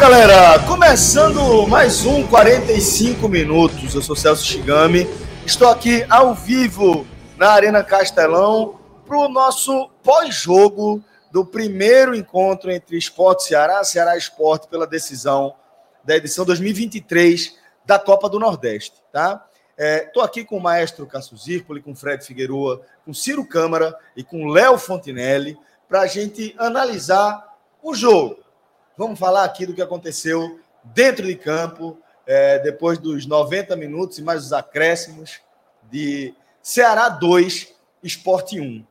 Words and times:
Galera, 0.00 0.58
começando 0.66 1.66
mais 1.66 2.06
um 2.06 2.26
45 2.26 3.28
minutos. 3.28 3.94
Eu 3.94 4.00
sou 4.00 4.16
Celso 4.16 4.46
Shigami, 4.46 5.06
estou 5.44 5.68
aqui 5.68 6.06
ao 6.08 6.34
vivo 6.34 7.06
na 7.36 7.50
Arena 7.50 7.84
Castelão 7.84 8.80
para 9.06 9.18
o 9.18 9.28
nosso 9.28 9.90
pós-jogo 10.02 11.04
do 11.30 11.44
primeiro 11.44 12.14
encontro 12.14 12.70
entre 12.70 12.96
Esporte 12.96 13.44
Ceará, 13.44 13.84
Ceará 13.84 14.16
Esporte 14.16 14.68
pela 14.68 14.86
decisão 14.86 15.54
da 16.02 16.16
edição 16.16 16.46
2023 16.46 17.58
da 17.84 17.98
Copa 17.98 18.26
do 18.30 18.38
Nordeste, 18.38 19.02
tá? 19.12 19.46
Estou 19.76 20.22
é, 20.22 20.26
aqui 20.26 20.46
com 20.46 20.56
o 20.56 20.62
maestro 20.62 21.06
Cássio 21.06 21.36
Zirpoli, 21.36 21.82
com 21.82 21.94
Fred 21.94 22.24
Figueroa, 22.24 22.80
com 23.04 23.12
Ciro 23.12 23.44
Câmara 23.44 23.94
e 24.16 24.24
com 24.24 24.48
Léo 24.48 24.78
Fontinelli 24.78 25.58
para 25.86 26.00
a 26.00 26.06
gente 26.06 26.54
analisar 26.58 27.44
o 27.82 27.94
jogo. 27.94 28.38
Vamos 29.00 29.18
falar 29.18 29.44
aqui 29.44 29.64
do 29.64 29.72
que 29.72 29.80
aconteceu 29.80 30.60
dentro 30.84 31.26
de 31.26 31.34
campo, 31.34 31.96
é, 32.26 32.58
depois 32.58 32.98
dos 32.98 33.24
90 33.24 33.74
minutos 33.74 34.18
e 34.18 34.22
mais 34.22 34.44
os 34.44 34.52
acréscimos 34.52 35.40
de 35.90 36.34
Ceará 36.62 37.08
2, 37.08 37.72
Esporte 38.02 38.60
1. 38.60 38.84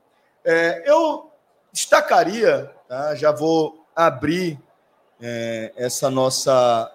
É, 0.44 0.84
eu 0.90 1.30
destacaria, 1.72 2.72
tá? 2.88 3.14
já 3.14 3.32
vou 3.32 3.86
abrir 3.96 4.60
é, 5.22 5.74
essa 5.76 6.10
nossa 6.10 6.92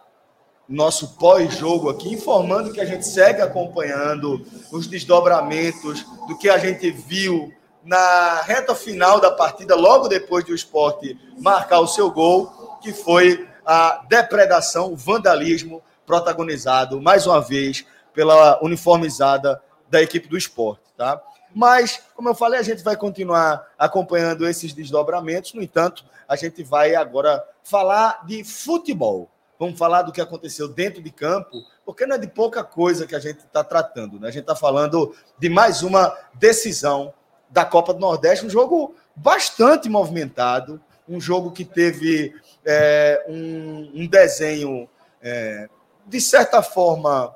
nosso 0.68 1.14
pós-jogo 1.14 1.90
aqui, 1.90 2.12
informando 2.12 2.72
que 2.72 2.80
a 2.80 2.84
gente 2.84 3.06
segue 3.06 3.40
acompanhando 3.40 4.44
os 4.72 4.88
desdobramentos 4.88 6.04
do 6.26 6.36
que 6.36 6.50
a 6.50 6.58
gente 6.58 6.90
viu 6.90 7.54
na 7.84 8.40
reta 8.40 8.74
final 8.74 9.20
da 9.20 9.30
partida, 9.30 9.76
logo 9.76 10.08
depois 10.08 10.44
do 10.44 10.52
esporte 10.52 11.16
marcar 11.38 11.78
o 11.78 11.86
seu 11.86 12.10
gol, 12.10 12.52
que 12.84 12.92
foi 12.92 13.48
a 13.64 14.04
depredação, 14.06 14.92
o 14.92 14.96
vandalismo 14.96 15.82
protagonizado, 16.04 17.00
mais 17.00 17.26
uma 17.26 17.41
vez, 17.41 17.86
pela 18.12 18.62
uniformizada 18.62 19.60
da 19.88 20.02
equipe 20.02 20.28
do 20.28 20.36
esporte. 20.36 20.82
Tá? 20.94 21.20
Mas, 21.54 22.02
como 22.14 22.28
eu 22.28 22.34
falei, 22.34 22.60
a 22.60 22.62
gente 22.62 22.84
vai 22.84 22.94
continuar 22.94 23.66
acompanhando 23.78 24.46
esses 24.46 24.74
desdobramentos. 24.74 25.54
No 25.54 25.62
entanto, 25.62 26.04
a 26.28 26.36
gente 26.36 26.62
vai 26.62 26.94
agora 26.94 27.42
falar 27.62 28.26
de 28.26 28.44
futebol. 28.44 29.30
Vamos 29.58 29.78
falar 29.78 30.02
do 30.02 30.12
que 30.12 30.20
aconteceu 30.20 30.69
dentro 30.69 31.02
de 31.02 31.10
campo, 31.10 31.62
porque 31.86 32.04
não 32.04 32.16
é 32.16 32.19
de 32.19 32.26
pouca 32.26 32.62
coisa 32.62 33.06
que 33.06 33.14
a 33.14 33.19
gente 33.19 33.38
está 33.38 33.64
tratando. 33.64 34.20
Né? 34.20 34.28
A 34.28 34.30
gente 34.30 34.42
está 34.42 34.54
falando 34.54 35.14
de 35.38 35.48
mais 35.48 35.82
uma 35.82 36.14
decisão 36.34 37.14
da 37.48 37.64
Copa 37.64 37.94
do 37.94 38.00
Nordeste, 38.00 38.44
um 38.44 38.50
jogo 38.50 38.94
bastante 39.16 39.88
movimentado, 39.88 40.82
um 41.09 41.20
jogo 41.20 41.50
que 41.50 41.65
teve 41.65 42.34
é, 42.65 43.25
um, 43.28 43.91
um, 43.94 44.06
desenho, 44.06 44.88
é, 45.22 45.69
de 46.06 46.20
certa 46.20 46.62
forma, 46.62 47.34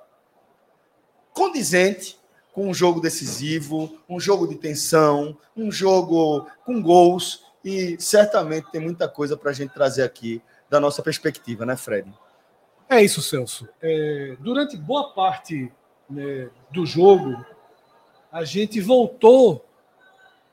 condizente 1.32 2.18
com 2.52 2.68
um 2.68 2.74
jogo 2.74 3.00
decisivo, 3.00 3.98
um 4.08 4.18
jogo 4.18 4.46
de 4.46 4.56
tensão, 4.56 5.36
um 5.56 5.70
jogo 5.70 6.46
com 6.64 6.82
gols, 6.82 7.44
e 7.64 7.96
certamente 8.00 8.70
tem 8.70 8.80
muita 8.80 9.08
coisa 9.08 9.36
para 9.36 9.50
a 9.50 9.54
gente 9.54 9.72
trazer 9.72 10.02
aqui 10.02 10.42
da 10.70 10.80
nossa 10.80 11.02
perspectiva, 11.02 11.66
né, 11.66 11.76
Fred? 11.76 12.12
É 12.88 13.02
isso, 13.02 13.20
Celso. 13.20 13.68
É, 13.82 14.36
durante 14.40 14.76
boa 14.76 15.12
parte 15.12 15.70
né, 16.08 16.48
do 16.70 16.86
jogo, 16.86 17.44
a 18.32 18.44
gente 18.44 18.80
voltou 18.80 19.64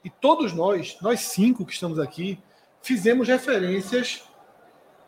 e 0.03 0.09
todos 0.09 0.53
nós, 0.53 0.97
nós 1.01 1.21
cinco 1.21 1.65
que 1.65 1.73
estamos 1.73 1.97
aqui, 1.97 2.37
fizemos 2.85 3.27
referências 3.27 4.23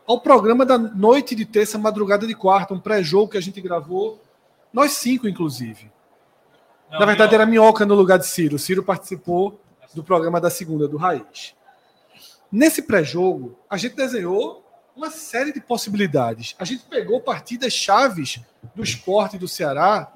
ao 0.04 0.20
programa 0.20 0.66
da 0.66 0.76
noite 0.76 1.36
de 1.36 1.44
terça, 1.44 1.78
madrugada 1.78 2.26
de 2.26 2.34
quarta, 2.34 2.74
um 2.74 2.80
pré-jogo 2.80 3.30
que 3.30 3.38
a 3.38 3.40
gente 3.40 3.60
gravou, 3.60 4.20
nós 4.72 4.92
cinco, 4.92 5.28
inclusive. 5.28 5.92
Não, 6.90 6.98
Na 6.98 7.06
verdade, 7.06 7.30
minhoca. 7.30 7.34
era 7.36 7.46
Minhoca 7.46 7.86
no 7.86 7.94
lugar 7.94 8.18
de 8.18 8.26
Ciro. 8.26 8.58
Ciro 8.58 8.82
participou 8.82 9.60
do 9.94 10.02
programa 10.02 10.40
da 10.40 10.50
segunda, 10.50 10.88
do 10.88 10.96
Raiz. 10.96 11.54
Nesse 12.50 12.82
pré-jogo, 12.82 13.56
a 13.70 13.76
gente 13.76 13.94
desenhou 13.94 14.66
uma 14.96 15.10
série 15.10 15.52
de 15.52 15.60
possibilidades. 15.60 16.56
A 16.58 16.64
gente 16.64 16.82
pegou 16.84 17.20
partidas 17.20 17.72
chaves 17.72 18.40
do 18.74 18.82
esporte 18.82 19.38
do 19.38 19.46
Ceará 19.46 20.12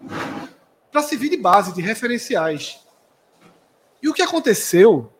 para 0.90 1.02
servir 1.02 1.28
de 1.28 1.36
base, 1.36 1.72
de 1.72 1.80
referenciais. 1.80 2.80
E 4.02 4.08
o 4.08 4.12
que 4.14 4.22
aconteceu 4.22 5.12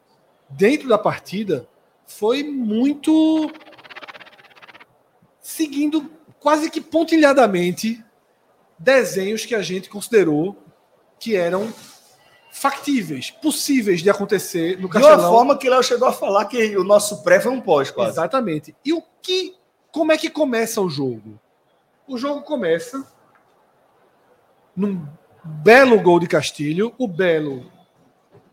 dentro 0.51 0.89
da 0.89 0.99
partida 0.99 1.69
foi 2.19 2.43
muito 2.43 3.51
seguindo 5.41 6.11
quase 6.39 6.71
que 6.71 6.81
pontilhadamente 6.81 8.05
desenhos 8.79 9.47
que 9.47 9.55
a 9.55 9.63
gente 9.63 9.89
considerou 9.89 10.57
que 11.19 11.37
eram 11.37 11.73
factíveis, 12.51 13.31
possíveis 13.31 14.03
de 14.03 14.11
acontecer 14.11 14.79
no 14.79 14.89
Castelão. 14.89 15.17
De 15.17 15.23
uma 15.23 15.31
forma 15.31 15.59
que 15.59 15.71
Léo 15.71 15.83
chegou 15.83 16.07
a 16.07 16.13
falar 16.13 16.45
que 16.45 16.77
o 16.77 16.85
nosso 16.85 17.23
pré 17.23 17.41
foi 17.41 17.51
um 17.51 17.61
pós, 17.61 17.91
quase. 17.91 18.13
Exatamente. 18.13 18.77
E 18.85 18.93
o 18.93 19.03
que, 19.23 19.57
como 19.91 20.13
é 20.13 20.19
que 20.19 20.29
começa 20.29 20.81
o 20.81 20.91
jogo? 20.91 21.41
O 22.07 22.19
jogo 22.19 22.43
começa 22.43 23.07
num 24.77 25.07
belo 25.43 26.01
gol 26.01 26.21
de 26.21 26.27
Castilho, 26.27 26.95
o 26.99 27.09
Belo 27.09 27.72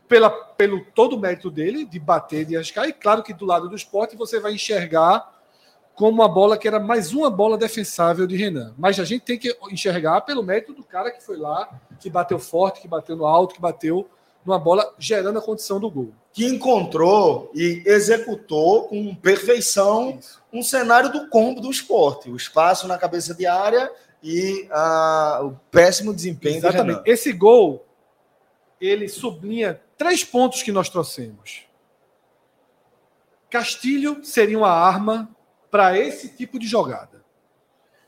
pela, 0.09 0.29
pelo 0.29 0.83
todo 0.83 1.15
o 1.15 1.19
mérito 1.19 1.51
dele 1.51 1.85
de 1.85 1.99
bater, 1.99 2.43
de 2.43 2.55
arriscar, 2.55 2.89
e 2.89 2.93
claro 2.93 3.21
que 3.23 3.33
do 3.33 3.45
lado 3.45 3.69
do 3.69 3.75
esporte 3.75 4.17
você 4.17 4.39
vai 4.39 4.53
enxergar 4.53 5.39
como 5.93 6.11
uma 6.11 6.27
bola 6.27 6.57
que 6.57 6.67
era 6.67 6.79
mais 6.79 7.13
uma 7.13 7.29
bola 7.29 7.57
defensável 7.57 8.25
de 8.25 8.35
Renan. 8.35 8.73
Mas 8.77 8.99
a 8.99 9.03
gente 9.03 9.21
tem 9.21 9.37
que 9.37 9.55
enxergar 9.69 10.21
pelo 10.21 10.41
mérito 10.41 10.73
do 10.73 10.83
cara 10.83 11.11
que 11.11 11.21
foi 11.21 11.37
lá, 11.37 11.69
que 11.99 12.09
bateu 12.09 12.39
forte, 12.39 12.81
que 12.81 12.87
bateu 12.87 13.15
no 13.15 13.25
alto, 13.25 13.53
que 13.53 13.61
bateu 13.61 14.09
numa 14.45 14.57
bola 14.57 14.93
gerando 14.97 15.37
a 15.37 15.41
condição 15.41 15.79
do 15.79 15.91
gol. 15.91 16.11
Que 16.33 16.45
encontrou 16.45 17.51
e 17.53 17.83
executou 17.85 18.87
com 18.87 19.13
perfeição 19.13 20.17
Isso. 20.17 20.41
um 20.51 20.63
cenário 20.63 21.11
do 21.11 21.27
combo 21.27 21.59
do 21.59 21.69
esporte. 21.69 22.31
O 22.31 22.35
espaço 22.37 22.87
na 22.87 22.97
cabeça 22.97 23.33
de 23.33 23.45
área 23.45 23.91
e 24.23 24.67
a, 24.71 25.41
o 25.43 25.51
péssimo 25.69 26.13
desempenho 26.13 26.57
Exatamente. 26.57 27.01
Esse 27.05 27.33
gol, 27.33 27.85
ele 28.79 29.07
sublinha 29.07 29.81
três 29.97 30.23
pontos 30.23 30.63
que 30.63 30.71
nós 30.71 30.89
trouxemos. 30.89 31.67
Castilho 33.49 34.23
seria 34.23 34.57
uma 34.57 34.71
arma 34.71 35.35
para 35.71 35.97
esse 35.97 36.29
tipo 36.29 36.59
de 36.59 36.67
jogada. 36.67 37.23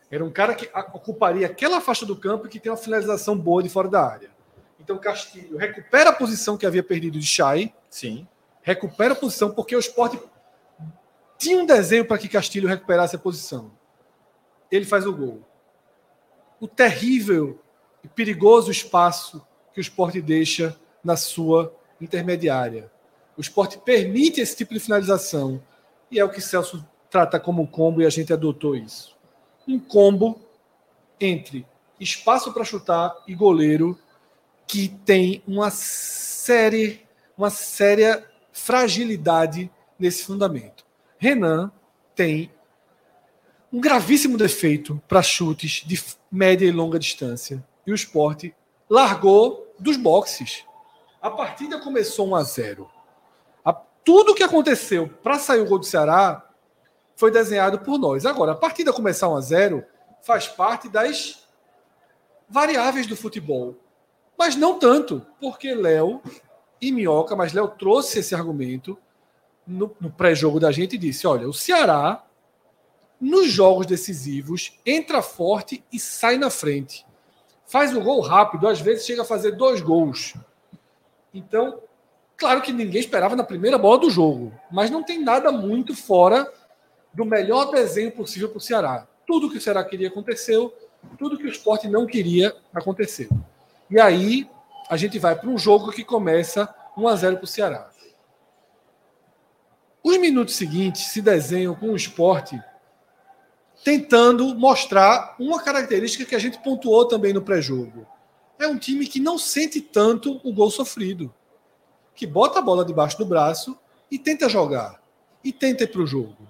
Era 0.09 0.23
um 0.23 0.31
cara 0.31 0.53
que 0.53 0.69
ocuparia 0.93 1.47
aquela 1.47 1.79
faixa 1.79 2.05
do 2.05 2.15
campo 2.15 2.45
e 2.45 2.49
que 2.49 2.59
tem 2.59 2.71
uma 2.71 2.77
finalização 2.77 3.37
boa 3.37 3.63
de 3.63 3.69
fora 3.69 3.87
da 3.87 4.05
área. 4.05 4.31
Então 4.79 4.97
Castilho 4.97 5.57
recupera 5.57 6.09
a 6.09 6.13
posição 6.13 6.57
que 6.57 6.65
havia 6.65 6.83
perdido 6.83 7.19
de 7.19 7.25
Chay. 7.25 7.73
Sim. 7.89 8.27
Recupera 8.61 9.13
a 9.13 9.15
posição 9.15 9.51
porque 9.51 9.75
o 9.75 9.79
esporte 9.79 10.19
tinha 11.37 11.57
um 11.57 11.65
desenho 11.65 12.05
para 12.05 12.17
que 12.17 12.27
Castilho 12.27 12.67
recuperasse 12.67 13.15
a 13.15 13.19
posição. 13.19 13.71
Ele 14.71 14.85
faz 14.85 15.05
o 15.05 15.13
gol. 15.13 15.41
O 16.59 16.67
terrível 16.67 17.59
e 18.03 18.07
perigoso 18.07 18.69
espaço 18.69 19.45
que 19.73 19.79
o 19.79 19.81
esporte 19.81 20.21
deixa 20.21 20.77
na 21.03 21.15
sua 21.15 21.75
intermediária. 21.99 22.91
O 23.37 23.41
esporte 23.41 23.77
permite 23.77 24.41
esse 24.41 24.55
tipo 24.55 24.73
de 24.73 24.79
finalização. 24.79 25.61
E 26.09 26.19
é 26.19 26.25
o 26.25 26.29
que 26.29 26.41
Celso 26.41 26.85
trata 27.09 27.39
como 27.39 27.67
combo 27.67 28.01
e 28.01 28.05
a 28.05 28.09
gente 28.09 28.33
adotou 28.33 28.75
isso. 28.75 29.17
Um 29.67 29.79
combo 29.79 30.41
entre 31.19 31.65
espaço 31.99 32.51
para 32.51 32.63
chutar 32.63 33.15
e 33.27 33.35
goleiro 33.35 33.97
que 34.67 34.89
tem 35.05 35.43
uma 35.47 35.69
série, 35.69 37.05
uma 37.37 37.49
séria 37.49 38.25
fragilidade 38.51 39.69
nesse 39.99 40.23
fundamento. 40.23 40.85
Renan 41.17 41.71
tem 42.15 42.51
um 43.71 43.79
gravíssimo 43.79 44.37
defeito 44.37 45.01
para 45.07 45.21
chutes 45.21 45.83
de 45.85 46.01
média 46.31 46.65
e 46.65 46.71
longa 46.71 46.99
distância. 46.99 47.63
E 47.85 47.91
o 47.91 47.95
esporte 47.95 48.53
largou 48.91 49.73
dos 49.79 49.95
boxes. 49.95 50.65
A 51.21 51.31
partida 51.31 51.79
começou 51.79 52.27
1 52.27 52.35
a 52.35 52.43
0. 52.43 52.91
A, 53.63 53.71
tudo 53.71 54.35
que 54.35 54.43
aconteceu 54.43 55.07
para 55.07 55.39
sair 55.39 55.61
o 55.61 55.65
gol 55.65 55.79
do 55.79 55.85
Ceará 55.85 56.45
foi 57.15 57.31
desenhado 57.31 57.79
por 57.79 57.97
nós. 57.97 58.25
Agora, 58.25 58.51
a 58.51 58.55
partida 58.55 58.91
começar 58.91 59.29
1 59.29 59.35
a 59.37 59.41
0 59.41 59.85
faz 60.21 60.49
parte 60.49 60.89
das 60.89 61.47
variáveis 62.49 63.07
do 63.07 63.15
futebol. 63.15 63.77
Mas 64.37 64.57
não 64.57 64.77
tanto, 64.77 65.25
porque 65.39 65.73
Léo 65.73 66.21
e 66.81 66.91
Minhoca, 66.91 67.33
mas 67.33 67.53
Léo 67.53 67.69
trouxe 67.69 68.19
esse 68.19 68.35
argumento 68.35 68.97
no, 69.65 69.95
no 70.01 70.11
pré-jogo 70.11 70.59
da 70.59 70.69
gente 70.69 70.95
e 70.95 70.99
disse: 70.99 71.25
olha, 71.25 71.47
o 71.47 71.53
Ceará, 71.53 72.25
nos 73.21 73.49
jogos 73.49 73.85
decisivos, 73.85 74.77
entra 74.85 75.21
forte 75.21 75.81
e 75.93 75.97
sai 75.97 76.37
na 76.37 76.49
frente. 76.49 77.05
Faz 77.71 77.95
o 77.95 78.01
gol 78.01 78.19
rápido, 78.19 78.67
às 78.67 78.81
vezes 78.81 79.05
chega 79.05 79.21
a 79.21 79.25
fazer 79.25 79.53
dois 79.53 79.79
gols. 79.79 80.33
Então, 81.33 81.79
claro 82.35 82.61
que 82.61 82.73
ninguém 82.73 82.99
esperava 82.99 83.33
na 83.33 83.45
primeira 83.45 83.77
bola 83.77 83.97
do 83.97 84.09
jogo, 84.09 84.51
mas 84.69 84.91
não 84.91 85.01
tem 85.01 85.23
nada 85.23 85.53
muito 85.53 85.95
fora 85.95 86.51
do 87.13 87.23
melhor 87.23 87.71
desenho 87.71 88.11
possível 88.11 88.49
para 88.49 88.57
o 88.57 88.61
Ceará. 88.61 89.07
Tudo 89.25 89.49
que 89.49 89.57
o 89.57 89.61
Ceará 89.61 89.85
queria 89.85 90.09
aconteceu, 90.09 90.73
tudo 91.17 91.37
que 91.37 91.45
o 91.45 91.49
esporte 91.49 91.87
não 91.87 92.05
queria 92.05 92.53
aconteceu. 92.73 93.29
E 93.89 93.97
aí 94.01 94.49
a 94.89 94.97
gente 94.97 95.17
vai 95.17 95.33
para 95.33 95.49
um 95.49 95.57
jogo 95.57 95.93
que 95.93 96.03
começa 96.03 96.67
1 96.97 97.07
a 97.07 97.15
0 97.15 97.37
para 97.37 97.45
o 97.45 97.47
Ceará. 97.47 97.89
Os 100.03 100.17
minutos 100.17 100.55
seguintes 100.55 101.03
se 101.03 101.21
desenham 101.21 101.73
com 101.73 101.91
o 101.91 101.95
esporte 101.95 102.61
tentando 103.83 104.53
mostrar 104.55 105.35
uma 105.39 105.61
característica 105.61 106.25
que 106.25 106.35
a 106.35 106.39
gente 106.39 106.59
pontuou 106.59 107.07
também 107.07 107.33
no 107.33 107.41
pré-jogo. 107.41 108.05
É 108.59 108.67
um 108.67 108.77
time 108.77 109.07
que 109.07 109.19
não 109.19 109.37
sente 109.37 109.81
tanto 109.81 110.39
o 110.43 110.53
gol 110.53 110.69
sofrido, 110.69 111.33
que 112.15 112.27
bota 112.27 112.59
a 112.59 112.61
bola 112.61 112.85
debaixo 112.85 113.17
do 113.17 113.25
braço 113.25 113.77
e 114.09 114.19
tenta 114.19 114.47
jogar, 114.47 115.01
e 115.43 115.51
tenta 115.51 115.83
ir 115.83 115.87
para 115.87 116.01
o 116.01 116.07
jogo. 116.07 116.47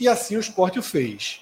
E 0.00 0.08
assim 0.08 0.36
o 0.36 0.40
esporte 0.40 0.78
o 0.78 0.82
fez. 0.82 1.40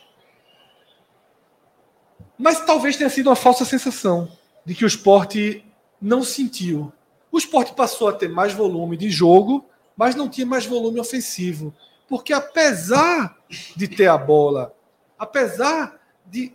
Mas 2.37 2.65
talvez 2.67 2.97
tenha 2.97 3.09
sido 3.09 3.29
uma 3.29 3.37
falsa 3.37 3.65
sensação 3.65 4.31
de 4.67 4.75
que 4.75 4.85
o 4.85 4.87
esporte 4.87 5.65
não 6.01 6.23
sentiu. 6.23 6.93
O 7.31 7.39
esporte 7.39 7.73
passou 7.73 8.09
a 8.09 8.13
ter 8.13 8.29
mais 8.29 8.53
volume 8.53 8.97
de 8.97 9.09
jogo, 9.09 9.65
mas 9.97 10.15
não 10.15 10.29
tinha 10.29 10.47
mais 10.47 10.67
volume 10.67 11.01
ofensivo. 11.01 11.73
Porque 12.09 12.33
apesar 12.33 13.39
de 13.75 13.89
ter 13.89 14.09
a 14.09 14.19
bola, 14.19 14.75
apesar 15.23 16.01
de 16.27 16.53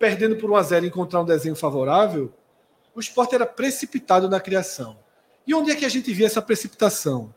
perdendo 0.00 0.34
por 0.34 0.50
1 0.50 0.56
a 0.56 0.62
0 0.64 0.86
encontrar 0.86 1.20
um 1.20 1.24
desenho 1.24 1.54
favorável, 1.54 2.32
o 2.92 2.98
esporte 2.98 3.36
era 3.36 3.46
precipitado 3.46 4.28
na 4.28 4.40
criação. 4.40 4.96
E 5.46 5.54
onde 5.54 5.70
é 5.70 5.76
que 5.76 5.84
a 5.84 5.88
gente 5.88 6.12
via 6.12 6.26
essa 6.26 6.42
precipitação? 6.42 7.32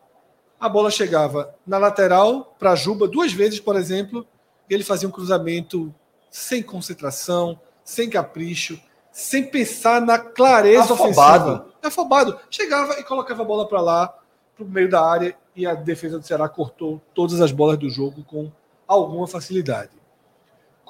A 0.60 0.68
bola 0.68 0.90
chegava 0.90 1.54
na 1.66 1.78
lateral 1.78 2.56
para 2.58 2.74
Juba 2.74 3.08
duas 3.08 3.32
vezes, 3.32 3.60
por 3.60 3.76
exemplo, 3.76 4.26
e 4.68 4.74
ele 4.74 4.84
fazia 4.84 5.08
um 5.08 5.12
cruzamento 5.12 5.94
sem 6.32 6.64
concentração, 6.64 7.60
sem 7.84 8.10
capricho, 8.10 8.82
sem 9.12 9.44
pensar 9.44 10.02
na 10.02 10.18
clareza 10.18 10.96
afobado. 10.96 11.52
ofensiva. 11.52 11.74
Afobado. 11.84 12.40
Chegava 12.50 13.00
e 13.00 13.04
colocava 13.04 13.44
a 13.44 13.46
bola 13.46 13.68
para 13.68 13.82
lá, 13.82 14.08
para 14.56 14.66
o 14.66 14.68
meio 14.68 14.90
da 14.90 15.06
área, 15.06 15.38
e 15.56 15.68
a 15.68 15.76
defesa 15.76 16.18
do 16.18 16.26
Ceará 16.26 16.50
cortou 16.50 17.00
todas 17.14 17.40
as 17.42 17.52
bolas 17.52 17.78
do 17.78 17.90
jogo 17.92 18.24
com 18.24 18.52
alguma 18.88 19.28
facilidade. 19.28 20.01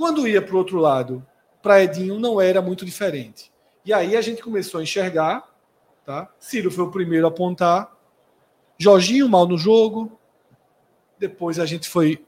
Quando 0.01 0.27
ia 0.27 0.41
para 0.41 0.55
o 0.55 0.57
outro 0.57 0.79
lado, 0.79 1.23
para 1.61 1.83
Edinho 1.83 2.19
não 2.19 2.41
era 2.41 2.59
muito 2.59 2.83
diferente. 2.83 3.53
E 3.85 3.93
aí 3.93 4.17
a 4.17 4.21
gente 4.21 4.41
começou 4.41 4.79
a 4.79 4.83
enxergar, 4.83 5.47
tá? 6.03 6.27
Ciro 6.39 6.71
foi 6.71 6.85
o 6.85 6.89
primeiro 6.89 7.27
a 7.27 7.29
apontar, 7.29 7.95
Jorginho 8.79 9.29
mal 9.29 9.47
no 9.47 9.59
jogo, 9.59 10.19
depois 11.19 11.59
a 11.59 11.67
gente 11.67 11.87
foi 11.87 12.25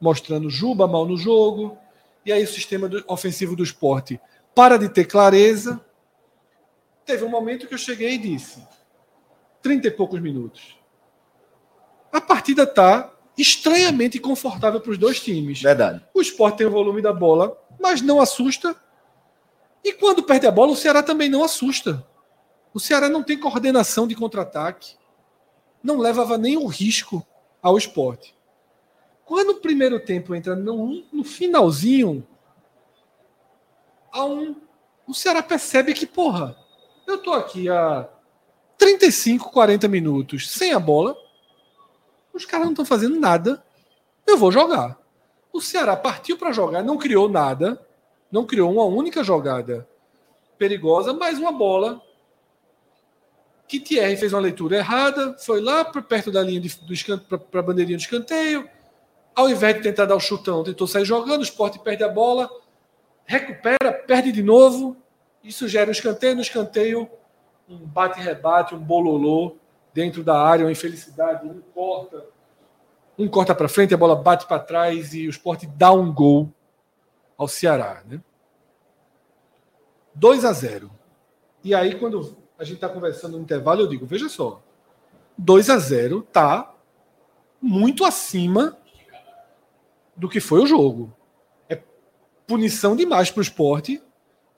mostrando 0.00 0.48
Juba 0.48 0.88
mal 0.88 1.04
no 1.04 1.18
jogo, 1.18 1.76
e 2.24 2.32
aí 2.32 2.42
o 2.42 2.48
sistema 2.48 2.88
ofensivo 3.08 3.54
do 3.54 3.62
esporte 3.62 4.18
para 4.54 4.78
de 4.78 4.88
ter 4.88 5.04
clareza. 5.04 5.84
Teve 7.04 7.24
um 7.24 7.28
momento 7.28 7.68
que 7.68 7.74
eu 7.74 7.78
cheguei 7.78 8.14
e 8.14 8.18
disse: 8.18 8.66
30 9.60 9.88
e 9.88 9.90
poucos 9.90 10.18
minutos. 10.18 10.80
A 12.10 12.22
partida 12.22 12.62
está 12.62 13.12
estranhamente 13.36 14.18
confortável 14.18 14.80
para 14.80 14.90
os 14.90 14.98
dois 14.98 15.20
times. 15.20 15.60
Verdade. 15.60 16.04
O 16.14 16.20
esporte 16.20 16.58
tem 16.58 16.66
o 16.66 16.70
volume 16.70 17.02
da 17.02 17.12
bola, 17.12 17.56
mas 17.78 18.00
não 18.00 18.20
assusta. 18.20 18.74
E 19.84 19.92
quando 19.92 20.22
perde 20.22 20.46
a 20.46 20.50
bola, 20.50 20.72
o 20.72 20.76
Ceará 20.76 21.02
também 21.02 21.28
não 21.28 21.44
assusta. 21.44 22.06
O 22.72 22.80
Ceará 22.80 23.08
não 23.08 23.22
tem 23.22 23.38
coordenação 23.38 24.06
de 24.06 24.14
contra-ataque. 24.14 24.96
Não 25.82 25.98
levava 25.98 26.36
nenhum 26.38 26.66
risco 26.66 27.24
ao 27.62 27.76
esporte. 27.76 28.34
Quando 29.24 29.50
o 29.50 29.60
primeiro 29.60 29.98
tempo 30.00 30.34
entra 30.34 30.54
no, 30.54 31.04
no 31.12 31.24
finalzinho, 31.24 32.26
a 34.12 34.24
um, 34.24 34.56
o 35.06 35.12
Ceará 35.12 35.42
percebe 35.42 35.92
que, 35.92 36.06
porra, 36.06 36.56
eu 37.06 37.18
tô 37.18 37.32
aqui 37.32 37.68
há 37.68 38.08
35, 38.78 39.50
40 39.50 39.88
minutos 39.88 40.50
sem 40.50 40.72
a 40.72 40.78
bola, 40.78 41.16
os 42.36 42.44
caras 42.44 42.66
não 42.66 42.72
estão 42.72 42.84
fazendo 42.84 43.18
nada, 43.18 43.62
eu 44.26 44.36
vou 44.36 44.52
jogar. 44.52 44.98
O 45.52 45.60
Ceará 45.60 45.96
partiu 45.96 46.36
para 46.36 46.52
jogar, 46.52 46.82
não 46.82 46.98
criou 46.98 47.28
nada, 47.28 47.80
não 48.30 48.44
criou 48.44 48.70
uma 48.70 48.84
única 48.84 49.24
jogada 49.24 49.88
perigosa, 50.58 51.12
mas 51.12 51.38
uma 51.38 51.52
bola. 51.52 52.02
Que 53.68 53.80
Thierry 53.80 54.16
fez 54.16 54.32
uma 54.32 54.40
leitura 54.40 54.76
errada, 54.76 55.36
foi 55.38 55.60
lá 55.60 55.84
perto 55.84 56.30
da 56.30 56.42
linha 56.42 56.60
de, 56.60 56.68
do 56.68 57.18
para 57.20 57.60
a 57.60 57.62
bandeirinha 57.62 57.96
de 57.96 58.04
escanteio, 58.04 58.68
ao 59.34 59.50
invés 59.50 59.76
de 59.76 59.82
tentar 59.82 60.06
dar 60.06 60.14
o 60.14 60.20
chutão, 60.20 60.62
tentou 60.62 60.86
sair 60.86 61.04
jogando, 61.04 61.40
o 61.40 61.44
esporte 61.44 61.78
perde 61.78 62.04
a 62.04 62.08
bola, 62.08 62.48
recupera, 63.24 63.92
perde 64.06 64.30
de 64.30 64.42
novo, 64.42 64.96
isso 65.42 65.66
gera 65.66 65.88
um 65.88 65.92
escanteio, 65.92 66.36
no 66.36 66.42
escanteio 66.42 67.08
um 67.68 67.78
bate-rebate, 67.78 68.74
um 68.74 68.78
bololô 68.78 69.56
dentro 69.96 70.22
da 70.22 70.38
área, 70.38 70.66
uma 70.66 70.70
infelicidade, 70.70 71.46
um 71.46 71.58
corta, 71.72 72.22
um 73.18 73.26
corta 73.26 73.54
para 73.54 73.66
frente, 73.66 73.94
a 73.94 73.96
bola 73.96 74.14
bate 74.14 74.46
para 74.46 74.58
trás 74.58 75.14
e 75.14 75.26
o 75.26 75.30
esporte 75.30 75.66
dá 75.66 75.90
um 75.90 76.12
gol 76.12 76.52
ao 77.34 77.48
Ceará. 77.48 78.02
Né? 78.06 78.20
2 80.14 80.44
a 80.44 80.52
0. 80.52 80.90
E 81.64 81.74
aí, 81.74 81.98
quando 81.98 82.36
a 82.58 82.64
gente 82.64 82.74
está 82.74 82.90
conversando 82.90 83.38
no 83.38 83.42
intervalo, 83.42 83.80
eu 83.80 83.86
digo, 83.86 84.04
veja 84.04 84.28
só, 84.28 84.62
2 85.38 85.70
a 85.70 85.78
0 85.78 86.20
tá 86.30 86.74
muito 87.58 88.04
acima 88.04 88.76
do 90.14 90.28
que 90.28 90.40
foi 90.40 90.60
o 90.60 90.66
jogo. 90.66 91.10
É 91.70 91.80
punição 92.46 92.94
demais 92.94 93.30
para 93.30 93.40
o 93.40 93.42
esporte. 93.42 94.02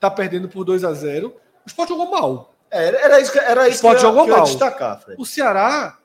Tá 0.01 0.11
perdendo 0.11 0.49
por 0.49 0.65
2 0.65 0.83
a 0.83 0.93
0 0.93 1.29
O 1.29 1.33
esporte 1.65 1.89
jogou 1.89 2.11
mal. 2.11 2.53
É, 2.71 3.03
era 3.03 3.19
isso 3.19 3.31
que, 3.31 3.39
era 3.39 3.67
isso 3.67 3.85
o 3.85 3.89
que, 3.89 3.95
eu, 3.95 3.99
jogou 3.99 4.25
que 4.25 4.31
mal. 4.31 4.43
destacar, 4.43 5.01
Fred. 5.01 5.21
O 5.21 5.25
Ceará 5.25 5.97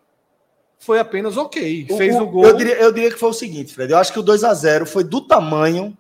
foi 0.79 0.99
apenas 0.99 1.37
ok. 1.37 1.87
O, 1.91 1.97
fez 1.97 2.15
o, 2.17 2.27
gol. 2.27 2.45
Eu 2.45 2.57
diria, 2.57 2.75
eu 2.77 2.93
diria 2.93 3.11
que 3.11 3.19
foi 3.19 3.31
o 3.31 3.35
seguinte, 3.35 3.75
Fred. 3.75 3.93
Eu 3.93 3.99
acho 3.99 4.13
que 4.13 4.19
o 4.19 4.23
2 4.23 4.45
a 4.45 4.55
0 4.55 4.87
foi 4.87 5.05
do 5.05 5.21
tamanho 5.21 5.97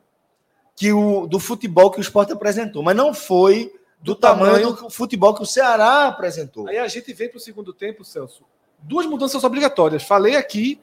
que 0.77 0.93
o, 0.93 1.27
do 1.27 1.39
futebol 1.39 1.91
que 1.91 1.99
o 1.99 2.01
esporte 2.01 2.33
apresentou, 2.33 2.83
mas 2.83 2.97
não 2.97 3.15
foi 3.15 3.73
do, 4.01 4.15
do 4.15 4.17
tamanho, 4.17 4.53
tamanho 4.53 4.73
do 4.73 4.91
futebol 4.91 5.35
que 5.35 5.43
o 5.43 5.47
Ceará 5.47 6.09
apresentou. 6.09 6.69
Aí 6.69 6.79
a 6.79 6.89
gente 6.89 7.13
vem 7.13 7.29
para 7.29 7.39
o 7.39 7.41
segundo 7.41 7.73
tempo, 7.73 8.05
Celso. 8.05 8.45
Duas 8.79 9.07
mudanças 9.07 9.43
obrigatórias. 9.45 10.03
Falei 10.03 10.37
aqui 10.37 10.81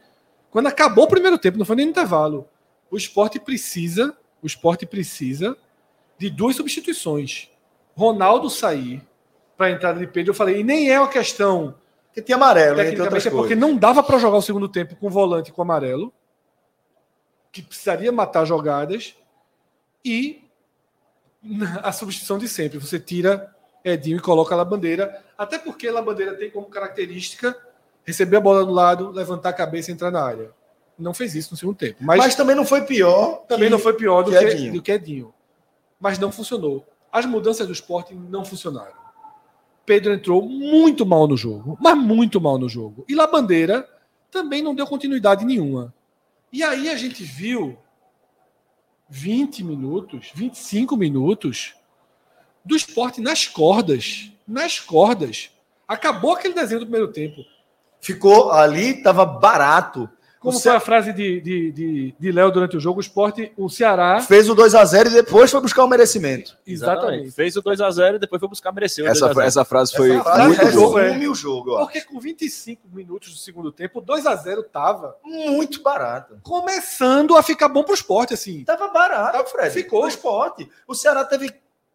quando 0.50 0.67
acabou 0.67 1.05
o 1.05 1.07
primeiro 1.07 1.38
tempo, 1.38 1.57
não 1.57 1.65
foi 1.65 1.77
nem 1.77 1.85
no 1.85 1.91
intervalo. 1.91 2.47
O 2.89 2.97
esporte 2.97 3.39
precisa, 3.39 4.15
o 4.43 4.47
esporte 4.47 4.85
precisa 4.85 5.57
de 6.17 6.29
duas 6.29 6.55
substituições. 6.55 7.50
Ronaldo 7.95 8.50
sair 8.50 9.01
para 9.62 9.68
a 9.68 9.72
entrada 9.72 10.00
de 10.00 10.08
Pedro, 10.08 10.32
eu 10.32 10.34
falei, 10.34 10.62
e 10.62 10.63
nem 10.63 10.89
é 10.89 11.00
uma 11.00 11.08
questão 11.08 11.75
que 12.12 12.20
tinha 12.20 12.36
amarelo, 12.36 12.77
tecnicamente 12.77 13.27
é 13.27 13.32
porque 13.32 13.53
não 13.53 13.77
dava 13.77 14.01
para 14.01 14.18
jogar 14.18 14.38
o 14.38 14.41
segundo 14.41 14.68
tempo 14.68 14.96
com 14.96 15.08
volante 15.08 15.51
com 15.51 15.62
amarelo, 15.62 16.12
que 17.51 17.62
precisaria 17.62 18.12
matar 18.12 18.44
jogadas 18.44 19.15
e 20.03 20.44
a 21.84 21.91
substituição 21.91 22.39
de 22.39 22.48
sempre, 22.48 22.80
você 22.80 23.00
tira 23.00 23.56
Edinho 23.86 24.18
e 24.18 24.20
coloca 24.20 24.60
a 24.60 24.65
bandeira, 24.65 25.24
até 25.38 25.60
porque 25.60 25.88
a 25.88 26.01
bandeira 26.01 26.34
tem 26.34 26.50
como 26.50 26.65
característica 26.65 27.56
receber 28.03 28.38
a 28.38 28.41
bola 28.41 28.65
do 28.65 28.72
lado, 28.72 29.12
levantar 29.12 29.50
a 29.50 29.53
cabeça 29.53 29.91
e 29.91 29.94
entrar 29.94 30.10
na 30.10 30.24
área. 30.24 30.50
Não 30.98 31.13
fez 31.13 31.36
isso 31.36 31.51
no 31.51 31.58
segundo 31.58 31.77
tempo. 31.77 31.98
Mas, 32.00 32.18
mas 32.18 32.34
também 32.34 32.56
não 32.56 32.65
foi 32.65 32.82
pior. 32.82 33.46
Também 33.48 33.68
que, 33.68 33.72
não 33.72 33.80
foi 33.80 33.94
pior 33.94 34.24
do 34.24 34.32
que, 34.32 34.38
Edinho. 34.38 34.74
do 34.74 34.82
que 34.82 34.91
Edinho. 34.91 35.32
Mas 36.00 36.18
não 36.18 36.32
funcionou. 36.32 36.84
As 37.12 37.27
mudanças 37.27 37.68
do 37.68 37.74
esporte 37.74 38.15
não 38.15 38.44
funcionaram. 38.44 39.00
Pedro 39.91 40.13
entrou 40.13 40.48
muito 40.48 41.05
mal 41.05 41.27
no 41.27 41.36
jogo, 41.36 41.77
mas 41.81 41.98
muito 41.98 42.39
mal 42.39 42.57
no 42.57 42.69
jogo. 42.69 43.03
E 43.10 43.13
Labandeira 43.13 43.86
também 44.31 44.62
não 44.62 44.74
deu 44.74 44.88
continuidade 44.88 45.43
nenhuma. 45.43 45.93
E 46.50 46.63
aí 46.63 46.88
a 46.88 46.95
gente 46.95 47.25
viu 47.25 47.77
20 49.10 49.65
minutos, 49.65 50.31
25 50.33 50.95
minutos 50.95 51.75
do 52.63 52.74
esporte 52.74 53.19
nas 53.19 53.45
cordas. 53.50 54.31
Nas 54.48 54.79
cordas. 54.79 55.51
Acabou 55.86 56.36
aquele 56.36 56.53
desenho 56.53 56.79
do 56.79 56.86
primeiro 56.86 57.12
tempo. 57.12 57.43
Ficou 58.00 58.50
ali, 58.50 59.03
tava 59.03 59.25
barato. 59.25 60.10
Como 60.41 60.57
O 60.57 60.60
foi 60.60 60.71
Ce- 60.71 60.75
a 60.75 60.79
frase 60.79 61.13
de, 61.13 61.39
de, 61.39 61.71
de, 61.71 62.15
de 62.19 62.31
Léo 62.31 62.51
durante 62.51 62.75
o 62.75 62.79
jogo? 62.79 62.98
O 62.98 63.01
esporte, 63.01 63.53
o 63.55 63.69
Ceará. 63.69 64.19
Fez 64.21 64.50
o 64.50 64.55
2 64.55 64.74
a 64.74 64.83
0 64.83 65.10
e 65.10 65.13
depois 65.13 65.51
foi 65.51 65.62
buscar 65.62 65.83
o 65.83 65.88
merecimento. 65.88 66.57
Exatamente. 66.65 67.29
Fez 67.29 67.55
o 67.55 67.62
2x0 67.62 68.15
e 68.15 68.19
depois 68.19 68.39
foi 68.39 68.50
buscar 68.50 68.71
merecer 68.71 69.05
o 69.05 69.07
Essa, 69.07 69.29
2x0. 69.29 69.43
essa 69.45 69.63
frase 69.63 69.93
foi 69.95 70.15
Essa 70.15 70.24
frase 70.24 70.48
muito 70.48 70.71
boa. 70.79 71.01
resume 71.03 71.27
o 71.27 71.36
jogo. 71.36 71.77
Porque 71.77 72.01
com 72.01 72.19
25 72.19 72.88
minutos 72.91 73.29
do 73.33 73.38
segundo 73.38 73.71
tempo, 73.71 74.00
o 74.00 74.01
2 74.01 74.25
a 74.25 74.36
0 74.36 74.63
tava 74.63 75.15
Muito 75.24 75.79
barato. 75.83 76.39
começando 76.41 77.38
a 77.38 77.43
ficar 77.43 77.69
bom 77.69 77.83
pro 77.83 77.93
esporte, 77.93 78.33
assim. 78.33 78.63
Tava 78.63 78.88
barato, 78.88 79.48
Fred. 79.51 79.71
Ficou. 79.71 80.05
O 80.05 80.07
esporte. 80.07 80.67
O 80.88 80.95
Ceará 80.95 81.24
teve 81.24 81.53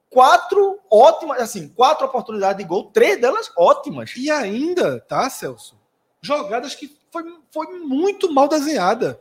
quatro 0.09 0.79
ótimas, 0.89 1.41
assim, 1.43 1.69
quatro 1.69 2.07
oportunidades 2.07 2.59
de 2.59 2.65
gol, 2.65 2.85
três 2.93 3.21
delas 3.21 3.51
ótimas. 3.59 4.13
E 4.17 4.31
ainda, 4.31 5.01
tá, 5.01 5.29
Celso? 5.29 5.77
Jogadas 6.23 6.75
que 6.75 6.96
foi, 7.11 7.25
foi 7.51 7.67
muito 7.79 8.33
mal 8.33 8.49
desenhada. 8.49 9.21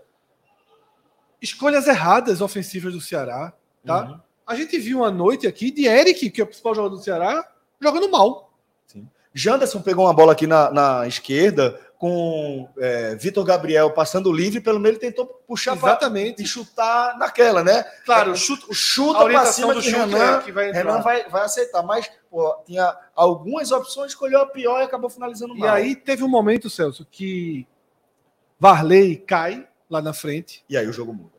Escolhas 1.42 1.88
erradas 1.88 2.42
ofensivas 2.42 2.94
do 2.94 3.01
Ceará, 3.01 3.54
tá? 3.86 4.04
Uhum. 4.04 4.20
A 4.48 4.56
gente 4.56 4.77
viu 4.77 5.00
uma 5.00 5.12
noite 5.12 5.48
aqui 5.48 5.72
de 5.72 5.86
Eric, 5.86 6.30
que 6.30 6.42
é 6.42 6.44
o 6.44 6.48
principal 6.48 6.75
jogador 6.75 6.96
do 6.96 7.04
Ceará, 7.04 7.48
jogando 7.80 8.10
mal. 8.10 8.46
Janderson 9.38 9.82
pegou 9.82 10.06
uma 10.06 10.13
bola 10.13 10.32
aqui 10.32 10.48
na, 10.48 10.72
na 10.72 11.08
esquerda 11.08 11.77
com 11.98 12.70
é, 12.77 13.15
Vitor 13.15 13.44
Gabriel 13.44 13.92
passando 13.92 14.32
livre, 14.32 14.62
pelo 14.62 14.80
meio 14.80 14.94
ele 14.94 15.00
tentou 15.00 15.25
puxar 15.25 15.75
pra, 15.75 15.89
Exatamente. 15.92 16.42
e 16.42 16.48
chutar 16.48 17.18
naquela, 17.18 17.62
né? 17.62 17.84
Claro, 18.06 18.32
o 18.32 18.36
chute, 18.36 18.65
Chuta 18.74 19.12
a 19.12 19.15
pra 19.15 19.25
orientação 19.25 19.54
cima 19.54 19.74
do 19.74 19.82
que 19.82 19.89
Renan, 19.89 20.38
é 20.38 20.42
que 20.42 20.51
vai 20.54 20.70
entrar. 20.70 20.80
Renan 20.80 21.01
vai, 21.01 21.27
vai 21.30 21.44
aceitar, 21.44 21.84
mas 21.84 22.10
pô, 22.30 22.56
tinha 22.65 22.96
algumas 23.13 23.72
opções, 23.72 24.12
escolheu 24.12 24.39
a 24.39 24.46
pior 24.46 24.82
e 24.82 24.84
acabou 24.84 25.10
finalizando 25.10 25.54
E 25.56 25.60
mal. 25.60 25.70
aí 25.70 25.96
teve 25.96 26.24
um 26.24 26.30
momento, 26.30 26.70
Celso, 26.70 27.06
que 27.10 27.68
Varley 28.59 29.17
cai 29.17 29.67
lá 29.89 30.01
na 30.01 30.13
frente. 30.13 30.63
E 30.69 30.77
aí 30.77 30.88
o 30.88 30.93
jogo 30.93 31.13
muda. 31.13 31.35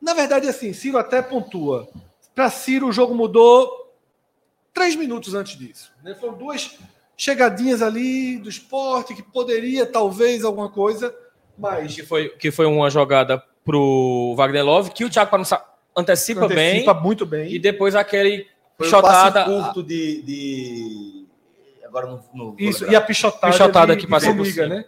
Na 0.00 0.14
verdade, 0.14 0.48
assim, 0.48 0.72
Ciro 0.72 0.98
até 0.98 1.20
pontua. 1.22 1.88
Para 2.34 2.50
Ciro, 2.50 2.88
o 2.88 2.92
jogo 2.92 3.14
mudou 3.14 3.94
três 4.72 4.94
minutos 4.94 5.34
antes 5.34 5.58
disso. 5.58 5.92
Né? 6.04 6.14
Foram 6.14 6.34
duas 6.34 6.78
chegadinhas 7.16 7.82
ali 7.82 8.38
do 8.38 8.48
esporte 8.48 9.14
que 9.14 9.22
poderia, 9.22 9.84
talvez, 9.84 10.44
alguma 10.44 10.68
coisa, 10.70 11.14
mas 11.58 11.94
Que 11.96 12.04
foi, 12.04 12.28
que 12.28 12.50
foi 12.52 12.66
uma 12.66 12.88
jogada 12.88 13.42
pro 13.64 14.34
Wagner 14.36 14.64
Love, 14.64 14.90
que 14.92 15.04
o 15.04 15.10
Thiago 15.10 15.30
Panussa 15.30 15.62
antecipa, 15.96 16.44
antecipa 16.44 16.94
bem. 16.94 17.02
muito 17.02 17.26
bem. 17.26 17.52
E 17.52 17.58
depois 17.58 17.96
aquele 17.96 18.46
Foi 18.78 18.88
um 18.88 19.62
curto 19.62 19.82
de, 19.82 20.22
de... 20.22 21.26
Agora 21.84 22.06
não, 22.32 22.54
Isso, 22.56 22.84
lembrar. 22.84 22.92
e 22.92 22.96
a 22.96 23.00
pichotada, 23.00 23.52
Pichotada 23.52 23.94
de, 23.96 24.00
que 24.00 24.06
de 24.06 24.10
passou 24.10 24.36
por 24.36 24.46
cima. 24.46 24.66
né? 24.68 24.84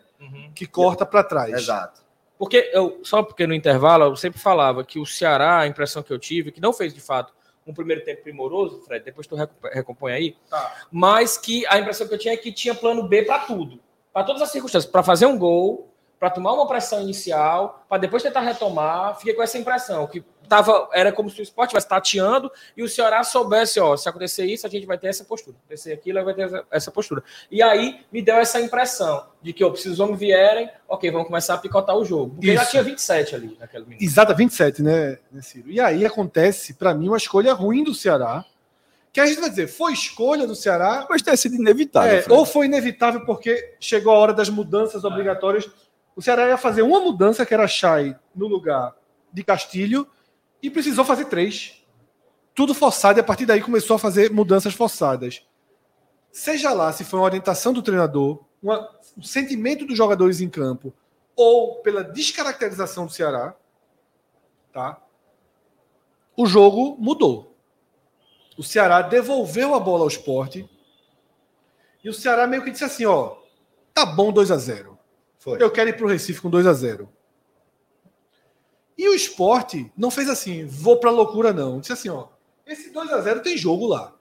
Que 0.54 0.66
corta 0.66 1.04
para 1.06 1.24
trás. 1.24 1.52
Exato. 1.52 2.00
Porque 2.38 2.70
eu, 2.72 3.00
só 3.02 3.22
porque 3.22 3.46
no 3.46 3.52
intervalo 3.54 4.04
eu 4.04 4.16
sempre 4.16 4.40
falava 4.40 4.82
que 4.84 4.98
o 4.98 5.04
Ceará, 5.04 5.60
a 5.60 5.66
impressão 5.66 6.02
que 6.02 6.12
eu 6.12 6.18
tive, 6.18 6.50
que 6.50 6.60
não 6.60 6.72
fez 6.72 6.94
de 6.94 7.00
fato 7.00 7.34
um 7.66 7.74
primeiro 7.74 8.02
tempo 8.02 8.22
primoroso, 8.22 8.80
Fred, 8.80 9.04
depois 9.04 9.26
tu 9.26 9.36
recompõe 9.72 10.12
aí, 10.12 10.36
Tá. 10.48 10.86
mas 10.90 11.36
que 11.36 11.66
a 11.66 11.78
impressão 11.78 12.08
que 12.08 12.14
eu 12.14 12.18
tinha 12.18 12.34
é 12.34 12.36
que 12.36 12.50
tinha 12.50 12.74
plano 12.74 13.06
B 13.06 13.22
para 13.22 13.40
tudo, 13.40 13.78
para 14.12 14.24
todas 14.24 14.40
as 14.42 14.50
circunstâncias, 14.50 14.90
para 14.90 15.02
fazer 15.02 15.26
um 15.26 15.38
gol, 15.38 15.89
para 16.20 16.28
tomar 16.28 16.52
uma 16.52 16.68
pressão 16.68 17.00
inicial, 17.00 17.82
para 17.88 17.96
depois 17.96 18.22
tentar 18.22 18.40
retomar. 18.40 19.16
Fiquei 19.16 19.32
com 19.32 19.42
essa 19.42 19.56
impressão 19.56 20.06
que 20.06 20.22
tava, 20.46 20.86
era 20.92 21.10
como 21.10 21.30
se 21.30 21.40
o 21.40 21.42
esporte 21.42 21.68
estivesse 21.68 21.88
tateando 21.88 22.52
e 22.76 22.82
o 22.82 22.88
Ceará 22.88 23.24
soubesse, 23.24 23.80
ó, 23.80 23.96
se 23.96 24.06
acontecer 24.06 24.44
isso, 24.44 24.66
a 24.66 24.70
gente 24.70 24.84
vai 24.84 24.98
ter 24.98 25.06
essa 25.06 25.24
postura, 25.24 25.56
se 25.56 25.62
acontecer 25.64 25.92
aquilo, 25.94 26.22
vai 26.22 26.34
ter 26.34 26.42
essa- 26.42 26.64
essa 26.70 26.90
postura. 26.90 27.22
E 27.50 27.62
aí 27.62 28.00
me 28.12 28.20
deu 28.20 28.34
essa 28.36 28.60
impressão 28.60 29.28
de 29.40 29.54
que, 29.54 29.64
ó, 29.64 29.74
se 29.74 29.88
os 29.88 29.98
homens 29.98 30.18
vierem, 30.18 30.68
ok, 30.86 31.10
vamos 31.10 31.26
começar 31.28 31.54
a 31.54 31.58
picotar 31.58 31.96
o 31.96 32.04
jogo. 32.04 32.34
Porque 32.34 32.52
já 32.52 32.62
Isso. 32.62 32.70
tinha 32.72 32.82
27 32.82 33.34
ali 33.34 33.56
naquele 33.58 33.86
minuto. 33.86 34.02
Exata, 34.02 34.34
27, 34.34 34.82
né, 34.82 35.18
né, 35.32 35.40
Ciro? 35.40 35.70
E 35.70 35.80
aí 35.80 36.04
acontece, 36.04 36.74
para 36.74 36.92
mim, 36.92 37.08
uma 37.08 37.16
escolha 37.16 37.54
ruim 37.54 37.82
do 37.82 37.94
Ceará. 37.94 38.44
Que 39.12 39.20
a 39.20 39.26
gente 39.26 39.40
vai 39.40 39.50
dizer, 39.50 39.66
foi 39.66 39.92
escolha 39.92 40.46
do 40.46 40.54
Ceará 40.54 41.04
Mas 41.10 41.20
ter 41.20 41.36
sido 41.36 41.56
inevitável. 41.56 42.18
É, 42.18 42.24
ou 42.32 42.46
foi 42.46 42.66
inevitável 42.66 43.24
porque 43.24 43.74
chegou 43.80 44.12
a 44.12 44.18
hora 44.18 44.32
das 44.32 44.48
mudanças 44.48 45.02
obrigatórias. 45.02 45.68
O 46.16 46.22
Ceará 46.22 46.48
ia 46.48 46.56
fazer 46.56 46.82
uma 46.82 47.00
mudança, 47.00 47.46
que 47.46 47.54
era 47.54 47.66
Chay 47.68 48.14
no 48.34 48.46
lugar 48.46 48.94
de 49.32 49.42
Castilho, 49.44 50.06
e 50.62 50.68
precisou 50.70 51.04
fazer 51.04 51.26
três. 51.26 51.84
Tudo 52.54 52.74
forçado, 52.74 53.18
e 53.18 53.22
a 53.22 53.24
partir 53.24 53.46
daí 53.46 53.60
começou 53.62 53.96
a 53.96 53.98
fazer 53.98 54.30
mudanças 54.30 54.74
forçadas. 54.74 55.46
Seja 56.32 56.72
lá 56.72 56.92
se 56.92 57.04
foi 57.04 57.18
uma 57.18 57.26
orientação 57.26 57.72
do 57.72 57.82
treinador, 57.82 58.44
uma- 58.62 58.88
um 59.16 59.22
sentimento 59.22 59.86
dos 59.86 59.96
jogadores 59.96 60.40
em 60.40 60.48
campo, 60.48 60.92
ou 61.34 61.76
pela 61.76 62.04
descaracterização 62.04 63.06
do 63.06 63.12
Ceará, 63.12 63.54
tá? 64.72 65.00
o 66.36 66.46
jogo 66.46 66.96
mudou. 66.98 67.54
O 68.56 68.62
Ceará 68.62 69.02
devolveu 69.02 69.74
a 69.74 69.80
bola 69.80 70.02
ao 70.02 70.08
esporte. 70.08 70.68
E 72.02 72.08
o 72.08 72.14
Ceará 72.14 72.46
meio 72.46 72.62
que 72.64 72.70
disse 72.70 72.84
assim: 72.84 73.04
ó, 73.04 73.36
tá 73.92 74.06
bom 74.06 74.32
2 74.32 74.50
a 74.50 74.56
0 74.56 74.89
Foi. 75.40 75.60
Eu 75.60 75.70
quero 75.70 75.88
ir 75.88 75.96
pro 75.96 76.06
Recife 76.06 76.40
com 76.40 76.50
2 76.50 76.66
a 76.66 76.72
0 76.74 77.08
E 78.96 79.08
o 79.08 79.14
esporte 79.14 79.90
não 79.96 80.10
fez 80.10 80.28
assim, 80.28 80.66
vou 80.66 81.00
pra 81.00 81.10
loucura, 81.10 81.52
não. 81.52 81.80
Disse 81.80 81.94
assim: 81.94 82.10
ó, 82.10 82.28
esse 82.66 82.90
2 82.90 83.10
a 83.10 83.20
0 83.22 83.40
tem 83.40 83.56
jogo 83.56 83.86
lá. 83.86 84.14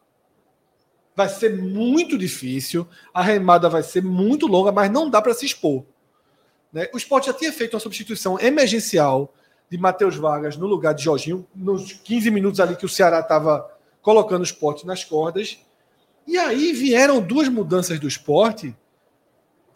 Vai 1.13 1.27
ser 1.27 1.61
muito 1.61 2.17
difícil, 2.17 2.87
a 3.13 3.21
remada 3.21 3.67
vai 3.67 3.83
ser 3.83 4.01
muito 4.01 4.47
longa, 4.47 4.71
mas 4.71 4.89
não 4.89 5.09
dá 5.09 5.21
para 5.21 5.33
se 5.33 5.45
expor. 5.45 5.83
Né? 6.71 6.87
O 6.93 6.97
esporte 6.97 7.27
já 7.27 7.33
tinha 7.33 7.51
feito 7.51 7.73
uma 7.73 7.79
substituição 7.81 8.39
emergencial 8.39 9.33
de 9.69 9.77
Matheus 9.77 10.15
Vargas 10.15 10.55
no 10.55 10.65
lugar 10.65 10.93
de 10.93 11.03
Jorginho, 11.03 11.45
nos 11.53 11.91
15 11.91 12.31
minutos 12.31 12.61
ali 12.61 12.77
que 12.77 12.85
o 12.85 12.89
Ceará 12.89 13.19
estava 13.19 13.69
colocando 14.01 14.41
o 14.41 14.45
esporte 14.45 14.87
nas 14.87 15.03
cordas. 15.03 15.59
E 16.25 16.37
aí 16.37 16.71
vieram 16.71 17.19
duas 17.19 17.49
mudanças 17.49 17.99
do 17.99 18.07
esporte 18.07 18.73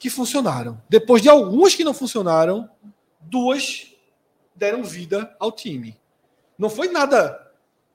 que 0.03 0.10
funcionaram. 0.10 0.81
Depois 0.89 1.22
de 1.22 1.29
algumas 1.29 1.75
que 1.75 1.83
não 1.86 1.93
funcionaram, 1.93 2.69
duas 3.22 3.88
deram 4.53 4.83
vida 4.83 5.33
ao 5.39 5.50
time. 5.50 5.98
Não 6.57 6.69
foi 6.69 6.89
nada, 6.89 7.39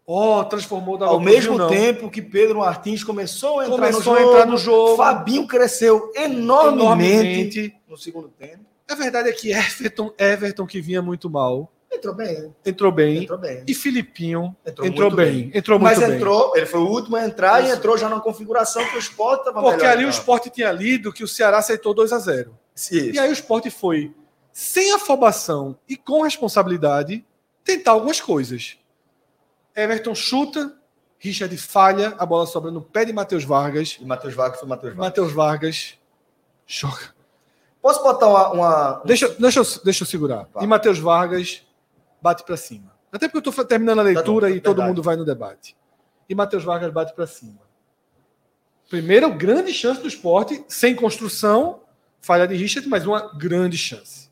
ó, 0.06 0.42
transformou 0.44 0.96
da 0.96 1.04
Ao 1.04 1.20
mesmo 1.20 1.58
não. 1.58 1.68
tempo 1.68 2.10
que 2.10 2.22
Pedro 2.22 2.60
Martins 2.60 3.04
começou 3.04 3.60
a 3.60 3.66
entrar, 3.66 3.76
Começou 3.76 4.14
no, 4.14 4.18
a 4.18 4.22
jogo, 4.22 4.32
entrar 4.32 4.46
no 4.46 4.56
jogo. 4.56 4.96
Fabinho 4.96 5.46
cresceu 5.46 6.10
enormemente, 6.16 7.58
enormemente. 7.58 7.76
no 7.86 7.98
segundo 7.98 8.28
tempo. 8.28 8.64
A 8.90 8.94
verdade 8.94 9.28
é 9.28 9.32
que 9.32 9.52
Everton, 9.52 10.10
Everton 10.16 10.66
que 10.66 10.80
vinha 10.80 11.02
muito 11.02 11.28
mal, 11.28 11.70
Entrou 11.90 12.14
bem, 12.14 12.54
entrou 12.64 12.92
bem. 12.92 13.22
entrou 13.22 13.38
bem. 13.38 13.64
E 13.66 13.74
Filipinho 13.74 14.54
Entrou 14.64 14.86
entrou, 14.86 15.10
muito 15.10 15.16
bem. 15.16 15.50
Entrou 15.54 15.78
muito 15.78 15.90
Mas 15.96 16.06
bem. 16.06 16.16
entrou, 16.16 16.54
ele 16.56 16.66
foi 16.66 16.80
o 16.80 16.86
último 16.86 17.16
a 17.16 17.24
entrar 17.24 17.60
e 17.62 17.66
Isso. 17.68 17.76
entrou 17.76 17.96
já 17.96 18.08
na 18.08 18.20
configuração 18.20 18.86
que 18.88 18.96
o 18.96 18.98
Sport 18.98 19.38
estava 19.40 19.60
Porque 19.62 19.78
melhor. 19.78 19.92
ali 19.92 20.04
o 20.04 20.08
esporte 20.10 20.50
tinha 20.50 20.70
lido 20.70 21.12
que 21.12 21.24
o 21.24 21.28
Ceará 21.28 21.58
aceitou 21.58 21.94
2 21.94 22.12
a 22.12 22.18
0 22.18 22.56
Isso. 22.76 22.94
E 22.94 23.18
aí 23.18 23.28
o 23.28 23.32
esporte 23.32 23.70
foi, 23.70 24.14
sem 24.52 24.92
afobação 24.92 25.78
e 25.88 25.96
com 25.96 26.22
responsabilidade, 26.22 27.24
tentar 27.64 27.92
algumas 27.92 28.20
coisas. 28.20 28.76
Everton 29.74 30.14
chuta, 30.14 30.74
Richard 31.18 31.56
falha, 31.56 32.14
a 32.18 32.26
bola 32.26 32.46
sobra 32.46 32.70
no 32.70 32.82
pé 32.82 33.04
de 33.06 33.12
Matheus 33.12 33.44
Vargas. 33.44 33.96
E 34.00 34.04
Matheus 34.04 34.34
Vargas 34.34 34.60
foi 34.60 34.68
Matheus 34.68 34.92
Vargas. 34.94 35.06
Matheus 35.08 35.32
Vargas 35.32 35.94
joga. 36.66 37.14
Posso 37.80 38.02
botar 38.02 38.26
uma. 38.28 38.50
uma- 38.52 39.02
Deixa, 39.04 39.28
deixa, 39.38 39.60
eu, 39.60 39.64
deixa 39.84 40.02
eu 40.02 40.06
segurar. 40.06 40.46
E 40.60 40.66
Matheus 40.66 40.98
Vargas 40.98 41.62
bate 42.20 42.44
para 42.44 42.56
cima. 42.56 42.92
Até 43.12 43.26
porque 43.28 43.48
eu 43.48 43.50
estou 43.50 43.64
terminando 43.64 44.00
a 44.00 44.02
leitura 44.02 44.48
bom, 44.48 44.54
e 44.54 44.60
todo 44.60 44.76
verdade. 44.76 44.88
mundo 44.88 45.02
vai 45.02 45.16
no 45.16 45.24
debate. 45.24 45.76
E 46.28 46.34
Matheus 46.34 46.62
Vargas 46.64 46.92
bate 46.92 47.14
para 47.14 47.26
cima. 47.26 47.60
Primeira 48.88 49.28
grande 49.28 49.72
chance 49.72 50.00
do 50.00 50.08
esporte, 50.08 50.64
sem 50.68 50.94
construção, 50.94 51.80
falha 52.20 52.46
de 52.46 52.54
Richard, 52.54 52.88
mas 52.88 53.06
uma 53.06 53.32
grande 53.36 53.76
chance. 53.76 54.28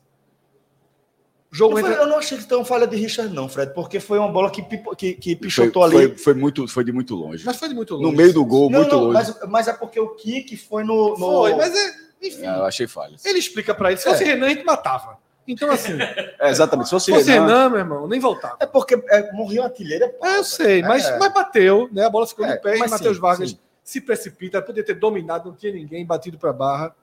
O 1.51 1.55
jogo 1.55 1.79
foi- 1.79 1.89
entra. 1.89 2.03
eu 2.03 2.07
não 2.07 2.17
achei 2.17 2.37
que 2.37 2.45
tão 2.45 2.65
falha 2.65 2.85
de 2.85 2.95
Richard, 2.97 3.33
não, 3.33 3.47
Fred, 3.47 3.73
porque 3.73 3.99
foi 3.99 4.19
uma 4.19 4.27
bola 4.27 4.51
que, 4.51 4.61
pipo- 4.61 4.95
que, 4.95 5.13
que 5.13 5.31
Foi, 5.31 5.41
pichotou 5.41 5.83
ali. 5.83 5.93
foi, 5.95 6.17
foi 6.17 6.33
muito, 6.33 6.67
foi 6.67 6.83
de 6.83 6.91
muito 6.91 7.15
longe. 7.15 7.45
Mas 7.45 7.55
foi 7.57 7.69
de 7.69 7.75
muito 7.75 7.93
longe. 7.95 8.05
No 8.05 8.11
meio 8.11 8.33
do 8.33 8.43
gol, 8.45 8.69
não, 8.69 8.79
muito 8.81 8.95
não, 8.95 9.03
longe. 9.05 9.13
mas, 9.13 9.49
mas 9.49 9.67
é 9.67 9.73
porque 9.73 9.99
o 9.99 10.09
kick 10.15 10.57
foi 10.57 10.83
no. 10.83 11.11
no... 11.11 11.15
Foi, 11.17 11.55
mas 11.55 11.73
é. 11.75 12.07
Enfim, 12.21 12.43
É, 12.45 12.49
eu 12.57 12.65
achei 12.65 12.85
falha. 12.87 13.15
ele 13.23 13.39
explica 13.39 13.73
para 13.75 13.91
ele. 13.91 13.99
Se 13.99 14.09
fosse 14.09 14.23
Renan, 14.23 14.47
a 14.47 14.49
gente 14.49 14.65
matava. 14.65 15.17
Então, 15.47 15.71
assim, 15.71 15.93
se 15.97 15.97
É, 16.39 16.49
exatamente. 16.49 16.87
Se 16.87 16.91
fosse 16.91 17.11
fosse 17.11 17.31
Renan, 17.31 17.45
Renan, 17.47 17.69
meu 17.69 17.79
irmão, 17.79 18.07
nem 18.07 18.19
voltava. 18.19 18.57
É 18.59 18.65
porque 18.65 18.95
é, 19.09 19.31
morreu 19.31 19.63
a 19.63 19.65
artilheira. 19.67 20.13
É, 20.21 20.37
eu 20.37 20.43
sei, 20.43 20.81
mas, 20.81 21.05
É. 21.05 21.17
mas 21.17 21.33
bateu, 21.33 21.89
né? 21.91 22.05
A 22.05 22.09
bola 22.09 22.27
ficou 22.27 22.45
É, 22.45 22.55
no 22.55 22.61
pé 22.61 22.75
e 22.75 22.79
mas 22.79 22.91
Matheus 22.91 23.17
Vargas 23.17 23.51
sim. 23.51 23.59
se 23.83 24.01
precipita, 24.01 24.61
podia 24.61 24.83
ter 24.83 24.95
dominado, 24.95 25.49
não 25.49 25.55
tinha 25.55 25.71
ninguém, 25.71 26.05
batido 26.05 26.37
para 26.37 26.49
a 26.49 26.53
barra. 26.53 26.95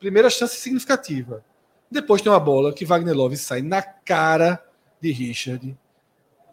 Primeira 0.00 0.28
chance 0.28 0.56
significativa. 0.56 1.44
Depois 1.90 2.20
tem 2.22 2.32
uma 2.32 2.40
bola 2.40 2.72
que 2.72 2.84
Wagner 2.84 3.14
Love 3.14 3.36
sai 3.36 3.62
na 3.62 3.80
cara 3.82 4.62
de 5.00 5.12
Richard. 5.12 5.76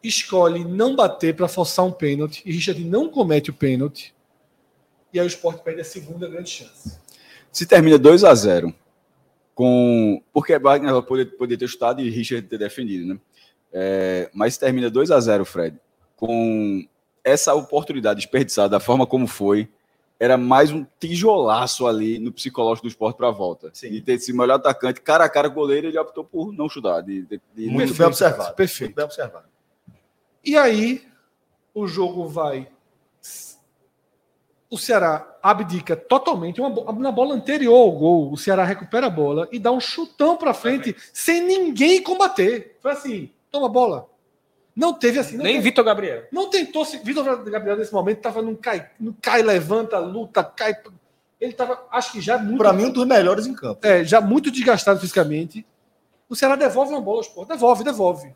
escolhe 0.04 0.64
não 0.64 0.96
bater 0.96 1.36
para 1.36 1.48
forçar 1.48 1.84
um 1.86 1.92
pênalti 1.92 2.42
e 2.46 2.52
Richard 2.52 2.82
não 2.86 3.10
comete 3.10 3.50
o 3.50 3.54
pênalti. 3.54 4.14
E 5.12 5.20
aí 5.20 5.26
o 5.26 5.28
Sport 5.28 5.62
perde 5.64 5.82
a 5.82 5.84
segunda 5.84 6.28
grande 6.28 6.50
chance. 6.50 6.98
Se 7.52 7.66
termina 7.66 7.98
2 7.98 8.24
a 8.24 8.34
0 8.36 8.74
com. 9.60 10.24
Porque 10.32 10.58
Wagner 10.58 11.02
poderia 11.02 11.30
poder 11.38 11.58
ter 11.58 11.68
chutado 11.68 12.00
e 12.02 12.10
Richard 12.10 12.48
ter 12.48 12.58
defendido, 12.58 13.14
né? 13.14 13.20
É, 13.74 14.30
mas 14.34 14.58
termina 14.58 14.90
2 14.90 15.12
a 15.12 15.20
0 15.20 15.44
Fred, 15.44 15.78
com 16.16 16.88
essa 17.26 17.54
oportunidade 17.54 18.22
desperdiçada 18.22 18.70
da 18.70 18.80
forma 18.80 19.06
como 19.06 19.28
foi, 19.28 19.68
era 20.18 20.38
mais 20.38 20.72
um 20.72 20.86
tijolaço 20.98 21.86
ali 21.86 22.20
no 22.20 22.32
psicológico 22.32 22.88
do 22.88 22.90
esporte 22.90 23.18
para 23.18 23.28
a 23.28 23.32
volta. 23.32 23.70
Sim. 23.74 23.88
E 23.92 24.00
ter 24.02 24.14
esse 24.14 24.32
melhor 24.32 24.56
atacante, 24.56 25.02
cara 25.02 25.26
a 25.26 25.30
cara 25.30 25.50
goleiro, 25.50 25.88
ele 25.88 26.00
optou 26.00 26.24
por 26.24 26.54
não 26.54 26.70
chutar. 26.70 27.02
De, 27.02 27.24
de- 27.24 27.42
de- 27.54 27.68
Muito 27.70 27.94
bem 27.94 28.08
observado. 28.08 28.56
perfeito. 28.56 28.88
Muito 28.92 28.96
bem 28.96 29.06
observado. 29.06 29.46
E 30.46 30.56
aí 30.58 31.04
o 31.74 31.86
jogo 31.86 32.30
vai. 32.30 32.70
O 34.70 34.78
Ceará 34.78 35.36
abdica 35.42 35.96
totalmente. 35.96 36.62
Uma, 36.62 36.92
na 36.94 37.12
bola 37.12 37.34
anterior 37.34 37.76
ao 37.76 37.92
gol, 37.92 38.32
o 38.32 38.38
Ceará 38.38 38.64
recupera 38.64 39.08
a 39.08 39.10
bola 39.10 39.48
e 39.52 39.58
dá 39.58 39.72
um 39.72 39.80
chutão 39.80 40.38
para 40.38 40.54
frente 40.54 40.96
sem 41.12 41.42
ninguém 41.44 42.04
combater. 42.04 42.78
Foi 42.82 42.92
assim: 42.92 43.32
toma 43.50 43.66
a 43.66 43.70
bola. 43.70 44.08
Não 44.76 44.94
teve 44.94 45.18
assim. 45.20 45.38
Não 45.38 45.44
Nem 45.44 45.56
teve- 45.56 45.70
Vitor 45.70 45.84
Gabriel. 45.84 46.24
Não 46.32 46.50
tentou 46.50 46.86
se. 46.86 46.98
Vitor 47.00 47.44
Gabriel, 47.50 47.78
nesse 47.78 47.92
momento, 47.92 48.18
estava 48.18 48.42
num 48.44 48.56
cai, 48.56 48.90
num 49.00 49.14
cai, 49.20 49.42
levanta, 49.42 49.98
luta, 49.98 50.44
cai. 50.44 50.76
Ele 51.42 51.52
estava, 51.52 51.86
acho 51.92 52.12
que 52.12 52.22
já 52.22 52.38
muito. 52.38 52.58
Para 52.60 52.72
mim, 52.72 52.86
um 52.86 52.92
dos 52.92 53.06
melhores 53.08 53.48
em 53.48 53.54
campo. 53.56 53.80
É, 53.86 54.04
já 54.04 54.22
muito 54.22 54.52
desgastado 54.52 55.00
fisicamente. 55.00 55.66
O 56.30 56.36
Ceará 56.36 56.56
devolve 56.56 56.92
uma 56.94 57.02
bola 57.02 57.18
ao 57.18 57.22
esporte. 57.22 57.50
Devolve, 57.50 57.84
devolve. 57.84 58.32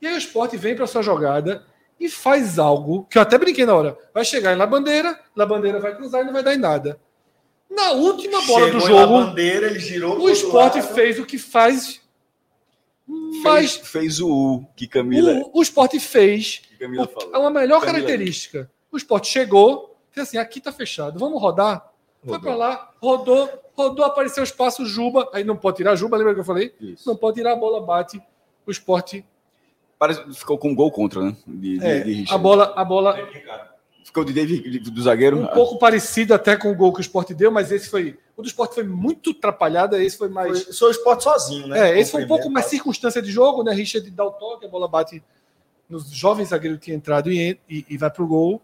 E 0.00 0.06
aí 0.06 0.14
o 0.14 0.18
esporte 0.18 0.56
vem 0.56 0.74
para 0.74 0.86
sua 0.86 1.02
jogada 1.02 1.64
e 1.98 2.08
faz 2.08 2.58
algo 2.58 3.04
que 3.04 3.16
eu 3.18 3.22
até 3.22 3.38
brinquei 3.38 3.64
na 3.64 3.74
hora. 3.74 3.98
Vai 4.12 4.24
chegar 4.24 4.56
na 4.56 4.66
bandeira, 4.66 5.18
na 5.34 5.46
bandeira 5.46 5.80
vai 5.80 5.96
cruzar 5.96 6.22
e 6.22 6.24
não 6.24 6.32
vai 6.32 6.42
dar 6.42 6.54
em 6.54 6.58
nada. 6.58 7.00
Na 7.70 7.92
última 7.92 8.40
bola 8.42 8.66
Chegou 8.66 8.80
do 8.80 8.86
jogo, 8.86 9.12
bandeira, 9.24 9.66
ele 9.66 9.78
girou 9.80 10.18
o 10.20 10.30
esporte 10.30 10.78
lado. 10.80 10.94
fez 10.94 11.18
o 11.18 11.24
que 11.26 11.38
faz. 11.38 11.86
fez, 11.86 13.42
Mas 13.42 13.76
fez 13.76 14.20
o 14.20 14.28
U 14.28 14.66
que 14.76 14.86
Camila, 14.86 15.32
o, 15.52 15.58
o 15.58 15.62
esporte 15.62 15.98
fez 15.98 16.62
é 16.78 17.38
uma 17.38 17.50
melhor 17.50 17.80
Camila. 17.80 17.98
característica. 18.00 18.70
O 18.92 18.96
esporte 18.96 19.28
chegou, 19.28 19.96
fez 20.10 20.28
assim, 20.28 20.38
aqui 20.38 20.60
tá 20.60 20.70
fechado, 20.72 21.18
vamos 21.18 21.40
rodar. 21.40 21.90
Foi 22.24 22.38
para 22.40 22.54
lá, 22.54 22.90
rodou, 23.02 23.50
rodou, 23.76 24.04
apareceu 24.04 24.42
o 24.42 24.44
espaço, 24.44 24.86
Juba, 24.86 25.28
aí 25.32 25.44
não 25.44 25.56
pode 25.56 25.78
tirar 25.78 25.94
Juba, 25.94 26.16
lembra 26.16 26.32
que 26.32 26.40
eu 26.40 26.44
falei? 26.44 26.74
Isso. 26.80 27.06
Não 27.08 27.16
pode 27.16 27.36
tirar 27.36 27.52
a 27.52 27.56
bola, 27.56 27.84
bate. 27.84 28.22
O 28.66 28.70
esporte. 28.70 29.26
Parece, 29.98 30.22
ficou 30.34 30.58
com 30.58 30.70
um 30.70 30.74
gol 30.74 30.90
contra, 30.90 31.22
né? 31.22 31.36
De, 31.46 31.78
de- 31.78 31.84
É, 31.86 32.00
de 32.00 32.12
Richard. 32.12 32.34
a 32.34 32.38
bola, 32.38 32.72
a 32.76 32.84
bola 32.84 33.16
Ficou 34.04 34.22
de 34.24 34.32
David, 34.34 34.78
do 34.90 35.02
zagueiro. 35.02 35.38
um 35.40 35.46
pouco 35.46 35.78
parecida 35.78 36.34
até 36.34 36.56
com 36.56 36.70
o 36.70 36.74
gol 36.74 36.92
que 36.92 37.00
o 37.00 37.00
esporte 37.00 37.32
deu, 37.34 37.50
mas 37.50 37.72
esse 37.72 37.88
foi. 37.88 38.18
O 38.36 38.42
do 38.42 38.48
esporte 38.48 38.74
foi 38.74 38.84
muito 38.84 39.30
atrapalhado, 39.30 39.96
esse 39.96 40.18
foi 40.18 40.28
mais. 40.28 40.64
Foi, 40.64 40.72
sou 40.72 40.88
o 40.88 40.90
esporte 40.90 41.24
sozinho, 41.24 41.66
né? 41.68 41.90
É, 41.92 41.98
esse 41.98 42.12
foi 42.12 42.24
um 42.24 42.28
pouco 42.28 42.50
mais 42.50 42.66
circunstância 42.66 43.22
de 43.22 43.30
jogo, 43.32 43.62
né? 43.64 43.72
Richard 43.72 44.08
dá 44.10 44.24
o 44.24 44.32
toque, 44.32 44.66
a 44.66 44.68
bola 44.68 44.86
bate 44.86 45.22
nos 45.88 46.10
jovens 46.10 46.48
zagueiros 46.50 46.78
que 46.78 46.86
tinha 46.86 46.96
entrado 46.96 47.32
e, 47.32 47.58
e, 47.68 47.86
e 47.88 47.96
vai 47.96 48.10
pro 48.10 48.26
gol. 48.26 48.60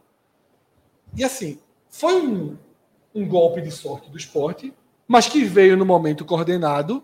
E 1.17 1.25
assim, 1.25 1.59
foi 1.89 2.15
um, 2.21 2.57
um 3.15 3.27
golpe 3.27 3.61
de 3.61 3.71
sorte 3.71 4.11
do 4.11 4.19
esporte, 4.19 4.73
mas 5.09 5.27
que 5.27 5.43
veio 5.45 5.77
no 5.77 5.87
momento 5.87 6.25
coordenado. 6.25 7.03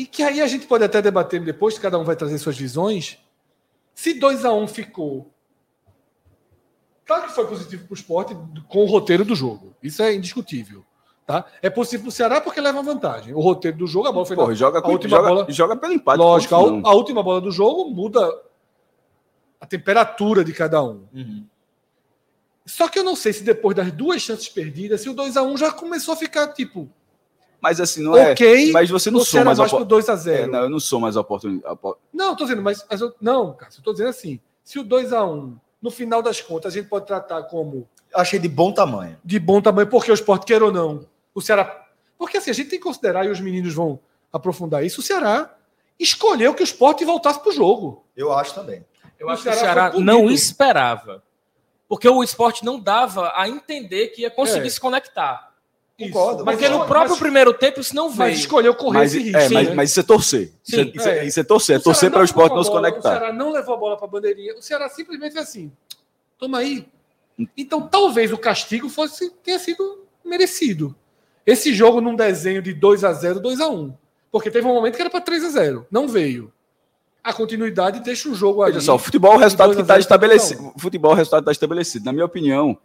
E 0.00 0.06
que 0.06 0.22
aí 0.22 0.40
a 0.40 0.46
gente 0.46 0.66
pode 0.66 0.82
até 0.82 1.02
debater 1.02 1.44
depois, 1.44 1.78
cada 1.78 1.98
um 1.98 2.04
vai 2.04 2.16
trazer 2.16 2.38
suas 2.38 2.56
visões. 2.56 3.18
Se 3.94 4.14
2 4.14 4.46
a 4.46 4.52
1 4.54 4.66
ficou. 4.66 5.30
Claro 7.04 7.24
que 7.24 7.34
foi 7.34 7.46
positivo 7.46 7.84
para 7.84 7.92
o 7.92 7.96
esporte 7.96 8.34
com 8.66 8.78
o 8.82 8.86
roteiro 8.86 9.26
do 9.26 9.34
jogo. 9.34 9.74
Isso 9.82 10.02
é 10.02 10.14
indiscutível. 10.14 10.82
Tá? 11.26 11.44
É 11.60 11.68
possível 11.68 12.04
para 12.04 12.08
o 12.08 12.12
Ceará 12.12 12.40
porque 12.40 12.62
leva 12.62 12.82
vantagem. 12.82 13.34
O 13.34 13.40
roteiro 13.40 13.76
do 13.76 13.86
jogo, 13.86 14.08
a 14.08 14.12
bola 14.12 14.24
foi 14.24 14.36
na- 14.36 14.42
Porra, 14.42 14.54
joga, 14.54 14.78
a 14.78 14.82
com, 14.82 14.92
última 14.92 15.16
joga, 15.18 15.28
bola- 15.28 15.46
joga 15.50 15.76
pelo 15.76 15.92
empate. 15.92 16.18
Lógico, 16.18 16.54
a, 16.54 16.58
a 16.58 16.94
última 16.94 17.22
bola 17.22 17.42
do 17.42 17.50
jogo 17.50 17.90
muda 17.90 18.26
a 19.60 19.66
temperatura 19.66 20.42
de 20.42 20.54
cada 20.54 20.82
um. 20.82 21.06
Uhum. 21.12 21.46
Só 22.64 22.88
que 22.88 22.98
eu 22.98 23.04
não 23.04 23.14
sei 23.16 23.34
se 23.34 23.44
depois 23.44 23.76
das 23.76 23.92
duas 23.92 24.22
chances 24.22 24.48
perdidas, 24.48 25.02
se 25.02 25.10
o 25.10 25.12
2 25.14 25.36
a 25.36 25.42
1 25.42 25.58
já 25.58 25.70
começou 25.70 26.14
a 26.14 26.16
ficar 26.16 26.48
tipo, 26.54 26.88
Mas 27.60 27.80
assim, 27.80 28.02
não 28.02 28.16
é. 28.16 28.32
ok, 28.32 28.72
Mas 28.72 28.88
você 28.90 29.10
não 29.10 29.18
ou 29.20 29.24
se 29.24 29.36
era 29.36 29.44
soma 29.44 29.44
mais 29.50 29.58
mais 29.58 29.70
pro 29.70 29.76
opor- 29.78 29.86
2 29.88 30.08
a 30.08 30.12
é, 30.12 30.16
0 30.16 30.52
não, 30.52 30.58
eu 30.62 30.70
não 30.70 30.80
sou 30.80 30.98
mais 31.00 31.16
oportunidade. 31.16 31.78
Não, 32.12 32.34
tô 32.36 32.44
dizendo, 32.44 32.62
mas, 32.62 32.84
mas 32.88 33.00
eu, 33.00 33.14
não, 33.20 33.52
cara, 33.54 33.70
eu 33.76 33.82
tô 33.82 33.92
dizendo 33.92 34.08
assim, 34.10 34.40
se 34.64 34.78
o 34.78 34.82
2 34.84 35.12
a 35.12 35.24
1 35.24 35.56
no 35.82 35.90
final 35.90 36.22
das 36.22 36.40
contas, 36.40 36.72
a 36.72 36.76
gente 36.78 36.88
pode 36.88 37.06
tratar 37.06 37.42
como 37.44 37.86
Achei 38.14 38.38
de 38.38 38.48
bom 38.48 38.72
tamanho. 38.72 39.16
de 39.24 39.38
bom 39.38 39.60
tamanho, 39.60 39.86
porque 39.88 40.10
o 40.10 40.14
esporte 40.14 40.46
quer 40.46 40.62
ou 40.62 40.72
não. 40.72 41.06
O 41.34 41.40
Ceará. 41.40 41.86
Porque 42.18 42.36
assim, 42.38 42.50
a 42.50 42.54
gente 42.54 42.68
tem 42.70 42.78
que 42.78 42.84
considerar, 42.84 43.24
e 43.24 43.28
os 43.30 43.40
meninos 43.40 43.72
vão 43.74 44.00
aprofundar 44.32 44.84
isso, 44.84 45.00
o 45.00 45.04
Ceará 45.04 45.54
escolheu 45.98 46.54
que 46.54 46.62
o 46.62 46.64
esporte 46.64 47.04
voltasse 47.04 47.40
pro 47.40 47.52
jogo. 47.52 48.04
Eu 48.16 48.32
acho 48.32 48.54
também. 48.54 48.84
Eu 49.18 49.26
O 49.26 49.30
acho 49.30 49.42
que 49.42 49.48
o 49.48 49.52
Ceará 49.52 49.90
Ceará 49.90 49.98
não 50.00 50.30
esperava. 50.30 51.22
Porque 51.88 52.08
o 52.08 52.22
esporte 52.22 52.64
não 52.64 52.78
dava 52.80 53.32
a 53.34 53.48
entender 53.48 54.08
que 54.08 54.22
ia 54.22 54.30
conseguir 54.30 54.68
É. 54.68 54.70
se 54.70 54.80
conectar. 54.80 55.49
Concordo, 56.06 56.44
Porque 56.44 56.68
Mas- 56.68 56.78
no 56.78 56.86
próprio 56.86 57.10
mas- 57.10 57.18
primeiro 57.18 57.52
tempo 57.54 57.80
isso 57.80 57.94
não 57.94 58.08
veio. 58.08 58.30
Mas 58.30 58.38
escolheu 58.38 58.74
correr 58.74 58.98
Mas, 59.00 59.14
esse 59.14 59.22
risco. 59.24 59.38
é, 59.38 59.48
mas, 59.50 59.68
né? 59.68 59.74
mas 59.74 59.90
isso 59.90 60.00
é 60.00 60.02
torcer. 60.02 60.52
Isso, 60.66 60.80
é, 60.80 60.84
Sim, 60.84 60.92
isso 60.94 61.08
é- 61.08 61.18
é. 61.18 61.24
isso 61.26 61.40
é 61.40 61.44
torcer. 61.44 61.76
É 61.76 61.78
torcer 61.78 62.10
para 62.10 62.20
o 62.22 62.24
esporte 62.24 62.54
não 62.54 62.62
se 62.64 62.70
bola, 62.70 62.80
O 62.80 62.90
conectar. 62.90 63.10
Ceará 63.18 63.32
não 63.32 63.52
levou 63.52 63.74
a 63.74 63.78
bola 63.78 63.96
para 63.96 64.06
a 64.06 64.10
bandeirinha. 64.10 64.54
O 64.56 64.62
Ceará 64.62 64.88
simplesmente 64.88 65.32
fez 65.32 65.44
assim: 65.48 65.70
toma 66.38 66.58
aí. 66.58 66.86
Então 67.56 67.80
talvez 67.86 68.32
o 68.32 68.38
castigo 68.38 68.88
fosse 68.88 69.30
tenha 69.42 69.58
sido 69.58 70.04
merecido. 70.24 70.94
Esse 71.46 71.72
jogo 71.74 72.00
num 72.00 72.14
desenho 72.14 72.60
de 72.62 72.72
2 72.74 73.02
a 73.04 73.12
0 73.12 73.40
2 73.40 73.60
a 73.60 73.68
1 73.68 73.94
Porque 74.30 74.50
teve 74.50 74.66
um 74.66 74.74
momento 74.74 74.94
que 74.96 75.00
era 75.02 75.10
para 75.10 75.20
3 75.22 75.42
a 75.44 75.48
0 75.48 75.86
Não 75.90 76.06
veio. 76.06 76.52
A 77.24 77.32
continuidade 77.32 78.00
deixa 78.00 78.28
o 78.28 78.34
jogo 78.34 78.62
ali. 78.62 78.72
Olha 78.72 78.80
só, 78.80 78.94
o 78.94 78.98
futebol 78.98 79.32
é 79.32 79.36
o 79.36 79.38
resultado 79.38 79.74
que 79.74 79.80
está 79.82 79.98
estabelecido. 79.98 80.72
futebol 80.78 81.10
é 81.10 81.14
o 81.14 81.16
resultado 81.16 81.40
que 81.40 81.50
está 81.50 81.52
estabelecido. 81.52 82.04
Na 82.06 82.12
minha 82.12 82.24
opinião, 82.24 82.78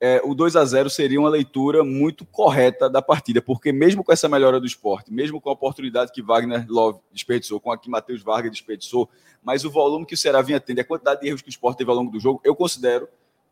é, 0.00 0.18
o 0.24 0.34
2 0.34 0.56
a 0.56 0.64
0 0.64 0.88
seria 0.88 1.20
uma 1.20 1.28
leitura 1.28 1.84
muito 1.84 2.24
correta 2.24 2.88
da 2.88 3.02
partida, 3.02 3.42
porque 3.42 3.70
mesmo 3.70 4.02
com 4.02 4.10
essa 4.10 4.28
melhora 4.30 4.58
do 4.58 4.66
esporte, 4.66 5.12
mesmo 5.12 5.38
com 5.40 5.50
a 5.50 5.52
oportunidade 5.52 6.10
que 6.10 6.22
Wagner 6.22 6.64
Love 6.70 7.00
desperdiçou, 7.12 7.60
com 7.60 7.70
a 7.70 7.76
que 7.76 7.90
Matheus 7.90 8.22
Vargas 8.22 8.50
desperdiçou, 8.50 9.10
mas 9.42 9.62
o 9.62 9.70
volume 9.70 10.06
que 10.06 10.14
o 10.14 10.16
Ceará 10.16 10.40
vinha 10.40 10.58
tendo, 10.58 10.78
a 10.78 10.84
quantidade 10.84 11.20
de 11.20 11.28
erros 11.28 11.42
que 11.42 11.48
o 11.48 11.50
esporte 11.50 11.76
teve 11.76 11.90
ao 11.90 11.96
longo 11.96 12.10
do 12.10 12.18
jogo, 12.18 12.40
eu 12.42 12.56
considero. 12.56 13.06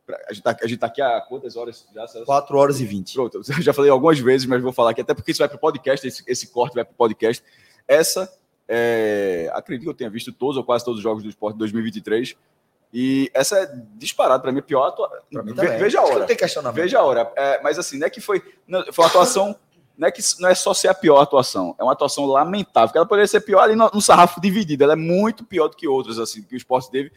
A 0.09 0.33
gente 0.33 0.39
está 0.39 0.55
tá 0.55 0.87
aqui 0.87 1.03
há 1.03 1.21
quantas 1.21 1.55
horas 1.55 1.87
já? 1.95 2.07
Celso? 2.07 2.25
4 2.25 2.57
horas 2.57 2.81
e 2.81 2.87
20. 2.87 3.13
Pronto, 3.13 3.37
eu 3.47 3.63
já 3.63 3.75
falei 3.75 3.91
algumas 3.91 4.19
vezes, 4.19 4.47
mas 4.47 4.63
vou 4.63 4.73
falar 4.73 4.93
aqui, 4.93 5.03
até 5.03 5.13
porque 5.13 5.33
isso 5.33 5.41
vai 5.41 5.49
para 5.49 5.57
o 5.57 5.61
podcast, 5.61 6.07
esse, 6.07 6.25
esse 6.27 6.47
corte 6.47 6.75
vai 6.75 6.85
para 6.85 6.93
o 6.93 6.97
podcast. 6.97 7.45
Essa, 7.87 8.33
é, 8.67 9.51
acredito 9.53 9.85
que 9.85 9.91
eu 9.91 9.95
tenha 9.95 10.09
visto 10.09 10.33
todos 10.33 10.57
ou 10.57 10.65
quase 10.65 10.83
todos 10.83 10.99
os 10.99 11.03
jogos 11.03 11.23
do 11.23 11.29
esporte 11.29 11.57
de 11.57 11.59
2023. 11.59 12.35
E 12.92 13.31
essa 13.35 13.59
é 13.59 13.70
disparado 13.96 14.42
para 14.42 14.51
mim 14.51 14.61
a 14.61 14.62
pior 14.62 14.87
atuação. 14.87 15.18
Ve- 15.31 15.55
também. 15.55 15.79
Veja 15.79 15.98
a 15.98 16.03
Acho 16.03 16.09
que 16.09 16.12
hora. 16.12 16.20
Não 16.20 16.27
tem 16.27 16.37
questionamento. 16.37 16.83
Veja 16.83 16.98
a 16.98 17.03
hora. 17.03 17.33
É, 17.37 17.61
mas 17.62 17.79
assim, 17.79 17.98
não 17.98 18.07
é 18.07 18.11
que 18.11 18.20
foi. 18.20 18.42
Não, 18.66 18.85
foi 18.92 19.05
uma 19.05 19.11
atuação. 19.11 19.57
Não 19.96 20.07
é 20.07 20.12
que 20.12 20.22
não 20.38 20.48
é 20.48 20.55
só 20.55 20.72
ser 20.72 20.87
a 20.87 20.94
pior 20.94 21.20
atuação, 21.20 21.74
é 21.77 21.83
uma 21.83 21.92
atuação 21.92 22.24
lamentável. 22.24 22.92
Que 22.92 22.98
ela 22.98 23.07
poderia 23.07 23.27
ser 23.27 23.40
pior 23.40 23.61
ali 23.61 23.74
no, 23.74 23.90
no 23.92 24.01
sarrafo 24.01 24.40
dividido. 24.40 24.85
Ela 24.85 24.92
é 24.92 24.96
muito 24.96 25.44
pior 25.44 25.66
do 25.66 25.77
que 25.77 25.88
outras, 25.88 26.20
assim, 26.20 26.40
que 26.40 26.55
o 26.55 26.57
esporte 26.57 26.88
teve. 26.88 27.11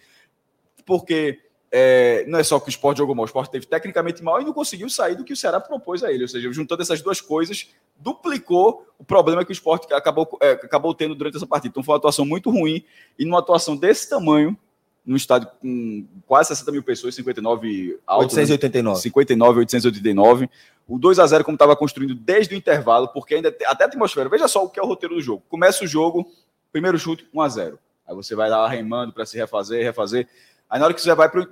Porque 0.84 1.40
é, 1.72 2.26
não 2.28 2.40
é 2.40 2.44
só 2.44 2.60
que 2.60 2.68
o 2.68 2.70
esporte 2.70 2.98
jogou 2.98 3.16
mal, 3.16 3.24
o 3.24 3.28
esporte 3.28 3.52
teve 3.52 3.66
tecnicamente 3.66 4.22
mal 4.22 4.42
e 4.42 4.44
não 4.44 4.52
conseguiu 4.52 4.90
sair 4.90 5.16
do 5.16 5.24
que 5.24 5.32
o 5.32 5.38
Ceará 5.38 5.60
propôs 5.60 6.04
a 6.04 6.12
ele. 6.12 6.24
Ou 6.24 6.28
seja, 6.28 6.52
juntando 6.52 6.82
essas 6.82 7.02
duas 7.02 7.22
coisas, 7.22 7.70
duplicou 7.98 8.86
o 8.98 9.06
problema 9.06 9.46
que 9.46 9.52
o 9.52 9.54
esporte 9.54 9.94
acabou, 9.94 10.28
é, 10.42 10.52
acabou 10.52 10.94
tendo 10.94 11.16
durante 11.16 11.38
essa 11.38 11.48
partida. 11.48 11.72
Então 11.72 11.84
foi 11.84 11.94
uma 11.94 11.98
atuação 12.00 12.26
muito 12.26 12.50
ruim 12.50 12.84
e 13.18 13.24
numa 13.24 13.40
atuação 13.40 13.78
desse 13.78 14.10
tamanho, 14.10 14.58
num 15.06 15.16
estádio 15.16 15.50
com 15.60 16.06
quase 16.28 16.50
60 16.50 16.72
mil 16.72 16.84
pessoas, 16.84 17.16
59 17.16 18.00
alto, 18.06 18.36
né? 18.36 18.42
889. 18.42 19.02
59, 19.02 19.60
889. 19.60 20.50
O 20.88 21.00
2 21.00 21.20
a 21.20 21.28
0 21.28 21.44
como 21.44 21.56
estava 21.56 21.76
construindo 21.76 22.14
desde 22.14 22.54
o 22.54 22.58
intervalo, 22.58 23.08
porque 23.08 23.36
ainda 23.36 23.50
até 23.66 23.84
a 23.84 23.88
atmosfera. 23.88 24.30
Veja 24.30 24.48
só 24.48 24.64
o 24.64 24.70
que 24.70 24.80
é 24.80 24.84
o 24.84 24.86
roteiro 24.86 25.16
do 25.16 25.22
jogo. 25.22 25.44
Começa 25.50 25.84
o 25.84 25.88
jogo, 25.88 26.30
primeiro 26.72 27.00
chute, 27.00 27.28
1 27.34 27.42
a 27.42 27.50
0. 27.50 27.80
Aí 28.08 28.16
você 28.16 28.36
vai 28.36 28.50
lá 28.50 28.68
remando 28.68 29.14
para 29.14 29.26
se 29.26 29.38
refazer, 29.38 29.84
refazer. 29.84 30.28
Aí 30.70 30.80
na 30.80 30.86
hora 30.86 30.94
que 30.94 31.02
você 31.02 31.14
vai 31.16 31.30
pro, 31.30 31.48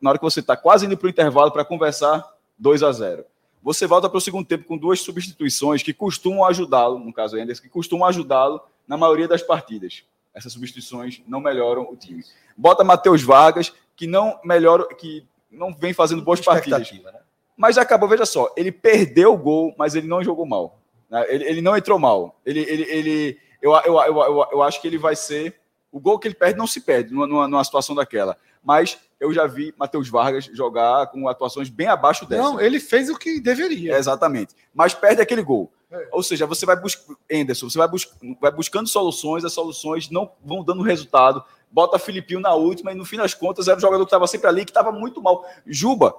na 0.00 0.10
hora 0.10 0.18
que 0.18 0.24
você 0.24 0.40
está 0.40 0.56
quase 0.56 0.86
indo 0.86 0.96
para 0.96 1.06
o 1.06 1.10
intervalo 1.10 1.50
para 1.50 1.64
conversar, 1.64 2.24
2 2.58 2.82
a 2.82 2.92
0. 2.92 3.24
Você 3.62 3.86
volta 3.86 4.08
para 4.08 4.18
o 4.18 4.20
segundo 4.20 4.46
tempo 4.46 4.64
com 4.64 4.76
duas 4.76 5.00
substituições 5.00 5.82
que 5.82 5.92
costumam 5.92 6.44
ajudá-lo, 6.44 6.98
no 6.98 7.12
caso 7.12 7.36
ainda, 7.36 7.54
que 7.54 7.68
costumam 7.68 8.08
ajudá-lo 8.08 8.60
na 8.86 8.96
maioria 8.96 9.28
das 9.28 9.42
partidas. 9.42 10.04
Essas 10.34 10.52
substituições 10.52 11.22
não 11.26 11.40
melhoram 11.40 11.82
o 11.90 11.96
time. 11.96 12.24
Bota 12.56 12.82
Matheus 12.84 13.22
Vargas, 13.22 13.72
que 13.94 14.06
não 14.06 14.38
melhora, 14.44 14.86
que 14.94 15.26
não 15.50 15.72
vem 15.74 15.92
fazendo 15.92 16.22
boas 16.22 16.40
partidas. 16.40 16.90
Né? 16.90 17.12
Mas 17.56 17.76
acabou, 17.76 18.08
veja 18.08 18.24
só, 18.24 18.52
ele 18.56 18.72
perdeu 18.72 19.34
o 19.34 19.38
gol, 19.38 19.74
mas 19.78 19.94
ele 19.94 20.06
não 20.08 20.24
jogou 20.24 20.46
mal. 20.46 20.80
né? 21.10 21.24
Ele, 21.28 21.44
ele 21.44 21.60
não 21.62 21.76
entrou 21.76 21.98
mal. 21.98 22.40
Ele, 22.44 22.60
ele, 22.60 22.82
ele, 22.84 23.38
eu, 23.60 23.72
eu, 23.72 23.98
eu, 24.00 24.16
eu, 24.22 24.48
eu 24.52 24.62
acho 24.62 24.80
que 24.80 24.88
ele 24.88 24.98
vai 24.98 25.14
ser 25.14 25.60
O 25.92 26.00
gol 26.00 26.18
que 26.18 26.26
ele 26.26 26.34
perde 26.34 26.58
não 26.58 26.66
se 26.66 26.80
perde 26.80 27.12
numa, 27.12 27.26
numa, 27.26 27.46
numa 27.46 27.62
situação 27.64 27.94
daquela. 27.94 28.38
Mas 28.64 28.98
eu 29.20 29.32
já 29.32 29.46
vi 29.46 29.74
Matheus 29.76 30.08
Vargas 30.08 30.46
jogar 30.46 31.08
com 31.08 31.28
atuações 31.28 31.68
bem 31.68 31.86
abaixo 31.88 32.24
dessa. 32.24 32.42
Não, 32.42 32.60
ele 32.60 32.80
fez 32.80 33.10
o 33.10 33.18
que 33.18 33.40
deveria. 33.40 33.94
É, 33.94 33.98
exatamente. 33.98 34.54
Mas 34.74 34.94
perde 34.94 35.20
aquele 35.20 35.42
gol. 35.42 35.70
É. 35.92 36.08
Ou 36.10 36.22
seja, 36.22 36.46
você 36.46 36.64
vai 36.64 36.74
buscar. 36.74 37.14
Anderson, 37.30 37.68
você 37.68 37.76
vai, 37.76 37.86
bus 37.86 38.08
vai 38.40 38.50
buscando 38.50 38.88
soluções, 38.88 39.44
as 39.44 39.52
soluções 39.52 40.08
não 40.10 40.32
vão 40.42 40.64
dando 40.64 40.82
resultado. 40.82 41.44
Bota 41.70 41.98
Filipinho 41.98 42.40
na 42.40 42.54
última 42.54 42.92
e 42.92 42.94
no 42.94 43.04
fim 43.04 43.18
das 43.18 43.34
contas 43.34 43.68
era 43.68 43.76
o 43.76 43.80
jogador 43.80 44.04
que 44.04 44.08
estava 44.08 44.26
sempre 44.26 44.48
ali, 44.48 44.64
que 44.64 44.70
estava 44.70 44.90
muito 44.90 45.22
mal. 45.22 45.44
Juba, 45.66 46.14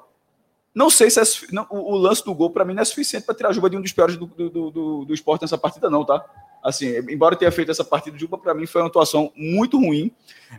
não 0.73 0.89
sei 0.89 1.09
se 1.09 1.19
é, 1.19 1.23
não, 1.51 1.65
o, 1.69 1.93
o, 1.93 1.95
lance 1.95 2.23
do 2.23 2.33
gol 2.33 2.49
para 2.49 2.65
mim 2.65 2.73
não 2.73 2.81
é 2.81 2.85
suficiente 2.85 3.25
para 3.25 3.35
tirar 3.35 3.49
a 3.49 3.53
Juba 3.53 3.69
de 3.69 3.77
um 3.77 3.81
dos 3.81 3.91
piores 3.91 4.17
do, 4.17 4.25
do, 4.25 4.71
do, 4.71 5.05
do 5.05 5.13
esporte 5.13 5.43
nessa 5.43 5.57
partida, 5.57 5.89
não, 5.89 6.03
tá? 6.03 6.23
Assim, 6.63 6.97
embora 7.09 7.35
tenha 7.35 7.51
feito 7.51 7.69
essa 7.69 7.83
partida, 7.83 8.17
Juba 8.17 8.37
para 8.37 8.53
mim 8.53 8.65
foi 8.65 8.81
uma 8.81 8.87
atuação 8.87 9.31
muito 9.35 9.77
ruim. 9.77 10.11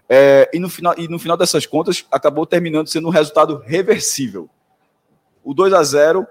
É, 0.09 0.49
e, 0.53 0.59
no 0.59 0.69
final, 0.69 0.95
e 0.99 1.09
no 1.09 1.19
final 1.19 1.37
dessas 1.37 1.67
contas, 1.67 2.05
acabou 2.11 2.47
terminando 2.47 2.89
sendo 2.89 3.09
um 3.09 3.11
resultado 3.11 3.63
reversível. 3.65 4.49
O 5.43 5.53
2 5.53 5.73
a 5.73 5.83
0 5.83 6.27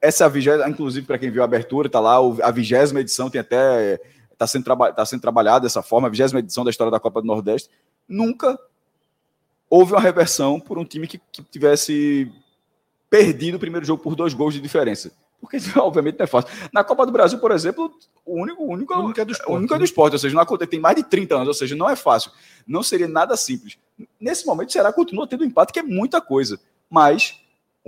essa 0.00 0.24
é 0.24 0.26
a 0.26 0.28
vigésima, 0.28 0.68
inclusive 0.68 1.06
para 1.06 1.18
quem 1.18 1.30
viu 1.30 1.42
a 1.42 1.44
abertura, 1.44 1.86
está 1.86 2.00
lá, 2.00 2.16
a 2.42 2.50
vigésima 2.50 3.00
edição 3.00 3.28
tem 3.28 3.40
até. 3.40 4.00
Está 4.32 4.46
sendo, 4.46 4.64
traba, 4.64 4.90
tá 4.90 5.04
sendo 5.04 5.20
trabalhada 5.20 5.60
dessa 5.60 5.82
forma, 5.82 6.08
a 6.08 6.10
vigésima 6.10 6.40
edição 6.40 6.64
da 6.64 6.70
história 6.70 6.90
da 6.90 6.98
Copa 6.98 7.20
do 7.20 7.26
Nordeste. 7.26 7.68
Nunca 8.08 8.58
houve 9.68 9.92
uma 9.92 10.00
reversão 10.00 10.58
por 10.58 10.78
um 10.78 10.84
time 10.84 11.06
que, 11.06 11.20
que 11.30 11.42
tivesse 11.42 12.32
perdido 13.10 13.56
o 13.56 13.60
primeiro 13.60 13.84
jogo 13.84 14.02
por 14.02 14.16
dois 14.16 14.32
gols 14.32 14.54
de 14.54 14.60
diferença. 14.60 15.12
Porque, 15.40 15.58
obviamente, 15.76 16.18
não 16.18 16.24
é 16.24 16.26
fácil. 16.26 16.50
Na 16.72 16.82
Copa 16.82 17.04
do 17.04 17.12
Brasil, 17.12 17.38
por 17.38 17.50
exemplo, 17.50 17.92
o 18.24 18.40
único, 18.40 18.62
o 18.62 18.70
único, 18.70 18.94
o 18.94 19.04
único 19.04 19.20
é 19.20 19.24
do 19.26 19.32
esporte, 19.32 19.52
único 19.52 19.74
é 19.74 19.76
do 19.76 19.80
né? 19.80 19.84
esporte 19.84 20.12
ou 20.14 20.18
seja, 20.18 20.34
não 20.34 20.42
acontece, 20.42 20.70
tem 20.70 20.80
mais 20.80 20.96
de 20.96 21.02
30 21.02 21.34
anos, 21.34 21.48
ou 21.48 21.54
seja, 21.54 21.76
não 21.76 21.88
é 21.88 21.94
fácil. 21.94 22.30
Não 22.66 22.82
seria 22.82 23.08
nada 23.08 23.36
simples. 23.36 23.78
Nesse 24.18 24.46
momento, 24.46 24.70
o 24.70 24.72
Ceará 24.72 24.90
continua 24.90 25.26
tendo 25.26 25.44
empate, 25.44 25.72
que 25.72 25.80
é 25.80 25.82
muita 25.82 26.20
coisa. 26.20 26.58
Mas 26.88 27.38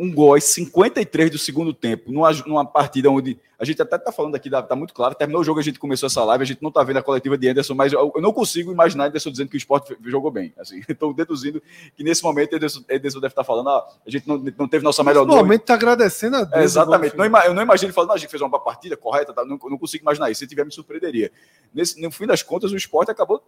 um 0.02 0.12
gol 0.12 0.34
aos 0.34 0.42
53 0.42 1.30
do 1.30 1.38
segundo 1.38 1.72
tempo, 1.72 2.10
numa, 2.10 2.32
numa 2.44 2.64
partida 2.64 3.08
onde 3.08 3.38
a 3.56 3.64
gente 3.64 3.80
até 3.80 3.94
está 3.94 4.10
falando 4.10 4.34
aqui, 4.34 4.48
está 4.48 4.74
muito 4.74 4.92
claro, 4.92 5.14
terminou 5.14 5.40
o 5.40 5.44
jogo, 5.44 5.60
a 5.60 5.62
gente 5.62 5.78
começou 5.78 6.08
essa 6.08 6.24
live, 6.24 6.42
a 6.42 6.44
gente 6.44 6.60
não 6.60 6.70
está 6.70 6.82
vendo 6.82 6.96
a 6.96 7.02
coletiva 7.02 7.38
de 7.38 7.48
Anderson, 7.48 7.74
mas 7.74 7.92
eu, 7.92 8.10
eu 8.12 8.20
não 8.20 8.32
consigo 8.32 8.72
imaginar 8.72 9.06
Anderson 9.06 9.30
dizendo 9.30 9.48
que 9.48 9.54
o 9.54 9.58
esporte 9.58 9.96
jogou 10.06 10.32
bem. 10.32 10.52
Assim, 10.58 10.82
estou 10.88 11.14
deduzindo 11.14 11.62
que 11.94 12.02
nesse 12.02 12.20
momento 12.24 12.56
Anderson, 12.56 12.80
Anderson 12.90 13.20
deve 13.20 13.30
estar 13.30 13.42
tá 13.42 13.44
falando, 13.44 13.68
ah, 13.68 13.86
a 14.04 14.10
gente 14.10 14.26
não, 14.26 14.38
não 14.38 14.66
teve 14.66 14.82
nossa 14.82 15.04
melhor 15.04 15.20
noite. 15.20 15.36
Normalmente 15.36 15.60
está 15.60 15.74
agradecendo 15.74 16.36
a 16.36 16.44
Deus. 16.44 16.60
É, 16.60 16.64
exatamente. 16.64 17.16
Não, 17.16 17.24
eu 17.24 17.54
não 17.54 17.62
imagino 17.62 17.86
ele 17.86 17.94
falando, 17.94 18.10
ah, 18.10 18.14
a 18.14 18.18
gente 18.18 18.30
fez 18.30 18.42
uma 18.42 18.58
partida 18.58 18.96
correta, 18.96 19.32
tá, 19.32 19.44
não, 19.44 19.56
não 19.56 19.78
consigo 19.78 20.02
imaginar 20.02 20.32
isso. 20.32 20.40
Se 20.40 20.48
tiver, 20.48 20.64
me 20.64 20.72
surpreenderia. 20.72 21.30
Nesse, 21.72 22.02
no 22.02 22.10
fim 22.10 22.26
das 22.26 22.42
contas, 22.42 22.72
o 22.72 22.76
esporte 22.76 23.12
acabou 23.12 23.40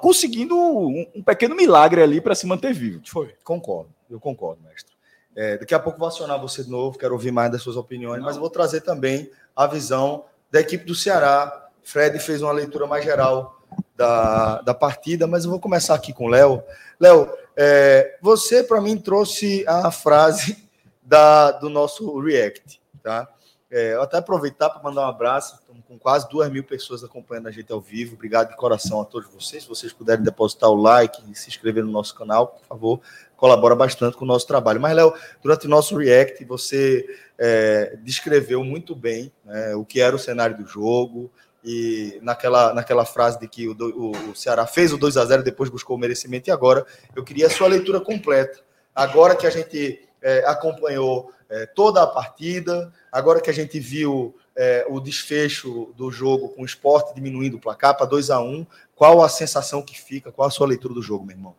conseguindo 0.00 0.54
um, 0.54 1.06
um 1.14 1.22
pequeno 1.22 1.54
milagre 1.54 2.02
ali 2.02 2.20
para 2.20 2.34
se 2.34 2.46
manter 2.46 2.74
vivo. 2.74 3.00
Foi. 3.06 3.34
Concordo, 3.42 3.90
eu 4.10 4.20
concordo, 4.20 4.62
mestre. 4.62 4.95
É, 5.36 5.58
daqui 5.58 5.74
a 5.74 5.78
pouco 5.78 5.98
vou 5.98 6.08
acionar 6.08 6.40
você 6.40 6.64
de 6.64 6.70
novo, 6.70 6.98
quero 6.98 7.12
ouvir 7.12 7.30
mais 7.30 7.52
das 7.52 7.60
suas 7.60 7.76
opiniões, 7.76 8.20
Não. 8.20 8.26
mas 8.26 8.38
vou 8.38 8.48
trazer 8.48 8.80
também 8.80 9.30
a 9.54 9.66
visão 9.66 10.24
da 10.50 10.60
equipe 10.60 10.84
do 10.84 10.94
Ceará. 10.94 11.68
Fred 11.82 12.18
fez 12.18 12.40
uma 12.40 12.52
leitura 12.52 12.86
mais 12.86 13.04
geral 13.04 13.60
da, 13.94 14.62
da 14.62 14.72
partida, 14.74 15.26
mas 15.26 15.44
eu 15.44 15.50
vou 15.50 15.60
começar 15.60 15.94
aqui 15.94 16.12
com 16.12 16.24
o 16.24 16.28
Léo. 16.28 16.62
Léo, 16.98 17.30
é, 17.54 18.16
você 18.22 18.64
para 18.64 18.80
mim 18.80 18.96
trouxe 18.96 19.62
a 19.68 19.90
frase 19.90 20.66
da, 21.02 21.52
do 21.52 21.68
nosso 21.68 22.18
React, 22.18 22.80
tá? 23.02 23.28
É, 23.70 23.94
eu 23.94 24.02
até 24.02 24.18
aproveitar 24.18 24.70
para 24.70 24.82
mandar 24.82 25.02
um 25.02 25.08
abraço. 25.08 25.56
Estamos 25.56 25.84
com 25.86 25.98
quase 25.98 26.28
duas 26.28 26.50
mil 26.50 26.62
pessoas 26.62 27.02
acompanhando 27.02 27.48
a 27.48 27.50
gente 27.50 27.72
ao 27.72 27.80
vivo. 27.80 28.14
Obrigado 28.14 28.50
de 28.50 28.56
coração 28.56 29.00
a 29.00 29.04
todos 29.04 29.28
vocês. 29.28 29.64
Se 29.64 29.68
vocês 29.68 29.92
puderem 29.92 30.24
depositar 30.24 30.70
o 30.70 30.76
like 30.76 31.20
e 31.30 31.34
se 31.34 31.48
inscrever 31.48 31.84
no 31.84 31.90
nosso 31.90 32.14
canal, 32.14 32.48
por 32.48 32.64
favor, 32.64 33.00
colabora 33.36 33.74
bastante 33.74 34.16
com 34.16 34.24
o 34.24 34.28
nosso 34.28 34.46
trabalho. 34.46 34.80
Mas, 34.80 34.94
Léo, 34.94 35.12
durante 35.42 35.66
o 35.66 35.70
nosso 35.70 35.96
React, 35.96 36.44
você 36.44 37.06
é, 37.38 37.96
descreveu 38.02 38.64
muito 38.64 38.94
bem 38.94 39.30
né, 39.44 39.74
o 39.74 39.84
que 39.84 40.00
era 40.00 40.16
o 40.16 40.18
cenário 40.18 40.56
do 40.56 40.66
jogo. 40.66 41.30
E 41.64 42.18
naquela, 42.22 42.72
naquela 42.72 43.04
frase 43.04 43.40
de 43.40 43.48
que 43.48 43.66
o, 43.68 43.74
o, 43.74 44.36
Ceará 44.36 44.66
fez 44.66 44.92
o 44.92 44.96
2 44.96 45.16
a 45.16 45.24
0 45.24 45.42
depois 45.42 45.68
buscou 45.68 45.96
o 45.96 45.98
merecimento. 45.98 46.48
E 46.48 46.52
agora 46.52 46.86
eu 47.14 47.24
queria 47.24 47.48
a 47.48 47.50
sua 47.50 47.66
leitura 47.66 48.00
completa. 48.00 48.60
Agora 48.94 49.34
que 49.34 49.46
a 49.46 49.50
gente 49.50 50.00
é, 50.22 50.44
acompanhou 50.46 51.32
é, 51.50 51.66
toda 51.66 52.02
a 52.02 52.06
partida. 52.06 52.92
Agora 53.10 53.40
que 53.40 53.50
a 53.50 53.52
gente 53.52 53.78
viu 53.78 54.34
é, 54.54 54.86
o 54.88 55.00
desfecho 55.00 55.92
do 55.96 56.10
jogo 56.10 56.50
com 56.50 56.62
o 56.62 56.66
esporte 56.66 57.14
diminuindo 57.14 57.56
o 57.56 57.60
placar 57.60 57.96
para 57.96 58.06
2 58.06 58.30
a 58.30 58.40
1 58.40 58.44
um, 58.44 58.66
qual 58.94 59.22
a 59.22 59.28
sensação 59.28 59.82
que 59.82 60.00
fica? 60.00 60.32
Qual 60.32 60.46
a 60.46 60.50
sua 60.50 60.66
leitura 60.66 60.94
do 60.94 61.02
jogo, 61.02 61.24
meu 61.24 61.36
irmão? 61.36 61.54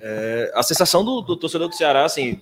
É, 0.00 0.52
a 0.54 0.62
sensação 0.62 1.04
do, 1.04 1.20
do, 1.20 1.36
torcedor 1.36 1.68
do 1.68 1.74
Ceará, 1.74 2.04
assim, 2.04 2.40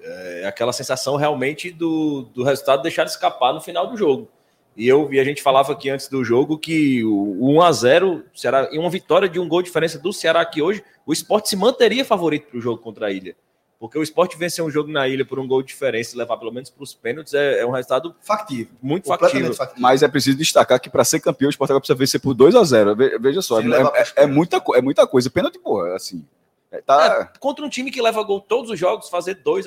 é 0.00 0.46
aquela 0.46 0.72
sensação 0.72 1.16
realmente 1.16 1.70
do, 1.70 2.22
do 2.34 2.42
resultado 2.42 2.82
deixar 2.82 3.04
de 3.04 3.10
escapar 3.10 3.52
no 3.52 3.60
final 3.60 3.86
do 3.86 3.96
jogo. 3.96 4.28
E 4.76 4.86
eu 4.86 5.12
e 5.12 5.18
a 5.18 5.24
gente 5.24 5.42
falava 5.42 5.72
aqui 5.72 5.90
antes 5.90 6.08
do 6.08 6.24
jogo 6.24 6.56
que 6.56 7.04
o, 7.04 7.12
o 7.12 7.56
1 7.56 7.62
a 7.62 7.72
0 7.72 8.24
Ceará, 8.34 8.68
e 8.72 8.78
uma 8.78 8.88
vitória 8.88 9.28
de 9.28 9.38
um 9.40 9.48
gol 9.48 9.62
de 9.62 9.66
diferença 9.66 9.98
do 9.98 10.12
Ceará 10.12 10.40
aqui 10.40 10.62
hoje, 10.62 10.82
o 11.04 11.12
esporte 11.12 11.48
se 11.48 11.56
manteria 11.56 12.04
favorito 12.04 12.48
para 12.48 12.58
o 12.58 12.60
jogo 12.62 12.80
contra 12.80 13.08
a 13.08 13.12
Ilha. 13.12 13.34
Porque 13.80 13.98
o 13.98 14.02
esporte 14.02 14.36
vencer 14.36 14.62
um 14.62 14.70
jogo 14.70 14.92
na 14.92 15.08
ilha 15.08 15.24
por 15.24 15.38
um 15.38 15.48
gol 15.48 15.62
de 15.62 15.68
diferença 15.68 16.14
e 16.14 16.18
levar 16.18 16.36
pelo 16.36 16.52
menos 16.52 16.68
para 16.68 16.84
os 16.84 16.92
pênaltis 16.92 17.32
é, 17.32 17.60
é, 17.60 17.66
um 17.66 17.70
resultado 17.70 18.14
factível. 18.20 18.74
Muito 18.82 19.08
factível. 19.08 19.54
factível. 19.54 19.80
Mas 19.80 20.02
é 20.02 20.08
preciso 20.08 20.36
destacar 20.36 20.78
que 20.78 20.90
para 20.90 21.02
ser 21.02 21.18
campeão, 21.18 21.48
o 21.48 21.50
esporte 21.50 21.72
precisa 21.72 21.94
vencer 21.94 22.20
por 22.20 22.34
2 22.34 22.54
a 22.56 22.62
0 22.62 22.94
Veja 23.18 23.40
só, 23.40 23.62
Sim, 23.62 23.72
é, 23.72 23.80
é, 23.80 24.24
é, 24.24 24.26
muita, 24.26 24.62
é 24.74 24.82
muita 24.82 25.06
coisa. 25.06 25.30
Pênalti, 25.30 25.58
porra, 25.58 25.96
assim. 25.96 26.22
É, 26.70 26.80
tá... 26.80 27.30
É, 27.34 27.38
contra 27.38 27.64
um 27.64 27.68
time 27.68 27.90
que 27.90 28.00
leva 28.00 28.22
gol 28.22 28.40
todos 28.40 28.70
os 28.70 28.78
jogos, 28.78 29.08
fazer 29.08 29.34
dois 29.34 29.66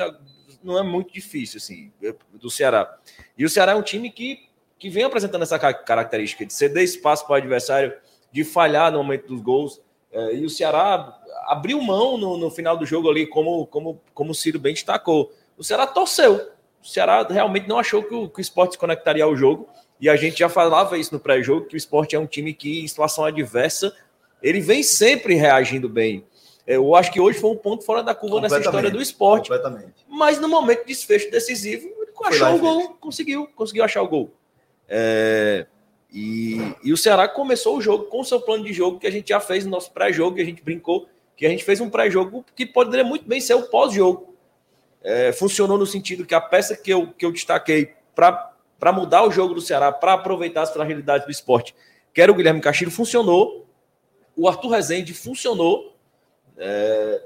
não 0.64 0.80
é 0.80 0.84
muito 0.84 1.12
difícil, 1.12 1.58
assim, 1.58 1.92
do 2.34 2.50
Ceará. 2.50 2.98
E 3.38 3.44
o 3.44 3.50
Ceará 3.50 3.74
é 3.74 3.76
um 3.76 3.82
time 3.82 4.10
que, 4.10 4.48
que 4.80 4.90
vem 4.90 5.04
apresentando 5.04 5.42
essa 5.42 5.60
característica 5.60 6.46
de 6.46 6.54
ceder 6.54 6.84
espaço 6.84 7.26
para 7.26 7.34
o 7.34 7.36
adversário, 7.36 7.94
de 8.32 8.44
falhar 8.44 8.92
no 8.92 9.00
momento 9.00 9.28
dos 9.28 9.42
gols. 9.42 9.82
e 10.34 10.46
o 10.46 10.50
Ceará 10.50 11.20
abriu 11.48 11.82
mão 11.82 12.18
no, 12.18 12.38
no, 12.38 12.50
final 12.50 12.78
do 12.78 12.86
jogo 12.86 13.10
ali, 13.10 13.28
como, 13.28 13.68
como, 13.68 14.02
como 14.14 14.32
o 14.32 14.36
Ciro 14.36 14.60
bem 14.60 14.74
destacou. 14.74 15.34
O 15.58 15.64
Ceará 15.64 15.86
torceu. 15.86 16.50
O 16.82 16.88
Ceará 16.88 17.26
realmente 17.30 17.68
não 17.68 17.78
achou 17.78 18.04
que 18.04 18.14
o, 18.14 18.30
que 18.30 18.40
o 18.40 18.42
esporte 18.42 18.74
se 18.74 18.78
conectaria 18.78 19.24
ao 19.24 19.36
jogo. 19.36 19.68
E 20.00 20.10
a 20.10 20.16
gente 20.16 20.40
já 20.40 20.50
falava 20.50 20.98
isso 20.98 21.14
no 21.14 21.20
pré-jogo, 21.20 21.68
que 21.68 21.76
o 21.76 21.78
esporte 21.78 22.16
é 22.16 22.20
um 22.20 22.26
time 22.26 22.54
que, 22.54 22.82
em 22.84 22.88
situação 22.88 23.24
adversa, 23.24 23.96
ele 24.42 24.60
vem 24.60 24.84
sempre 24.84 25.36
reagindo 25.36 25.88
bem. 25.88 26.26
Eu 26.66 26.96
acho 26.96 27.12
que 27.12 27.20
hoje 27.20 27.40
foi 27.40 27.52
um 27.52 27.58
ponto 27.58 27.84
fora 27.84 28.02
da 28.02 28.16
curva 28.16 28.42
nessa 28.42 28.60
história 28.60 28.90
do 28.90 29.02
esporte. 29.02 29.50
Mas 30.08 30.40
no 30.40 30.48
momento 30.48 30.82
de 30.82 30.88
desfecho 30.88 31.30
decisivo, 31.30 31.88
ele 31.88 32.12
achou 32.24 32.56
o 32.56 32.60
gol, 32.60 32.98
conseguiu, 33.00 33.48
conseguiu 33.56 33.84
achar 33.84 34.02
o 34.02 34.08
gol. 34.08 34.32
É, 34.88 35.66
e, 36.12 36.58
e, 36.84 36.94
o 36.94 36.98
Ceará 36.98 37.28
começou 37.28 37.78
o 37.78 37.82
jogo 37.82 38.06
com 38.06 38.22
o 38.22 38.24
seu 38.24 38.40
plano 38.40 38.64
de 38.64 38.72
jogo 38.72 39.00
que 39.00 39.08
a 39.08 39.12
gente 39.12 39.30
já 39.30 39.40
fez 39.40 39.66
no 39.66 39.72
nosso 39.72 39.92
pré-jogo, 39.92 40.36
que 40.36 40.42
a 40.42 40.46
gente 40.46 40.62
brincou 40.62 41.08
que 41.36 41.46
a 41.46 41.50
gente 41.50 41.64
fez 41.64 41.82
um 41.82 41.90
pré-jogo 41.90 42.46
que 42.56 42.66
poderia 42.66 43.04
muito 43.04 43.28
bem 43.28 43.42
ser 43.42 43.56
o 43.56 43.64
pós-jogo. 43.64 44.34
É, 45.02 45.34
funcionou 45.34 45.78
no 45.78 45.86
sentido 45.86 46.26
que 46.26 46.34
a 46.34 46.40
peça 46.40 46.76
que 46.78 46.92
eu, 46.92 47.08
que 47.08 47.26
eu 47.26 47.32
destaquei 47.32 47.94
para 48.16 48.94
mudar 48.94 49.24
o 49.24 49.32
jogo 49.32 49.54
do 49.54 49.62
Ceará, 49.62 49.92
para 49.92 50.14
aproveitar 50.14 50.62
as 50.62 50.72
fragilidades 50.72 51.26
do 51.26 51.32
esporte, 51.32 51.76
que 52.14 52.22
era 52.22 52.32
o 52.32 52.36
Guilherme 52.36 52.62
Castilho, 52.62 52.92
funcionou. 52.92 53.68
O 54.36 54.48
Arthur 54.48 54.70
Rezende 54.70 55.14
funcionou. 55.14 55.93
É... 56.58 57.22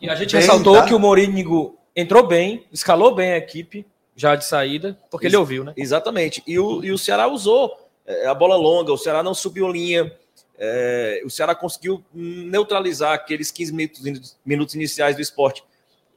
E 0.00 0.08
a 0.08 0.14
gente 0.14 0.32
bem, 0.32 0.40
ressaltou 0.40 0.74
tá? 0.74 0.86
que 0.86 0.94
o 0.94 0.98
Mourinho 0.98 1.76
entrou 1.94 2.26
bem, 2.26 2.64
escalou 2.72 3.14
bem 3.14 3.32
a 3.32 3.36
equipe 3.36 3.86
já 4.16 4.34
de 4.34 4.44
saída, 4.44 4.98
porque 5.10 5.26
Ex 5.26 5.32
ele 5.32 5.40
ouviu, 5.40 5.64
né? 5.64 5.72
Exatamente. 5.76 6.42
E 6.46 6.58
o, 6.58 6.84
e 6.84 6.92
o 6.92 6.98
Ceará 6.98 7.26
usou 7.26 7.76
é, 8.06 8.26
a 8.26 8.34
bola 8.34 8.56
longa, 8.56 8.92
o 8.92 8.98
Ceará 8.98 9.22
não 9.22 9.34
subiu 9.34 9.68
linha. 9.68 10.12
É, 10.58 11.22
o 11.24 11.30
Ceará 11.30 11.54
conseguiu 11.54 12.04
neutralizar 12.12 13.14
aqueles 13.14 13.50
15 13.50 13.72
minutos, 13.72 14.38
minutos 14.44 14.74
iniciais 14.74 15.16
do 15.16 15.22
esporte. 15.22 15.64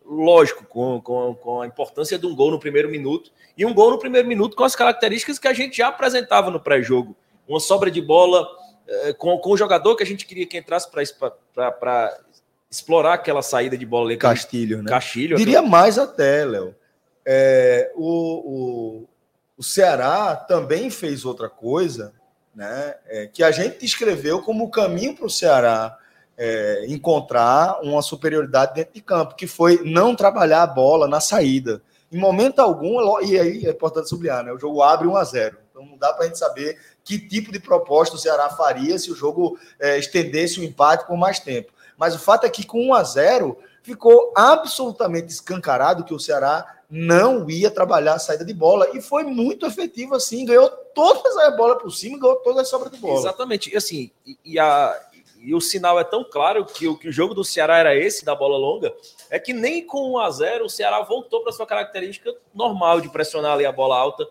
Lógico, 0.05 0.65
com, 0.65 0.99
com, 0.99 1.33
com, 1.35 1.61
a 1.61 1.67
importância 1.67 2.19
de 2.19 2.25
um 2.25 2.35
gol 2.35 2.51
no 2.51 2.59
primeiro 2.59 2.89
minuto. 2.89 3.31
E 3.57 3.65
um 3.65 3.73
gol 3.73 3.91
no 3.91 3.97
primeiro 3.97 4.27
minuto 4.27 4.57
com 4.57 4.65
as 4.65 4.75
características 4.75 5.39
que 5.39 5.47
a 5.47 5.53
gente 5.53 5.77
já 5.77 5.87
apresentava 5.87 6.51
no 6.51 6.59
pré-jogo. 6.59 7.15
Uma 7.47 7.59
sobra 7.59 7.89
de 7.89 8.01
bola 8.01 8.45
com, 9.17 9.37
com 9.37 9.51
o 9.51 9.57
jogador 9.57 9.95
que 9.95 10.03
a 10.03 10.05
gente 10.05 10.25
queria 10.25 10.45
que 10.45 10.57
entrasse 10.57 10.89
para 10.89 11.01
explorar 12.69 13.13
aquela 13.13 13.41
saída 13.41 13.77
de 13.77 13.85
bola. 13.85 14.15
Castilho, 14.17 14.81
né? 14.81 14.89
Castilho. 14.89 15.37
Diria 15.37 15.61
mais 15.61 15.97
até, 15.97 16.45
Léo. 16.45 16.75
É, 17.25 17.91
o, 17.95 18.05
o, 18.05 19.09
o 19.57 19.63
Ceará 19.63 20.35
também 20.35 20.89
fez 20.89 21.23
outra 21.23 21.49
coisa 21.49 22.13
né, 22.55 22.95
é, 23.07 23.27
que 23.27 23.43
a 23.43 23.51
gente 23.51 23.79
descreveu 23.79 24.41
como 24.41 24.65
o 24.65 24.69
caminho 24.69 25.15
para 25.15 25.25
o 25.25 25.29
Ceará 25.29 25.97
é, 26.37 26.85
encontrar 26.87 27.79
uma 27.81 28.01
superioridade 28.01 28.75
dentro 28.75 28.93
de 28.93 29.01
campo, 29.01 29.35
que 29.35 29.47
foi 29.47 29.81
não 29.83 30.15
trabalhar 30.15 30.63
a 30.63 30.67
bola 30.67 31.07
na 31.07 31.19
saída. 31.19 31.81
Em 32.11 32.17
momento 32.17 32.59
algum, 32.59 33.21
e 33.21 33.39
aí 33.39 33.65
é 33.65 33.71
importante 33.71 34.09
sublinhar, 34.09 34.43
né, 34.43 34.51
o 34.51 34.59
jogo 34.59 34.81
abre 34.81 35.07
1 35.07 35.15
a 35.15 35.23
0 35.23 35.57
Então 35.71 35.85
não 35.85 35.97
dá 35.97 36.13
para 36.13 36.25
a 36.25 36.27
gente 36.27 36.37
saber 36.37 36.77
que 37.03 37.19
tipo 37.19 37.51
de 37.51 37.59
proposta 37.59 38.15
o 38.15 38.19
Ceará 38.19 38.49
faria 38.49 38.97
se 38.97 39.11
o 39.11 39.15
jogo 39.15 39.57
é, 39.79 39.97
estendesse 39.97 40.59
o 40.59 40.63
empate 40.63 41.05
por 41.05 41.17
mais 41.17 41.39
tempo. 41.39 41.71
Mas 41.97 42.15
o 42.15 42.19
fato 42.19 42.45
é 42.45 42.49
que 42.49 42.65
com 42.65 42.87
1 42.87 42.93
a 42.93 43.03
0 43.03 43.57
ficou 43.81 44.33
absolutamente 44.35 45.27
escancarado 45.27 46.05
que 46.05 46.13
o 46.13 46.19
Ceará 46.19 46.79
não 46.89 47.49
ia 47.49 47.71
trabalhar 47.71 48.13
a 48.13 48.19
saída 48.19 48.45
de 48.45 48.53
bola 48.53 48.87
e 48.93 49.01
foi 49.01 49.23
muito 49.23 49.65
efetivo 49.65 50.15
assim, 50.15 50.45
ganhou 50.45 50.69
todas 50.93 51.35
as 51.37 51.57
bolas 51.57 51.81
por 51.81 51.91
cima, 51.91 52.19
ganhou 52.19 52.35
todas 52.37 52.61
as 52.61 52.69
sobras 52.69 52.91
de 52.91 52.97
bola. 52.97 53.19
Exatamente. 53.19 53.73
E 53.73 53.75
assim, 53.75 54.11
e, 54.45 54.59
a, 54.59 54.95
e 55.39 55.53
o 55.53 55.59
sinal 55.59 55.99
é 55.99 56.03
tão 56.03 56.23
claro 56.23 56.65
que 56.65 56.87
o, 56.87 56.97
que 56.97 57.09
o 57.09 57.11
jogo 57.11 57.33
do 57.33 57.43
Ceará 57.43 57.77
era 57.77 57.95
esse, 57.95 58.23
da 58.23 58.35
bola 58.35 58.57
longa, 58.57 58.93
é 59.29 59.39
que 59.39 59.51
nem 59.51 59.85
com 59.85 60.11
1 60.13 60.19
a 60.19 60.29
0 60.29 60.65
o 60.65 60.69
Ceará 60.69 61.01
voltou 61.01 61.41
para 61.41 61.51
sua 61.51 61.65
característica 61.65 62.33
normal 62.53 63.01
de 63.01 63.09
pressionar 63.09 63.53
ali 63.53 63.65
a 63.65 63.71
bola 63.71 63.97
alta. 63.97 64.27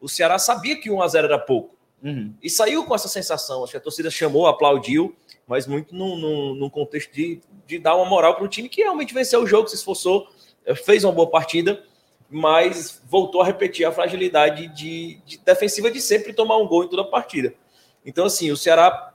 O 0.00 0.08
Ceará 0.08 0.38
sabia 0.38 0.80
que 0.80 0.90
1 0.90 1.02
a 1.02 1.08
0 1.08 1.26
era 1.26 1.38
pouco. 1.38 1.73
Uhum. 2.04 2.34
E 2.42 2.50
saiu 2.50 2.84
com 2.84 2.94
essa 2.94 3.08
sensação. 3.08 3.64
Acho 3.64 3.72
que 3.72 3.78
a 3.78 3.80
torcida 3.80 4.10
chamou, 4.10 4.46
aplaudiu, 4.46 5.16
mas 5.46 5.66
muito 5.66 5.94
num, 5.94 6.16
num, 6.16 6.54
num 6.54 6.68
contexto 6.68 7.10
de, 7.12 7.40
de 7.66 7.78
dar 7.78 7.96
uma 7.96 8.04
moral 8.04 8.34
para 8.34 8.44
o 8.44 8.48
time 8.48 8.68
que 8.68 8.82
realmente 8.82 9.14
venceu 9.14 9.42
o 9.42 9.46
jogo, 9.46 9.68
se 9.68 9.76
esforçou, 9.76 10.28
fez 10.84 11.02
uma 11.02 11.12
boa 11.12 11.30
partida, 11.30 11.82
mas 12.30 13.02
voltou 13.08 13.40
a 13.40 13.44
repetir 13.44 13.86
a 13.86 13.92
fragilidade 13.92 14.68
de, 14.68 15.18
de 15.24 15.38
defensiva 15.38 15.90
de 15.90 16.00
sempre 16.00 16.34
tomar 16.34 16.58
um 16.58 16.66
gol 16.66 16.84
em 16.84 16.88
toda 16.88 17.02
a 17.02 17.06
partida. 17.06 17.54
Então, 18.04 18.26
assim, 18.26 18.50
o 18.50 18.56
Ceará 18.56 19.14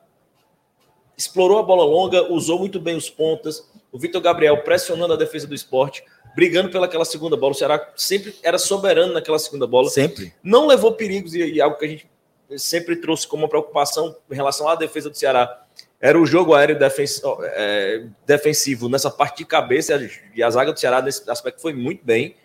explorou 1.15 1.59
a 1.59 1.63
bola 1.63 1.83
longa, 1.83 2.31
usou 2.31 2.57
muito 2.57 2.79
bem 2.79 2.95
os 2.95 3.09
pontas. 3.09 3.69
O 3.91 3.99
Vitor 3.99 4.21
Gabriel 4.21 4.63
pressionando 4.63 5.13
a 5.13 5.17
defesa 5.17 5.45
do 5.45 5.53
esporte, 5.53 6.03
brigando 6.35 6.69
pelaquela 6.69 7.05
segunda 7.05 7.35
bola. 7.35 7.51
O 7.51 7.55
Ceará 7.55 7.91
sempre 7.95 8.35
era 8.41 8.57
soberano 8.57 9.13
naquela 9.13 9.37
segunda 9.37 9.67
bola. 9.67 9.89
Sempre. 9.89 10.33
Não 10.41 10.65
levou 10.65 10.93
perigos 10.93 11.35
e, 11.35 11.39
e 11.39 11.61
algo 11.61 11.77
que 11.77 11.85
a 11.85 11.87
gente 11.87 12.09
sempre 12.57 12.95
trouxe 12.95 13.27
como 13.27 13.47
preocupação 13.47 14.15
em 14.29 14.35
relação 14.35 14.67
à 14.67 14.75
defesa 14.75 15.09
do 15.09 15.17
Ceará 15.17 15.63
era 16.01 16.19
o 16.19 16.25
jogo 16.25 16.53
aéreo 16.53 16.79
defensivo, 16.79 17.37
é, 17.41 18.05
defensivo 18.25 18.87
nessa 18.87 19.11
parte 19.11 19.39
de 19.39 19.45
cabeça 19.45 19.99
e 20.33 20.41
a 20.41 20.49
zaga 20.49 20.71
do 20.71 20.79
Ceará 20.79 21.01
nesse 21.01 21.29
aspecto 21.29 21.61
foi 21.61 21.73
muito 21.73 22.05
bem, 22.05 22.35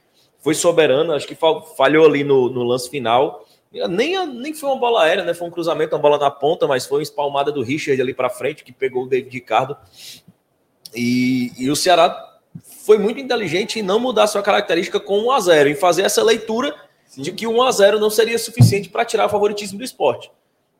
foi 0.40 0.54
soberana, 0.54 1.14
acho 1.14 1.26
que 1.26 1.36
falhou 1.76 2.04
ali 2.04 2.24
no, 2.24 2.50
no 2.50 2.64
lance 2.64 2.90
final 2.90 3.46
nem, 3.88 4.26
nem 4.26 4.54
foi 4.54 4.68
uma 4.68 4.78
bola 4.78 5.02
aérea, 5.02 5.24
né? 5.24 5.34
Foi 5.34 5.48
um 5.48 5.50
cruzamento, 5.50 5.96
uma 5.96 6.00
bola 6.00 6.18
na 6.18 6.30
ponta, 6.30 6.66
mas 6.66 6.86
foi 6.86 6.98
uma 6.98 7.02
espalmada 7.02 7.50
do 7.50 7.62
Richard 7.62 8.00
ali 8.00 8.14
para 8.14 8.30
frente, 8.30 8.62
que 8.62 8.72
pegou 8.72 9.04
o 9.04 9.08
David 9.08 9.34
Ricardo. 9.34 9.76
E, 10.94 11.50
e 11.58 11.68
o 11.68 11.74
Ceará 11.74 12.38
foi 12.86 12.98
muito 12.98 13.18
inteligente 13.18 13.80
em 13.80 13.82
não 13.82 13.98
mudar 13.98 14.28
sua 14.28 14.42
característica 14.42 15.00
com 15.00 15.18
1 15.22 15.30
a 15.32 15.40
0 15.40 15.68
em 15.70 15.74
fazer 15.74 16.02
essa 16.02 16.22
leitura. 16.22 16.74
De 17.16 17.32
que 17.32 17.46
1 17.46 17.62
a 17.62 17.70
0 17.70 17.98
não 17.98 18.10
seria 18.10 18.38
suficiente 18.38 18.88
para 18.88 19.04
tirar 19.04 19.26
o 19.26 19.28
favoritismo 19.28 19.78
do 19.78 19.84
esporte. 19.84 20.30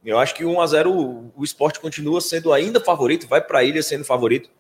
Eu 0.05 0.19
acho 0.19 0.35
que 0.35 0.45
1 0.45 0.61
a 0.61 0.67
0 0.67 0.93
o, 0.93 1.33
o 1.37 1.45
esporte 1.45 1.81
continua 1.81 2.21
sendo 2.21 2.53
ainda 2.53 2.79
favorito, 2.81 3.27
vai 3.27 3.41
para 3.41 3.61
a 3.61 3.65
ilha 3.65 3.83
sendo 3.83 4.05
favorito, 4.05 4.51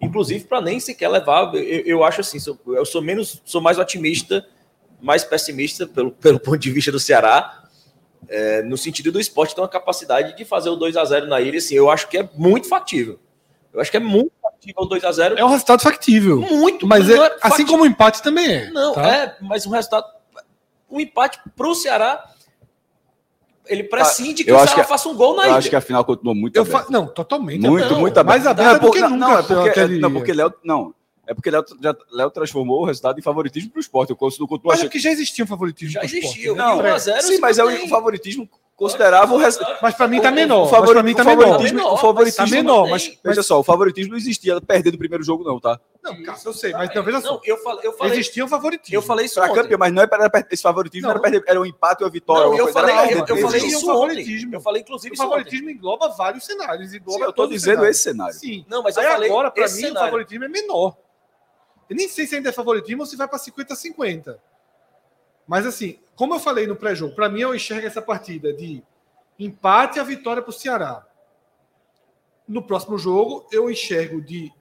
inclusive 0.00 0.44
para 0.44 0.60
nem 0.60 0.78
sequer 0.78 1.08
levar. 1.08 1.54
Eu, 1.54 1.80
eu 1.84 2.04
acho 2.04 2.20
assim, 2.20 2.38
eu 2.66 2.84
sou 2.84 3.02
menos, 3.02 3.42
sou 3.44 3.60
mais 3.60 3.78
otimista, 3.78 4.46
mais 5.00 5.24
pessimista 5.24 5.86
pelo, 5.86 6.12
pelo 6.20 6.38
ponto 6.38 6.58
de 6.58 6.70
vista 6.70 6.92
do 6.92 7.00
Ceará, 7.00 7.64
é, 8.28 8.62
no 8.62 8.76
sentido 8.78 9.10
do 9.10 9.20
esporte 9.20 9.54
ter 9.54 9.60
uma 9.60 9.68
capacidade 9.68 10.36
de 10.36 10.44
fazer 10.44 10.70
o 10.70 10.76
2 10.76 10.96
a 10.96 11.04
0 11.04 11.26
na 11.26 11.40
ilha, 11.40 11.58
assim, 11.58 11.74
eu 11.74 11.90
acho 11.90 12.08
que 12.08 12.18
é 12.18 12.28
muito 12.34 12.68
factível. 12.68 13.18
Eu 13.72 13.80
acho 13.80 13.90
que 13.90 13.96
é 13.96 14.00
muito 14.00 14.32
factível 14.40 14.82
o 14.82 14.86
2 14.86 15.04
a 15.04 15.12
0 15.12 15.38
É 15.38 15.44
um 15.44 15.48
resultado 15.48 15.82
factível. 15.82 16.40
Muito, 16.40 16.86
mas 16.86 17.08
é, 17.08 17.16
é 17.16 17.36
assim 17.40 17.66
como 17.66 17.84
o 17.84 17.86
empate 17.86 18.22
também 18.22 18.46
é. 18.46 18.70
Não, 18.70 18.92
tá? 18.92 19.08
é, 19.08 19.36
mas 19.40 19.66
o 19.66 19.70
resultado. 19.70 20.06
O 20.92 21.00
empate 21.00 21.40
para 21.56 21.68
o 21.68 21.74
Ceará. 21.74 22.22
Ele 23.66 23.84
prescinde 23.84 24.42
ah, 24.42 24.44
que 24.44 24.52
o 24.52 24.58
Ceará 24.58 24.82
que, 24.82 24.88
faça 24.88 25.08
um 25.08 25.14
gol 25.14 25.36
na 25.36 25.44
eu 25.44 25.48
ilha. 25.48 25.56
acho 25.58 25.70
que 25.70 25.76
a 25.76 25.80
final 25.80 26.04
continuou 26.04 26.34
muito 26.34 26.56
eu 26.56 26.62
aberto. 26.62 26.86
Fa... 26.86 26.92
Não, 26.92 27.06
totalmente. 27.06 27.66
Muito, 27.66 27.88
não, 27.88 28.00
muito 28.00 28.18
aberto. 28.18 28.44
Mais 28.44 28.46
aberto 28.46 28.82
não, 28.82 28.90
do 28.90 28.92
que 28.92 29.00
não, 29.00 29.10
nunca. 29.10 29.26
Não, 29.26 29.38
é 29.38 29.42
porque, 29.42 29.86
não, 29.86 30.12
porque 30.12 30.32
Léo. 30.32 30.54
Não, 30.62 30.94
é 31.26 31.34
porque 31.34 31.50
Léo, 31.50 31.64
já, 31.80 31.96
Léo 32.12 32.30
transformou 32.30 32.82
o 32.82 32.84
resultado 32.84 33.18
em 33.18 33.22
favoritismo 33.22 33.70
para 33.70 33.78
o 33.78 33.80
esporte. 33.80 34.10
Eu 34.10 34.16
continuo, 34.16 34.60
mas 34.64 34.82
é 34.82 34.88
que 34.88 34.98
já 34.98 35.10
existia 35.10 35.44
um 35.44 35.48
favoritismo. 35.48 35.92
Já 35.92 36.04
existia. 36.04 36.52
Não, 36.54 36.78
1 36.80 36.86
a 36.86 36.98
0, 36.98 37.22
sim, 37.22 37.38
mas 37.38 37.58
é 37.58 37.64
o 37.64 37.88
favoritismo 37.88 38.48
considerava 38.82 39.32
o 39.32 39.36
resultado. 39.36 39.78
Mas 39.80 39.94
para 39.94 40.08
mim 40.08 40.20
tá 40.20 40.30
menor. 40.30 40.62
O, 40.62 41.02
mim 41.02 41.14
tá 41.14 41.22
o 41.22 41.24
favoritismo, 41.24 41.78
menor. 41.78 41.92
O 41.92 41.96
favoritismo 41.96 42.46
tá 42.46 42.50
menor, 42.50 42.88
mas, 42.88 43.08
mas, 43.08 43.18
veja 43.24 43.42
só, 43.42 43.60
o 43.60 43.62
favoritismo 43.62 44.10
não 44.10 44.18
existia 44.18 44.60
perder 44.60 44.90
no 44.90 44.98
primeiro 44.98 45.22
jogo 45.22 45.44
não, 45.44 45.60
tá? 45.60 45.78
Não, 46.02 46.20
cara, 46.24 46.36
eu 46.44 46.52
sei, 46.52 46.72
mas 46.72 46.92
não, 46.92 47.02
veja 47.04 47.20
só. 47.20 47.40
eu 47.44 47.56
falei, 47.58 47.86
eu 47.86 47.92
falei, 47.92 48.12
existia 48.14 48.44
um 48.44 48.48
favoritismo. 48.48 48.96
Eu 48.96 49.02
falei 49.02 49.26
isso 49.26 49.36
pra 49.36 49.52
campeão, 49.52 49.78
mas 49.78 49.92
não 49.92 50.02
é 50.02 50.06
para 50.06 50.46
esse 50.50 50.62
favoritismo, 50.62 51.06
não. 51.06 51.12
era 51.12 51.20
perder, 51.20 51.44
era 51.46 51.60
um 51.60 51.64
empate 51.64 52.02
ou 52.02 52.08
a 52.08 52.10
vitória. 52.10 52.48
Não, 52.48 52.58
eu 52.58 52.72
falei, 52.72 52.94
eu, 52.94 53.24
eu 53.24 53.36
falei 53.36 53.60
isso 53.60 53.86
favoritismo. 53.86 54.54
Eu 54.54 54.60
falei 54.60 54.82
inclusive 54.82 55.14
o 55.14 55.16
favoritismo 55.16 55.70
engloba 55.70 56.08
vários 56.08 56.44
cenários, 56.44 56.92
engloba 56.92 57.18
Sim, 57.18 57.24
eu 57.24 57.32
tô 57.32 57.46
dizendo 57.46 57.86
esse 57.86 58.02
cenário. 58.02 58.34
Sim. 58.34 58.64
Não, 58.68 58.82
mas 58.82 58.96
eu 58.96 59.02
falei 59.04 59.30
agora 59.30 59.50
para 59.50 59.68
mim 59.68 59.90
o 59.90 59.94
favoritismo 59.94 60.44
é 60.44 60.48
menor. 60.48 60.96
Eu 61.88 61.96
nem 61.96 62.08
sei 62.08 62.26
se 62.26 62.34
ainda 62.34 62.48
é 62.48 62.52
favoritismo 62.52 63.02
ou 63.02 63.06
se 63.06 63.16
vai 63.16 63.28
para 63.28 63.38
50 63.38 63.76
50. 63.76 64.40
Mas 65.46 65.66
assim, 65.66 65.98
como 66.14 66.34
eu 66.34 66.40
falei 66.40 66.66
no 66.66 66.76
pré-jogo, 66.76 67.14
para 67.14 67.28
mim 67.28 67.40
eu 67.40 67.54
enxergo 67.54 67.86
essa 67.86 68.02
partida 68.02 68.52
de 68.52 68.82
empate 69.38 69.98
a 69.98 70.04
vitória 70.04 70.42
para 70.42 70.50
o 70.50 70.52
Ceará. 70.52 71.06
No 72.46 72.62
próximo 72.62 72.98
jogo, 72.98 73.46
eu 73.50 73.70
enxergo 73.70 74.20
de 74.20 74.52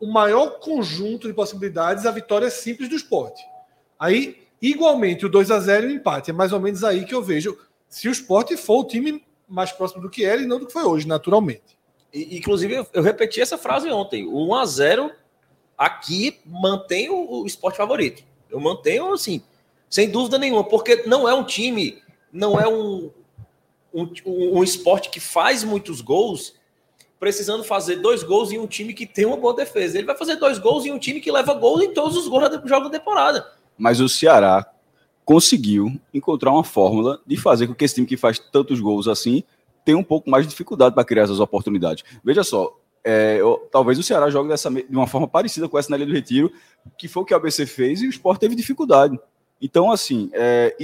o 0.00 0.06
maior 0.06 0.60
conjunto 0.60 1.26
de 1.26 1.34
possibilidades 1.34 2.06
a 2.06 2.10
vitória 2.10 2.50
simples 2.50 2.88
do 2.88 2.94
esporte. 2.94 3.42
Aí, 3.98 4.46
igualmente, 4.62 5.26
o 5.26 5.28
2 5.28 5.50
a 5.50 5.60
0 5.60 5.88
e 5.88 5.92
o 5.92 5.96
empate. 5.96 6.30
É 6.30 6.34
mais 6.34 6.52
ou 6.52 6.60
menos 6.60 6.84
aí 6.84 7.04
que 7.04 7.14
eu 7.14 7.22
vejo 7.22 7.58
se 7.88 8.08
o 8.08 8.12
esporte 8.12 8.56
for 8.56 8.80
o 8.80 8.84
time 8.86 9.24
mais 9.48 9.72
próximo 9.72 10.00
do 10.00 10.10
que 10.10 10.24
era 10.24 10.40
e 10.40 10.46
não 10.46 10.58
do 10.58 10.66
que 10.66 10.72
foi 10.72 10.84
hoje, 10.84 11.06
naturalmente. 11.06 11.78
Inclusive, 12.12 12.86
eu, 12.92 13.02
repeti 13.02 13.40
essa 13.40 13.58
frase 13.58 13.90
ontem. 13.90 14.24
O 14.24 14.48
1 14.48 14.54
a 14.54 14.66
0 14.66 15.12
aqui 15.76 16.40
mantém 16.46 17.10
o 17.10 17.44
esporte 17.44 17.76
favorito. 17.76 18.22
Eu 18.48 18.60
mantenho, 18.60 19.12
assim, 19.12 19.42
sem 19.88 20.10
dúvida 20.10 20.38
nenhuma, 20.38 20.64
porque 20.64 21.04
não 21.06 21.28
é 21.28 21.34
um 21.34 21.44
time, 21.44 22.02
não 22.32 22.58
é 22.58 22.66
um, 22.68 23.10
um, 23.92 24.08
um 24.26 24.64
esporte 24.64 25.10
que 25.10 25.20
faz 25.20 25.62
muitos 25.62 26.00
gols, 26.00 26.54
precisando 27.20 27.64
fazer 27.64 27.96
dois 27.96 28.22
gols 28.22 28.50
em 28.50 28.58
um 28.58 28.66
time 28.66 28.92
que 28.92 29.06
tem 29.06 29.24
uma 29.24 29.36
boa 29.36 29.54
defesa. 29.54 29.96
Ele 29.96 30.06
vai 30.06 30.16
fazer 30.16 30.36
dois 30.36 30.58
gols 30.58 30.84
em 30.84 30.92
um 30.92 30.98
time 30.98 31.20
que 31.20 31.30
leva 31.30 31.54
gols 31.54 31.82
em 31.82 31.94
todos 31.94 32.16
os 32.16 32.28
gols 32.28 32.48
do 32.50 32.68
jogo 32.68 32.88
da 32.88 32.98
temporada. 32.98 33.46
Mas 33.78 34.00
o 34.00 34.08
Ceará 34.08 34.66
conseguiu 35.24 35.98
encontrar 36.12 36.50
uma 36.50 36.64
fórmula 36.64 37.20
de 37.26 37.36
fazer 37.36 37.66
com 37.66 37.74
que 37.74 37.84
esse 37.84 37.94
time 37.94 38.06
que 38.06 38.16
faz 38.16 38.38
tantos 38.38 38.78
gols 38.80 39.08
assim 39.08 39.42
tenha 39.84 39.96
um 39.96 40.04
pouco 40.04 40.28
mais 40.28 40.44
de 40.44 40.50
dificuldade 40.50 40.94
para 40.94 41.04
criar 41.04 41.24
essas 41.24 41.40
oportunidades. 41.40 42.04
Veja 42.22 42.42
só, 42.42 42.76
é, 43.02 43.36
eu, 43.38 43.68
talvez 43.70 43.98
o 43.98 44.02
Ceará 44.02 44.30
jogue 44.30 44.48
dessa, 44.48 44.70
de 44.70 44.84
uma 44.90 45.06
forma 45.06 45.28
parecida 45.28 45.68
com 45.68 45.78
essa 45.78 45.90
na 45.90 45.96
Ilha 45.96 46.06
do 46.06 46.12
Retiro, 46.12 46.50
que 46.96 47.06
foi 47.06 47.22
o 47.22 47.26
que 47.26 47.34
o 47.34 47.36
ABC 47.36 47.66
fez 47.66 48.00
e 48.00 48.06
o 48.06 48.10
Sport 48.10 48.40
teve 48.40 48.54
dificuldade. 48.54 49.18
Então, 49.60 49.90
assim, 49.90 50.30
é, 50.32 50.76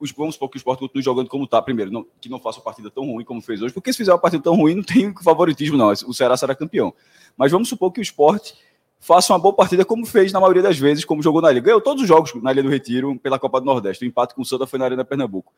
os, 0.00 0.12
vamos 0.12 0.34
supor 0.34 0.48
que 0.48 0.56
o 0.56 0.58
Sport 0.58 0.78
continue 0.80 1.02
jogando 1.02 1.28
como 1.28 1.44
está, 1.44 1.60
primeiro, 1.60 1.90
não, 1.90 2.06
que 2.20 2.28
não 2.28 2.40
faça 2.40 2.58
uma 2.58 2.64
partida 2.64 2.90
tão 2.90 3.04
ruim 3.04 3.24
como 3.24 3.42
fez 3.42 3.60
hoje, 3.60 3.74
porque 3.74 3.92
se 3.92 3.98
fizer 3.98 4.12
uma 4.12 4.18
partida 4.18 4.42
tão 4.42 4.56
ruim, 4.56 4.76
não 4.76 4.82
tem 4.82 5.12
favoritismo, 5.22 5.76
não. 5.76 5.90
O 5.90 6.14
Ceará 6.14 6.36
será 6.36 6.54
campeão. 6.54 6.94
Mas 7.36 7.52
vamos 7.52 7.68
supor 7.68 7.92
que 7.92 8.00
o 8.00 8.02
Sport 8.02 8.52
faça 8.98 9.32
uma 9.32 9.38
boa 9.38 9.54
partida, 9.54 9.84
como 9.84 10.06
fez 10.06 10.32
na 10.32 10.40
maioria 10.40 10.62
das 10.62 10.78
vezes, 10.78 11.04
como 11.04 11.22
jogou 11.22 11.42
na 11.42 11.50
Ilha. 11.50 11.60
Ganhou 11.60 11.80
todos 11.80 12.02
os 12.02 12.08
jogos 12.08 12.34
na 12.42 12.52
Ilha 12.52 12.62
do 12.62 12.68
Retiro 12.68 13.18
pela 13.18 13.38
Copa 13.38 13.60
do 13.60 13.66
Nordeste. 13.66 14.04
O 14.04 14.08
empate 14.08 14.34
com 14.34 14.42
o 14.42 14.44
Santa 14.44 14.66
foi 14.66 14.78
na 14.78 14.86
Arena 14.86 15.04
Pernambuco. 15.04 15.52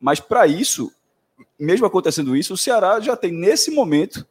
Mas 0.00 0.20
para 0.20 0.46
isso, 0.46 0.92
mesmo 1.58 1.86
acontecendo 1.86 2.36
isso, 2.36 2.54
o 2.54 2.56
Ceará 2.56 3.00
já 3.00 3.16
tem 3.16 3.32
nesse 3.32 3.70
momento 3.70 4.26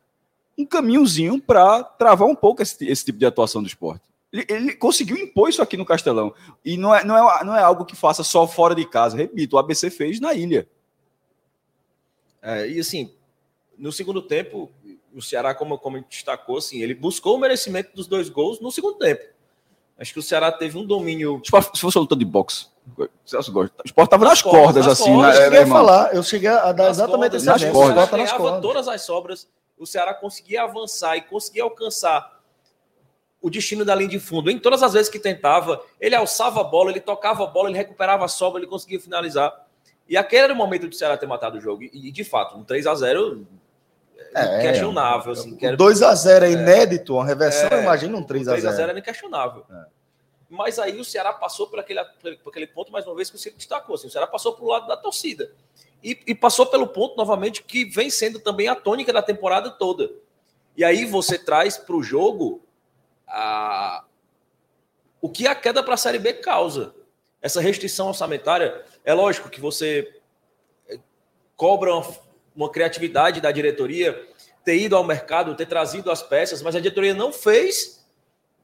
um 0.58 0.65
caminhozinho 0.65 1.41
para 1.41 1.84
travar 1.84 2.27
um 2.27 2.36
pouco 2.36 2.62
esse, 2.62 2.86
esse 2.86 3.06
tipo 3.06 3.17
de 3.17 3.25
atuação 3.25 3.62
do 3.62 3.67
esporte. 3.67 4.11
Ele, 4.32 4.46
ele, 4.48 4.76
conseguiu 4.76 5.17
impor 5.17 5.50
isso 5.50 5.62
aqui 5.62 5.76
no 5.76 5.86
Castelão. 5.86 6.34
E 6.63 6.78
não 6.78 6.96
é, 6.96 7.04
não, 7.04 7.15
é, 7.30 7.44
não 7.44 7.56
é 7.56 7.62
algo 7.62 7.86
que 7.86 7.96
faça 7.96 8.24
só 8.24 8.48
fora 8.48 8.74
de 8.74 8.86
casa. 8.86 9.17
Repito, 9.17 9.56
o 9.56 9.60
ABC 9.60 9.89
fez 9.89 10.20
na 10.20 10.34
ilha. 10.34 10.67
É, 12.41 12.70
e 12.70 12.80
assim, 12.80 13.13
no 13.78 13.91
segundo 13.91 14.22
tempo, 14.22 14.72
o 15.13 15.22
Ceará, 15.22 15.54
como, 15.54 15.78
como 15.78 15.98
a 15.98 16.00
gente 16.00 16.10
destacou, 16.10 16.58
assim, 16.58 16.82
ele 16.82 16.96
buscou 16.96 17.36
o 17.36 17.39
merecimento 17.39 17.94
dos 17.94 18.08
dois 18.08 18.30
gols 18.30 18.60
no 18.62 18.72
segundo 18.72 18.98
tempo. 18.98 19.24
Acho 19.98 20.13
que 20.13 20.20
o 20.20 20.24
Ceará 20.24 20.52
teve 20.52 20.78
um 20.78 20.86
domínio. 20.86 21.41
Se 21.44 21.80
fosse 21.80 21.98
uma 21.98 22.02
luta 22.02 22.15
de 22.15 22.26
boxe. 22.26 22.67
O 22.98 23.04
esporte 23.86 24.08
estava 24.08 24.26
nas, 24.26 24.34
nas, 24.34 24.41
cordas, 24.41 24.86
nas 24.88 25.00
assim. 25.00 25.13
Cordas, 25.13 25.38
né, 25.38 25.46
eu 25.46 25.52
cheguei 25.52 25.60
a 25.60 25.67
falar, 25.67 26.15
eu 26.15 26.24
cheguei 26.24 26.50
a 26.50 26.72
dar 26.72 26.84
nas 26.86 26.98
exatamente 26.98 27.36
esse 27.36 27.52
exemplo. 27.52 27.80
O 27.80 27.86
Ceará 27.86 28.06
ganhava 28.08 28.62
todas 28.62 28.88
as 28.88 29.02
sobras, 29.04 29.48
o 29.78 29.86
Ceará 29.86 30.13
conseguia 30.15 30.63
avançar 30.63 31.17
e 31.17 31.22
conseguia 31.22 31.63
alcançar 31.63 32.40
o 33.41 33.49
destino 33.49 33.84
da 33.84 33.95
linha 33.95 34.10
de 34.10 34.19
fundo. 34.19 34.51
Em 34.51 34.60
todas 34.60 34.84
as 34.84 34.93
vezes 34.93 35.10
que 35.10 35.19
tentava, 35.19 35.84
ele 35.99 36.15
alçava 36.15 36.62
a 36.62 36.63
bola, 36.63 36.91
ele 36.91 36.99
tocava 36.99 37.43
a 37.43 37.47
bola, 37.47 37.69
ele 37.69 37.77
recuperava 37.77 38.25
a 38.25 38.27
sobra, 38.27 38.62
ele 38.62 38.69
conseguia 38.69 38.99
finalizar. 38.99 39.65
E 40.08 40.15
aquele 40.15 40.43
era 40.43 40.54
o 40.54 40.56
momento 40.56 40.88
do 40.88 40.95
Ceará 40.95 41.17
ter 41.17 41.25
matado 41.25 41.58
o 41.58 41.62
jogo. 41.62 41.84
E, 41.84 42.12
de 42.12 42.23
fato, 42.23 42.58
um 42.58 42.63
3 42.63 42.86
a 42.86 42.93
0 42.93 43.47
é, 44.36 44.60
é 44.60 44.71
questionável. 44.71 45.32
Assim, 45.32 45.56
que 45.56 45.75
2 45.75 46.04
a 46.04 46.13
0 46.13 46.45
é 46.45 46.51
inédito, 46.51 47.15
uma 47.15 47.25
reversão, 47.25 47.69
é, 47.71 47.82
imagina 47.82 48.15
um 48.17 48.23
3 48.23 48.47
a 48.47 48.51
0 48.51 48.62
3 48.62 48.73
a 48.73 48.77
0 48.77 48.91
é 48.91 48.99
inquestionável. 48.99 49.65
É. 49.71 49.86
Mas 50.49 50.77
aí 50.80 50.99
o 50.99 51.06
Ceará 51.06 51.32
passou 51.32 51.67
por 51.67 51.80
aquele, 51.80 52.04
por 52.43 52.49
aquele 52.49 52.67
ponto, 52.67 52.91
mais 52.91 53.08
uma 53.08 53.15
vez, 53.15 53.30
que 53.30 53.38
o 53.38 53.39
Cico 53.39 53.58
destacou. 53.58 53.95
Assim, 53.95 54.08
o 54.08 54.12
Ceará 54.12 54.27
passou 54.27 54.54
para 54.54 54.65
o 54.65 54.67
lado 54.67 54.86
da 54.86 54.97
torcida. 54.97 55.51
E, 56.04 56.19
e 56.27 56.36
passou 56.36 56.65
pelo 56.65 56.88
ponto, 56.88 57.15
novamente, 57.15 57.63
que 57.63 57.86
vem 57.86 58.10
sendo 58.10 58.38
também 58.38 58.67
a 58.67 58.75
tônica 58.75 59.13
da 59.13 59.21
temporada 59.21 59.69
toda. 59.71 60.12
E 60.75 60.84
aí 60.84 61.06
você 61.06 61.38
traz 61.38 61.77
para 61.77 61.95
o 61.95 62.04
jogo 62.04 62.62
a... 63.32 64.04
o 65.22 65.30
que 65.30 65.48
a 65.48 65.56
queda 65.56 65.82
para 65.84 65.96
a 65.96 65.98
Série 65.98 66.20
B 66.20 66.34
causa. 66.34 66.94
Essa 67.41 67.60
restrição 67.60 68.08
orçamentária, 68.08 68.86
é 69.04 69.13
lógico 69.13 69.50
que 69.50 69.60
você 69.60 70.13
eh, 70.88 71.00
cobra 71.56 71.96
uma, 71.96 72.08
uma 72.56 72.70
criatividade 72.70 73.41
da 73.41 73.52
diretoria, 73.52 74.28
ter 74.63 74.78
ido 74.78 74.96
ao 74.96 75.04
mercado, 75.04 75.56
ter 75.56 75.65
trazido 75.65 76.12
as 76.12 76.22
peças, 76.22 76.62
mas 76.62 76.76
a 76.76 76.80
diretoria 76.80 77.15
não 77.15 77.34
fez 77.34 78.02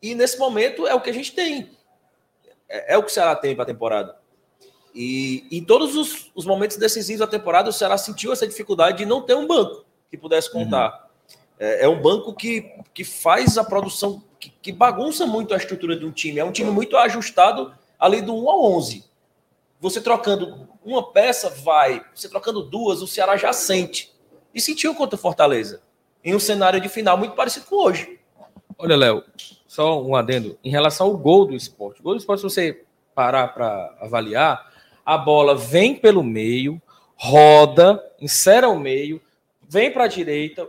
e 0.02 0.14
nesse 0.14 0.38
momento 0.38 0.86
é 0.86 0.94
o 0.94 1.02
que 1.02 1.10
a 1.10 1.14
gente 1.14 1.34
tem. 1.34 1.72
É, 2.70 2.94
é 2.94 2.98
o 2.98 3.04
que 3.04 3.10
o 3.10 3.14
Ceará 3.14 3.36
tem 3.36 3.56
para 3.56 3.64
a 3.64 3.68
temporada. 3.68 4.16
E 4.94 5.48
em 5.52 5.64
todos 5.64 5.96
os, 5.96 6.32
os, 6.34 6.46
momentos 6.46 6.78
decisivos 6.78 7.20
da 7.20 7.28
temporada, 7.28 7.70
o 7.70 7.74
Ceará 7.74 7.98
sentiu 7.98 8.34
essa 8.34 8.48
dificuldade 8.48 9.00
de 9.00 9.06
não 9.06 9.22
ter 9.22 9.36
um 9.36 9.46
banco 9.46 9.86
que 10.10 10.18
pudesse 10.18 10.52
contar. 10.52 10.92
Uhum. 10.92 11.38
É, 11.60 11.86
é, 11.86 11.90
um 11.90 12.02
banco 12.02 12.34
que, 12.34 12.72
que 12.94 13.04
faz 13.04 13.58
a 13.58 13.64
produção, 13.64 14.24
que, 14.40 14.50
que, 14.62 14.72
bagunça 14.72 15.26
muito 15.26 15.54
a 15.54 15.58
estrutura 15.58 15.96
de 15.98 16.06
um 16.06 16.12
time. 16.12 16.40
É 16.40 16.46
um 16.46 16.52
time 16.52 16.72
muito 16.72 16.98
ajustado 16.98 17.74
ali 18.00 18.22
do 18.22 18.36
1 18.36 18.50
ao 18.50 18.64
11. 18.64 19.06
Você 19.80 20.02
trocando 20.02 20.68
uma 20.84 21.12
peça, 21.12 21.50
vai. 21.50 22.04
Você 22.14 22.30
trocando 22.30 22.64
duas, 22.64 23.02
o 23.02 23.08
Ceará 23.08 23.38
já 23.38 23.54
sente. 23.54 24.14
E 24.54 24.62
sentiu 24.62 24.96
contra 24.96 25.16
o 25.16 25.22
Fortaleza. 25.22 25.82
Em 26.24 26.36
um 26.36 26.40
cenário 26.40 26.82
de 26.82 26.90
final 26.90 27.18
muito 27.18 27.36
parecido 27.36 27.66
com 27.66 27.76
hoje. 27.76 28.20
Olha, 28.78 28.96
Léo, 28.96 29.24
só 29.68 30.02
um 30.02 30.16
adendo. 30.16 30.58
Em 30.64 30.70
relação 30.70 31.08
ao 31.08 31.18
gol 31.18 31.46
do 31.46 31.56
esporte. 31.56 32.00
O 32.00 32.04
gol 32.04 32.14
do 32.14 32.20
esporte, 32.20 32.40
se 32.40 32.44
você 32.44 32.84
parar 33.14 33.50
para 33.50 33.98
avaliar, 34.00 34.72
a 35.06 35.18
bola 35.18 35.56
vem 35.56 35.96
pelo 35.96 36.24
meio, 36.24 36.82
roda, 37.16 38.04
insera 38.20 38.70
o 38.70 38.80
meio, 38.80 39.22
vem 39.68 39.92
para 39.92 40.06
a 40.06 40.08
direita, 40.08 40.68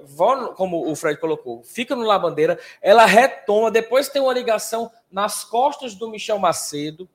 como 0.56 0.90
o 0.90 0.96
Fred 0.96 1.20
colocou, 1.20 1.62
fica 1.62 1.94
no 1.94 2.02
Labandeira, 2.02 2.58
ela 2.82 3.06
retoma, 3.06 3.70
depois 3.70 4.08
tem 4.08 4.20
uma 4.20 4.32
ligação 4.32 4.90
nas 5.10 5.44
costas 5.44 5.94
do 5.94 6.10
Michel 6.10 6.38
Macedo, 6.38 7.08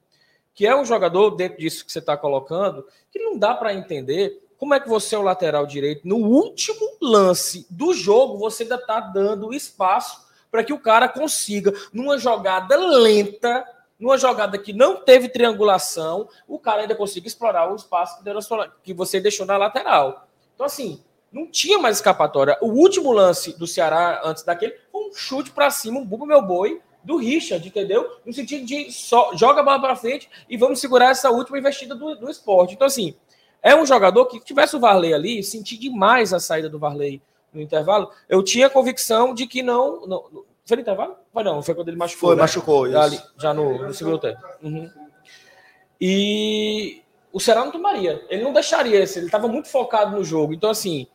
que 0.54 0.66
é 0.66 0.76
um 0.76 0.86
jogador, 0.86 1.32
dentro 1.32 1.60
disso 1.60 1.86
que 1.86 1.92
você 1.92 2.00
está 2.00 2.16
colocando, 2.16 2.86
que 3.12 3.20
não 3.20 3.38
dá 3.38 3.54
para 3.54 3.74
entender 3.74 4.42
como 4.58 4.74
é 4.74 4.80
que 4.80 4.88
você 4.88 5.16
é 5.16 5.18
o 5.18 5.24
lateral 5.24 5.66
direito. 5.66 6.08
No 6.08 6.18
último 6.18 6.98
lance 7.02 7.68
do 7.70 7.94
jogo, 7.94 8.38
você 8.38 8.64
ainda 8.64 8.76
está 8.76 9.00
dando 9.00 9.54
espaço 9.54 10.26
para 10.50 10.64
que 10.64 10.72
o 10.72 10.80
cara 10.80 11.10
consiga, 11.10 11.74
numa 11.92 12.18
jogada 12.18 12.78
lenta, 12.78 13.68
numa 14.00 14.18
jogada 14.18 14.58
que 14.58 14.72
não 14.72 15.04
teve 15.04 15.28
triangulação, 15.28 16.30
o 16.48 16.60
cara 16.60 16.84
ainda 16.84 16.96
consiga 16.96 17.28
explorar 17.28 17.72
o 17.72 17.76
espaço 17.76 18.24
que 18.84 18.94
você 18.94 19.20
deixou 19.20 19.46
na 19.46 19.58
lateral. 19.58 20.28
Então, 20.54 20.66
assim, 20.66 21.04
não 21.34 21.48
tinha 21.48 21.80
mais 21.80 21.98
escapatória. 21.98 22.58
O 22.62 22.68
último 22.68 23.12
lance 23.12 23.58
do 23.58 23.66
Ceará, 23.66 24.22
antes 24.24 24.44
daquele, 24.44 24.76
foi 24.92 25.10
um 25.10 25.14
chute 25.14 25.52
para 25.52 25.70
cima, 25.72 26.00
um 26.00 26.06
bubo 26.06 26.26
meu 26.26 26.42
boi, 26.42 26.80
do 27.04 27.18
Richard, 27.18 27.68
entendeu? 27.68 28.18
No 28.26 28.32
sentido 28.32 28.66
de 28.66 28.92
só 28.92 29.36
joga 29.36 29.60
a 29.60 29.64
bola 29.64 29.82
para 29.82 29.96
frente 29.96 30.30
e 30.48 30.56
vamos 30.56 30.80
segurar 30.80 31.10
essa 31.10 31.30
última 31.30 31.58
investida 31.58 31.94
do, 31.96 32.16
do 32.16 32.30
esporte. 32.30 32.76
Então, 32.76 32.88
assim, 32.88 33.14
é 33.62 33.76
um 33.76 33.86
jogador 33.86 34.26
que 34.28 34.40
tivesse 34.40 34.76
o 34.76 34.80
Varley 34.80 35.14
ali, 35.14 35.44
senti 35.44 35.78
demais 35.78 36.34
a 36.34 36.40
saída 36.40 36.70
do 36.70 36.80
Varley 36.80 37.22
no 37.54 37.62
intervalo. 37.62 38.10
Eu 38.30 38.42
tinha 38.42 38.70
convicção 38.70 39.34
de 39.34 39.46
que 39.46 39.62
não. 39.62 40.08
não 40.08 40.46
foi 40.66 40.78
no 40.78 40.82
intervalo? 40.82 41.18
Foi 41.34 41.44
não, 41.44 41.62
foi 41.62 41.76
quando 41.76 41.90
ele 41.90 41.98
machucou. 41.98 42.30
Foi, 42.30 42.36
né? 42.36 42.42
machucou, 42.42 42.88
isso. 42.88 42.98
Ali, 42.98 43.22
já 43.38 43.54
no, 43.54 43.88
no 43.88 43.94
segundo 43.94 44.18
tempo. 44.18 44.40
Uhum. 44.62 44.90
E 46.00 47.02
o 47.34 47.40
Ceará 47.40 47.66
não 47.66 47.72
tomaria. 47.72 48.26
Ele 48.30 48.44
não 48.44 48.54
deixaria 48.54 49.00
esse. 49.00 49.20
Ele 49.20 49.26
estava 49.26 49.48
muito 49.48 49.68
focado 49.68 50.16
no 50.16 50.24
jogo. 50.24 50.54
Então, 50.54 50.70
assim, 50.70 51.08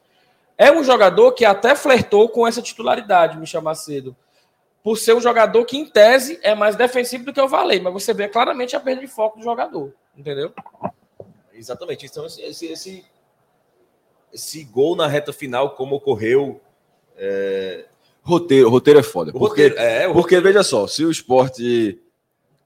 é 0.59 0.73
um 0.73 0.83
jogador 0.83 1.31
que 1.33 1.45
até 1.45 1.77
flertou 1.77 2.29
com 2.29 2.45
essa 2.45 2.61
titularidade, 2.61 3.39
Michel 3.39 3.63
Macedo. 3.63 4.17
Por 4.83 4.99
ser 4.99 5.15
um 5.15 5.21
jogador 5.21 5.65
que, 5.65 5.79
em 5.79 5.87
tese, 5.87 6.41
é 6.43 6.55
mais 6.55 6.75
defensivo 6.75 7.25
do 7.25 7.33
que 7.33 7.41
o 7.41 7.49
Valei. 7.49 7.79
Mas 7.79 7.93
você 7.93 8.13
vê 8.13 8.27
claramente 8.27 8.75
a 8.75 8.81
perda 8.81 9.01
de 9.01 9.07
foco 9.07 9.39
do 9.39 9.45
jogador. 9.45 9.95
Entendeu? 10.17 10.53
Exatamente. 11.53 12.07
Então, 12.07 12.27
esse, 12.27 12.43
esse, 12.43 12.67
esse, 12.67 13.05
esse 14.33 14.65
gol 14.65 14.97
na 14.97 15.07
reta 15.07 15.33
final, 15.33 15.77
como 15.77 15.95
ocorreu. 15.97 16.61
É... 17.17 17.87
Roteiro, 18.23 18.69
roteiro 18.69 18.99
é 18.99 19.03
foda. 19.03 19.31
O 19.31 19.39
porque, 19.39 19.69
roteiro, 19.69 19.79
é, 19.79 20.07
porque 20.07 20.35
roteiro... 20.37 20.45
veja 20.45 20.63
só, 20.63 20.87
se 20.87 21.05
o 21.05 21.11
esporte 21.11 22.03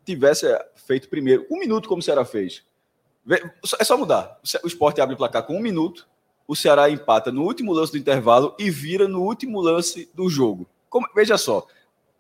tivesse 0.05 0.47
feito 0.75 1.09
primeiro, 1.09 1.47
um 1.51 1.59
minuto 1.59 1.89
como 1.89 2.01
o 2.01 2.03
Ceará 2.03 2.25
fez. 2.25 2.65
É 3.79 3.85
só 3.85 3.97
mudar. 3.97 4.41
O 4.65 4.67
esporte 4.67 5.01
abre 5.01 5.15
o 5.15 5.19
placar 5.19 5.45
com 5.45 5.57
um 5.57 5.61
minuto, 5.61 6.09
o 6.53 6.57
Ceará 6.57 6.89
empata 6.91 7.33
no 7.33 7.43
último 7.43 7.73
lance 7.73 7.93
do 7.93 7.99
intervalo 7.99 8.55
e 8.59 8.71
vira 8.71 9.09
no 9.09 9.23
último 9.23 9.61
lance 9.61 10.09
do 10.15 10.29
jogo. 10.29 10.67
Como, 10.89 11.07
veja 11.15 11.39
só, 11.39 11.67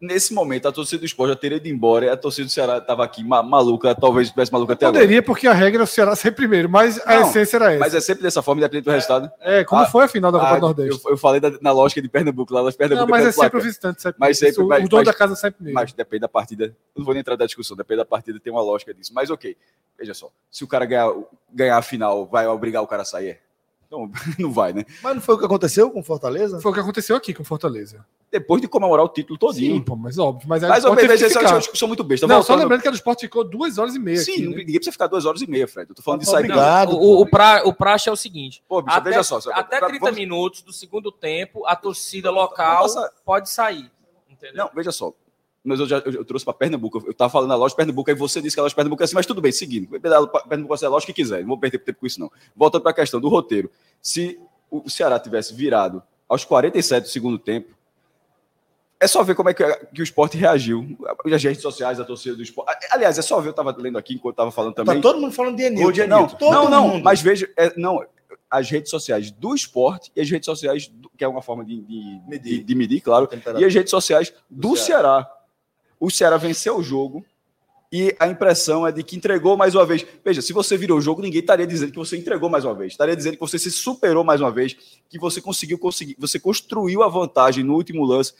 nesse 0.00 0.32
momento, 0.34 0.66
a 0.66 0.72
torcida 0.72 0.98
do 1.00 1.04
esporte 1.06 1.28
já 1.30 1.36
teria 1.36 1.58
ido 1.58 1.68
embora, 1.68 2.06
e 2.06 2.08
a 2.08 2.16
torcida 2.16 2.46
do 2.46 2.50
Ceará 2.50 2.78
estava 2.78 3.04
aqui 3.04 3.22
ma 3.22 3.42
maluca, 3.42 3.94
talvez 3.94 4.26
estivesse 4.28 4.50
maluca 4.50 4.72
até 4.72 4.86
Poderia, 4.86 5.06
agora. 5.18 5.22
porque 5.22 5.46
a 5.46 5.52
regra 5.52 5.82
é 5.82 5.84
o 5.84 5.86
Ceará 5.86 6.16
ser 6.16 6.32
primeiro, 6.32 6.68
mas 6.68 6.98
a 7.06 7.20
Não, 7.20 7.28
essência 7.28 7.56
era 7.58 7.70
essa. 7.72 7.78
Mas 7.80 7.94
é 7.94 8.00
sempre 8.00 8.22
dessa 8.22 8.42
forma, 8.42 8.60
independente 8.60 8.86
do 8.86 8.90
resultado. 8.90 9.30
É, 9.40 9.62
como 9.64 9.82
Ah, 9.82 9.86
foi 9.86 10.04
a 10.04 10.08
final 10.08 10.32
da 10.32 10.38
Copa 10.40 10.50
Ah, 10.50 10.54
do 10.56 10.60
Nordeste. 10.62 11.00
Eu, 11.04 11.10
eu 11.12 11.16
falei 11.18 11.40
da- 11.40 11.52
na 11.60 11.70
lógica 11.72 12.00
de 12.02 12.08
Pernambuco, 12.08 12.52
lá, 12.54 12.62
mas 12.64 12.74
Pernambuco 12.74 13.10
Não, 13.10 13.16
mas 13.18 13.26
é 13.26 13.32
sempre 13.32 13.58
o 13.60 13.62
visitante, 13.62 14.00
sempre. 14.02 14.16
Mas 14.18 14.38
sempre- 14.38 14.62
o, 14.62 14.66
mas- 14.66 14.84
o 14.84 14.88
dono 14.88 15.04
da 15.04 15.12
casa 15.14 15.36
sempre 15.36 15.62
mesmo. 15.62 15.74
Mas 15.78 15.92
depende 15.92 16.20
da 16.22 16.28
partida. 16.28 16.74
Não 16.96 17.04
vou 17.04 17.12
nem 17.14 17.20
entrar 17.20 17.36
na 17.36 17.44
discussão, 17.46 17.76
depende 17.76 17.98
da 17.98 18.04
partida, 18.06 18.40
tem 18.40 18.52
uma 18.52 18.62
lógica 18.62 18.92
disso. 18.94 19.12
Mas 19.14 19.28
ok, 19.30 19.56
veja 19.98 20.14
só. 20.14 20.30
Se 20.50 20.64
o 20.64 20.66
cara 20.66 20.84
ganhar, 20.86 21.12
ganhar 21.52 21.76
a 21.76 21.82
final, 21.82 22.26
vai 22.26 22.46
obrigar 22.48 22.82
o 22.82 22.86
cara 22.88 23.02
a 23.02 23.04
sair? 23.04 23.38
Não, 23.92 24.10
não 24.38 24.50
vai, 24.50 24.72
né? 24.72 24.86
Mas 25.02 25.14
não 25.16 25.20
foi 25.20 25.34
o 25.34 25.38
que 25.38 25.44
aconteceu 25.44 25.90
com 25.90 26.00
o 26.00 26.02
Fortaleza? 26.02 26.58
Foi 26.62 26.70
o 26.70 26.74
que 26.74 26.80
aconteceu 26.80 27.14
aqui 27.14 27.34
com 27.34 27.42
o 27.42 27.44
Fortaleza. 27.46 28.04
Depois 28.30 28.62
de 28.62 28.66
comemorar 28.66 29.04
o 29.04 29.08
título 29.10 29.38
todinho. 29.38 29.74
Sim, 29.76 29.82
pô, 29.82 29.94
mas 29.94 30.18
óbvio. 30.18 30.48
Mas, 30.48 30.64
aí 30.64 30.70
Mas, 30.70 30.84
o 30.84 30.88
Sport 30.88 31.00
veja, 31.02 31.08
teve 31.12 31.18
que 31.32 31.38
essa 31.38 31.46
é 31.46 31.52
uma 31.52 31.58
discussão 31.60 31.86
muito 31.88 32.02
besta. 32.02 32.26
Não, 32.26 32.36
só 32.36 32.48
Voltando- 32.48 32.60
lembrando 32.62 32.80
que 32.80 32.88
a 32.88 32.90
do 32.90 32.94
Sport 32.96 33.20
ficou 33.20 33.44
duas 33.44 33.76
horas 33.76 33.94
e 33.94 33.98
meia. 33.98 34.16
Sim, 34.16 34.32
aqui, 34.32 34.40
né? 34.48 34.48
ninguém 34.56 34.74
precisa 34.76 34.92
ficar 34.92 35.06
duas 35.08 35.26
horas 35.26 35.42
e 35.42 35.46
meia, 35.46 35.68
Fred. 35.68 35.90
Eu 35.90 35.94
tô 35.94 36.00
falando 36.02 36.20
de 36.20 36.26
sair. 36.26 36.44
Obrigado. 36.44 36.96
O, 36.96 37.20
o, 37.20 37.26
pra, 37.26 37.62
o 37.66 37.74
praxe 37.74 38.08
é 38.08 38.12
o 38.12 38.16
seguinte: 38.16 38.64
Pô, 38.66 38.80
bicho, 38.80 38.96
até, 38.96 39.10
veja 39.10 39.22
só. 39.22 39.38
só- 39.38 39.52
até 39.52 39.78
pra- 39.78 39.88
30 39.88 40.06
vamos- 40.06 40.18
minutos 40.18 40.62
do 40.62 40.72
segundo 40.72 41.12
tempo, 41.12 41.66
a 41.66 41.76
torcida 41.76 42.30
local 42.30 42.86
pode 43.26 43.50
sair. 43.50 43.90
Entendeu? 44.30 44.64
Não, 44.64 44.70
veja 44.74 44.90
só. 44.90 45.12
Mas 45.64 45.78
eu 45.78 45.86
já 45.86 45.98
eu, 45.98 46.12
eu 46.12 46.24
trouxe 46.24 46.44
para 46.44 46.54
Pernambuco. 46.54 47.02
Eu 47.06 47.12
estava 47.12 47.30
falando 47.30 47.50
da 47.50 47.56
loja 47.56 47.70
de 47.72 47.76
Pernambuco, 47.76 48.10
aí 48.10 48.16
você 48.16 48.40
disse 48.42 48.56
que 48.56 48.60
a 48.60 48.62
loja 48.64 48.72
de 48.72 48.76
Pernambuco 48.76 49.02
é 49.02 49.04
assim, 49.04 49.14
mas 49.14 49.26
tudo 49.26 49.40
bem, 49.40 49.52
seguindo. 49.52 49.88
Pernambuco 50.00 50.76
ser 50.76 50.86
a 50.86 50.88
loja 50.88 51.06
que 51.06 51.12
quiser, 51.12 51.40
não 51.42 51.48
vou 51.48 51.58
perder 51.58 51.78
tempo 51.78 52.00
com 52.00 52.06
isso, 52.06 52.18
não. 52.18 52.30
Voltando 52.56 52.82
para 52.82 52.90
a 52.90 52.94
questão 52.94 53.20
do 53.20 53.28
roteiro. 53.28 53.70
Se 54.00 54.40
o 54.70 54.88
Ceará 54.90 55.18
tivesse 55.20 55.54
virado 55.54 56.02
aos 56.28 56.44
47 56.44 57.04
do 57.04 57.08
segundo 57.10 57.38
tempo, 57.38 57.74
é 58.98 59.06
só 59.06 59.22
ver 59.22 59.34
como 59.34 59.48
é 59.50 59.54
que, 59.54 59.64
que 59.94 60.00
o 60.00 60.04
esporte 60.04 60.36
reagiu. 60.36 60.96
As 61.32 61.42
redes 61.42 61.60
sociais, 61.62 61.98
a 61.98 62.04
torcida 62.04 62.36
do 62.36 62.42
esporte. 62.42 62.86
Aliás, 62.90 63.18
é 63.18 63.22
só 63.22 63.40
ver, 63.40 63.48
eu 63.48 63.50
estava 63.50 63.74
lendo 63.76 63.98
aqui 63.98 64.14
enquanto 64.14 64.34
estava 64.34 64.50
falando 64.52 64.74
Tá 64.74 64.84
também. 64.84 65.00
todo 65.02 65.20
mundo 65.20 65.32
falando 65.32 65.56
de 65.56 65.64
Enil. 65.64 65.82
Gol 65.82 65.92
de 65.92 66.06
não, 66.06 66.26
Todo 66.28 66.52
não, 66.52 66.68
não, 66.70 66.88
mundo. 66.88 67.04
mas 67.04 67.20
veja, 67.20 67.48
é, 67.56 67.72
não, 67.76 68.04
as 68.50 68.70
redes 68.70 68.90
sociais 68.90 69.30
do 69.30 69.54
esporte 69.54 70.12
e 70.14 70.20
as 70.20 70.30
redes 70.30 70.46
sociais, 70.46 70.86
do- 70.86 71.10
que 71.16 71.24
é 71.24 71.28
uma 71.28 71.42
forma 71.42 71.64
de, 71.64 71.80
de, 71.82 72.20
Medir. 72.28 72.58
de, 72.58 72.62
de 72.64 72.74
medir, 72.76 73.00
claro, 73.00 73.28
e 73.58 73.64
as 73.64 73.74
redes 73.74 73.90
sociais 73.90 74.32
do, 74.48 74.70
Do 74.70 74.76
Ceará. 74.76 75.28
O 76.04 76.10
Ceará 76.10 76.36
venceu 76.36 76.76
o 76.78 76.82
jogo 76.82 77.24
e 77.92 78.12
a 78.18 78.26
impressão 78.26 78.84
é 78.84 78.90
de 78.90 79.04
que 79.04 79.14
entregou 79.14 79.56
mais 79.56 79.74
uma 79.74 79.86
vez. 79.86 80.04
Veja, 80.24 80.42
se 80.42 80.52
você 80.52 80.76
virou 80.76 80.98
o 80.98 81.00
jogo, 81.00 81.22
ninguém 81.22 81.38
estaria 81.40 81.64
dizendo 81.66 81.92
que 81.92 81.98
você 81.98 82.16
entregou 82.16 82.50
mais 82.50 82.64
uma 82.64 82.74
vez. 82.74 82.92
Estaria 82.92 83.14
dizendo 83.14 83.34
que 83.34 83.40
você 83.40 83.56
se 83.58 83.70
superou 83.70 84.24
mais 84.24 84.40
uma 84.40 84.50
vez, 84.50 84.74
que 85.08 85.16
você 85.18 85.40
conseguiu 85.40 85.78
conseguir, 85.78 86.16
você 86.18 86.40
construiu 86.40 87.04
a 87.04 87.08
vantagem 87.08 87.62
no 87.62 87.74
último 87.74 88.04
lance. 88.04 88.32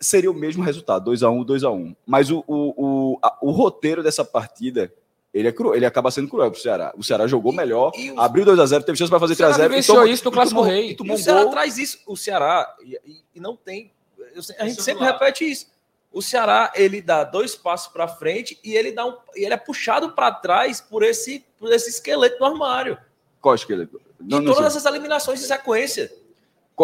Seria 0.00 0.30
o 0.30 0.34
mesmo 0.34 0.62
resultado, 0.64 1.04
2 1.04 1.22
a 1.22 1.30
1 1.30 1.44
2 1.44 1.62
a 1.64 1.70
1 1.70 1.94
Mas 2.06 2.30
o, 2.30 2.42
o, 2.46 3.12
o, 3.12 3.18
a- 3.22 3.36
o 3.42 3.50
roteiro 3.50 4.02
dessa 4.02 4.24
partida, 4.24 4.90
ele, 5.34 5.48
é 5.48 5.52
cru, 5.52 5.74
ele 5.74 5.84
acaba 5.86 6.10
sendo 6.10 6.28
cruel 6.28 6.50
pro 6.50 6.58
Ceará. 6.60 6.92
O 6.96 7.04
Ceará 7.04 7.26
jogou 7.26 7.52
melhor, 7.52 7.92
e 7.96 8.10
o- 8.12 8.18
abriu 8.20 8.44
2 8.44 8.58
a 8.58 8.66
0 8.66 8.82
teve 8.82 8.96
chance 8.98 9.10
para 9.10 9.20
fazer 9.20 9.34
O 9.34 9.36
Ceará 9.36 9.52
3 9.54 9.60
a 9.60 9.68
0 9.68 9.70
vivenciou 9.70 10.06
isso 10.06 10.24
no 10.24 10.32
Clássico 10.32 10.62
Rei. 10.62 10.88
E 10.88 10.90
E 10.92 10.94
tomou 10.96 11.16
o 11.16 11.18
um 11.18 11.22
Ceará 11.22 11.42
gol. 11.42 11.52
traz 11.52 11.78
isso. 11.78 11.98
O 12.06 12.16
Ceará, 12.16 12.74
e, 12.84 12.98
e- 13.06 13.20
e 13.36 13.40
não 13.40 13.54
tem. 13.56 13.92
eu 14.18 14.40
a 14.58 14.64
gente 14.64 14.72
Isso 14.72 14.82
sempre 14.82 15.04
repete 15.04 15.44
isso. 15.50 15.66
O 16.12 16.20
Ceará, 16.20 16.72
ele 16.74 17.00
dá 17.00 17.24
dois 17.24 17.54
passos 17.54 17.90
para 17.92 18.06
frente 18.06 18.58
e 18.62 18.74
ele 18.76 18.92
dá 18.92 19.06
um, 19.06 19.16
e 19.34 19.44
ele 19.44 19.54
é 19.54 19.56
puxado 19.56 20.12
para 20.12 20.30
trás 20.30 20.80
por 20.80 21.02
esse, 21.02 21.44
por 21.58 21.72
esse 21.72 21.88
esqueleto 21.90 22.38
do 22.38 22.44
armário. 22.44 22.98
Qual 23.40 23.54
esqueleto? 23.54 24.00
Não, 24.20 24.38
não 24.38 24.44
todas 24.52 24.58
sei. 24.58 24.66
essas 24.66 24.84
eliminações 24.84 25.42
em 25.42 25.46
sequência. 25.46 26.12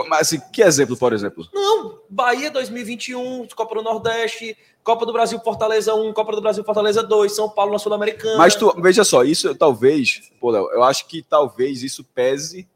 Mas, 0.06 0.20
assim, 0.22 0.40
que 0.52 0.62
exemplo, 0.62 0.96
por 0.96 1.12
exemplo? 1.12 1.46
Não, 1.52 1.98
Bahia 2.08 2.50
2021, 2.50 3.48
Copa 3.48 3.74
do 3.74 3.82
Nordeste, 3.82 4.56
Copa 4.84 5.04
do 5.04 5.12
Brasil 5.12 5.38
Fortaleza 5.40 5.94
1, 5.94 6.12
Copa 6.12 6.32
do 6.32 6.40
Brasil 6.40 6.62
Fortaleza 6.64 7.02
2, 7.02 7.32
São 7.34 7.48
Paulo 7.50 7.72
na 7.72 7.78
Sul-Americana. 7.78 8.36
Mas 8.38 8.54
tu, 8.54 8.72
veja 8.80 9.02
só, 9.04 9.24
isso 9.24 9.54
talvez, 9.54 10.30
pô, 10.40 10.50
Léo, 10.50 10.70
eu 10.72 10.82
acho 10.84 11.06
que 11.06 11.22
talvez 11.22 11.82
isso 11.82 12.04
pese 12.04 12.68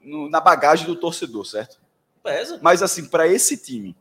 no- 0.00 0.28
na 0.30 0.40
bagagem 0.40 0.86
do 0.86 0.96
torcedor, 0.96 1.44
certo? 1.44 1.80
pesa. 2.22 2.60
Mas 2.62 2.82
assim, 2.82 3.04
para 3.06 3.26
esse 3.26 3.56
time, 3.56 3.96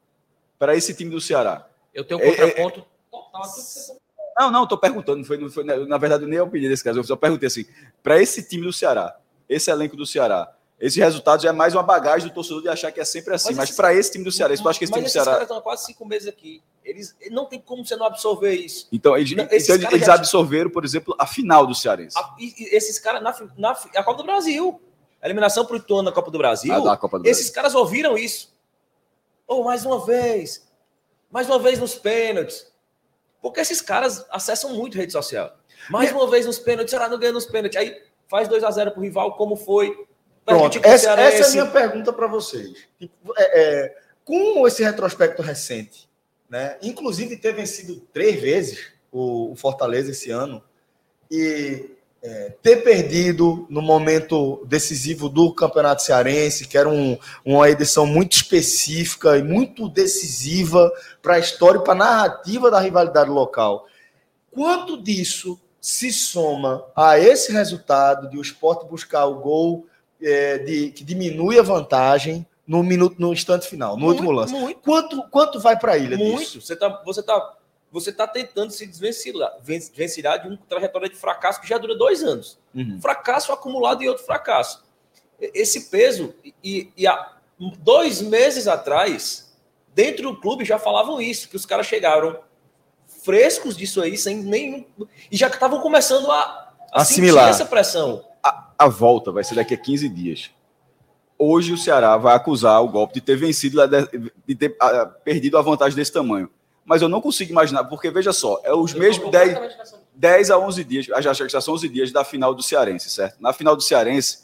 para 0.61 0.75
esse 0.75 0.93
time 0.93 1.09
do 1.09 1.19
Ceará. 1.19 1.67
Eu 1.91 2.03
tenho 2.05 2.19
um 2.19 2.23
É, 2.23 2.27
é, 2.29 2.35
contraponto 2.51 2.85
total 3.09 3.41
a 3.41 3.47
que 3.47 3.59
você 3.59 3.97
Não, 4.37 4.51
não, 4.51 4.67
tô 4.67 4.77
perguntando, 4.77 5.17
não 5.17 5.25
foi, 5.25 5.37
não 5.37 5.49
foi, 5.49 5.63
na 5.63 5.97
verdade, 5.97 6.23
nem 6.27 6.37
eu 6.37 6.47
pedi 6.47 6.69
nesse 6.69 6.83
caso, 6.83 6.99
eu 6.99 7.03
só 7.03 7.15
perguntei 7.15 7.47
assim, 7.47 7.65
para 8.03 8.21
esse 8.21 8.47
time 8.47 8.63
do 8.63 8.71
Ceará, 8.71 9.17
esse 9.49 9.71
elenco 9.71 9.97
do 9.97 10.05
Ceará. 10.05 10.53
Esse 10.79 10.99
resultado 10.99 11.41
já 11.41 11.49
é 11.49 11.51
mais 11.51 11.73
uma 11.73 11.81
bagagem 11.83 12.27
do 12.27 12.33
torcedor 12.33 12.61
de 12.61 12.69
achar 12.69 12.91
que 12.91 12.99
é 12.99 13.05
sempre 13.05 13.33
assim. 13.33 13.49
Mas 13.49 13.69
Mas, 13.69 13.71
para 13.75 13.91
esse 13.95 14.11
time 14.11 14.23
do 14.23 14.31
Ceará, 14.31 14.53
eu 14.53 14.69
acho 14.69 14.77
que 14.79 14.85
esse 14.85 14.91
time 14.93 15.03
Mas 15.03 15.11
do 15.13 15.17
esses 15.17 15.23
Ceará. 15.23 15.31
caras 15.31 15.43
estão 15.43 15.57
há 15.57 15.61
quase 15.61 15.85
cinco 15.85 16.05
meses 16.05 16.27
aqui. 16.27 16.61
Eles 16.85 17.15
não 17.31 17.45
tem 17.45 17.59
como 17.59 17.83
você 17.85 17.95
não 17.95 18.05
absorver 18.05 18.53
isso. 18.53 18.87
Então, 18.91 19.17
eles, 19.17 19.31
Não, 19.35 19.43
então, 19.43 19.57
esses 19.57 19.69
eles- 19.69 20.05
já- 20.05 20.13
absorveram, 20.15 20.69
por 20.69 20.85
exemplo, 20.85 21.15
a 21.19 21.25
final 21.25 21.65
do 21.67 21.73
Cearense. 21.73 22.15
A- 22.17 22.35
esses 22.39 22.97
caras 22.99 23.21
na, 23.21 23.35
na 23.57 23.71
a 23.71 24.03
Copa 24.03 24.17
do 24.17 24.23
Brasil. 24.23 24.79
A 25.21 25.25
eliminação 25.27 25.65
pro 25.65 25.77
Ituano 25.77 26.03
na 26.03 26.11
Copa 26.11 26.31
do 26.31 26.37
Brasil. 26.39 26.71
A 26.73 26.79
da 26.79 26.97
Copa 26.97 27.19
do 27.19 27.27
esses 27.27 27.49
caras 27.51 27.75
ouviram 27.75 28.15
isso. 28.17 28.50
Oh, 29.51 29.65
mais 29.65 29.85
uma 29.85 30.05
vez. 30.05 30.65
Mais 31.29 31.45
uma 31.45 31.59
vez 31.59 31.77
nos 31.77 31.93
pênaltis. 31.95 32.71
Porque 33.41 33.59
esses 33.59 33.81
caras 33.81 34.25
acessam 34.29 34.73
muito 34.73 34.97
rede 34.97 35.11
social. 35.11 35.57
Mais 35.89 36.09
uma 36.09 36.29
vez 36.29 36.45
nos 36.45 36.57
pênaltis, 36.57 36.91
será 36.91 37.09
não 37.09 37.19
ganha 37.19 37.33
nos 37.33 37.45
pênaltis. 37.45 37.77
Aí 37.77 38.01
faz 38.29 38.47
2 38.47 38.63
a 38.63 38.71
0 38.71 38.91
pro 38.91 39.01
rival, 39.01 39.35
como 39.35 39.57
foi. 39.57 40.07
Pronto, 40.45 40.79
essa, 40.81 41.11
essa 41.19 41.43
é 41.43 41.47
a 41.47 41.49
minha 41.49 41.65
pergunta 41.65 42.13
para 42.13 42.27
vocês. 42.27 42.87
Tipo, 42.97 43.33
é, 43.37 43.61
é, 43.61 43.97
com 44.23 44.65
esse 44.65 44.83
retrospecto 44.83 45.41
recente, 45.41 46.09
né? 46.49 46.77
Inclusive 46.81 47.35
ter 47.35 47.51
vencido 47.53 47.99
três 48.13 48.39
vezes 48.39 48.93
o, 49.11 49.51
o 49.51 49.55
Fortaleza 49.57 50.11
esse 50.11 50.31
ano 50.31 50.63
e 51.29 51.89
é, 52.23 52.53
ter 52.61 52.77
perdido 52.83 53.65
no 53.69 53.81
momento 53.81 54.63
decisivo 54.67 55.27
do 55.27 55.51
Campeonato 55.53 56.03
Cearense, 56.03 56.67
que 56.67 56.77
era 56.77 56.87
um- 56.87 57.17
uma 57.43 57.67
edição 57.69 58.05
muito 58.05 58.33
específica 58.33 59.37
e 59.37 59.43
muito 59.43 59.89
decisiva 59.89 60.91
para 61.21 61.35
a 61.35 61.39
história 61.39 61.79
e 61.79 61.83
para 61.83 61.93
a 61.93 61.95
narrativa 61.95 62.69
da 62.69 62.79
rivalidade 62.79 63.29
local. 63.29 63.87
Quanto 64.51 65.01
disso 65.01 65.59
se 65.79 66.11
soma 66.11 66.83
a 66.95 67.17
esse 67.17 67.51
resultado 67.51 68.29
de 68.29 68.37
o 68.37 68.41
esporte 68.41 68.85
buscar 68.85 69.25
o 69.25 69.39
gol 69.39 69.87
é, 70.21 70.59
de, 70.59 70.91
que 70.91 71.03
diminui 71.03 71.57
a 71.57 71.63
vantagem 71.63 72.45
no 72.67 72.83
minuto, 72.83 73.15
no 73.17 73.33
instante 73.33 73.67
final, 73.67 73.97
no 73.97 74.05
último 74.07 74.29
lance. 74.31 74.53
Muito, 74.53 74.79
Quanto, 74.81 75.23
quanto 75.29 75.59
vai 75.59 75.75
para 75.77 75.93
a 75.93 75.97
ilha 75.97 76.15
disso? 76.15 76.31
muito. 76.31 76.61
Você 76.61 76.75
tá, 76.75 77.01
você 77.03 77.23
tá, 77.23 77.53
você 77.91 78.11
tá 78.11 78.25
tentando 78.25 78.71
se 78.71 78.85
desvencilhar 78.87 79.51
ven- 79.61 79.79
desvencilhar 79.79 80.41
de 80.41 80.47
uma 80.47 80.57
trajetória 80.69 81.09
de 81.09 81.15
fracasso 81.15 81.59
que 81.59 81.67
já 81.67 81.77
dura 81.77 81.95
dois 81.95 82.23
anos. 82.23 82.57
Uhum. 82.73 82.99
fracasso 83.01 83.51
acumulado 83.51 84.01
e 84.01 84.07
outro 84.09 84.23
fracasso. 84.23 84.83
Esse 85.39 85.89
peso, 85.89 86.33
e, 86.63 86.91
e 86.95 87.05
há 87.07 87.33
dois 87.79 88.21
meses 88.21 88.67
atrás, 88.67 89.51
dentro 89.93 90.23
do 90.31 90.39
clube 90.39 90.63
já 90.63 90.77
falavam 90.79 91.19
isso, 91.21 91.49
que 91.49 91.55
os 91.55 91.65
caras 91.65 91.85
chegaram 91.87 92.39
frescos 93.23 93.75
disso 93.75 94.01
aí, 94.01 94.17
sem 94.17 94.37
nenhum. 94.37 94.85
E 95.31 95.35
já 95.37 95.47
estavam 95.47 95.79
começando 95.81 96.29
a, 96.31 96.73
a 96.93 97.01
Assimilar. 97.01 97.45
sentir 97.47 97.55
essa 97.61 97.65
pressão. 97.69 98.23
A 98.77 98.87
volta 98.87 99.31
vai 99.31 99.43
ser 99.43 99.53
daqui 99.55 99.73
a 99.73 99.77
15 99.77 100.09
dias. 100.09 100.49
Hoje 101.37 101.73
o 101.73 101.77
Ceará 101.77 102.17
vai 102.17 102.35
acusar 102.35 102.81
o 102.83 102.87
golpe 102.87 103.15
de 103.15 103.21
ter 103.21 103.35
vencido, 103.35 103.77
de 104.47 104.55
ter 104.55 104.75
perdido 105.23 105.57
a 105.57 105.61
vantagem 105.61 105.95
desse 105.95 106.11
tamanho. 106.11 106.49
Mas 106.85 107.01
eu 107.01 107.09
não 107.09 107.21
consigo 107.21 107.51
imaginar, 107.51 107.83
porque 107.85 108.09
veja 108.09 108.33
só, 108.33 108.59
é 108.63 108.73
os 108.73 108.93
mesmos 108.93 109.29
10, 109.31 109.57
10 110.15 110.51
a 110.51 110.57
11 110.57 110.83
dias, 110.83 111.05
já, 111.05 111.21
já 111.21 111.47
já 111.47 111.61
são 111.61 111.73
11 111.75 111.89
dias 111.89 112.11
da 112.11 112.23
final 112.23 112.53
do 112.53 112.63
Cearense, 112.63 113.09
certo? 113.09 113.39
Na 113.39 113.53
final 113.53 113.75
do 113.75 113.83
Cearense, 113.83 114.39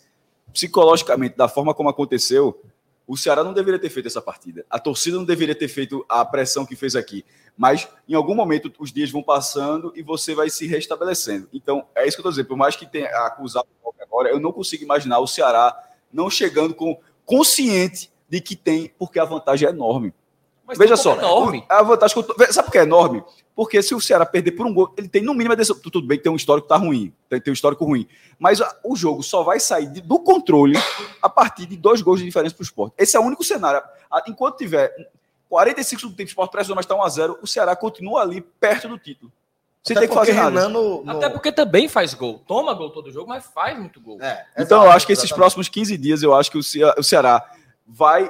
psicologicamente, 0.53 1.35
da 1.35 1.47
forma 1.47 1.73
como 1.73 1.89
aconteceu, 1.89 2.61
o 3.07 3.15
Ceará 3.15 3.43
não 3.43 3.53
deveria 3.53 3.79
ter 3.79 3.89
feito 3.89 4.07
essa 4.07 4.21
partida. 4.21 4.65
A 4.69 4.77
torcida 4.77 5.15
não 5.15 5.23
deveria 5.23 5.55
ter 5.55 5.69
feito 5.69 6.05
a 6.09 6.25
pressão 6.25 6.65
que 6.65 6.75
fez 6.75 6.95
aqui. 6.95 7.25
Mas 7.57 7.87
em 8.07 8.13
algum 8.13 8.35
momento 8.35 8.71
os 8.77 8.91
dias 8.91 9.09
vão 9.09 9.23
passando 9.23 9.93
e 9.95 10.03
você 10.03 10.35
vai 10.35 10.49
se 10.49 10.67
restabelecendo. 10.67 11.47
Então, 11.53 11.87
é 11.95 12.05
isso 12.05 12.17
que 12.17 12.19
eu 12.19 12.23
estou 12.23 12.31
dizendo. 12.31 12.47
Por 12.47 12.57
mais 12.57 12.75
que 12.75 12.85
tenha 12.85 13.07
acusado 13.25 13.65
agora, 14.01 14.29
eu 14.29 14.39
não 14.39 14.51
consigo 14.51 14.83
imaginar 14.83 15.19
o 15.19 15.27
Ceará 15.27 15.75
não 16.11 16.29
chegando 16.29 16.75
com 16.75 16.99
consciente 17.25 18.11
de 18.29 18.41
que 18.41 18.55
tem, 18.55 18.91
porque 18.97 19.19
a 19.19 19.25
vantagem 19.25 19.67
é 19.67 19.71
enorme. 19.71 20.13
Mas 20.67 20.77
Veja 20.77 20.97
só, 20.97 21.15
enorme. 21.15 21.63
a 21.69 21.81
vantagem 21.81 22.13
que 22.13 22.19
eu 22.19 22.35
tô- 22.35 22.51
Sabe 22.53 22.65
por 22.65 22.71
que 22.73 22.77
é 22.77 22.83
enorme? 22.83 23.23
Porque 23.55 23.81
se 23.81 23.95
o 23.95 24.01
Ceará 24.01 24.25
perder 24.25 24.51
por 24.51 24.65
um 24.67 24.73
gol, 24.73 24.93
ele 24.97 25.07
tem 25.07 25.23
no 25.23 25.33
mínimo 25.33 25.53
a 25.53 25.55
decisão. 25.55 25.79
Tudo 25.81 26.01
bem 26.01 26.17
que 26.17 26.23
tem 26.25 26.31
um 26.31 26.35
histórico 26.35 26.67
que 26.67 26.73
tá 26.73 26.77
ruim, 26.77 27.13
tem, 27.29 27.39
tem 27.39 27.51
um 27.51 27.53
histórico 27.53 27.85
ruim. 27.85 28.05
Mas 28.37 28.61
a- 28.61 28.75
o 28.83 28.95
jogo 28.95 29.23
só 29.23 29.41
vai 29.43 29.59
sair 29.61 29.87
de- 29.87 30.01
do 30.01 30.19
controle 30.19 30.77
a 31.21 31.29
partir 31.29 31.65
de 31.65 31.77
dois 31.77 32.01
gols 32.01 32.19
de 32.19 32.25
diferença 32.25 32.53
para 32.53 32.61
o 32.61 32.65
esporte. 32.65 32.93
Esse 32.97 33.15
é 33.15 33.19
o 33.19 33.23
único 33.23 33.43
cenário. 33.43 33.81
A- 34.11 34.23
Enquanto 34.27 34.57
tiver 34.57 34.93
45 35.49 36.01
segundos 36.01 36.15
do 36.15 36.17
tempo, 36.17 36.27
o 36.27 36.31
esporte 36.31 36.51
pressiona, 36.51 36.75
mas 36.75 36.85
está 36.85 36.95
1x0, 36.95 37.37
o 37.41 37.47
Ceará 37.47 37.75
continua 37.75 38.21
ali 38.21 38.41
perto 38.41 38.87
do 38.89 38.99
título. 38.99 39.31
Sem 39.83 39.95
Até 39.95 40.05
ter 40.05 40.09
que 40.09 40.19
fazer 40.19 40.33
nada. 40.33 40.49
Renan 40.49 40.67
no- 40.69 41.03
no- 41.05 41.11
Até 41.13 41.29
porque 41.29 41.49
também 41.49 41.87
faz 41.87 42.13
gol. 42.13 42.43
Toma 42.45 42.73
gol 42.73 42.89
todo 42.89 43.09
jogo, 43.09 43.29
mas 43.29 43.45
faz 43.45 43.79
muito 43.79 44.01
gol. 44.01 44.21
É, 44.21 44.45
Então, 44.59 44.83
eu 44.83 44.91
acho 44.91 45.07
que 45.07 45.13
esses 45.13 45.23
exatamente. 45.23 45.39
próximos 45.41 45.69
15 45.69 45.97
dias, 45.97 46.21
eu 46.21 46.35
acho 46.35 46.51
que 46.51 46.57
o 46.57 46.63
Cea- 46.63 46.93
o 46.97 47.03
Ceará 47.03 47.41
vai 47.87 48.29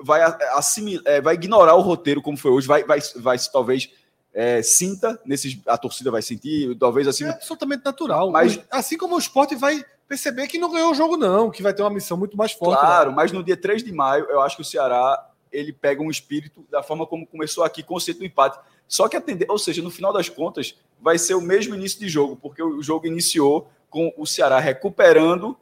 vai, 0.00 0.22
assimi- 0.54 1.00
é, 1.04 1.20
vai 1.20 1.34
ignorar 1.34 1.74
o 1.74 1.80
roteiro 1.80 2.22
como 2.22 2.36
foi 2.36 2.50
hoje, 2.50 2.66
vai, 2.66 2.84
vai, 2.84 3.00
vai 3.16 3.36
talvez 3.52 3.90
é, 4.32 4.62
sinta 4.62 5.18
nesses 5.24 5.58
a 5.66 5.78
torcida 5.78 6.10
vai 6.10 6.20
sentir, 6.22 6.76
talvez 6.78 7.08
assim, 7.08 7.24
É 7.24 7.30
absolutamente 7.30 7.84
natural. 7.84 8.30
Mas- 8.30 8.60
assim 8.70 8.96
como 8.98 9.16
o 9.16 9.18
esporte 9.18 9.54
vai 9.54 9.84
perceber 10.06 10.46
que 10.46 10.58
não 10.58 10.70
ganhou 10.70 10.90
o 10.92 10.94
jogo, 10.94 11.16
não, 11.16 11.50
que 11.50 11.62
vai 11.62 11.72
ter 11.74 11.82
uma 11.82 11.90
missão 11.90 12.16
muito 12.16 12.36
mais 12.36 12.52
forte. 12.52 12.78
claro, 12.78 13.10
lá. 13.10 13.16
mas 13.16 13.32
no 13.32 13.42
dia 13.42 13.56
3 13.56 13.82
de 13.82 13.90
maio, 13.92 14.24
eu 14.26 14.40
acho 14.40 14.56
que 14.56 14.62
o 14.62 14.64
Ceará 14.64 15.30
ele 15.50 15.72
pega 15.72 16.02
um 16.02 16.10
espírito 16.10 16.64
da 16.70 16.82
forma 16.82 17.06
como 17.06 17.26
começou 17.26 17.64
aqui, 17.64 17.82
conceito 17.82 18.18
do 18.18 18.24
empate. 18.24 18.58
Só 18.86 19.08
que 19.08 19.16
atender, 19.16 19.50
ou 19.50 19.58
seja, 19.58 19.82
no 19.82 19.90
final 19.90 20.12
das 20.12 20.28
contas, 20.28 20.76
vai 21.00 21.18
ser 21.18 21.34
o 21.34 21.40
mesmo 21.40 21.74
início 21.74 21.98
de 21.98 22.08
jogo, 22.08 22.36
porque 22.36 22.62
o 22.62 22.82
jogo 22.82 23.06
iniciou 23.06 23.68
com 23.90 24.12
o 24.16 24.26
Ceará 24.26 24.58
recuperando 24.60 25.56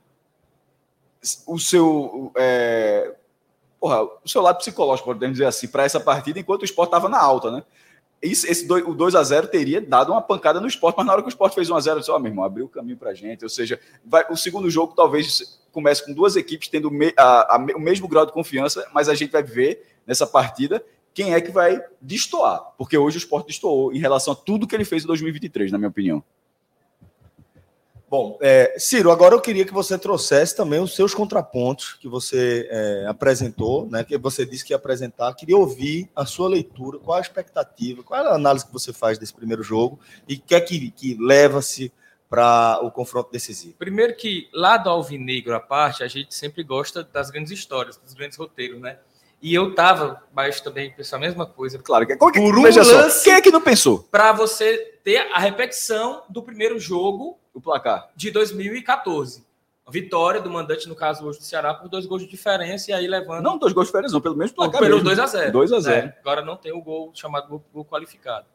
o 1.46 1.58
seu 1.58 2.32
é, 2.36 3.14
porra, 3.84 4.02
o 4.02 4.26
seu 4.26 4.40
lado 4.40 4.56
psicológico, 4.56 5.06
podemos 5.10 5.34
dizer 5.34 5.44
assim, 5.44 5.68
para 5.68 5.84
essa 5.84 6.00
partida, 6.00 6.38
enquanto 6.40 6.62
o 6.62 6.64
Sport 6.64 6.86
estava 6.88 7.06
na 7.06 7.20
alta, 7.20 7.50
né? 7.50 7.62
Isso, 8.22 8.50
esse 8.50 8.66
dois, 8.66 8.82
o 8.86 8.94
2 8.94 9.14
a 9.14 9.22
0 9.22 9.46
teria 9.48 9.78
dado 9.78 10.10
uma 10.10 10.22
pancada 10.22 10.58
no 10.58 10.66
esporte, 10.66 10.96
mas 10.96 11.04
na 11.04 11.12
hora 11.12 11.20
que 11.20 11.28
o 11.28 11.28
esporte 11.28 11.54
fez 11.54 11.68
1 11.68 11.76
a 11.76 11.80
0 11.80 11.96
eu 11.96 12.00
disse, 12.00 12.10
ó, 12.10 12.18
meu 12.18 12.30
irmão, 12.30 12.46
abriu 12.46 12.64
o 12.64 12.68
caminho 12.70 12.96
pra 12.96 13.12
gente. 13.12 13.44
Ou 13.44 13.50
seja, 13.50 13.78
vai, 14.02 14.24
o 14.30 14.36
segundo 14.38 14.70
jogo 14.70 14.94
talvez 14.96 15.60
comece 15.70 16.02
com 16.06 16.14
duas 16.14 16.34
equipes 16.34 16.68
tendo 16.68 16.90
me- 16.90 17.12
a- 17.14 17.56
a- 17.56 17.66
o 17.76 17.78
mesmo 17.80 18.08
grau 18.08 18.24
de 18.24 18.32
confiança, 18.32 18.88
mas 18.94 19.10
a 19.10 19.14
gente 19.14 19.30
vai 19.32 19.42
ver 19.42 19.86
nessa 20.06 20.26
partida 20.26 20.82
quem 21.12 21.34
é 21.34 21.40
que 21.42 21.50
vai 21.50 21.84
destoar. 22.00 22.72
Porque 22.78 22.96
hoje 22.96 23.18
o 23.18 23.18
esporte 23.18 23.48
destoou 23.48 23.92
em 23.92 23.98
relação 23.98 24.32
a 24.32 24.36
tudo 24.36 24.66
que 24.66 24.74
ele 24.74 24.86
fez 24.86 25.04
em 25.04 25.06
2023, 25.06 25.70
na 25.70 25.76
minha 25.76 25.90
opinião. 25.90 26.24
Bom, 28.08 28.38
é, 28.40 28.74
Ciro, 28.78 29.10
agora 29.10 29.34
eu 29.34 29.40
queria 29.40 29.64
que 29.64 29.72
você 29.72 29.98
trouxesse 29.98 30.54
também 30.54 30.78
os 30.80 30.94
seus 30.94 31.14
contrapontos 31.14 31.94
que 31.94 32.06
você 32.08 32.68
é, 32.70 33.06
apresentou, 33.08 33.88
né? 33.90 34.04
Que 34.04 34.16
você 34.18 34.44
disse 34.46 34.64
que 34.64 34.72
ia 34.72 34.76
apresentar. 34.76 35.34
Queria 35.34 35.56
ouvir 35.56 36.08
a 36.14 36.24
sua 36.24 36.48
leitura, 36.48 36.98
qual 36.98 37.18
a 37.18 37.20
expectativa, 37.20 38.02
qual 38.02 38.20
é 38.24 38.28
a 38.28 38.34
análise 38.34 38.66
que 38.66 38.72
você 38.72 38.92
faz 38.92 39.18
desse 39.18 39.32
primeiro 39.34 39.62
jogo 39.62 39.98
e 40.28 40.34
o 40.34 40.40
que 40.40 40.54
é 40.54 40.60
que, 40.60 40.90
que 40.90 41.16
leva-se 41.18 41.92
para 42.28 42.80
o 42.82 42.90
confronto 42.90 43.30
decisivo. 43.30 43.74
Primeiro 43.78 44.14
que, 44.16 44.48
lá 44.52 44.76
do 44.76 44.90
Alvinegro 44.90 45.54
à 45.54 45.60
parte, 45.60 46.02
a 46.02 46.08
gente 46.08 46.34
sempre 46.34 46.62
gosta 46.62 47.02
das 47.04 47.30
grandes 47.30 47.52
histórias, 47.52 47.96
dos 47.96 48.12
grandes 48.14 48.36
roteiros, 48.36 48.80
né? 48.80 48.98
E 49.40 49.54
eu 49.54 49.74
tava, 49.74 50.22
mas 50.34 50.60
também 50.60 50.90
pensou 50.90 51.16
a 51.16 51.20
mesma 51.20 51.46
coisa. 51.46 51.78
Claro, 51.78 52.06
que, 52.06 52.16
qual 52.16 52.32
que- 52.32 52.40
Por 52.40 52.58
um 52.58 52.62
veja 52.62 52.82
só, 52.82 52.96
lance- 52.96 53.24
quem 53.24 53.34
é 53.34 53.40
que 53.40 53.50
não 53.50 53.60
pensou 53.60 54.00
Para 54.10 54.32
você 54.32 54.98
ter 55.04 55.18
a 55.32 55.38
repetição 55.38 56.22
do 56.28 56.42
primeiro 56.42 56.78
jogo 56.78 57.38
o 57.54 57.60
placar? 57.60 58.10
de 58.14 58.30
2014. 58.30 59.46
A 59.86 59.90
vitória 59.90 60.40
do 60.40 60.50
mandante, 60.50 60.88
no 60.88 60.94
caso 60.94 61.26
hoje 61.26 61.38
do 61.38 61.44
Ceará, 61.44 61.74
por 61.74 61.88
dois 61.88 62.06
gols 62.06 62.22
de 62.22 62.28
diferença 62.28 62.90
e 62.90 62.94
aí 62.94 63.06
levando 63.06 63.42
Não 63.42 63.58
dois 63.58 63.72
gols 63.72 63.88
diferentes, 63.88 64.12
não, 64.12 64.20
pelo 64.20 64.36
menos 64.36 64.52
placar 64.52 64.80
pelo 64.80 64.96
mesmo. 64.96 65.04
2 65.04 65.18
a 65.18 65.26
0 65.26 65.52
2 65.52 65.72
a 65.72 65.80
0 65.80 66.06
É, 66.06 66.18
agora 66.20 66.42
não 66.42 66.56
tem 66.56 66.72
o 66.72 66.80
gol 66.80 67.12
chamado 67.14 67.48
gol, 67.48 67.64
gol 67.72 67.84
qualificado. 67.84 68.46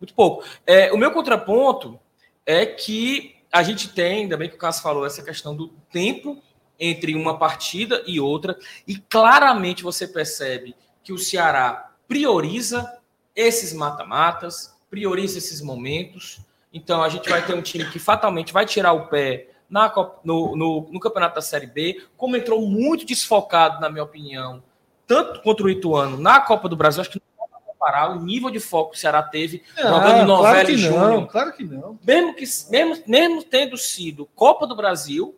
Muito 0.00 0.12
pouco. 0.14 0.44
É, 0.66 0.92
o 0.92 0.98
meu 0.98 1.12
contraponto 1.12 1.98
é 2.44 2.66
que 2.66 3.36
a 3.52 3.62
gente 3.62 3.88
tem, 3.88 4.22
ainda 4.22 4.36
bem 4.36 4.48
que 4.48 4.56
o 4.56 4.58
Cássio 4.58 4.82
falou, 4.82 5.06
essa 5.06 5.22
questão 5.22 5.54
do 5.54 5.68
tempo 5.92 6.42
entre 6.78 7.14
uma 7.14 7.38
partida 7.38 8.02
e 8.04 8.18
outra, 8.18 8.58
e 8.84 8.96
claramente 8.96 9.84
você 9.84 10.08
percebe 10.08 10.74
que 11.04 11.12
o 11.12 11.18
Ceará 11.18 11.92
prioriza 12.08 12.98
esses 13.34 13.72
mata-matas, 13.72 14.76
prioriza 14.90 15.38
esses 15.38 15.60
momentos. 15.60 16.40
Então 16.74 17.02
a 17.02 17.08
gente 17.08 17.30
vai 17.30 17.40
ter 17.46 17.54
um 17.54 17.62
time 17.62 17.84
que 17.88 18.00
fatalmente 18.00 18.52
vai 18.52 18.66
tirar 18.66 18.92
o 18.92 19.06
pé 19.06 19.48
na 19.70 19.88
Copa- 19.88 20.20
no, 20.24 20.56
no, 20.56 20.88
no 20.90 21.00
campeonato 21.00 21.36
da 21.36 21.40
Série 21.40 21.66
B, 21.68 22.02
como 22.16 22.36
entrou 22.36 22.60
muito 22.66 23.06
desfocado, 23.06 23.80
na 23.80 23.88
minha 23.88 24.02
opinião, 24.02 24.62
tanto 25.06 25.40
contra 25.40 25.64
o 25.64 25.70
Ituano 25.70 26.16
na 26.18 26.40
Copa 26.40 26.68
do 26.68 26.76
Brasil, 26.76 27.00
acho 27.00 27.10
que 27.10 27.20
não 27.38 27.46
dá 27.46 27.56
para 27.56 27.60
comparar 27.72 28.10
o 28.10 28.20
nível 28.20 28.50
de 28.50 28.58
foco 28.60 28.90
que 28.90 28.96
o 28.96 29.00
Ceará 29.00 29.22
teve 29.22 29.62
jogando 29.76 30.26
novela 30.26 30.52
claro 30.54 30.66
que 30.66 30.72
não, 30.88 31.26
claro 31.26 31.52
que 31.52 31.64
não. 31.64 31.98
Mesmo, 32.04 32.34
que, 32.34 32.44
mesmo, 32.70 33.02
mesmo 33.06 33.42
tendo 33.44 33.76
sido 33.78 34.26
Copa 34.34 34.66
do 34.66 34.74
Brasil, 34.76 35.36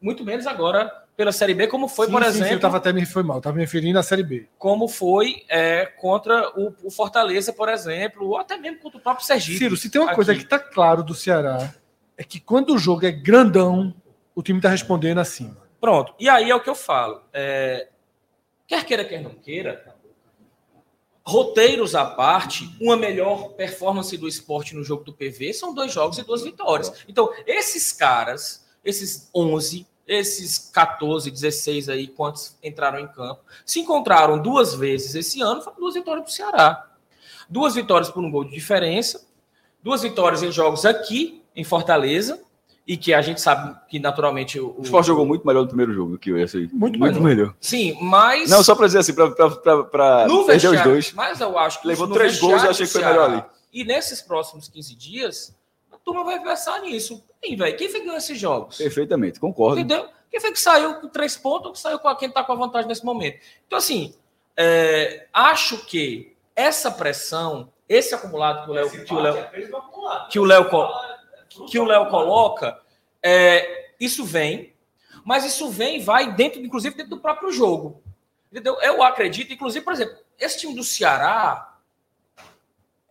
muito 0.00 0.24
menos 0.24 0.46
agora 0.46 1.01
pela 1.22 1.32
Série 1.32 1.54
B, 1.54 1.68
como 1.68 1.86
foi, 1.86 2.06
Sim, 2.06 2.12
por 2.12 2.24
sim, 2.24 2.30
sim, 2.30 2.36
exemplo, 2.38 2.54
eu 2.54 2.60
tava 2.60 2.76
até 2.78 2.92
me 2.92 3.06
foi 3.06 3.22
mal, 3.22 3.36
eu 3.36 3.40
tava 3.40 3.54
me 3.54 3.62
referindo 3.62 3.96
à 3.98 4.02
Série 4.02 4.24
B. 4.24 4.48
como 4.58 4.88
foi 4.88 5.44
é, 5.48 5.86
contra 5.86 6.50
o, 6.58 6.74
o 6.82 6.90
Fortaleza, 6.90 7.52
por 7.52 7.68
exemplo, 7.68 8.28
ou 8.28 8.38
até 8.38 8.56
mesmo 8.56 8.78
contra 8.80 8.98
o 8.98 9.00
próprio 9.00 9.24
Sergipe. 9.24 9.58
Ciro, 9.58 9.76
se 9.76 9.88
tem 9.88 10.00
uma 10.00 10.14
coisa 10.14 10.32
aqui. 10.32 10.42
que 10.42 10.48
tá 10.48 10.58
claro 10.58 11.02
do 11.02 11.14
Ceará, 11.14 11.72
é 12.16 12.24
que 12.24 12.40
quando 12.40 12.74
o 12.74 12.78
jogo 12.78 13.06
é 13.06 13.12
grandão, 13.12 13.94
o 14.34 14.42
time 14.42 14.58
está 14.58 14.68
respondendo 14.68 15.18
acima. 15.18 15.56
Pronto. 15.80 16.14
E 16.18 16.28
aí 16.28 16.50
é 16.50 16.54
o 16.54 16.60
que 16.60 16.70
eu 16.70 16.74
falo. 16.74 17.22
É, 17.32 17.88
Quer 18.66 18.84
queira, 18.86 19.04
quer 19.04 19.20
não 19.20 19.34
queira, 19.34 19.94
roteiros 21.24 21.94
à 21.94 22.04
parte, 22.04 22.68
uma 22.80 22.96
melhor 22.96 23.50
performance 23.50 24.16
do 24.16 24.26
esporte 24.26 24.74
no 24.74 24.82
jogo 24.82 25.04
do 25.04 25.12
PV 25.12 25.52
são 25.52 25.74
dois 25.74 25.92
jogos 25.92 26.16
e 26.18 26.24
duas 26.24 26.42
vitórias. 26.42 27.04
Então, 27.06 27.30
esses 27.46 27.92
caras, 27.92 28.66
esses 28.82 29.28
11, 29.34 29.86
esses 30.12 30.70
14, 30.72 31.30
16 31.30 31.88
aí, 31.88 32.08
quantos 32.08 32.56
entraram 32.62 32.98
em 32.98 33.08
campo, 33.08 33.40
se 33.64 33.80
encontraram 33.80 34.40
duas 34.40 34.74
vezes 34.74 35.14
esse 35.14 35.40
ano, 35.40 35.62
foram 35.62 35.78
duas 35.78 35.94
vitórias 35.94 36.24
do 36.24 36.30
Ceará. 36.30 36.88
Duas 37.48 37.74
vitórias 37.74 38.10
por 38.10 38.24
um 38.24 38.30
gol 38.30 38.44
de 38.44 38.52
diferença, 38.52 39.26
duas 39.82 40.02
vitórias 40.02 40.42
em 40.42 40.50
jogos 40.50 40.84
aqui, 40.84 41.42
em 41.54 41.64
Fortaleza, 41.64 42.40
e 42.86 42.96
que 42.96 43.14
a 43.14 43.22
gente 43.22 43.40
sabe 43.40 43.76
que 43.88 43.98
naturalmente 43.98 44.58
o, 44.58 44.74
O 44.78 44.82
Sport 44.82 45.06
jogou 45.06 45.24
muito 45.24 45.46
melhor 45.46 45.62
no 45.62 45.68
primeiro 45.68 45.92
jogo 45.92 46.12
do 46.12 46.18
que 46.18 46.30
esse 46.30 46.56
aí. 46.56 46.70
Muito 46.72 46.98
melhor. 46.98 47.54
Sim, 47.60 47.96
mas 48.00 48.50
Não, 48.50 48.62
só 48.62 48.74
pra 48.74 48.86
dizer 48.86 48.98
assim, 48.98 49.12
no 49.12 49.34
perder 49.34 50.70
os 50.70 50.82
dois. 50.82 51.12
Mas 51.12 51.40
eu 51.40 51.56
acho 51.58 51.80
que 51.80 51.86
Levou 51.86 52.08
três 52.08 52.38
gols, 52.40 52.62
eu 52.62 52.70
achei 52.70 52.86
que 52.86 52.92
foi 52.92 53.04
melhor 53.04 53.30
ali. 53.30 53.44
E 53.72 53.84
nesses 53.84 54.20
próximos 54.20 54.68
15 54.68 54.94
dias, 54.96 55.56
turma 56.04 56.24
vai 56.24 56.42
pensar 56.42 56.80
nisso. 56.80 57.24
Quem, 57.40 57.56
velho? 57.56 57.76
Quem 57.76 57.88
foi 57.88 58.00
que 58.00 58.06
ganhou 58.06 58.18
esses 58.18 58.38
jogos? 58.38 58.76
Perfeitamente, 58.78 59.40
concordo. 59.40 59.80
Entendeu? 59.80 60.08
Quem 60.30 60.40
foi 60.40 60.52
que 60.52 60.60
saiu 60.60 60.94
com 61.00 61.08
três 61.08 61.36
pontos 61.36 61.66
ou 61.66 61.72
que 61.72 61.78
saiu 61.78 61.98
com 61.98 62.08
a- 62.08 62.16
quem 62.16 62.28
está 62.28 62.42
com 62.42 62.52
a 62.52 62.56
vantagem 62.56 62.88
nesse 62.88 63.04
momento? 63.04 63.38
Então, 63.66 63.78
assim, 63.78 64.14
é, 64.56 65.26
acho 65.32 65.84
que 65.86 66.34
essa 66.56 66.90
pressão, 66.90 67.72
esse 67.88 68.14
acumulado 68.14 68.64
que 68.64 68.70
o 68.70 68.74
Léo, 68.74 68.90
que 69.04 69.14
o 69.14 69.18
Léo, 69.20 69.34
que 70.30 70.38
o 70.38 70.44
Léo, 70.44 70.68
co- 70.70 70.92
que 71.70 71.78
o 71.78 71.84
Léo 71.84 72.08
coloca, 72.08 72.80
é, 73.22 73.90
isso 74.00 74.24
vem, 74.24 74.72
mas 75.24 75.44
isso 75.44 75.68
vem 75.70 75.96
e 75.98 76.00
vai 76.02 76.32
dentro, 76.32 76.60
inclusive, 76.60 76.96
dentro 76.96 77.10
do 77.16 77.20
próprio 77.20 77.52
jogo. 77.52 78.02
Entendeu? 78.50 78.76
Eu 78.82 79.02
acredito, 79.02 79.52
inclusive, 79.52 79.84
por 79.84 79.92
exemplo, 79.92 80.16
esse 80.38 80.58
time 80.58 80.74
do 80.74 80.82
Ceará. 80.84 81.71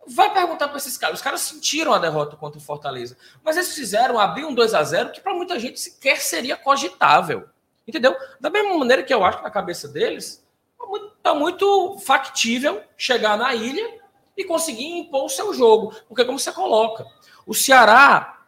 Vai 0.06 0.32
perguntar 0.32 0.68
para 0.68 0.76
esses 0.78 0.96
caras. 0.96 1.18
Os 1.18 1.22
caras 1.22 1.40
sentiram 1.42 1.92
a 1.92 1.98
derrota 1.98 2.36
contra 2.36 2.58
o 2.58 2.62
Fortaleza. 2.62 3.16
Mas 3.42 3.56
eles 3.56 3.74
fizeram 3.74 4.18
abrir 4.18 4.44
um 4.44 4.54
2 4.54 4.74
a 4.74 4.82
0 4.82 5.10
que 5.10 5.20
para 5.20 5.34
muita 5.34 5.58
gente 5.58 5.78
sequer 5.78 6.20
seria 6.20 6.56
cogitável. 6.56 7.48
Entendeu? 7.86 8.16
Da 8.40 8.50
mesma 8.50 8.76
maneira 8.76 9.02
que 9.02 9.12
eu 9.12 9.24
acho 9.24 9.38
que 9.38 9.44
na 9.44 9.50
cabeça 9.50 9.88
deles 9.88 10.44
tá 10.78 10.86
muito, 10.86 11.10
tá 11.22 11.34
muito 11.34 11.98
factível 11.98 12.82
chegar 12.96 13.36
na 13.36 13.54
ilha 13.54 14.00
e 14.36 14.44
conseguir 14.44 14.86
impor 14.86 15.24
o 15.24 15.28
seu 15.28 15.52
jogo. 15.52 15.94
Porque, 16.08 16.24
como 16.24 16.38
você 16.38 16.52
coloca, 16.52 17.06
o 17.46 17.54
Ceará 17.54 18.46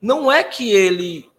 não 0.00 0.30
é 0.30 0.42
que 0.42 0.70
ele 0.70 1.30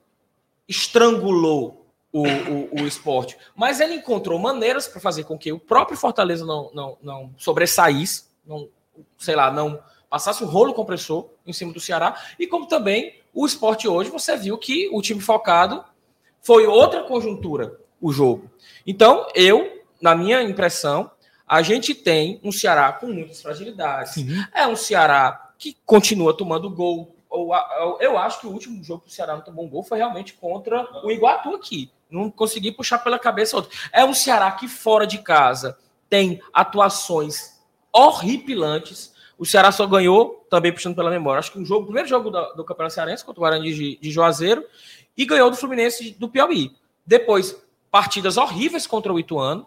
estrangulou 0.68 1.86
o, 2.14 2.28
o, 2.28 2.82
o 2.82 2.88
esporte, 2.88 3.38
mas 3.56 3.80
ele 3.80 3.96
encontrou 3.96 4.38
maneiras 4.38 4.88
para 4.88 5.00
fazer 5.00 5.24
com 5.24 5.38
que 5.38 5.52
o 5.52 5.60
próprio 5.60 5.98
Fortaleza 5.98 6.46
não, 6.46 6.70
não, 6.74 6.98
não 7.02 7.34
sobressaísse, 7.38 8.26
não, 8.46 8.70
sei 9.18 9.36
lá, 9.36 9.52
não 9.52 9.82
passasse 10.10 10.44
um 10.44 10.48
rolo 10.48 10.74
compressor 10.74 11.30
em 11.46 11.54
cima 11.54 11.72
do 11.72 11.80
Ceará, 11.80 12.22
e 12.38 12.46
como 12.46 12.68
também 12.68 13.22
o 13.34 13.46
esporte 13.46 13.88
hoje, 13.88 14.10
você 14.10 14.36
viu 14.36 14.58
que 14.58 14.90
o 14.92 15.02
time 15.02 15.22
focado 15.22 15.84
foi 16.42 16.66
outra 16.68 17.04
conjuntura, 17.04 17.80
o 18.02 18.12
jogo. 18.12 18.52
Então, 18.86 19.28
eu, 19.34 19.84
na 20.02 20.14
minha 20.14 20.42
impressão, 20.42 21.12
a 21.48 21.62
gente 21.62 21.96
tem 21.96 22.42
um 22.44 22.52
Ceará 22.52 22.92
com 22.92 23.08
muitas 23.08 23.42
fragilidades. 23.42 24.14
Sim. 24.14 24.28
É 24.54 24.68
um 24.68 24.76
Ceará 24.76 25.54
que 25.58 25.78
continua 25.86 26.36
tomando 26.36 26.70
gol. 26.70 27.16
Eu 28.00 28.18
acho 28.18 28.42
que 28.42 28.48
o 28.48 28.52
último 28.52 28.84
jogo 28.84 29.04
que 29.04 29.10
o 29.10 29.12
Ceará 29.12 29.36
não 29.36 29.42
tomou 29.42 29.66
um 29.66 29.70
gol 29.70 29.84
foi 29.84 30.00
realmente 30.00 30.34
contra 30.34 30.86
o 31.06 31.12
Iguatu 31.12 31.56
aqui. 31.56 31.92
Não 32.10 32.30
consegui 32.30 32.72
puxar 32.72 32.98
pela 32.98 33.20
cabeça 33.20 33.56
outro. 33.56 33.72
É 33.94 34.04
um 34.04 34.14
Ceará 34.14 34.52
que 34.52 34.68
fora 34.68 35.08
de 35.08 35.20
casa 35.20 35.78
tem 36.10 36.42
atuações 36.52 37.61
horripilantes. 37.94 39.14
O 39.38 39.46
Ceará 39.46 39.72
só 39.72 39.88
ganhou, 39.88 40.46
também 40.50 40.72
puxando 40.72 40.96
pela 40.96 41.10
memória, 41.10 41.40
acho 41.40 41.52
que 41.52 41.60
um 41.60 41.66
jogo, 41.66 41.82
o 41.84 41.86
primeiro 41.86 42.08
jogo 42.08 42.30
da- 42.30 42.52
do 42.54 42.64
Campeonato 42.64 42.94
Cearense 42.94 43.26
contra 43.26 43.40
o 43.40 43.44
Guarani 43.44 43.74
de, 43.74 43.98
de 43.98 44.12
Juazeiro 44.12 44.64
e 45.18 45.26
ganhou 45.26 45.50
do 45.50 45.58
Fluminense 45.58 46.12
do 46.20 46.30
Piauí. 46.30 46.72
Depois, 47.06 47.56
partidas 47.90 48.38
horríveis 48.38 48.86
contra 48.86 49.12
o 49.12 49.20
Ituano, 49.20 49.66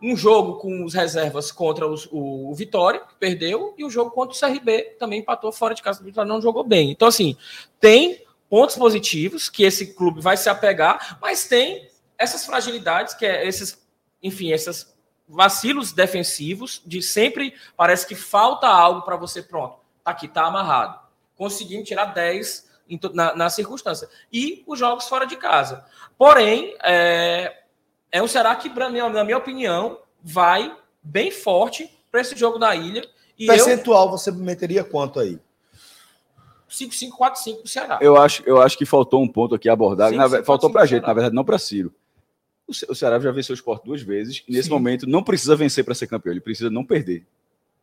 um 0.00 0.16
jogo 0.16 0.54
com 0.58 0.84
os 0.84 0.94
reservas 0.94 1.52
contra 1.52 1.86
os- 1.86 2.06
o, 2.10 2.50
o 2.50 2.54
Vitória, 2.54 3.00
que 3.00 3.14
perdeu, 3.16 3.74
e 3.76 3.84
o 3.84 3.90
jogo 3.90 4.10
contra 4.10 4.34
o 4.34 4.38
CRB, 4.38 4.96
também 4.98 5.20
empatou 5.20 5.52
fora 5.52 5.74
de 5.74 5.82
casa 5.82 6.00
do 6.00 6.04
Vitória, 6.06 6.28
não 6.28 6.40
jogou 6.40 6.64
bem. 6.64 6.90
Então, 6.90 7.08
assim, 7.08 7.36
tem 7.80 8.22
pontos 8.48 8.76
positivos 8.76 9.48
que 9.50 9.62
esse 9.64 9.94
clube 9.94 10.20
vai 10.20 10.36
se 10.36 10.48
apegar, 10.48 11.18
mas 11.20 11.46
tem 11.46 11.88
essas 12.18 12.46
fragilidades, 12.46 13.12
que 13.14 13.26
é 13.26 13.46
esses, 13.46 13.86
enfim, 14.22 14.52
esses 14.52 14.95
vacilos 15.28 15.92
defensivos, 15.92 16.80
de 16.86 17.02
sempre 17.02 17.54
parece 17.76 18.06
que 18.06 18.14
falta 18.14 18.66
algo 18.68 19.02
para 19.02 19.16
você, 19.16 19.42
pronto, 19.42 19.76
tá 20.04 20.10
aqui, 20.12 20.28
tá 20.28 20.46
amarrado. 20.46 20.98
Conseguimos 21.36 21.86
tirar 21.88 22.06
10 22.06 22.68
em 22.88 22.96
to- 22.96 23.12
na, 23.12 23.34
na 23.34 23.50
circunstância. 23.50 24.08
E 24.32 24.62
os 24.66 24.78
jogos 24.78 25.08
fora 25.08 25.26
de 25.26 25.36
casa. 25.36 25.84
Porém, 26.16 26.74
é, 26.82 27.62
é 28.12 28.22
um 28.22 28.28
Ceará 28.28 28.54
que, 28.56 28.70
pra 28.70 28.88
mim, 28.88 28.98
na 28.98 29.24
minha 29.24 29.36
opinião, 29.36 29.98
vai 30.22 30.74
bem 31.02 31.30
forte 31.30 31.90
para 32.10 32.20
esse 32.20 32.36
jogo 32.36 32.58
da 32.58 32.74
ilha. 32.74 33.02
E 33.38 33.46
eu, 33.46 33.54
Percentual 33.54 34.08
você 34.10 34.30
meteria 34.30 34.82
quanto 34.84 35.18
aí? 35.20 35.38
5-5-4-5 36.70 37.56
pro 37.58 37.68
Ceará. 37.68 37.98
Eu 38.00 38.16
acho, 38.16 38.42
eu 38.46 38.60
acho 38.60 38.76
que 38.76 38.84
faltou 38.86 39.22
um 39.22 39.28
ponto 39.28 39.54
aqui 39.54 39.68
sim, 40.28 40.36
ve- 40.36 40.44
faltou 40.44 40.68
sim, 40.68 40.72
pra 40.72 40.82
sim, 40.82 40.88
gente, 40.88 41.00
Ceará. 41.00 41.08
na 41.08 41.14
verdade, 41.14 41.34
não 41.34 41.44
pra 41.44 41.58
Ciro. 41.58 41.94
O 42.66 42.74
Ce- 42.74 42.86
O 42.88 42.94
Ceará 42.94 43.18
já 43.20 43.30
venceu 43.30 43.52
o 43.52 43.56
esporte 43.56 43.84
duas 43.84 44.02
vezes. 44.02 44.42
E 44.48 44.52
nesse 44.52 44.64
Sim. 44.68 44.74
momento 44.74 45.06
não 45.06 45.22
precisa 45.22 45.54
vencer 45.56 45.84
para 45.84 45.94
ser 45.94 46.06
campeão, 46.06 46.32
ele 46.32 46.40
precisa 46.40 46.68
não 46.70 46.84
perder. 46.84 47.24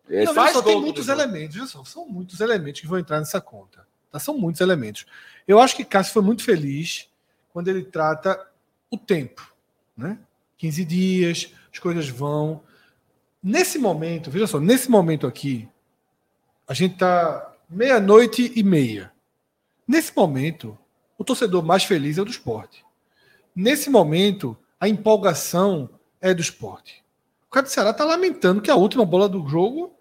É, 0.09 0.25
Não, 0.25 0.33
só, 0.33 0.61
tem 0.61 0.79
muitos 0.81 1.07
elementos, 1.07 1.71
só, 1.71 1.83
são 1.85 2.07
muitos 2.09 2.41
elementos 2.41 2.81
que 2.81 2.87
vão 2.87 2.99
entrar 2.99 3.19
nessa 3.19 3.39
conta. 3.39 3.87
Tá? 4.11 4.19
São 4.19 4.37
muitos 4.37 4.59
elementos. 4.61 5.05
Eu 5.47 5.59
acho 5.59 5.75
que 5.75 5.85
Cássio 5.85 6.13
foi 6.13 6.21
muito 6.21 6.43
feliz 6.43 7.07
quando 7.53 7.69
ele 7.69 7.83
trata 7.83 8.45
o 8.91 8.97
tempo. 8.97 9.53
Né? 9.95 10.17
15 10.57 10.83
dias, 10.83 11.53
as 11.71 11.79
coisas 11.79 12.09
vão. 12.09 12.61
Nesse 13.41 13.79
momento, 13.79 14.29
veja 14.29 14.45
só, 14.47 14.59
nesse 14.59 14.89
momento 14.91 15.25
aqui, 15.25 15.67
a 16.67 16.73
gente 16.73 16.97
tá 16.97 17.53
meia-noite 17.69 18.51
e 18.55 18.61
meia. 18.63 19.11
Nesse 19.87 20.15
momento, 20.15 20.77
o 21.17 21.23
torcedor 21.23 21.63
mais 21.63 21.83
feliz 21.83 22.17
é 22.17 22.21
o 22.21 22.25
do 22.25 22.31
esporte. 22.31 22.85
Nesse 23.55 23.89
momento, 23.89 24.57
a 24.83 24.89
empolgação 24.89 25.89
é 26.19 26.33
do 26.33 26.41
esporte. 26.41 27.01
O 27.47 27.51
cara 27.53 27.65
do 27.65 27.69
Ceará 27.69 27.91
está 27.91 28.03
lamentando 28.03 28.61
que 28.61 28.69
a 28.69 28.75
última 28.75 29.05
bola 29.05 29.29
do 29.29 29.47
jogo 29.47 29.95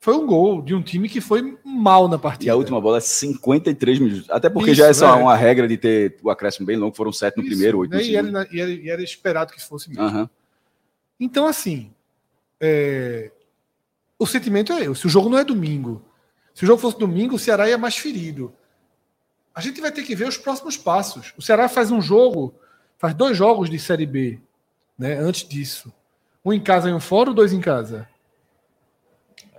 foi 0.00 0.14
um 0.14 0.26
gol 0.26 0.62
de 0.62 0.74
um 0.74 0.80
time 0.82 1.08
que 1.10 1.20
foi 1.20 1.58
mal 1.62 2.08
na 2.08 2.18
partida. 2.18 2.46
E 2.46 2.50
a 2.50 2.56
última 2.56 2.80
bola 2.80 2.96
é 2.96 3.00
53 3.00 3.98
minutos. 3.98 4.30
Até 4.30 4.48
porque 4.48 4.70
Isso, 4.70 4.78
já 4.78 4.86
é 4.86 4.90
essa 4.90 5.06
é. 5.08 5.12
uma 5.12 5.36
regra 5.36 5.68
de 5.68 5.76
ter 5.76 6.16
o 6.22 6.30
acréscimo 6.30 6.64
bem 6.64 6.76
longo, 6.76 6.96
foram 6.96 7.12
sete 7.12 7.36
no 7.36 7.42
Isso, 7.42 7.50
primeiro, 7.50 7.78
oito 7.80 7.90
no 7.90 7.96
né? 7.98 8.02
e, 8.04 8.16
era, 8.16 8.26
segundo. 8.26 8.54
e 8.54 8.60
era- 8.60 8.70
e 8.70 8.88
era 8.90 9.02
esperado 9.02 9.52
que 9.52 9.60
fosse 9.62 9.88
mesmo. 9.90 10.04
Aham. 10.04 10.30
Então, 11.20 11.46
assim, 11.46 11.90
é, 12.60 13.30
o 14.18 14.26
sentimento 14.26 14.72
é 14.72 14.84
esse. 14.84 15.00
Se 15.00 15.06
o 15.06 15.10
jogo 15.10 15.28
não 15.28 15.36
é 15.38 15.44
domingo, 15.44 16.00
se 16.54 16.64
o 16.64 16.66
jogo 16.66 16.80
fosse 16.80 16.98
domingo, 16.98 17.34
o 17.34 17.38
Ceará 17.38 17.68
ia 17.68 17.76
mais 17.76 17.96
ferido. 17.98 18.54
A 19.54 19.60
gente 19.60 19.80
vai 19.82 19.90
ter 19.92 20.02
que 20.02 20.14
ver 20.14 20.28
os 20.28 20.38
próximos 20.38 20.76
passos. 20.78 21.34
O 21.36 21.42
Ceará 21.42 21.68
faz 21.68 21.90
um 21.90 22.00
jogo, 22.00 22.54
faz 22.98 23.14
dois 23.14 23.36
jogos 23.36 23.70
de 23.70 23.78
Série 23.78 24.06
B, 24.06 24.38
né? 24.98 25.14
Antes 25.14 25.46
disso. 25.48 25.92
Um 26.44 26.52
em 26.52 26.60
casa 26.60 26.90
e 26.90 26.92
um 26.92 27.00
fora, 27.00 27.30
ou 27.30 27.34
dois 27.34 27.52
em 27.52 27.60
casa? 27.60 28.08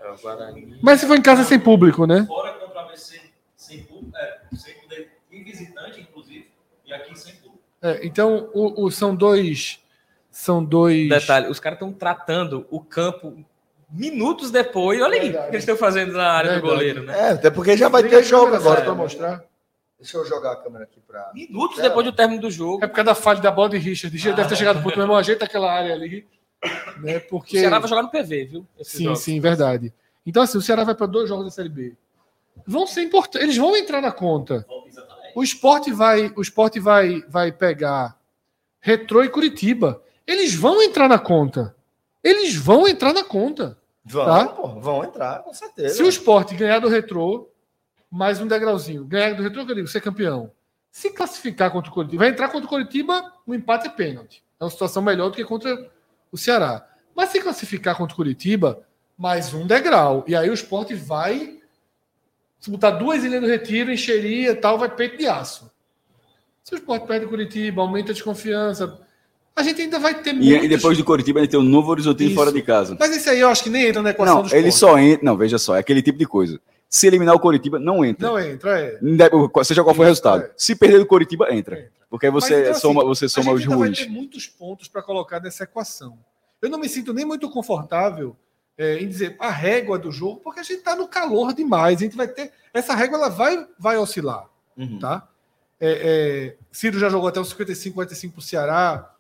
É, 0.02 0.10
o 0.12 0.18
Guarani. 0.18 0.78
Mas 0.82 1.00
se 1.02 1.08
for 1.08 1.16
em 1.18 1.22
casa 1.22 1.42
é 1.42 1.46
sem 1.46 1.60
público, 1.60 2.06
né? 2.06 2.26
Fora 2.28 2.54
contra 2.54 2.80
a 2.80 2.84
ABC 2.86 3.20
sem 3.56 3.84
público, 3.84 4.16
é, 4.18 4.40
sem 4.56 4.74
poder, 4.76 5.12
e 5.32 5.44
visitante, 5.44 6.02
inclusive, 6.02 6.48
e 6.86 6.94
aqui 6.94 7.18
sem 7.18 7.34
público. 7.36 7.60
É, 7.82 8.06
então, 8.06 8.50
o, 8.54 8.86
o- 8.86 8.92
são 8.92 9.16
dois. 9.16 9.80
São 10.32 10.64
dois. 10.64 11.10
Detalhe, 11.10 11.48
os 11.48 11.60
caras 11.60 11.78
estão 11.78 11.92
tratando 11.92 12.66
o 12.70 12.80
campo 12.82 13.44
minutos 13.92 14.52
depois. 14.52 15.02
Olha 15.02 15.20
aí 15.22 15.30
o 15.30 15.34
que 15.34 15.38
eles 15.50 15.58
estão 15.64 15.76
fazendo 15.76 16.14
na 16.14 16.32
área 16.32 16.52
Verdade. 16.52 16.62
do 16.68 16.76
goleiro, 16.76 17.04
né? 17.04 17.20
É, 17.20 17.30
até 17.32 17.50
porque 17.50 17.76
já 17.76 17.90
vai 17.90 18.04
ter 18.04 18.24
jogo 18.24 18.56
agora. 18.56 18.82
Pra 18.82 18.94
mostrar. 18.96 19.44
Deixa 20.00 20.18
eu 20.18 20.26
jogar 20.26 20.54
a 20.54 20.56
câmera 20.56 20.86
aqui 20.86 21.00
pra. 21.06 21.30
Minutos 21.34 21.78
É. 21.80 21.84
depois 21.84 22.06
do 22.06 22.12
término 22.14 22.42
do 22.42 22.50
jogo. 22.50 22.84
É 22.84 22.88
por 22.88 22.96
causa 22.96 23.08
da 23.08 23.16
falha 23.16 23.42
da 23.42 23.52
bola 23.52 23.70
de 23.70 23.78
Richard. 23.78 24.16
Richard 24.16 24.36
deve 24.38 24.50
ter 24.50 24.56
chegado 24.56 24.78
no 24.78 24.84
ponto, 24.84 24.96
meu 24.96 25.04
irmão, 25.04 25.18
ajeita 25.18 25.46
aquela 25.46 25.72
área 25.72 25.94
ali. 25.94 26.26
Né, 27.02 27.18
O 27.18 27.22
porque... 27.30 27.60
Ceará 27.60 27.80
vai 27.80 27.88
jogar 27.90 28.04
no 28.04 28.10
PV, 28.10 28.46
viu? 28.46 28.68
Sim, 28.82 29.04
jogo. 29.06 29.16
sim, 29.18 29.40
verdade. 29.40 29.94
Então, 30.26 30.44
assim, 30.44 30.58
o 30.58 30.62
Ceará 30.62 30.84
vai 30.84 30.96
para 30.96 31.06
dois 31.08 31.28
jogos 31.30 31.46
da 31.46 31.52
Série 31.52 31.70
B. 31.70 31.96
Vão 32.68 32.86
ser 32.88 33.02
importantes. 33.04 33.42
Eles 33.42 33.58
vão 33.58 33.76
entrar 33.76 34.02
na 34.02 34.12
conta. 34.12 34.66
Exatamente. 34.88 35.32
O 35.36 35.44
esporte 35.44 35.92
vai, 35.92 36.32
o 36.36 36.42
esporte 36.42 36.80
vai, 36.80 37.24
vai 37.30 37.52
pegar 37.52 38.18
Retrô 38.82 39.24
e 39.24 39.30
Curitiba. 39.30 40.02
Eles 40.28 40.54
vão 40.54 40.82
entrar 40.82 41.08
na 41.08 41.18
conta. 41.20 41.76
Eles 42.24 42.56
vão 42.56 42.88
entrar 42.88 43.14
na 43.14 43.24
conta. 43.24 43.78
Vão, 44.06 44.26
Tá. 44.26 44.46
pô, 44.48 44.68
vão 44.80 45.04
entrar, 45.04 45.40
com 45.44 45.54
certeza. 45.54 45.96
Se 45.96 46.04
o 46.04 46.10
esporte 46.10 46.56
ganhar 46.56 46.80
do 46.80 46.88
Retrô, 46.90 47.48
mais 48.12 48.40
um 48.42 48.48
degrauzinho. 48.48 49.04
Ganhar 49.06 49.34
do 49.36 49.44
Retrô, 49.44 49.66
que 49.66 49.72
eu 49.72 49.76
digo, 49.76 49.88
ser 49.88 50.02
campeão. 50.02 50.52
Se 50.92 51.12
classificar 51.12 51.72
contra 51.72 51.92
o 51.92 51.94
Curitiba, 51.94 52.24
vai 52.24 52.30
entrar 52.32 52.50
contra 52.50 52.66
o 52.66 52.70
Curitiba, 52.70 53.24
o 53.46 53.54
empate 53.54 53.88
é 53.88 53.90
pênalti. 53.92 54.44
É 54.60 54.64
uma 54.64 54.70
situação 54.70 55.02
melhor 55.02 55.30
do 55.30 55.36
que 55.36 55.44
contra 55.46 55.90
o 56.32 56.38
Ceará. 56.38 56.86
Mas 57.16 57.30
se 57.30 57.40
classificar 57.42 57.96
contra 57.96 58.14
o 58.14 58.16
Curitiba, 58.16 58.82
mais 59.18 59.54
um 59.54 59.68
degrau. 59.68 60.24
E 60.28 60.36
aí 60.36 60.50
o 60.50 60.54
esporte 60.54 60.96
vai. 60.96 61.60
Se 62.60 62.70
botar 62.70 62.92
duas 62.92 63.24
ilhas 63.24 63.42
no 63.42 63.48
retiro, 63.48 63.92
encheria 63.92 64.56
tal, 64.56 64.78
vai 64.78 64.90
peito 64.90 65.18
de 65.18 65.28
aço. 65.28 65.72
Se 66.64 66.74
o 66.74 66.78
esporte 66.78 67.08
perde 67.08 67.26
o 67.26 67.30
Curitiba, 67.30 67.82
aumenta 67.82 68.12
a 68.12 68.14
desconfiança. 68.14 69.00
A 69.56 69.64
gente 69.64 69.82
ainda 69.82 70.00
vai 70.00 70.22
ter 70.22 70.32
E, 70.32 70.34
muitos... 70.38 70.64
e 70.66 70.68
depois 70.68 70.98
do 70.98 71.04
Coritiba, 71.04 71.40
ele 71.40 71.48
tem 71.48 71.60
um 71.60 71.64
novo 71.64 71.92
Horizontino 71.92 72.30
Isso. 72.30 72.38
fora 72.40 72.52
de 72.52 72.62
casa. 72.62 72.98
Mas 73.00 73.16
esse 73.16 73.30
aí 73.30 73.40
eu 73.40 73.50
acho 73.50 73.64
que 73.64 73.70
nem 73.70 73.88
entra 73.88 74.02
na 74.02 74.10
equação 74.12 74.36
Não, 74.36 74.42
do 74.44 74.56
ele 74.56 74.70
esporte. 74.70 74.80
só 74.94 75.00
entra. 75.00 75.26
Não, 75.26 75.38
veja 75.38 75.58
só, 75.58 75.76
é 75.76 75.80
aquele 75.80 76.02
tipo 76.02 76.18
de 76.18 76.26
coisa. 76.26 76.60
Se 76.90 77.06
eliminar 77.06 77.36
o 77.36 77.40
Coritiba, 77.40 77.78
não 77.78 78.04
entra. 78.04 78.28
Não 78.28 78.40
entra, 78.40 78.80
é. 78.82 79.00
Seja 79.64 79.84
qual 79.84 79.94
for 79.94 80.02
o 80.02 80.06
resultado. 80.06 80.44
É. 80.44 80.52
Se 80.58 80.76
perder 80.76 80.98
do 80.98 81.06
Coritiba, 81.06 81.54
entra. 81.54 81.80
Entra. 81.80 81.92
Porque 82.10 82.26
aí 82.26 82.32
você 82.32 82.54
Mas, 82.54 82.62
então, 82.62 82.72
assim, 82.72 82.82
soma, 82.82 83.04
você 83.06 83.26
a 83.26 83.30
soma 83.30 83.52
gente 83.52 83.56
os 83.56 83.62
ainda 83.64 83.76
vai 83.78 83.88
ruins. 83.88 84.00
ter 84.00 84.10
muitos 84.10 84.48
pontos 84.48 84.88
para 84.88 85.04
colocar 85.04 85.40
nessa 85.40 85.66
equação. 85.66 86.18
Eu 86.60 86.70
não 86.70 86.80
me 86.80 86.90
sinto 86.90 87.14
nem 87.14 87.24
muito 87.24 87.48
confortável 87.50 88.36
é, 88.76 88.98
em 88.98 89.08
dizer 89.08 89.36
a 89.40 89.52
régua 89.52 90.00
do 90.00 90.12
jogo, 90.12 90.42
porque 90.44 90.60
a 90.60 90.64
gente 90.64 90.80
está 90.80 90.96
no 90.96 91.08
calor 91.08 91.54
demais. 91.54 92.00
A 92.00 92.04
gente 92.04 92.18
vai 92.18 92.28
ter. 92.28 92.52
Essa 92.74 92.96
régua 92.96 93.18
ela 93.18 93.30
vai, 93.30 93.68
vai 93.78 93.98
oscilar. 93.98 94.50
Uhum. 94.76 94.98
Tá? 94.98 95.28
É, 95.80 95.92
é, 95.92 96.58
Ciro 96.72 96.98
já 96.98 97.08
jogou 97.08 97.30
até 97.30 97.40
os 97.40 97.50
55, 97.50 97.94
45 97.94 98.34
para 98.34 98.40
o 98.40 98.44
Ceará. 98.44 99.16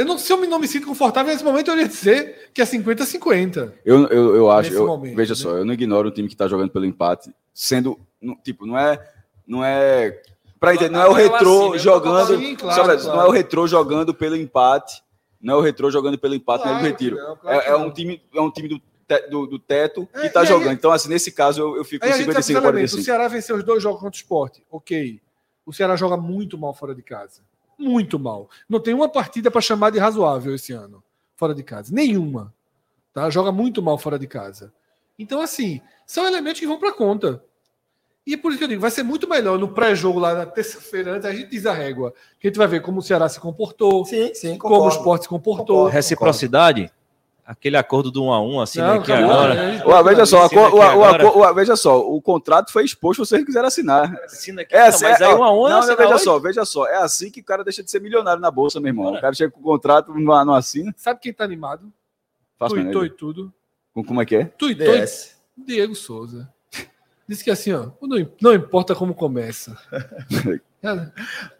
Eu 0.00 0.06
não, 0.06 0.16
se 0.16 0.32
eu 0.32 0.38
me- 0.38 0.46
não 0.46 0.58
me 0.58 0.66
sinto 0.66 0.86
confortável 0.86 1.30
nesse 1.32 1.44
momento, 1.44 1.70
eu 1.70 1.76
ia 1.78 1.86
dizer 1.86 2.50
que 2.54 2.62
é 2.62 2.64
50-50. 2.64 3.72
Eu, 3.84 4.06
eu, 4.08 4.34
eu 4.36 4.50
acho, 4.50 4.72
eu- 4.72 4.86
momento, 4.86 5.14
veja 5.16 5.34
né? 5.34 5.40
só, 5.40 5.50
eu 5.58 5.64
não 5.64 5.74
ignoro 5.74 6.08
o 6.08 6.10
time 6.10 6.26
que 6.28 6.34
tá 6.36 6.48
jogando 6.48 6.70
pelo 6.70 6.86
empate, 6.86 7.30
sendo, 7.52 7.98
tipo, 8.42 8.64
não 8.66 8.78
é, 8.78 8.98
não 9.46 9.64
é, 9.64 10.20
pra 10.58 10.74
entender, 10.74 10.90
não 10.90 11.02
é 11.02 11.06
o 11.06 11.08
eu 11.10 11.12
retrô 11.12 11.58
assino, 11.60 11.74
eu 11.74 11.78
jogando, 11.78 12.38
Sim, 12.38 12.56
claro, 12.56 12.82
claro. 12.84 13.04
não 13.04 13.20
é 13.22 13.26
o 13.26 13.30
retrô 13.30 13.66
jogando 13.66 14.14
pelo 14.14 14.36
empate, 14.36 15.02
não 15.40 15.54
é 15.54 15.56
o 15.58 15.60
retrô 15.60 15.90
jogando 15.90 16.18
pelo 16.18 16.34
empate, 16.34 16.64
não 16.64 16.72
é 16.72 16.74
do 16.76 16.80
Claro 16.80 16.96
que 16.96 17.04
retiro. 17.04 17.16
não, 17.16 17.36
claro 17.36 17.60
é, 17.60 17.68
é 17.68 17.76
um 17.76 17.90
time, 17.90 18.22
é 18.34 18.40
um 18.40 18.50
time 18.50 18.68
do, 18.68 18.78
te- 19.06 19.28
do, 19.28 19.46
do 19.46 19.58
teto 19.58 20.06
que 20.06 20.26
É, 20.26 20.28
tá 20.30 20.40
e 20.40 20.42
aí- 20.44 20.48
jogando. 20.48 20.72
Então, 20.72 20.92
assim, 20.92 21.08
nesse 21.10 21.30
caso, 21.32 21.60
eu, 21.60 21.76
eu 21.76 21.84
fico 21.84 22.06
com 22.06 22.10
a 22.12 22.16
gente 22.16 22.26
sabe 22.26 22.38
os 22.38 22.44
55 22.46 22.58
elementos. 22.66 22.92
O 22.92 22.96
45. 22.96 23.04
Ceará 23.04 23.28
venceu 23.28 23.56
os 23.56 23.64
dois 23.64 23.82
jogos 23.82 24.00
contra 24.00 24.16
o 24.16 24.20
esporte. 24.20 24.62
Ok. 24.70 25.20
O 25.66 25.72
Ceará 25.74 25.94
joga 25.94 26.16
muito 26.16 26.56
mal 26.56 26.72
fora 26.74 26.94
de 26.94 27.02
casa. 27.02 27.42
Muito 27.80 28.18
mal. 28.18 28.48
Não 28.68 28.78
tem 28.78 28.92
uma 28.94 29.08
partida 29.08 29.50
para 29.50 29.60
chamar 29.60 29.90
de 29.90 29.98
razoável 29.98 30.54
esse 30.54 30.72
ano, 30.72 31.02
fora 31.34 31.54
de 31.54 31.62
casa. 31.62 31.92
Nenhuma. 31.94 32.54
Tá? 33.12 33.28
Joga 33.30 33.50
muito 33.50 33.82
mal 33.82 33.96
fora 33.98 34.18
de 34.18 34.26
casa. 34.26 34.72
Então, 35.18 35.40
assim, 35.40 35.80
são 36.06 36.26
elementos 36.26 36.60
que 36.60 36.66
vão 36.66 36.78
para 36.78 36.92
conta. 36.92 37.42
E 38.26 38.34
é 38.34 38.36
por 38.36 38.50
isso 38.50 38.58
que 38.58 38.64
eu 38.64 38.68
digo, 38.68 38.80
vai 38.82 38.90
ser 38.90 39.02
muito 39.02 39.28
melhor 39.28 39.58
no 39.58 39.68
pré-jogo 39.72 40.18
lá 40.18 40.34
na 40.34 40.46
terça-feira, 40.46 41.12
antes 41.14 41.24
a 41.26 41.32
gente 41.32 41.50
diz 41.50 41.64
a 41.66 41.72
régua. 41.72 42.12
Que 42.38 42.46
a 42.46 42.50
gente 42.50 42.58
vai 42.58 42.68
ver 42.68 42.80
como 42.82 42.98
o 42.98 43.02
Ceará 43.02 43.28
se 43.28 43.40
comportou, 43.40 44.04
Sim, 44.04 44.32
sim, 44.34 44.58
como 44.58 44.74
o 44.74 44.78
concordo. 44.78 44.96
esporte 44.98 45.22
se 45.22 45.28
comportou. 45.28 45.66
Concordo. 45.76 45.94
Reciprocidade, 45.94 46.92
aquele 47.50 47.76
acordo 47.76 48.10
do 48.10 48.24
1 48.24 48.32
a 48.32 48.40
1 48.42 48.60
assim, 48.60 48.78
Não, 48.80 48.94
aqui 48.94 49.12
acabou, 49.12 49.30
agora. 49.32 49.54
né? 49.54 49.82
Ué, 49.84 50.02
veja 50.04 50.26
só, 50.26 50.46
o- 50.46 50.76
o- 50.76 50.82
agora. 50.82 51.26
o- 51.26 51.38
o- 51.40 51.54
veja 51.54 51.76
só, 51.76 51.98
o 52.00 52.20
contrato 52.22 52.72
foi 52.72 52.84
exposto 52.84 53.24
se 53.24 53.28
vocês 53.30 53.44
quiserem 53.44 53.66
assinar. 53.68 54.14
Assina 54.24 54.62
aqui, 54.62 54.74
É 54.74 54.80
não, 54.80 54.86
assim, 54.88 55.04
mas 55.04 55.20
é, 55.20 55.24
aí 55.24 55.32
ó, 55.34 55.38
1 55.38 55.44
a 55.44 55.52
1 55.52 55.54
não, 55.54 55.68
não, 55.70 55.78
assina 55.78 55.96
veja 55.96 56.14
hoje. 56.14 56.24
só, 56.24 56.38
veja 56.38 56.64
só. 56.64 56.86
É 56.86 56.96
assim 56.96 57.30
que 57.30 57.40
o 57.40 57.44
cara 57.44 57.62
deixa 57.64 57.82
de 57.82 57.90
ser 57.90 58.00
milionário 58.00 58.40
na 58.40 58.50
bolsa, 58.50 58.78
meu 58.80 58.88
irmão. 58.90 59.06
Bora. 59.06 59.18
O 59.18 59.20
cara 59.20 59.34
chega 59.34 59.50
com 59.50 59.60
o 59.60 59.62
contrato, 59.62 60.12
não, 60.14 60.44
não 60.44 60.54
assina. 60.54 60.92
Sabe 60.96 61.20
quem 61.20 61.32
tá 61.32 61.44
animado? 61.44 61.92
Tuitou 62.68 63.04
e 63.04 63.10
tudo. 63.10 63.52
Com- 63.92 64.04
Como 64.04 64.22
é 64.22 64.26
que 64.26 64.36
é? 64.36 64.44
Tuitou 64.44 64.94
e. 64.94 65.04
Diego 65.56 65.94
Souza. 65.94 66.48
Disse 67.28 67.44
que 67.44 67.50
assim, 67.50 67.72
ó, 67.72 67.90
não, 68.02 68.28
não 68.40 68.54
importa 68.54 68.94
como 68.94 69.14
começa. 69.14 69.76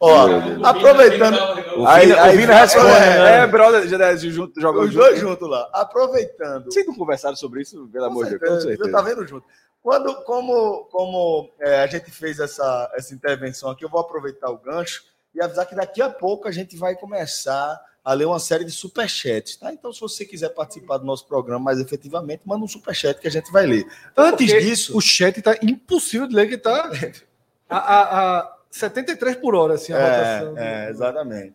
Ó, 0.00 0.26
aproveitando. 0.64 1.36
O 1.78 1.86
Aí, 1.86 2.06
Vina- 2.06 2.22
aí 2.22 2.36
Vina 2.36 2.52
é, 2.54 2.60
responde, 2.60 2.86
é, 2.86 2.90
né? 3.18 3.36
é, 3.38 3.46
brother, 3.46 3.86
já 3.88 3.98
deve 3.98 4.30
junto, 4.30 4.60
jogam 4.60 4.82
Os 4.84 4.92
junto. 4.92 5.04
dois 5.04 5.20
juntos 5.20 5.48
lá. 5.48 5.68
Aproveitando. 5.72 6.64
Vocês 6.64 6.86
não 6.86 6.94
conversaram 6.94 7.36
sobre 7.36 7.62
isso, 7.62 7.88
pelo 7.92 8.06
amor 8.06 8.26
de 8.26 8.38
Deus? 8.38 8.64
Eu 8.64 8.90
tá 8.90 9.02
vendo 9.02 9.26
junto. 9.26 9.46
Quando, 9.82 10.14
como 10.24 10.84
como 10.90 11.50
é, 11.60 11.80
a 11.80 11.86
gente 11.86 12.10
fez 12.10 12.38
essa, 12.38 12.90
essa 12.94 13.14
intervenção 13.14 13.70
aqui, 13.70 13.84
eu 13.84 13.88
vou 13.88 14.00
aproveitar 14.00 14.50
o 14.50 14.58
gancho 14.58 15.02
e 15.34 15.42
avisar 15.42 15.66
que 15.66 15.74
daqui 15.74 16.02
a 16.02 16.10
pouco 16.10 16.48
a 16.48 16.52
gente 16.52 16.76
vai 16.76 16.94
começar 16.94 17.80
a 18.04 18.12
ler 18.14 18.24
uma 18.26 18.38
série 18.38 18.64
de 18.64 18.72
superchats, 18.72 19.56
tá? 19.56 19.72
Então, 19.72 19.92
se 19.92 20.00
você 20.00 20.24
quiser 20.24 20.48
participar 20.50 20.96
do 20.98 21.04
nosso 21.04 21.26
programa 21.26 21.64
mais 21.64 21.78
efetivamente, 21.78 22.42
manda 22.46 22.64
um 22.64 22.68
superchat 22.68 23.20
que 23.20 23.28
a 23.28 23.30
gente 23.30 23.50
vai 23.52 23.66
ler. 23.66 23.86
Antes 24.16 24.50
porque 24.50 24.60
disso, 24.64 24.96
o 24.96 25.00
chat 25.00 25.40
tá 25.42 25.54
impossível 25.62 26.26
de 26.26 26.34
ler, 26.34 26.48
que 26.48 26.56
tá 26.58 26.90
a, 27.68 27.76
a, 27.78 28.38
a 28.40 28.56
73 28.70 29.36
por 29.36 29.54
hora, 29.54 29.74
assim, 29.74 29.92
a 29.92 29.98
rotação. 29.98 30.58
É, 30.58 30.86
é, 30.86 30.90
exatamente. 30.90 31.54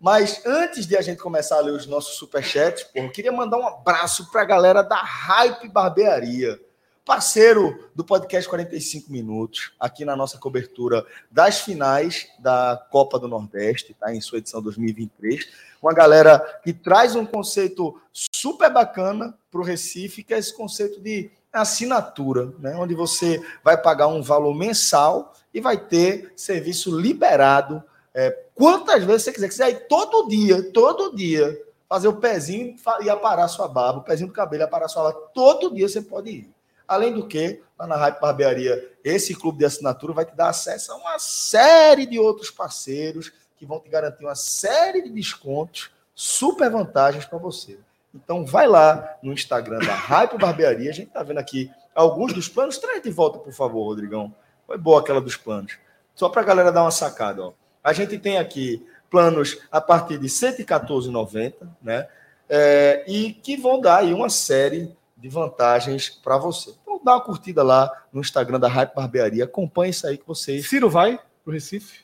Mas 0.00 0.44
antes 0.44 0.86
de 0.86 0.96
a 0.96 1.02
gente 1.02 1.18
começar 1.18 1.56
a 1.56 1.60
ler 1.60 1.72
os 1.72 1.86
nossos 1.86 2.16
superchats, 2.16 2.84
pô, 2.84 2.98
eu 2.98 3.10
queria 3.10 3.32
mandar 3.32 3.58
um 3.58 3.66
abraço 3.66 4.30
para 4.30 4.42
a 4.42 4.44
galera 4.44 4.82
da 4.82 4.96
Hype 4.96 5.68
Barbearia, 5.68 6.60
parceiro 7.04 7.88
do 7.94 8.04
podcast 8.04 8.48
45 8.48 9.12
Minutos, 9.12 9.72
aqui 9.78 10.04
na 10.04 10.16
nossa 10.16 10.38
cobertura 10.38 11.06
das 11.30 11.60
finais 11.60 12.28
da 12.38 12.86
Copa 12.90 13.18
do 13.18 13.28
Nordeste, 13.28 13.94
tá? 13.94 14.14
Em 14.14 14.20
sua 14.20 14.38
edição 14.38 14.60
2023. 14.62 15.48
Uma 15.82 15.92
galera 15.92 16.38
que 16.62 16.72
traz 16.72 17.14
um 17.14 17.26
conceito 17.26 18.00
super 18.12 18.70
bacana 18.70 19.36
para 19.50 19.60
o 19.60 19.64
Recife, 19.64 20.22
que 20.22 20.34
é 20.34 20.38
esse 20.38 20.54
conceito 20.54 21.00
de 21.00 21.30
assinatura, 21.52 22.52
né? 22.58 22.74
Onde 22.76 22.94
você 22.94 23.40
vai 23.62 23.80
pagar 23.80 24.08
um 24.08 24.22
valor 24.22 24.54
mensal 24.54 25.32
e 25.54 25.60
vai 25.60 25.78
ter 25.78 26.32
serviço 26.34 26.98
liberado 26.98 27.82
é, 28.12 28.30
quantas 28.54 29.04
vezes 29.04 29.22
você 29.22 29.32
quiser. 29.32 29.48
Quiser 29.48 29.70
ir 29.70 29.88
todo 29.88 30.28
dia, 30.28 30.72
todo 30.72 31.14
dia, 31.14 31.56
fazer 31.88 32.08
o 32.08 32.16
pezinho 32.16 32.74
e 33.02 33.08
aparar 33.08 33.46
sua 33.46 33.68
barba, 33.68 34.00
o 34.00 34.04
pezinho 34.04 34.28
do 34.28 34.34
cabelo 34.34 34.62
e 34.62 34.66
aparar 34.66 34.88
sua 34.88 35.04
barba, 35.04 35.30
todo 35.32 35.72
dia 35.72 35.88
você 35.88 36.02
pode 36.02 36.30
ir. 36.30 36.54
Além 36.86 37.14
do 37.14 37.26
que, 37.26 37.62
lá 37.78 37.86
na 37.86 37.96
Hype 37.96 38.20
Barbearia, 38.20 38.92
esse 39.02 39.34
clube 39.34 39.58
de 39.58 39.64
assinatura 39.64 40.12
vai 40.12 40.24
te 40.24 40.34
dar 40.34 40.48
acesso 40.48 40.92
a 40.92 40.96
uma 40.96 41.18
série 41.18 42.04
de 42.04 42.18
outros 42.18 42.50
parceiros 42.50 43.32
que 43.56 43.64
vão 43.64 43.80
te 43.80 43.88
garantir 43.88 44.24
uma 44.24 44.34
série 44.34 45.02
de 45.02 45.10
descontos, 45.10 45.90
super 46.14 46.70
vantagens 46.70 47.24
para 47.24 47.38
você. 47.38 47.78
Então 48.14 48.44
vai 48.44 48.66
lá 48.66 49.16
no 49.22 49.32
Instagram 49.32 49.78
da 49.78 49.94
Hype 49.94 50.38
Barbearia, 50.38 50.90
a 50.90 50.94
gente 50.94 51.10
tá 51.10 51.22
vendo 51.22 51.38
aqui 51.38 51.70
alguns 51.94 52.32
dos 52.32 52.48
planos. 52.48 52.76
Traz 52.78 53.02
de 53.02 53.10
volta, 53.10 53.38
por 53.38 53.52
favor, 53.52 53.84
Rodrigão. 53.84 54.34
Foi 54.66 54.78
boa 54.78 55.00
aquela 55.00 55.20
dos 55.20 55.36
planos. 55.36 55.78
Só 56.14 56.28
para 56.28 56.42
a 56.42 56.44
galera 56.44 56.72
dar 56.72 56.82
uma 56.82 56.90
sacada, 56.90 57.42
ó. 57.42 57.52
A 57.82 57.92
gente 57.92 58.18
tem 58.18 58.38
aqui 58.38 58.86
planos 59.10 59.58
a 59.70 59.80
partir 59.80 60.16
de 60.18 60.26
R$ 60.26 60.32
114,90, 60.32 61.54
né? 61.82 62.08
É, 62.48 63.04
e 63.06 63.32
que 63.32 63.56
vão 63.56 63.80
dar 63.80 63.98
aí 63.98 64.12
uma 64.12 64.28
série 64.28 64.94
de 65.16 65.28
vantagens 65.28 66.08
para 66.10 66.36
você. 66.36 66.74
Então 66.82 67.00
dá 67.02 67.12
uma 67.14 67.20
curtida 67.20 67.62
lá 67.62 67.90
no 68.12 68.20
Instagram 68.20 68.60
da 68.60 68.68
Hype 68.68 68.94
Barbearia, 68.94 69.44
acompanhe 69.44 69.90
isso 69.90 70.06
aí 70.06 70.18
que 70.18 70.26
vocês. 70.26 70.68
Ciro 70.68 70.88
vai 70.90 71.18
pro 71.42 71.52
Recife? 71.52 72.00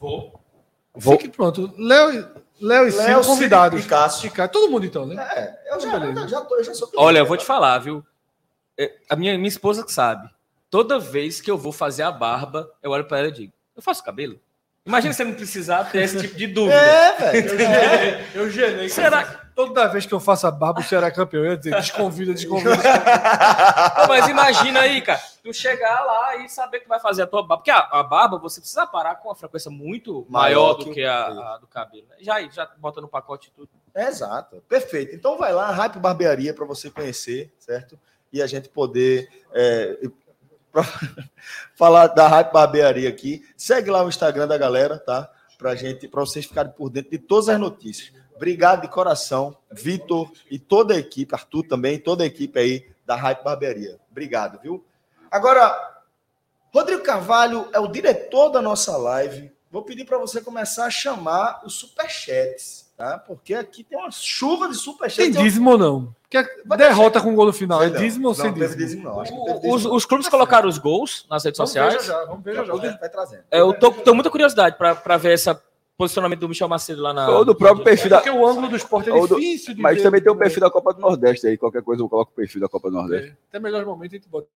Vou. 0.00 0.32
Vou- 0.94 1.18
Fique 1.18 1.28
pronto. 1.28 1.72
Léo, 1.78 2.12
e- 2.14 2.64
Léo 2.64 2.88
e 2.88 2.92
Ciro 2.92 3.04
Léo, 3.06 3.24
convidados. 3.24 3.80
Ciro 3.82 3.90
Cássio. 3.90 4.30
Ficar. 4.30 4.48
Todo 4.48 4.70
mundo 4.70 4.84
então, 4.86 5.06
né? 5.06 5.16
É, 5.34 5.74
eu 5.74 5.80
já, 5.80 5.98
Beleza. 5.98 6.28
já, 6.28 6.40
tô, 6.40 6.56
eu 6.56 6.64
já 6.64 6.74
sou 6.74 6.90
Olha, 6.96 7.18
eu 7.18 7.26
vou 7.26 7.36
te 7.36 7.44
falar, 7.44 7.78
viu? 7.78 8.04
É, 8.76 8.94
A 9.08 9.16
minha, 9.16 9.36
minha 9.36 9.48
esposa 9.48 9.84
que 9.84 9.92
sabe. 9.92 10.28
Toda 10.70 10.98
vez 10.98 11.40
que 11.40 11.50
eu 11.50 11.56
vou 11.58 11.72
fazer 11.72 12.02
a 12.02 12.10
barba, 12.12 12.70
eu 12.82 12.90
olho 12.90 13.04
pra 13.04 13.18
ela 13.18 13.28
e 13.28 13.32
digo: 13.32 13.52
Eu 13.76 13.82
faço 13.82 14.02
cabelo? 14.04 14.38
Imagina 14.84 15.12
você 15.12 15.22
não 15.24 15.34
precisar 15.34 15.84
ter 15.84 16.02
esse 16.02 16.18
tipo 16.18 16.34
de 16.34 16.46
dúvida. 16.48 16.74
É, 16.74 17.12
velho. 17.32 18.24
Eu 18.34 18.50
gelei. 18.50 18.88
Será- 18.88 19.44
Toda 19.54 19.88
vez 19.88 20.06
que 20.06 20.14
eu 20.14 20.20
faço 20.20 20.46
a 20.46 20.52
barba, 20.52 20.80
o 20.80 20.84
Ceará 20.84 21.08
é 21.08 21.10
campeão. 21.10 21.42
Eu 21.44 21.50
ia 21.50 21.56
dizer, 21.56 21.74
desconvida, 21.74 22.32
desconvida. 22.32 22.76
Mas 24.06 24.28
imagina 24.28 24.80
aí, 24.82 25.02
cara, 25.02 25.20
tu 25.42 25.52
chegar 25.52 26.04
lá 26.04 26.36
e 26.36 26.48
saber 26.48 26.78
que 26.80 26.88
vai 26.88 27.00
fazer 27.00 27.22
a 27.22 27.26
tua 27.26 27.40
barba. 27.42 27.56
Porque 27.58 27.70
a, 27.72 27.78
a 27.78 28.02
barba 28.04 28.38
você 28.38 28.60
precisa 28.60 28.86
parar 28.86 29.16
com 29.16 29.28
uma 29.28 29.34
frequência 29.34 29.68
muito 29.70 30.24
Maior 30.28 30.74
maior, 30.74 30.74
que 30.78 30.84
do 30.84 30.90
o 30.90 30.94
que 30.94 31.04
a, 31.04 31.26
a 31.54 31.58
do 31.58 31.66
cabelo. 31.66 32.04
né? 32.08 32.16
Já, 32.20 32.40
já 32.48 32.66
bota 32.78 33.00
no 33.00 33.08
pacote 33.08 33.50
tudo. 33.54 33.68
Exato, 33.94 34.62
perfeito. 34.68 35.12
Então 35.14 35.36
vai 35.36 35.52
lá, 35.52 35.70
Hype 35.72 35.98
Barbearia, 35.98 36.54
para 36.54 36.64
você 36.64 36.88
conhecer, 36.88 37.52
certo? 37.58 37.98
E 38.32 38.40
a 38.40 38.46
gente 38.46 38.68
poder 38.68 39.28
é, 39.52 39.98
pra 40.72 40.82
falar 41.74 42.08
da 42.08 42.28
Hype 42.28 42.52
Barbearia 42.52 43.08
aqui. 43.08 43.44
Segue 43.56 43.90
lá 43.90 44.04
o 44.04 44.08
Instagram 44.08 44.46
da 44.46 44.58
galera, 44.58 44.98
tá? 44.98 45.30
Pra 45.56 45.74
gente, 45.74 46.06
para 46.06 46.20
vocês 46.20 46.46
ficarem 46.46 46.72
por 46.72 46.88
dentro 46.90 47.10
de 47.10 47.18
todas 47.18 47.48
as 47.48 47.58
notícias. 47.58 48.12
Obrigado 48.34 48.82
de 48.82 48.88
coração, 48.88 49.56
Vitor 49.72 50.30
e 50.48 50.58
toda 50.58 50.94
a 50.94 50.98
equipe, 50.98 51.34
Arthur 51.34 51.64
também, 51.64 51.98
toda 51.98 52.22
a 52.22 52.26
equipe 52.26 52.58
aí 52.58 52.88
da 53.04 53.16
Hype 53.16 53.42
Barbearia. 53.42 53.98
Obrigado, 54.10 54.60
viu? 54.60 54.84
Agora, 55.30 55.76
Rodrigo 56.72 57.02
Carvalho 57.02 57.68
é 57.72 57.80
o 57.80 57.88
diretor 57.88 58.50
da 58.50 58.62
nossa 58.62 58.96
live. 58.96 59.50
Vou 59.70 59.82
pedir 59.82 60.04
para 60.04 60.18
você 60.18 60.40
começar 60.40 60.86
a 60.86 60.90
chamar 60.90 61.62
os 61.64 61.74
superchats. 61.74 62.87
Tá? 62.98 63.18
Porque 63.18 63.54
aqui 63.54 63.82
tem 63.84 63.96
uma 63.96 64.10
chuva 64.10 64.66
de 64.66 64.74
Tem 64.74 64.82
superchat. 64.82 65.30
dízimo 65.30 65.70
ou 65.70 65.78
não? 65.78 66.14
Vai 66.66 66.76
derrota 66.76 67.20
com 67.22 67.34
gol 67.34 67.46
no 67.46 67.52
final. 67.52 67.82
É 67.82 67.88
Não, 67.88 67.98
dízimo 67.98 68.28
ou 68.28 68.34
não 68.36 68.42
sem 68.42 68.52
teve 68.52 68.74
dízimo? 68.76 69.22
dízimo, 69.22 69.44
que 69.44 69.50
Os, 69.68 69.76
dízimo. 69.80 69.94
os 69.94 70.04
clubes 70.04 70.28
colocaram 70.28 70.68
os 70.68 70.76
gols 70.76 71.24
nas 71.30 71.42
redes 71.44 71.56
Vamos 71.56 71.72
ver 71.72 71.78
já 71.80 71.90
sociais. 71.92 72.06
já, 72.06 72.24
vamos 72.26 72.44
ver 72.44 72.54
já 72.56 72.64
já. 72.64 72.74
Vai, 72.74 72.98
vai 72.98 73.08
trazendo. 73.08 73.44
É, 73.50 73.60
eu 73.60 73.72
tô, 73.72 73.90
tô 73.92 74.12
muita 74.14 74.28
curiosidade 74.30 74.76
para 74.76 75.16
ver 75.16 75.32
esse 75.32 75.48
posicionamento 75.96 76.40
do 76.40 76.48
Michel 76.48 76.68
Macedo 76.68 77.00
lá 77.00 77.14
na. 77.14 77.30
Ou 77.30 77.44
do 77.46 77.54
próprio 77.54 77.82
perfil 77.84 78.10
da. 78.10 78.16
Porque 78.18 78.30
o 78.30 78.46
ângulo 78.46 78.68
do 78.68 78.76
esporte 78.76 79.08
é 79.08 79.12
Ou 79.14 79.26
do- 79.26 79.36
difícil 79.36 79.74
de 79.74 79.80
Mas 79.80 79.96
ver. 79.96 80.02
também 80.02 80.20
tem 80.20 80.30
o 80.30 80.36
perfil 80.36 80.60
da 80.60 80.70
Copa 80.70 80.92
do 80.92 81.00
Nordeste 81.00 81.46
aí. 81.46 81.56
Qualquer 81.56 81.82
coisa 81.82 82.02
eu 82.02 82.08
coloco 82.10 82.30
o 82.30 82.34
perfil 82.34 82.60
da 82.60 82.68
Copa 82.68 82.90
do 82.90 82.96
Nordeste. 82.96 83.30
É, 83.30 83.32
Até 83.48 83.58
melhor 83.60 83.86
momento 83.86 84.12
a 84.12 84.14
gente 84.16 84.28
bota. 84.28 84.48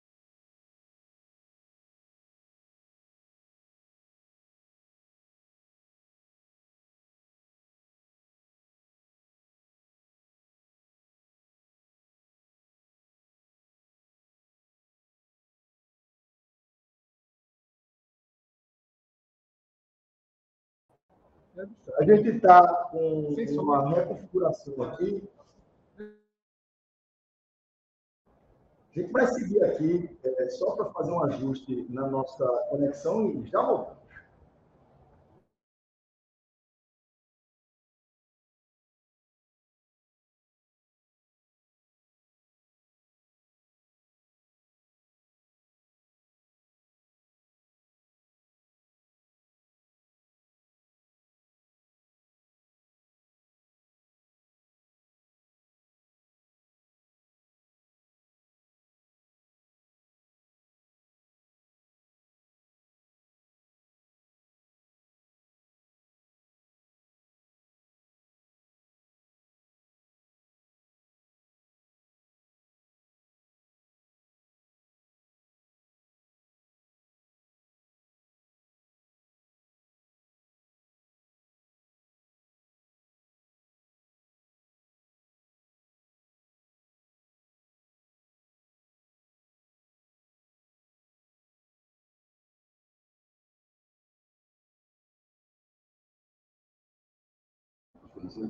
A 21.98 22.04
gente 22.04 22.30
está 22.30 22.86
com 22.92 23.36
uma 23.60 23.90
reconfiguração 23.90 24.82
aqui. 24.84 25.30
A 28.90 29.00
gente 29.00 29.12
vai 29.12 29.28
seguir 29.28 29.64
aqui 29.64 30.20
é, 30.24 30.50
só 30.50 30.76
para 30.76 30.92
fazer 30.92 31.12
um 31.12 31.24
ajuste 31.24 31.86
na 31.90 32.08
nossa 32.08 32.46
conexão 32.70 33.32
e 33.32 33.46
já 33.48 33.62
voltamos. 33.62 34.01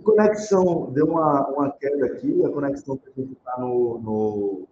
Conexão 0.04 0.92
deu 0.92 1.08
uma, 1.08 1.48
uma 1.48 1.72
queda 1.72 2.06
aqui, 2.06 2.44
a 2.46 2.50
conexão 2.50 2.98
que 2.98 3.10
a 3.10 3.22
gente 3.22 3.34
está 3.34 3.60
no, 3.60 4.00
no, 4.00 4.68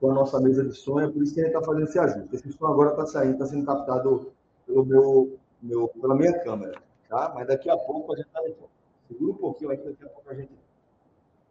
com 0.00 0.10
a 0.10 0.14
nossa 0.14 0.40
mesa 0.40 0.64
de 0.64 0.74
som, 0.74 1.00
é 1.00 1.08
por 1.08 1.22
isso 1.22 1.34
que 1.34 1.40
a 1.40 1.44
gente 1.44 1.54
está 1.54 1.64
fazendo 1.64 1.84
esse 1.84 1.98
ajuste. 1.98 2.36
Esse 2.36 2.52
som 2.52 2.66
agora 2.66 2.90
está 2.90 3.06
saindo, 3.06 3.32
está 3.34 3.46
sendo 3.46 3.66
captado 3.66 4.32
pelo 4.66 4.84
meu, 4.84 5.38
meu, 5.62 5.88
pela 5.88 6.14
minha 6.14 6.38
câmera, 6.40 6.80
tá? 7.08 7.32
Mas 7.34 7.46
daqui 7.46 7.68
a 7.68 7.76
pouco 7.76 8.12
a 8.12 8.16
gente 8.16 8.26
está 8.26 8.40
de 8.40 8.52
volta. 8.52 8.74
Segura 9.08 9.32
um 9.32 9.36
pouquinho 9.36 9.70
aí, 9.70 9.76
daqui 9.76 10.04
a 10.04 10.08
pouco 10.08 10.30
a 10.30 10.34
gente. 10.34 10.52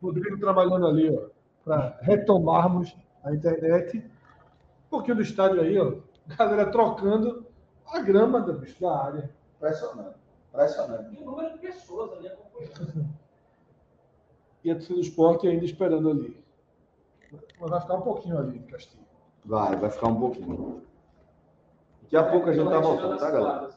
Rodrigo 0.01 0.39
trabalhando 0.39 0.87
ali, 0.87 1.09
ó, 1.09 1.27
para 1.65 1.97
retomarmos 2.01 2.95
a 3.23 3.33
internet. 3.33 3.97
Um 3.97 4.89
pouquinho 4.89 5.15
do 5.17 5.23
estádio 5.23 5.61
aí, 5.61 5.77
ó. 5.77 5.95
Galera 6.27 6.71
trocando 6.71 7.45
a 7.87 7.99
grama 8.01 8.41
da, 8.41 8.53
da 8.53 9.03
área. 9.03 9.29
Impressionante, 9.55 10.15
impressionante. 10.49 11.15
Tem 11.15 11.21
um 11.23 11.31
número 11.31 11.53
de 11.53 11.59
pessoas 11.59 12.11
ali 12.13 12.27
acompanhando. 12.27 13.09
E 14.63 14.71
a 14.71 14.75
torcida 14.75 14.95
do 14.95 15.01
esporte 15.01 15.47
ainda 15.47 15.65
esperando 15.65 16.09
ali. 16.09 16.43
Mas 17.59 17.69
vai 17.69 17.81
ficar 17.81 17.93
um 17.95 18.01
pouquinho 18.01 18.37
ali 18.37 18.59
de 18.59 18.71
castigo. 18.71 19.03
Vai, 19.45 19.75
vai 19.75 19.89
ficar 19.89 20.07
um 20.07 20.19
pouquinho. 20.19 20.81
Daqui 22.03 22.17
a 22.17 22.23
pouco 22.31 22.49
a 22.49 22.53
gente 22.53 22.69
tá 22.69 22.79
voltando, 22.79 23.17
tá, 23.17 23.31
galera? 23.31 23.69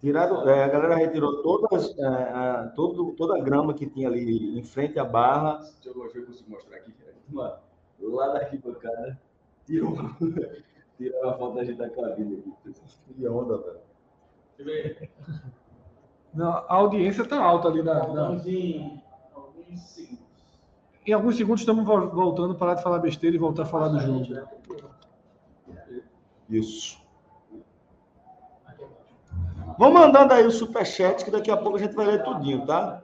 Tirado, 0.00 0.48
é, 0.50 0.64
a 0.64 0.68
galera 0.68 0.96
retirou 0.96 1.42
todas, 1.42 1.96
é, 1.98 2.04
a- 2.06 2.72
todo, 2.76 3.12
toda 3.12 3.38
a 3.38 3.40
grama 3.40 3.72
que 3.72 3.86
tinha 3.86 4.06
ali 4.08 4.58
em 4.58 4.62
frente 4.62 4.98
à 4.98 5.04
barra. 5.04 5.58
Deixa 5.60 5.88
eu 5.88 5.94
ver 6.02 6.10
se 6.10 6.18
eu 6.18 6.26
consigo 6.26 6.50
mostrar 6.50 6.76
aqui. 6.76 6.94
Mano, 7.28 7.56
lá 8.00 8.28
da 8.28 8.40
arquibancada, 8.40 9.18
tirou, 9.64 9.94
tirou 10.98 11.28
a 11.30 11.38
foto 11.38 11.54
da 11.54 11.64
gente 11.64 11.78
da 11.78 11.88
cabine 11.88 12.44
aqui. 12.64 12.74
Que 13.16 13.26
onda, 13.28 13.56
velho. 13.58 13.80
Não, 16.34 16.48
a 16.50 16.74
audiência 16.74 17.22
está 17.22 17.40
alta 17.40 17.68
ali 17.68 17.82
na, 17.82 17.94
na- 18.08 18.32
em 18.46 19.00
alguns 19.34 19.82
segundos. 19.82 20.24
Em 21.06 21.12
alguns 21.12 21.36
segundos 21.36 21.60
estamos 21.60 21.84
vol- 21.84 22.10
voltando, 22.10 22.54
parar 22.54 22.74
de 22.74 22.82
falar 22.82 22.98
besteira 22.98 23.36
e 23.36 23.38
voltar 23.38 23.62
a 23.62 23.66
falar 23.66 23.88
do 23.88 24.00
jogo. 24.00 24.26
Isso. 26.48 26.98
Vão 29.78 29.92
mandando 29.92 30.32
aí 30.32 30.46
o 30.46 30.50
superchat, 30.50 31.24
que 31.24 31.30
daqui 31.30 31.50
a 31.50 31.56
pouco 31.56 31.76
a 31.76 31.80
gente 31.80 31.94
vai 31.94 32.06
ler 32.06 32.22
tudinho, 32.22 32.64
tá? 32.64 33.02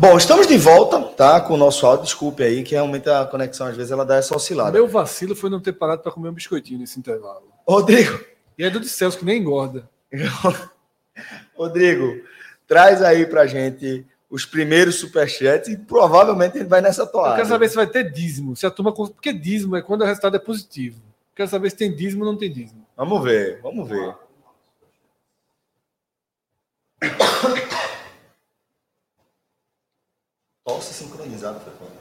Bom, 0.00 0.16
estamos 0.16 0.46
de 0.46 0.56
volta, 0.56 0.98
tá? 1.02 1.38
Com 1.42 1.52
o 1.52 1.56
nosso 1.58 1.84
áudio. 1.84 2.06
Desculpe 2.06 2.42
aí, 2.42 2.62
que 2.62 2.70
realmente 2.70 3.06
a 3.10 3.26
conexão 3.26 3.66
às 3.66 3.76
vezes 3.76 3.92
ela 3.92 4.02
dá 4.02 4.16
essa 4.16 4.34
oscilada. 4.34 4.72
Meu 4.72 4.88
vacilo 4.88 5.36
foi 5.36 5.50
não 5.50 5.60
ter 5.60 5.74
parado 5.74 6.00
para 6.00 6.10
comer 6.10 6.30
um 6.30 6.32
biscoitinho 6.32 6.78
nesse 6.80 6.98
intervalo. 6.98 7.52
Rodrigo, 7.68 8.18
E 8.56 8.64
é 8.64 8.70
do 8.70 8.80
de 8.80 8.88
Celso, 8.88 9.18
que 9.18 9.26
nem 9.26 9.38
engorda. 9.38 9.86
Rodrigo, 11.54 12.18
traz 12.66 13.02
aí 13.02 13.26
pra 13.26 13.46
gente 13.46 14.06
os 14.30 14.46
primeiros 14.46 14.94
superchats 14.94 15.68
e 15.68 15.76
provavelmente 15.76 16.56
gente 16.56 16.68
vai 16.68 16.80
nessa 16.80 17.02
Eu 17.02 17.06
toada. 17.08 17.36
quero 17.36 17.48
saber 17.48 17.68
se 17.68 17.76
vai 17.76 17.86
ter 17.86 18.10
dízimo. 18.10 18.56
Se 18.56 18.64
a 18.64 18.70
turma. 18.70 18.94
Porque 18.94 19.34
dízimo 19.34 19.76
é 19.76 19.82
quando 19.82 20.00
o 20.00 20.06
resultado 20.06 20.34
é 20.34 20.38
positivo. 20.40 20.98
Quero 21.36 21.50
saber 21.50 21.68
se 21.68 21.76
tem 21.76 21.94
dízimo 21.94 22.24
ou 22.24 22.32
não 22.32 22.38
tem 22.38 22.50
dízimo. 22.50 22.86
Vamos 22.96 23.22
ver, 23.22 23.60
vamos 23.62 23.86
ver. 23.86 24.14
Tosse 30.64 30.92
sincronizado 30.94 31.60
foi 31.60 31.72
foda. 31.74 32.00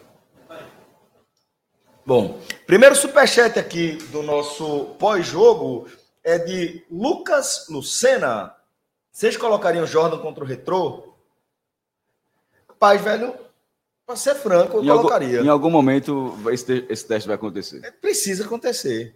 Bom, 2.05 2.39
primeiro 2.66 2.95
superchat 2.95 3.60
aqui 3.60 3.93
do 4.12 4.24
nosso 4.24 4.95
pós-jogo 4.99 5.88
é 6.24 6.38
de 6.39 6.84
Lucas 6.89 7.68
Lucena. 7.70 8.55
Vocês 9.12 9.38
colocariam 9.38 9.86
Jordan 9.86 10.18
contra 10.20 10.43
o 10.43 10.47
Retrô? 10.47 11.14
Rapaz, 12.68 13.01
velho, 13.01 13.36
pra 14.07 14.16
ser 14.16 14.36
franco, 14.36 14.78
eu 14.78 14.84
Em 14.84 14.89
algum, 14.89 15.01
colocaria. 15.03 15.41
em 15.41 15.47
algum 15.49 15.70
momento 15.70 16.32
vai- 16.38 16.53
esse, 16.55 16.86
esse 16.89 17.05
teste 17.05 17.28
vai 17.28 17.36
acontecer. 17.36 17.80
Precisa 18.01 18.45
acontecer. 18.45 19.16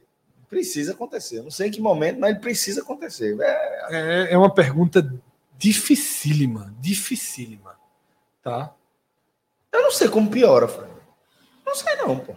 Precisa 0.50 0.92
acontecer. 0.92 1.42
Não 1.42 1.50
sei 1.50 1.70
em 1.70 1.72
que 1.72 1.82
momento, 1.82 2.20
mas 2.20 2.32
ele 2.32 2.40
precisa 2.40 2.82
acontecer. 2.82 3.36
É, 3.42 3.86
É, 3.90 4.34
é 4.34 4.38
uma 4.38 4.54
pergunta 4.54 5.12
dificílima. 5.58 6.74
Dificílima. 6.80 7.76
Tá? 8.44 8.72
Eu 9.74 9.82
não 9.82 9.92
sei 9.92 10.08
como 10.08 10.30
piora, 10.30 10.68
Fred. 10.68 10.92
Não 11.66 11.76
sei 11.76 11.96
não, 11.96 12.20
pô. 12.20 12.34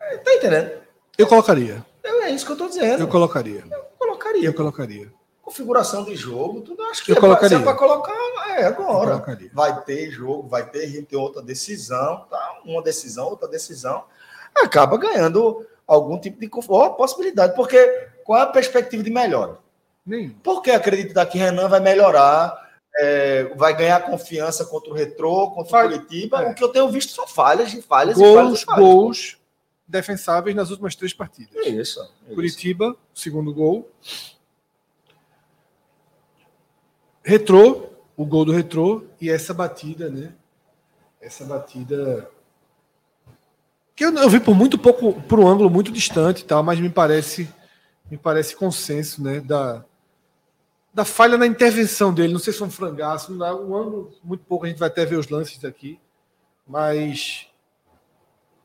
É, 0.00 0.18
Tá 0.18 0.34
entendendo? 0.34 0.72
Eu 1.16 1.26
colocaria. 1.26 1.84
É 2.04 2.30
isso 2.30 2.46
que 2.46 2.52
eu 2.52 2.56
tô 2.56 2.68
dizendo. 2.68 3.00
Eu 3.02 3.08
colocaria. 3.08 3.62
colocaria. 3.62 3.88
colocaria. 3.98 4.46
Eu 4.46 4.54
colocaria. 4.54 5.12
Configuração 5.42 6.04
de 6.04 6.16
jogo, 6.16 6.62
tudo 6.62 6.82
eu 6.82 6.90
acho 6.90 7.04
que 7.04 7.12
Eu 7.12 7.16
é 7.16 7.20
colocaria. 7.20 7.48
pra, 7.48 7.58
se 7.58 7.62
é 7.62 7.66
pra 7.66 7.74
colocar, 7.74 8.12
é 8.48 8.62
Eu 8.62 8.66
agora. 8.68 9.38
Vai 9.52 9.82
ter 9.82 10.10
jogo, 10.10 10.48
vai 10.48 10.68
ter, 10.68 10.86
gente 10.88 11.04
tem 11.06 11.18
outra 11.18 11.42
decisão, 11.42 12.26
tá? 12.30 12.60
Uma 12.64 12.82
decisão, 12.82 13.26
outra 13.28 13.46
decisão. 13.46 14.04
Acaba 14.54 14.96
ganhando 14.96 15.66
algum 15.86 16.18
tipo 16.18 16.40
de 16.40 16.50
ou 16.68 16.94
possibilidade, 16.94 17.54
porque 17.54 18.08
qual 18.24 18.40
é 18.40 18.42
a 18.44 18.46
perspectiva 18.46 19.02
de 19.02 19.10
melhora? 19.10 19.58
Nem. 20.04 20.30
Por 20.30 20.62
que 20.62 20.70
acreditar 20.70 21.26
que 21.26 21.38
Renan 21.38 21.68
vai 21.68 21.80
melhorar, 21.80 22.63
é, 22.98 23.44
vai 23.56 23.76
ganhar 23.76 24.00
confiança 24.04 24.64
contra 24.64 24.90
o 24.90 24.94
Retrô, 24.94 25.50
contra 25.50 25.86
o 25.86 25.90
Curitiba? 25.90 26.42
é. 26.42 26.50
O 26.50 26.54
que 26.54 26.62
eu 26.62 26.68
tenho 26.68 26.88
visto 26.88 27.12
são 27.12 27.26
falhas 27.26 27.72
e 27.74 27.82
falhas 27.82 28.16
e 28.18 28.20
falhas 28.20 28.36
Gols, 28.36 28.62
e 28.62 28.64
falhas. 28.64 28.80
gols 28.84 29.38
defensáveis 29.86 30.56
nas 30.56 30.70
últimas 30.70 30.94
três 30.94 31.12
partidas. 31.12 31.54
É 31.56 31.68
Isso. 31.68 32.00
é 32.00 32.04
isso. 32.04 32.34
Curitiba, 32.34 32.96
segundo 33.14 33.52
gol. 33.52 33.90
Retrô, 37.22 37.90
o 38.16 38.24
gol 38.24 38.44
do 38.44 38.52
Retrô 38.52 39.04
e 39.20 39.30
essa 39.30 39.52
batida, 39.54 40.08
né? 40.10 40.32
Essa 41.20 41.44
batida 41.44 42.30
que 43.96 44.04
eu, 44.04 44.12
eu 44.14 44.28
vi 44.28 44.40
por 44.40 44.54
muito 44.54 44.76
pouco, 44.76 45.20
por 45.22 45.38
um 45.38 45.46
ângulo 45.46 45.70
muito 45.70 45.92
distante, 45.92 46.42
e 46.42 46.44
tal, 46.44 46.62
mas 46.62 46.80
me 46.80 46.90
parece, 46.90 47.48
me 48.10 48.18
parece 48.18 48.56
consenso, 48.56 49.22
né? 49.22 49.40
Da, 49.40 49.84
da 50.94 51.04
falha 51.04 51.36
na 51.36 51.46
intervenção 51.46 52.14
dele. 52.14 52.32
Não 52.32 52.40
sei 52.40 52.52
se 52.52 52.58
foi 52.60 52.68
um 52.68 52.70
frangaço, 52.70 53.32
não 53.32 53.38
dá 53.38 53.54
um 53.54 53.74
ângulo 53.76 54.12
muito 54.22 54.44
pouco. 54.44 54.64
A 54.64 54.68
gente 54.68 54.78
vai 54.78 54.88
até 54.88 55.04
ver 55.04 55.16
os 55.16 55.28
lances 55.28 55.58
daqui, 55.58 55.98
mas 56.66 57.46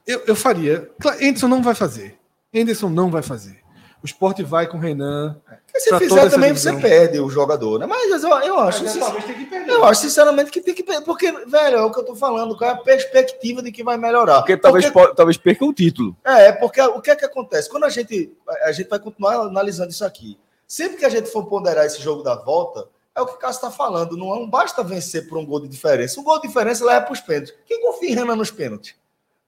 eu, 0.07 0.23
eu 0.27 0.35
faria. 0.35 0.89
Anderson 1.21 1.47
não 1.47 1.61
vai 1.61 1.75
fazer. 1.75 2.17
Anderson 2.55 2.89
não 2.89 3.09
vai 3.11 3.21
fazer. 3.21 3.59
O 4.01 4.05
esporte 4.05 4.41
vai 4.43 4.65
com 4.65 4.77
o 4.77 4.79
Renan. 4.79 5.41
Porque 5.65 5.79
se 5.81 5.97
fizer 5.99 6.29
também 6.29 6.53
você 6.55 6.71
perde 6.73 7.19
o 7.19 7.29
jogador, 7.29 7.79
né? 7.79 7.85
Mas 7.85 8.23
eu, 8.23 8.29
eu 8.29 8.57
acho. 8.59 8.81
Mas, 8.83 8.93
sincer- 8.93 8.99
talvez 9.01 9.25
tenha 9.25 9.37
que 9.37 9.45
perder. 9.45 9.71
Eu 9.71 9.83
acho 9.83 10.01
sinceramente 10.01 10.51
que 10.51 10.61
tem 10.61 10.73
que 10.73 10.83
perder. 10.83 11.03
Porque, 11.03 11.29
velho, 11.31 11.77
é 11.77 11.81
o 11.83 11.91
que 11.91 11.99
eu 11.99 12.05
tô 12.05 12.15
falando. 12.15 12.57
Qual 12.57 12.69
é 12.69 12.73
a 12.73 12.77
perspectiva 12.77 13.61
de 13.61 13.73
que 13.73 13.83
vai 13.83 13.97
melhorar? 13.97 14.39
Porque 14.39 14.55
talvez, 14.55 14.89
po- 14.89 15.13
talvez 15.13 15.35
perca 15.35 15.65
o 15.65 15.73
título. 15.73 16.15
É, 16.23 16.53
porque 16.53 16.79
o 16.81 17.01
que 17.01 17.11
é 17.11 17.15
que 17.15 17.25
acontece? 17.25 17.69
Quando 17.69 17.83
a 17.83 17.89
gente. 17.89 18.31
A 18.63 18.71
gente 18.71 18.87
vai 18.87 18.99
continuar 18.99 19.35
analisando 19.35 19.89
isso 19.91 20.05
aqui. 20.05 20.39
Sempre 20.69 20.97
que 20.97 21.05
a 21.05 21.09
gente 21.09 21.31
for 21.31 21.47
ponderar 21.47 21.83
esse 21.83 21.99
jogo 21.99 22.21
da 22.21 22.35
volta, 22.35 22.87
é 23.15 23.19
o 23.19 23.25
que 23.25 23.33
o 23.33 23.37
Cássio 23.37 23.57
está 23.57 23.71
falando. 23.71 24.15
Não 24.15 24.47
basta 24.47 24.83
vencer 24.83 25.27
por 25.27 25.39
um 25.39 25.45
gol 25.45 25.59
de 25.59 25.67
diferença. 25.67 26.19
Um 26.19 26.23
gol 26.23 26.39
de 26.39 26.47
diferença 26.47 26.85
leva 26.85 27.07
para 27.07 27.13
os 27.13 27.19
pênaltis. 27.19 27.55
Quem 27.65 27.81
confia 27.81 28.11
em 28.11 28.13
Renan 28.13 28.35
nos 28.35 28.51
pênaltis? 28.51 28.93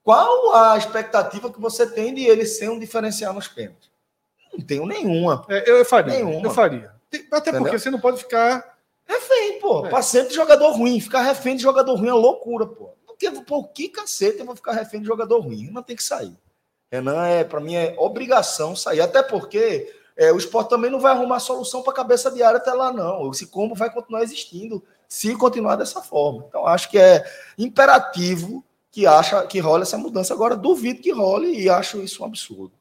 Qual 0.02 0.52
a 0.52 0.76
expectativa 0.76 1.48
que 1.48 1.60
você 1.60 1.86
tem 1.86 2.12
de 2.12 2.24
ele 2.24 2.44
ser 2.44 2.68
um 2.70 2.78
diferencial 2.78 3.32
nos 3.32 3.46
pênaltis? 3.46 3.88
Não 4.52 4.66
tenho 4.66 4.84
nenhuma. 4.84 5.46
É, 5.48 5.70
eu, 5.70 5.84
faria. 5.84 6.12
Nenhuma. 6.12 6.44
Eu 6.44 6.50
faria. 6.50 6.92
Até 7.30 7.50
Entendeu? 7.50 7.62
porque 7.62 7.78
você 7.78 7.88
não 7.88 8.00
pode 8.00 8.18
ficar. 8.18 8.76
Refém, 9.06 9.60
pô. 9.60 9.86
É. 9.86 9.90
Pra 9.90 10.02
sempre 10.02 10.30
de 10.30 10.34
jogador 10.34 10.72
ruim. 10.72 11.00
Ficar 11.00 11.22
refém 11.22 11.54
de 11.54 11.62
jogador 11.62 11.94
ruim 11.94 12.08
é 12.08 12.14
loucura, 12.14 12.66
pô. 12.66 12.90
Porque, 13.06 13.30
pô, 13.42 13.62
que 13.62 13.88
cacete 13.88 14.40
eu 14.40 14.44
vou 14.44 14.56
ficar 14.56 14.72
refém 14.72 15.00
de 15.00 15.06
jogador 15.06 15.38
ruim? 15.38 15.66
Renan 15.66 15.82
tem 15.82 15.94
que 15.94 16.02
sair. 16.02 16.36
Renan, 16.90 17.24
é, 17.28 17.44
pra 17.44 17.60
mim, 17.60 17.76
é 17.76 17.94
obrigação 17.96 18.74
sair. 18.74 19.00
Até 19.00 19.22
porque 19.22 20.01
é, 20.16 20.32
o 20.32 20.36
esporte 20.38 20.68
também 20.70 20.90
não 20.90 21.00
vai 21.00 21.12
arrumar 21.12 21.40
solução 21.40 21.82
para 21.82 21.92
cabeça 21.92 22.30
de 22.30 22.42
área 22.42 22.58
até 22.58 22.72
lá, 22.72 22.92
não. 22.92 23.30
Esse 23.30 23.46
combo 23.46 23.74
vai 23.74 23.90
continuar 23.92 24.22
existindo 24.22 24.82
se 25.08 25.34
continuar 25.36 25.76
dessa 25.76 26.00
forma. 26.02 26.44
Então, 26.48 26.66
acho 26.66 26.88
que 26.90 26.98
é 26.98 27.24
imperativo 27.58 28.64
que 28.90 29.06
acha 29.06 29.46
que 29.46 29.58
role 29.58 29.82
essa 29.82 29.96
mudança. 29.96 30.34
Agora, 30.34 30.56
duvido 30.56 31.00
que 31.02 31.10
role 31.10 31.58
e 31.58 31.68
acho 31.68 32.00
isso 32.02 32.22
um 32.22 32.26
absurdo. 32.26 32.72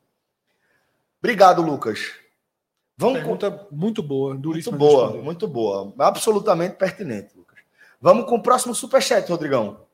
Obrigado, 1.19 1.61
Lucas. 1.61 2.13
Vamos 2.97 3.19
com- 3.19 3.37
Pergunta 3.37 3.67
muito 3.71 4.03
boa, 4.03 4.29
muito 4.31 4.41
duríssima. 4.43 4.77
de 4.77 4.83
boa, 4.83 5.11
muito 5.13 5.47
boa. 5.47 5.93
Absolutamente 5.99 6.75
pertinente, 6.75 7.29
Lucas. 7.35 7.59
Vamos 7.99 8.25
com 8.25 8.35
o 8.35 8.41
próximo 8.43 8.75
superchat, 8.75 9.27
Rodrigão. 9.29 9.85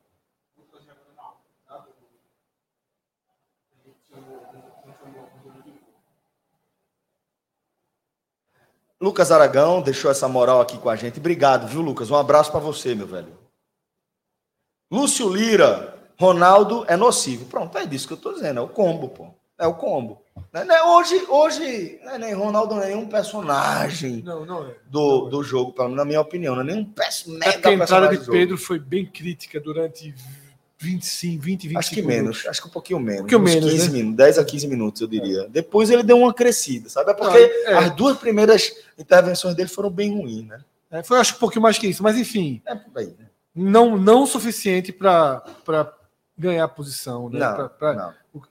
Lucas 9.00 9.30
Aragão 9.30 9.80
deixou 9.80 10.10
essa 10.10 10.28
moral 10.28 10.60
aqui 10.60 10.76
com 10.78 10.90
a 10.90 10.96
gente. 10.96 11.18
Obrigado, 11.18 11.68
viu, 11.68 11.80
Lucas? 11.80 12.10
Um 12.10 12.16
abraço 12.16 12.50
para 12.50 12.60
você, 12.60 12.94
meu 12.94 13.06
velho. 13.06 13.38
Lúcio 14.90 15.28
Lira, 15.28 15.96
Ronaldo 16.18 16.84
é 16.88 16.96
nocivo. 16.96 17.44
Pronto, 17.46 17.78
é 17.78 17.86
disso 17.86 18.08
que 18.08 18.14
eu 18.14 18.18
tô 18.18 18.32
dizendo. 18.32 18.58
É 18.58 18.62
o 18.62 18.68
combo, 18.68 19.08
pô. 19.08 19.28
É 19.58 19.66
o 19.66 19.74
combo. 19.74 20.22
Né, 20.52 20.64
né, 20.64 20.82
Hoje, 20.82 21.26
hoje 21.28 22.00
né, 22.04 22.18
nem 22.18 22.32
Ronaldo 22.32 22.76
não 22.76 22.82
é 22.82 22.86
nenhum 22.86 23.08
personagem 23.08 24.22
Não, 24.22 24.46
não 24.46 24.66
é. 24.66 24.74
do, 24.86 25.28
do 25.28 25.42
jogo, 25.42 25.72
pelo 25.72 25.88
menos 25.88 25.98
na 25.98 26.04
minha 26.04 26.20
opinião. 26.20 26.54
Não 26.54 26.62
é 26.62 26.66
nenhum 26.66 26.84
peço, 26.84 27.30
É 27.30 27.38
mega 27.38 27.52
porque 27.52 27.68
a 27.68 27.72
entrada 27.72 28.16
de. 28.16 28.30
Pedro 28.30 28.56
foi 28.56 28.78
bem 28.78 29.04
crítica 29.04 29.60
durante 29.60 30.14
25, 30.80 31.42
20, 31.42 31.62
25 31.68 31.78
Acho 31.78 31.90
que 31.90 32.02
menos, 32.02 32.46
acho 32.46 32.62
que 32.62 32.68
um 32.68 32.70
pouquinho 32.70 33.00
menos. 33.00 33.20
Um 33.22 33.22
pouquinho 33.28 33.40
menos, 33.40 33.70
15 33.72 33.88
né? 33.88 33.92
minutos, 33.94 34.16
10 34.16 34.38
a 34.38 34.44
15 34.44 34.68
minutos, 34.68 35.00
eu 35.02 35.08
diria. 35.08 35.48
Depois 35.48 35.90
ele 35.90 36.02
deu 36.04 36.16
uma 36.18 36.32
crescida, 36.32 36.88
sabe? 36.88 37.10
É 37.10 37.14
porque 37.14 37.36
é. 37.36 37.74
as 37.74 37.90
duas 37.96 38.16
primeiras 38.16 38.72
intervenções 38.96 39.54
dele 39.56 39.68
foram 39.68 39.90
bem 39.90 40.14
ruins, 40.16 40.46
né? 40.46 40.60
É, 40.90 41.02
foi 41.02 41.18
acho 41.18 41.32
que 41.32 41.36
um 41.38 41.40
pouquinho 41.40 41.62
mais 41.62 41.76
que 41.78 41.88
isso, 41.88 42.02
mas 42.02 42.16
enfim, 42.16 42.62
É 42.64 42.74
por 42.76 42.96
aí, 42.98 43.06
né? 43.18 43.26
não 43.54 43.96
não 43.98 44.22
o 44.22 44.26
suficiente 44.26 44.92
para 44.92 45.42
ganhar 46.36 46.68
posição, 46.68 47.28
né? 47.28 47.40
Não, 47.40 47.54
Pra- 47.56 47.68
pra- 47.68 47.94
não. 47.94 48.42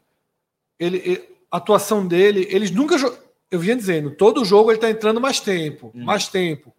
ele, 0.79 0.97
ele- 1.05 1.29
a 1.49 1.57
atuação 1.57 2.05
dele, 2.05 2.45
eles 2.51 2.71
nunca 2.71 2.97
jo- 2.97 3.17
eu 3.49 3.59
vinha 3.59 3.75
dizendo, 3.75 4.11
todo 4.11 4.43
jogo 4.43 4.69
ele 4.69 4.77
tá 4.79 4.89
entrando 4.89 5.21
mais 5.21 5.39
tempo, 5.39 5.91
Hum. 5.95 6.03
mais 6.03 6.27
tempo. 6.27 6.73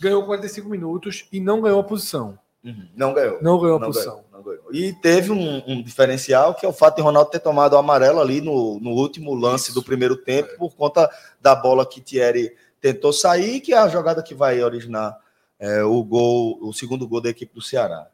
Ganhou 0.00 0.24
45 0.26 0.68
minutos 0.68 1.26
e 1.32 1.38
não 1.40 1.60
ganhou 1.60 1.78
a 1.80 1.84
posição. 1.84 2.36
Uhum. 2.68 2.88
Não 2.94 3.14
ganhou. 3.14 3.38
Não 3.40 3.58
ganhou 3.58 3.76
a 3.76 3.80
Não 3.80 3.86
posição. 3.88 4.14
ganhou, 4.16 4.26
não 4.32 4.42
ganhou. 4.42 4.74
E 4.74 4.92
teve 5.00 5.32
um, 5.32 5.62
um 5.66 5.82
diferencial 5.82 6.54
que 6.54 6.66
é 6.66 6.68
o 6.68 6.72
fato 6.72 6.96
de 6.96 7.02
Ronaldo 7.02 7.30
ter 7.30 7.40
tomado 7.40 7.72
o 7.72 7.78
amarelo 7.78 8.20
ali 8.20 8.40
no, 8.40 8.78
no 8.78 8.90
último 8.90 9.34
lance 9.34 9.66
Isso. 9.66 9.74
do 9.74 9.82
primeiro 9.82 10.16
tempo, 10.16 10.56
por 10.58 10.76
conta 10.76 11.10
da 11.40 11.54
bola 11.54 11.86
que 11.86 12.00
Thierry 12.00 12.54
tentou 12.80 13.12
sair, 13.12 13.60
que 13.60 13.72
é 13.72 13.78
a 13.78 13.88
jogada 13.88 14.22
que 14.22 14.34
vai 14.34 14.62
originar 14.62 15.16
é, 15.58 15.82
o 15.82 16.02
gol, 16.04 16.58
o 16.60 16.72
segundo 16.72 17.08
gol 17.08 17.20
da 17.20 17.30
equipe 17.30 17.54
do 17.54 17.62
Ceará. 17.62 18.06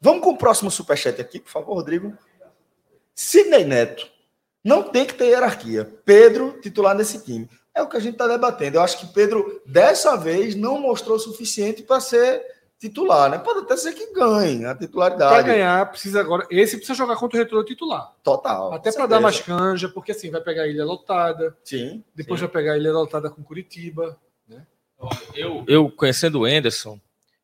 Vamos 0.00 0.22
com 0.22 0.30
o 0.30 0.38
próximo 0.38 0.70
superchat 0.70 1.20
aqui, 1.20 1.40
por 1.40 1.50
favor, 1.50 1.74
Rodrigo. 1.74 2.16
Sidney 3.14 3.64
Neto. 3.64 4.08
Não 4.64 4.82
tem 4.82 5.04
que 5.04 5.14
ter 5.14 5.26
hierarquia. 5.26 5.84
Pedro, 6.04 6.58
titular 6.60 6.94
nesse 6.94 7.22
time. 7.24 7.48
É 7.74 7.82
o 7.82 7.88
que 7.88 7.96
a 7.96 8.00
gente 8.00 8.12
está 8.14 8.26
debatendo. 8.26 8.76
Eu 8.76 8.82
acho 8.82 8.98
que 8.98 9.12
Pedro, 9.12 9.62
dessa 9.66 10.16
vez, 10.16 10.54
não 10.54 10.80
mostrou 10.80 11.16
o 11.16 11.20
suficiente 11.20 11.82
para 11.82 12.00
ser 12.00 12.42
titular, 12.80 13.30
né? 13.30 13.38
Pode 13.38 13.60
até 13.60 13.76
ser 13.76 13.92
que 13.92 14.12
ganhe 14.12 14.64
a 14.64 14.74
Para 14.74 14.86
titularidade. 14.86 15.46
ganhar, 15.46 15.86
precisa 15.90 16.20
agora. 16.20 16.46
Esse 16.50 16.76
precisa 16.78 16.96
jogar 16.96 17.14
contra 17.16 17.38
o 17.38 17.42
retrô 17.42 17.62
titular. 17.62 18.12
Total. 18.24 18.72
Até 18.72 18.90
para 18.90 19.06
dar 19.06 19.20
mais 19.20 19.38
canja, 19.40 19.88
porque 19.88 20.12
assim, 20.12 20.30
vai 20.30 20.40
pegar 20.40 20.62
a 20.62 20.66
ilha 20.66 20.84
lotada, 20.84 21.56
Sim. 21.62 22.02
depois 22.14 22.40
sim. 22.40 22.46
vai 22.46 22.52
pegar 22.52 22.72
a 22.72 22.76
ilha 22.78 22.92
lotada 22.92 23.28
com 23.30 23.42
Curitiba. 23.42 24.18
Eu, 25.34 25.64
eu 25.66 25.90
conhecendo 25.90 26.40
o 26.40 26.48
Enderson, 26.48 27.00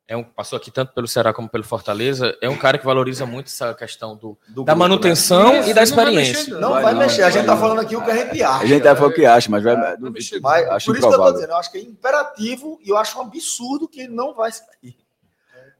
é 0.06 0.16
um, 0.16 0.22
passou 0.22 0.56
aqui 0.58 0.70
tanto 0.70 0.92
pelo 0.92 1.08
Ceará 1.08 1.32
como 1.32 1.48
pelo 1.48 1.64
Fortaleza, 1.64 2.36
é 2.42 2.48
um 2.50 2.56
cara 2.56 2.76
que 2.78 2.84
valoriza 2.84 3.24
muito 3.24 3.46
essa 3.46 3.74
questão 3.74 4.14
do, 4.14 4.38
Do 4.48 4.62
da 4.62 4.72
grupo, 4.72 4.78
manutenção 4.78 5.58
Isso, 5.60 5.70
e 5.70 5.74
da 5.74 5.84
não 5.84 5.96
vai 5.96 6.04
experiência. 6.04 6.32
mexer, 6.34 6.50
né? 6.54 6.60
Não 6.60 6.70
Vai 6.72 6.92
não, 6.92 7.00
mexer. 7.00 7.22
A 7.22 7.30
gente 7.30 7.46
tá 7.46 7.54
não. 7.54 7.60
falando 7.60 7.80
aqui 7.80 7.96
o 7.96 8.04
que 8.04 8.10
a 8.10 8.16
gente 8.16 8.42
acha. 8.42 8.62
A 8.62 8.66
gente 8.66 8.82
vai 8.82 8.94
falar 8.94 9.08
o 9.08 9.12
que 9.12 9.24
acha, 9.26 9.50
mas 9.50 9.64
vai. 9.64 9.74
vai 9.76 9.96
duvido. 9.96 10.12
mexer. 10.12 10.40
Mas, 10.40 10.68
acho 10.68 10.86
por 10.86 10.96
isso 10.96 11.00
que 11.00 11.06
eu 11.06 11.10
tô 11.10 11.14
improvável. 11.16 11.34
dizendo, 11.34 11.50
eu 11.50 11.56
acho 11.56 11.72
que 11.72 11.78
é 11.78 11.80
imperativo 11.80 12.78
e 12.84 12.88
eu 12.90 12.96
acho 12.98 13.18
um 13.18 13.22
absurdo 13.22 13.88
que 13.88 14.00
ele 14.02 14.12
não 14.14 14.34
vai 14.34 14.52
sair. 14.52 14.96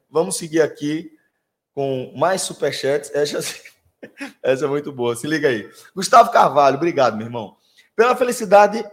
Vamos 0.09 0.37
seguir 0.37 0.63
aqui 0.63 1.11
com 1.75 2.13
mais 2.17 2.43
superchats. 2.43 3.11
Essa, 3.15 3.39
essa 4.43 4.65
é 4.65 4.69
muito 4.69 4.93
boa. 4.93 5.15
Se 5.15 5.27
liga 5.27 5.49
aí. 5.49 5.71
Gustavo 5.95 6.31
Carvalho, 6.31 6.77
obrigado, 6.77 7.17
meu 7.17 7.27
irmão. 7.27 7.57
Pela 7.95 8.17
felicidade, 8.17 8.85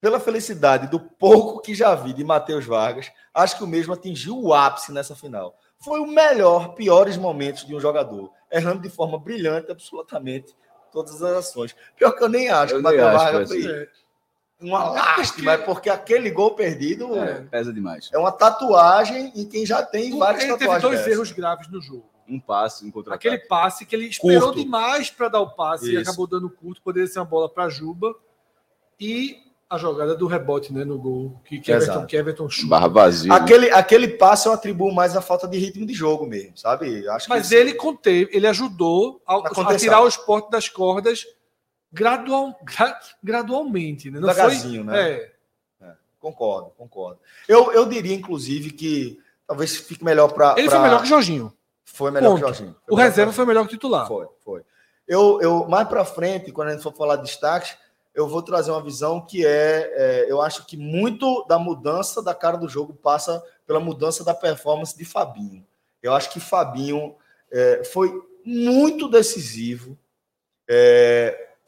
pela 0.00 0.20
felicidade 0.20 0.88
do 0.88 0.98
pouco 0.98 1.60
que 1.60 1.74
já 1.74 1.94
vi 1.94 2.12
de 2.12 2.24
Matheus 2.24 2.64
Vargas, 2.64 3.10
acho 3.34 3.56
que 3.56 3.64
o 3.64 3.66
mesmo 3.66 3.92
atingiu 3.92 4.38
o 4.40 4.54
ápice 4.54 4.92
nessa 4.92 5.14
final. 5.14 5.56
Foi 5.78 6.00
o 6.00 6.06
melhor, 6.06 6.74
piores 6.74 7.16
momentos 7.16 7.66
de 7.66 7.74
um 7.74 7.80
jogador, 7.80 8.30
errando 8.50 8.82
de 8.82 8.90
forma 8.90 9.18
brilhante 9.18 9.70
absolutamente 9.70 10.54
todas 10.92 11.22
as 11.22 11.36
ações. 11.36 11.74
Pior 11.96 12.12
que 12.12 12.22
eu 12.22 12.28
nem 12.28 12.50
acho 12.50 12.74
Eu 12.74 12.76
que 12.76 12.80
o 12.80 12.82
Matheus 12.82 13.12
Vargas 13.12 13.48
foi 13.48 13.88
uma 14.60 14.90
lástima, 14.90 15.52
é 15.52 15.56
porque 15.58 15.88
aquele 15.88 16.30
gol 16.30 16.54
perdido 16.54 17.16
é, 17.18 17.42
Pesa 17.50 17.72
demais. 17.72 18.10
uma 18.14 18.32
tatuagem 18.32 19.32
em 19.34 19.44
quem 19.46 19.64
já 19.64 19.82
tem 19.82 20.16
várias 20.18 20.42
ele 20.42 20.52
teve 20.52 20.64
tatuagens. 20.64 20.82
dois 20.82 20.98
dessas. 20.98 21.12
erros 21.12 21.32
graves 21.32 21.68
no 21.68 21.80
jogo. 21.80 22.04
Um 22.28 22.38
passe, 22.38 22.84
um 22.84 22.90
contra 22.90 23.14
Aquele 23.14 23.38
passe 23.38 23.84
que 23.84 23.96
ele 23.96 24.06
esperou 24.06 24.48
Curto. 24.48 24.62
demais 24.62 25.10
para 25.10 25.28
dar 25.28 25.40
o 25.40 25.50
passe 25.50 25.86
e 25.86 25.94
Isso. 25.94 26.02
acabou 26.02 26.26
dando 26.26 26.48
curto, 26.48 26.80
poderia 26.82 27.08
ser 27.08 27.18
uma 27.18 27.24
bola 27.24 27.48
para 27.48 27.68
Juba. 27.68 28.14
E 29.00 29.38
a 29.68 29.78
jogada 29.78 30.14
do 30.16 30.26
rebote 30.26 30.72
né, 30.72 30.84
no 30.84 30.98
gol, 30.98 31.40
que, 31.44 31.60
que, 31.60 31.70
Everton, 31.70 32.04
que 32.04 32.16
Everton 32.16 32.48
chuta. 32.48 32.68
Barra 32.68 32.88
vazia. 32.88 33.32
Aquele, 33.32 33.70
aquele 33.70 34.08
passe 34.08 34.46
eu 34.48 34.52
atribuo 34.52 34.92
mais 34.92 35.16
à 35.16 35.20
falta 35.20 35.46
de 35.46 35.56
ritmo 35.58 35.86
de 35.86 35.94
jogo 35.94 36.26
mesmo, 36.26 36.58
sabe? 36.58 37.08
Acho 37.08 37.28
Mas 37.28 37.52
ele 37.52 37.74
conteve, 37.74 38.28
ele 38.32 38.48
ajudou 38.48 39.22
a, 39.26 39.36
a 39.36 39.76
tirar 39.76 40.02
o 40.02 40.08
esporte 40.08 40.50
das 40.50 40.68
cordas 40.68 41.24
gradual, 41.92 42.58
gra- 42.62 43.00
gradualmente. 43.22 44.10
Né? 44.10 44.20
Não 44.20 44.28
foi, 44.28 44.34
Devagarzinho, 44.36 44.84
né? 44.84 45.10
É. 45.10 45.32
É. 45.82 45.92
concordo, 46.18 46.70
concordo. 46.76 47.20
Eu, 47.48 47.72
eu 47.72 47.86
diria, 47.86 48.14
inclusive, 48.14 48.70
que 48.70 49.20
talvez 49.46 49.76
fique 49.76 50.04
melhor 50.04 50.32
para. 50.32 50.54
Ele 50.58 50.68
pra... 50.68 50.78
foi 50.78 50.88
melhor 50.88 51.02
que 51.02 51.08
Jorginho. 51.08 51.52
Foi 51.84 52.10
melhor 52.10 52.28
Ponto. 52.30 52.36
que 52.40 52.46
Jorginho. 52.46 52.76
Foi 52.86 52.94
O 52.94 52.96
reserva 52.96 53.32
foi 53.32 53.44
melhor 53.46 53.62
que 53.62 53.74
o 53.74 53.76
titular. 53.76 54.06
Foi, 54.06 54.26
foi. 54.44 54.62
Eu, 55.06 55.40
eu, 55.42 55.66
mais 55.68 55.88
para 55.88 56.04
frente, 56.04 56.52
quando 56.52 56.68
a 56.68 56.70
gente 56.72 56.82
for 56.82 56.94
falar 56.94 57.16
de 57.16 57.22
destaques, 57.22 57.76
eu 58.14 58.28
vou 58.28 58.42
trazer 58.42 58.70
uma 58.70 58.82
visão 58.82 59.20
que 59.20 59.44
é, 59.44 59.92
é, 59.96 60.26
eu 60.30 60.40
acho 60.40 60.64
que 60.66 60.76
muito 60.76 61.44
da 61.48 61.58
mudança 61.58 62.22
da 62.22 62.34
cara 62.34 62.56
do 62.56 62.68
jogo 62.68 62.94
passa 62.94 63.42
pela 63.66 63.80
mudança 63.80 64.22
da 64.22 64.34
performance 64.34 64.96
de 64.96 65.04
Fabinho. 65.04 65.66
Eu 66.02 66.14
acho 66.14 66.30
que 66.30 66.38
Fabinho 66.38 67.16
é, 67.50 67.82
foi 67.84 68.12
muito 68.44 69.08
decisivo 69.08 69.98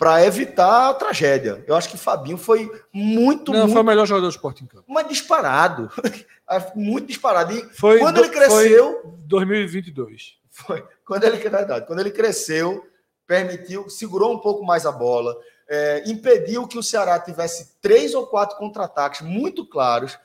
para 0.03 0.27
evitar 0.27 0.89
a 0.91 0.95
tragédia. 0.95 1.63
Eu 1.65 1.77
acho 1.77 1.89
que 1.89 1.97
Fabinho 1.97 2.37
foi 2.37 2.69
muito, 2.93 3.53
Não, 3.53 3.61
muito 3.61 3.73
foi 3.73 3.83
o 3.83 3.85
melhor 3.85 4.05
jogador 4.05 4.27
do 4.27 4.31
esporte 4.33 4.65
em 4.65 4.67
campo. 4.67 4.83
mas 4.89 5.07
disparado. 5.07 5.89
muito 6.75 7.07
disparado. 7.07 7.53
E 7.53 7.63
Foi 7.73 8.01
quando 8.01 8.17
do- 8.17 8.23
ele 8.25 8.31
cresceu, 8.31 9.15
2022. 9.27 10.39
foi 10.51 10.85
quando 11.07 11.23
ele, 11.23 11.37
verdade, 11.37 11.87
quando 11.87 12.01
ele 12.01 12.11
cresceu, 12.11 12.85
permitiu, 13.29 13.89
segurou 13.89 14.35
um 14.35 14.41
pouco 14.41 14.65
mais 14.65 14.85
a 14.85 14.91
bola, 14.91 15.37
é, 15.69 16.03
impediu 16.11 16.67
que 16.67 16.77
o 16.77 16.83
Ceará 16.83 17.21
tivesse 17.21 17.77
três 17.81 18.13
ou 18.13 18.27
quatro 18.27 18.57
contra-ataques 18.59 19.21
muito 19.21 19.65
claros, 19.65 20.19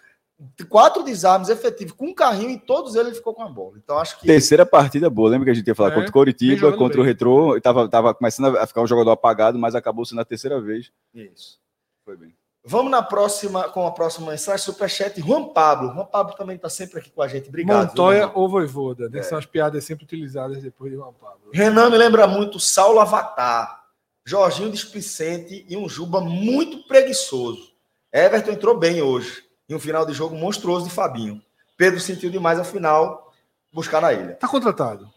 quatro 0.70 1.04
desarmes 1.04 1.50
efetivos, 1.50 1.94
com 1.94 2.08
um 2.08 2.14
carrinho 2.14 2.52
e 2.52 2.60
todos 2.60 2.96
eles 2.96 3.08
ele 3.08 3.16
ficou 3.16 3.34
com 3.34 3.42
a 3.44 3.50
bola. 3.50 3.74
Então 3.78 3.98
acho 3.98 4.20
que 4.20 4.28
Terceira 4.28 4.66
partida 4.66 5.10
boa. 5.10 5.30
Lembra 5.30 5.46
que 5.46 5.52
a 5.52 5.54
gente 5.54 5.68
ia 5.68 5.76
falar 5.76 5.90
É, 5.92 5.96
contra 5.96 6.10
o 6.10 6.14
Coritiba, 6.14 6.72
contra 6.78 7.00
o 7.00 7.04
bem. 7.04 7.12
Retrô. 7.12 7.58
e 7.58 7.62
Tava, 7.62 7.88
tava 7.90 8.14
começando 8.14 8.58
a 8.58 8.68
ficar 8.68 8.82
um 8.82 8.88
jogador 8.88 9.12
apagado, 9.12 9.58
mas 9.58 9.74
acabou 9.76 10.06
sendo 10.06 10.22
a 10.22 10.26
terceira 10.26 10.62
vez. 10.62 10.92
isso. 11.14 11.60
Foi 12.06 12.16
bem. 12.16 12.34
Vamos 12.70 12.92
na 12.92 13.02
próxima, 13.02 13.70
com 13.70 13.88
a 13.88 13.92
próxima 13.92 14.30
mensagem, 14.30 14.64
superchat, 14.64 15.20
Juan 15.22 15.46
Pablo. 15.54 15.94
Juan 15.94 16.06
Pablo 16.06 16.36
também 16.36 16.58
está 16.58 16.68
sempre 16.70 17.00
aqui 17.00 17.10
com 17.10 17.22
a 17.22 17.28
gente. 17.28 17.48
Obrigado. 17.48 17.80
viu, 17.80 17.88
Montoya 17.88 18.18
irmão? 18.24 18.32
ou 18.36 18.50
Voivoda. 18.50 19.08
né? 19.10 19.20
É. 19.20 19.24
São 19.24 19.38
as 19.38 19.46
piadas 19.46 19.86
sempre 19.86 20.04
utilizadas 20.04 20.62
depois 20.62 20.92
de 20.92 20.98
Juan 20.98 21.14
Pablo. 21.14 21.50
Renan 21.54 21.90
me 21.90 21.98
lembra 21.98 22.28
muito 22.28 22.60
Saulo 22.60 23.00
Avatar, 23.00 23.86
Jorginho 24.26 24.70
displicente 24.70 25.66
e 25.70 25.78
um 25.78 25.88
Juba 25.88 26.20
muito 26.20 26.86
preguiçoso. 26.90 27.72
Everton 28.12 28.52
entrou 28.52 28.78
bem 28.78 29.02
hoje. 29.02 29.47
E 29.70 29.76
um 29.76 29.80
final 29.80 30.06
de 30.06 30.14
jogo 30.14 30.36
monstruoso 30.36 30.86
de 30.88 30.92
Fabinho. 30.94 31.42
Pedro 31.76 32.00
sentiu 32.00 32.30
demais 32.30 32.58
ao 32.60 32.66
final 32.66 33.32
buscar 33.72 34.02
na 34.02 34.14
ilha. 34.14 34.34
Tá 34.36 34.48
contratado. 34.48 35.10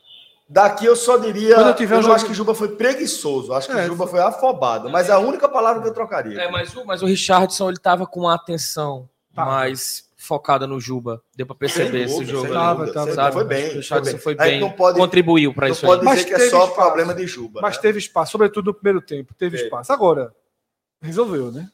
Daqui 0.48 0.84
eu 0.84 0.96
só 0.96 1.16
diria. 1.16 1.54
Quando 1.54 1.66
eu 1.68 1.72
Eu, 1.72 1.76
tiver 1.76 1.94
não 1.94 2.02
jogo- 2.02 2.14
acho 2.14 2.26
que 2.26 2.34
Juba 2.34 2.54
foi 2.54 2.68
preguiçoso. 2.76 3.52
eu 3.52 3.54
Acho 3.54 3.68
que 3.68 3.78
É, 3.78 3.86
Juba 3.86 4.06
foi 4.08 4.20
afobado. 4.20 4.90
Mas 4.90 5.08
é 5.08 5.12
a 5.12 5.18
única 5.20 5.48
palavra 5.48 5.80
que 5.80 5.88
eu 5.88 5.94
trocaria. 5.94 6.40
É, 6.40 6.50
mas, 6.50 6.74
o, 6.74 6.84
mas 6.84 7.02
o 7.02 7.06
Richardson 7.06 7.68
ele 7.68 7.78
tava 7.78 8.04
com 8.06 8.20
uma 8.20 8.34
atenção 8.34 9.08
Tava. 9.32 9.48
mais 9.52 10.10
focada 10.16 10.66
no 10.66 10.80
Juba. 10.80 11.22
Deu 11.36 11.46
pra 11.46 11.54
Sem 11.54 11.60
perceber 11.60 12.02
esse 12.02 12.14
dúvida, 12.14 12.32
jogo. 12.32 12.52
Tava, 12.52 12.92
tava, 12.92 13.14
sabe? 13.14 13.32
Foi 13.32 13.44
bem. 13.44 13.64
O 13.64 13.68
Foi 13.68 13.76
Richardson 13.76 14.10
bem. 14.12 14.20
foi 14.20 14.36
A 14.38 14.48
gente 14.48 14.60
bem. 14.60 14.76
pode, 14.76 14.98
Contribuiu 14.98 15.54
para 15.54 15.68
não 15.68 15.72
isso 15.74 15.86
pode 15.86 16.00
aí. 16.02 16.08
dizer 16.08 16.28
Mas 16.30 16.40
que 16.40 16.42
é 16.42 16.50
só 16.50 16.64
espaço. 16.64 16.74
problema 16.74 17.14
de 17.14 17.26
Juba. 17.28 17.60
Mas 17.62 17.76
né? 17.76 17.82
teve 17.82 17.98
espaço, 18.00 18.32
sobretudo 18.32 18.66
no 18.66 18.74
primeiro 18.74 19.00
tempo. 19.00 19.32
Teve 19.34 19.52
Teve. 19.56 19.64
espaço. 19.68 19.92
Agora, 19.92 20.34
resolveu, 21.00 21.52
né? 21.52 21.70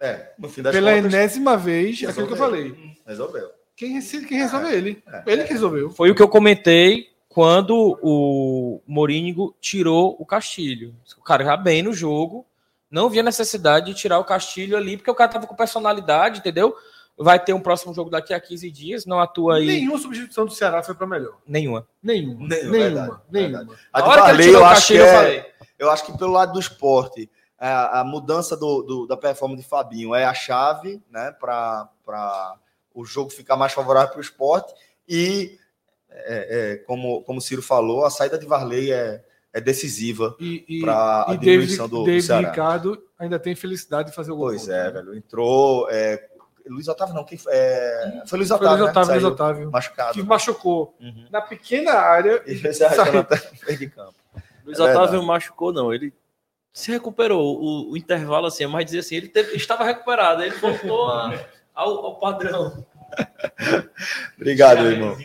É, 0.00 0.30
no 0.38 0.48
fim 0.48 0.62
das 0.62 0.72
Pela 0.74 0.92
contas, 0.94 1.12
enésima 1.12 1.56
vez, 1.56 2.02
aquilo 2.04 2.26
que 2.26 2.32
eu 2.32 2.36
falei. 2.36 2.96
Resolveu. 3.06 3.50
Quem, 3.76 3.92
rece- 3.94 4.24
quem 4.26 4.38
resolve 4.38 4.66
é 4.66 4.74
ele. 4.76 5.02
É. 5.06 5.22
Ele 5.26 5.44
que 5.44 5.52
resolveu. 5.52 5.90
Foi 5.90 6.10
o 6.10 6.14
que 6.14 6.22
eu 6.22 6.28
comentei 6.28 7.08
quando 7.28 7.98
o 8.02 8.80
Morínigo 8.86 9.54
tirou 9.60 10.16
o 10.18 10.26
Castilho. 10.26 10.94
O 11.16 11.22
cara 11.22 11.44
já 11.44 11.56
bem 11.56 11.82
no 11.82 11.92
jogo, 11.92 12.44
não 12.90 13.08
via 13.10 13.22
necessidade 13.22 13.86
de 13.86 13.94
tirar 13.94 14.18
o 14.18 14.24
Castilho 14.24 14.76
ali, 14.76 14.96
porque 14.96 15.10
o 15.10 15.14
cara 15.14 15.30
tava 15.30 15.46
com 15.46 15.54
personalidade, 15.54 16.40
entendeu? 16.40 16.74
Vai 17.16 17.38
ter 17.42 17.52
um 17.52 17.60
próximo 17.60 17.92
jogo 17.92 18.10
daqui 18.10 18.32
a 18.32 18.38
15 18.40 18.70
dias, 18.70 19.04
não 19.04 19.18
atua 19.20 19.56
aí 19.56 19.66
Nenhuma 19.66 19.98
substituição 19.98 20.46
do 20.46 20.52
Ceará 20.52 20.82
foi 20.82 20.94
para 20.94 21.06
melhor. 21.06 21.36
nenhuma. 21.46 21.86
Nenhuma. 22.02 22.46
Nenhuma, 22.48 22.70
Nenhuma. 22.70 22.70
verdade, 22.78 23.20
nenhuma. 23.30 23.66
A 23.92 23.98
Na 24.00 24.04
de 24.06 24.10
hora 24.10 24.22
que 24.24 24.30
ele 24.30 24.42
tirou 24.44 24.54
eu 24.54 24.62
o 24.62 24.64
acho 24.66 24.86
que 24.86 24.98
Castilho, 24.98 25.00
eu 25.00 25.06
é, 25.06 25.14
falei. 25.16 25.44
eu 25.80 25.90
acho 25.90 26.06
que 26.06 26.18
pelo 26.18 26.32
lado 26.32 26.52
do 26.52 26.60
esporte, 26.60 27.28
a, 27.58 28.00
a 28.00 28.04
mudança 28.04 28.56
do, 28.56 28.82
do- 28.82 29.06
da 29.06 29.16
performance 29.16 29.62
de 29.62 29.68
Fabinho 29.68 30.14
é 30.14 30.24
a 30.24 30.32
chave, 30.34 31.02
né, 31.10 31.32
para 31.40 31.88
o 32.94 33.04
jogo 33.04 33.30
ficar 33.30 33.56
mais 33.56 33.72
favorável 33.72 34.10
para 34.10 34.18
o 34.18 34.22
esporte. 34.22 34.72
E, 35.08 35.58
é, 36.10 36.72
é, 36.72 36.76
como, 36.78 37.22
como 37.22 37.38
o 37.38 37.42
Ciro 37.42 37.62
falou, 37.62 38.04
a 38.04 38.10
saída 38.10 38.38
de 38.38 38.46
Varley 38.46 38.92
é, 38.92 39.24
é 39.52 39.60
decisiva 39.60 40.36
para 40.80 41.22
a 41.28 41.34
e 41.34 41.38
David, 41.38 41.40
diminuição 41.40 41.88
do, 41.88 41.98
do 41.98 42.04
David 42.04 42.22
Ceará. 42.24 42.48
Ricardo 42.50 43.02
ainda 43.18 43.38
tem 43.38 43.54
felicidade 43.54 44.10
de 44.10 44.14
fazer 44.14 44.30
o 44.32 44.36
gol. 44.36 44.48
Pois 44.48 44.68
é, 44.68 44.84
né? 44.84 44.90
velho. 44.90 45.14
Entrou. 45.14 45.88
É, 45.90 46.28
Luiz 46.66 46.86
Otávio, 46.86 47.14
não. 47.14 47.24
Quem, 47.24 47.38
foi? 47.38 47.50
é, 47.54 48.22
foi 48.26 48.38
Luiz 48.38 48.48
Foi 48.50 48.58
Otávio. 48.58 48.84
Luiz 48.84 48.90
Otávio, 48.90 49.08
né, 49.08 49.14
Luiz 49.14 49.24
Otávio. 49.24 49.70
Machucado. 49.70 50.12
Que 50.12 50.22
machucou 50.22 50.94
Uhum. 51.00 51.26
na 51.30 51.40
pequena 51.40 51.92
área. 51.92 52.42
E 52.46 52.54
fez 52.56 52.78
meio 53.66 53.78
de 53.78 53.88
campo. 53.88 54.14
Luiz 54.66 54.78
É 54.78 54.82
Otávio 54.82 55.02
verdade. 55.08 55.26
machucou, 55.26 55.72
não. 55.72 55.94
Ele 55.94 56.12
se 56.78 56.90
recuperou. 56.90 57.60
O, 57.60 57.92
o 57.92 57.96
intervalo, 57.96 58.46
assim, 58.46 58.64
é 58.64 58.66
mais 58.66 58.84
dizer 58.86 59.00
assim, 59.00 59.16
ele 59.16 59.28
teve- 59.28 59.56
estava 59.56 59.84
recuperado. 59.84 60.42
Ele 60.42 60.54
voltou 60.56 61.08
a- 61.08 61.32
ao, 61.74 62.06
ao 62.06 62.18
padrão 62.18 62.84
Obrigado, 64.36 64.86
irmão. 64.86 65.16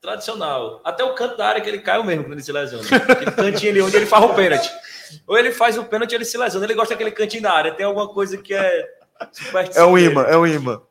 tradicional. 0.00 0.80
Até 0.84 1.04
o 1.04 1.14
canto 1.14 1.36
da 1.36 1.46
área 1.46 1.60
que 1.60 1.68
ele 1.68 1.78
caiu 1.80 2.04
mesmo 2.04 2.24
quando 2.24 2.32
ele 2.34 2.42
se 2.42 2.52
lesiona. 2.52 2.84
Aquele 3.08 3.30
cantinho 3.30 3.70
ali 3.72 3.82
onde 3.82 3.96
ele 3.96 4.06
faz 4.06 4.24
o 4.24 4.34
pênalti. 4.34 4.70
Ou 5.26 5.38
ele 5.38 5.52
faz 5.52 5.76
o 5.78 5.84
pênalti 5.84 6.14
ele 6.14 6.24
se 6.24 6.36
lesiona. 6.38 6.66
Ele 6.66 6.74
gosta 6.74 6.94
daquele 6.94 7.10
cantinho 7.12 7.42
da 7.42 7.52
área. 7.52 7.72
Tem 7.74 7.86
alguma 7.86 8.08
coisa 8.12 8.36
que 8.38 8.52
é 8.54 8.80
É 9.20 9.28
superstição. 9.30 9.90
um 9.92 9.94
dele. 9.94 10.06
imã, 10.10 10.22
é 10.24 10.36
um 10.36 10.46
imã. 10.46 10.82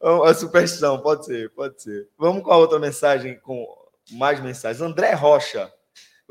É 0.00 0.08
uma 0.08 0.34
superstição, 0.34 0.98
pode 1.00 1.24
ser, 1.26 1.50
pode 1.50 1.80
ser. 1.82 2.08
Vamos 2.18 2.42
com 2.42 2.50
a 2.50 2.56
outra 2.56 2.78
mensagem, 2.78 3.38
com 3.38 3.64
mais 4.12 4.40
mensagens. 4.40 4.80
André 4.82 5.12
Rocha. 5.12 5.70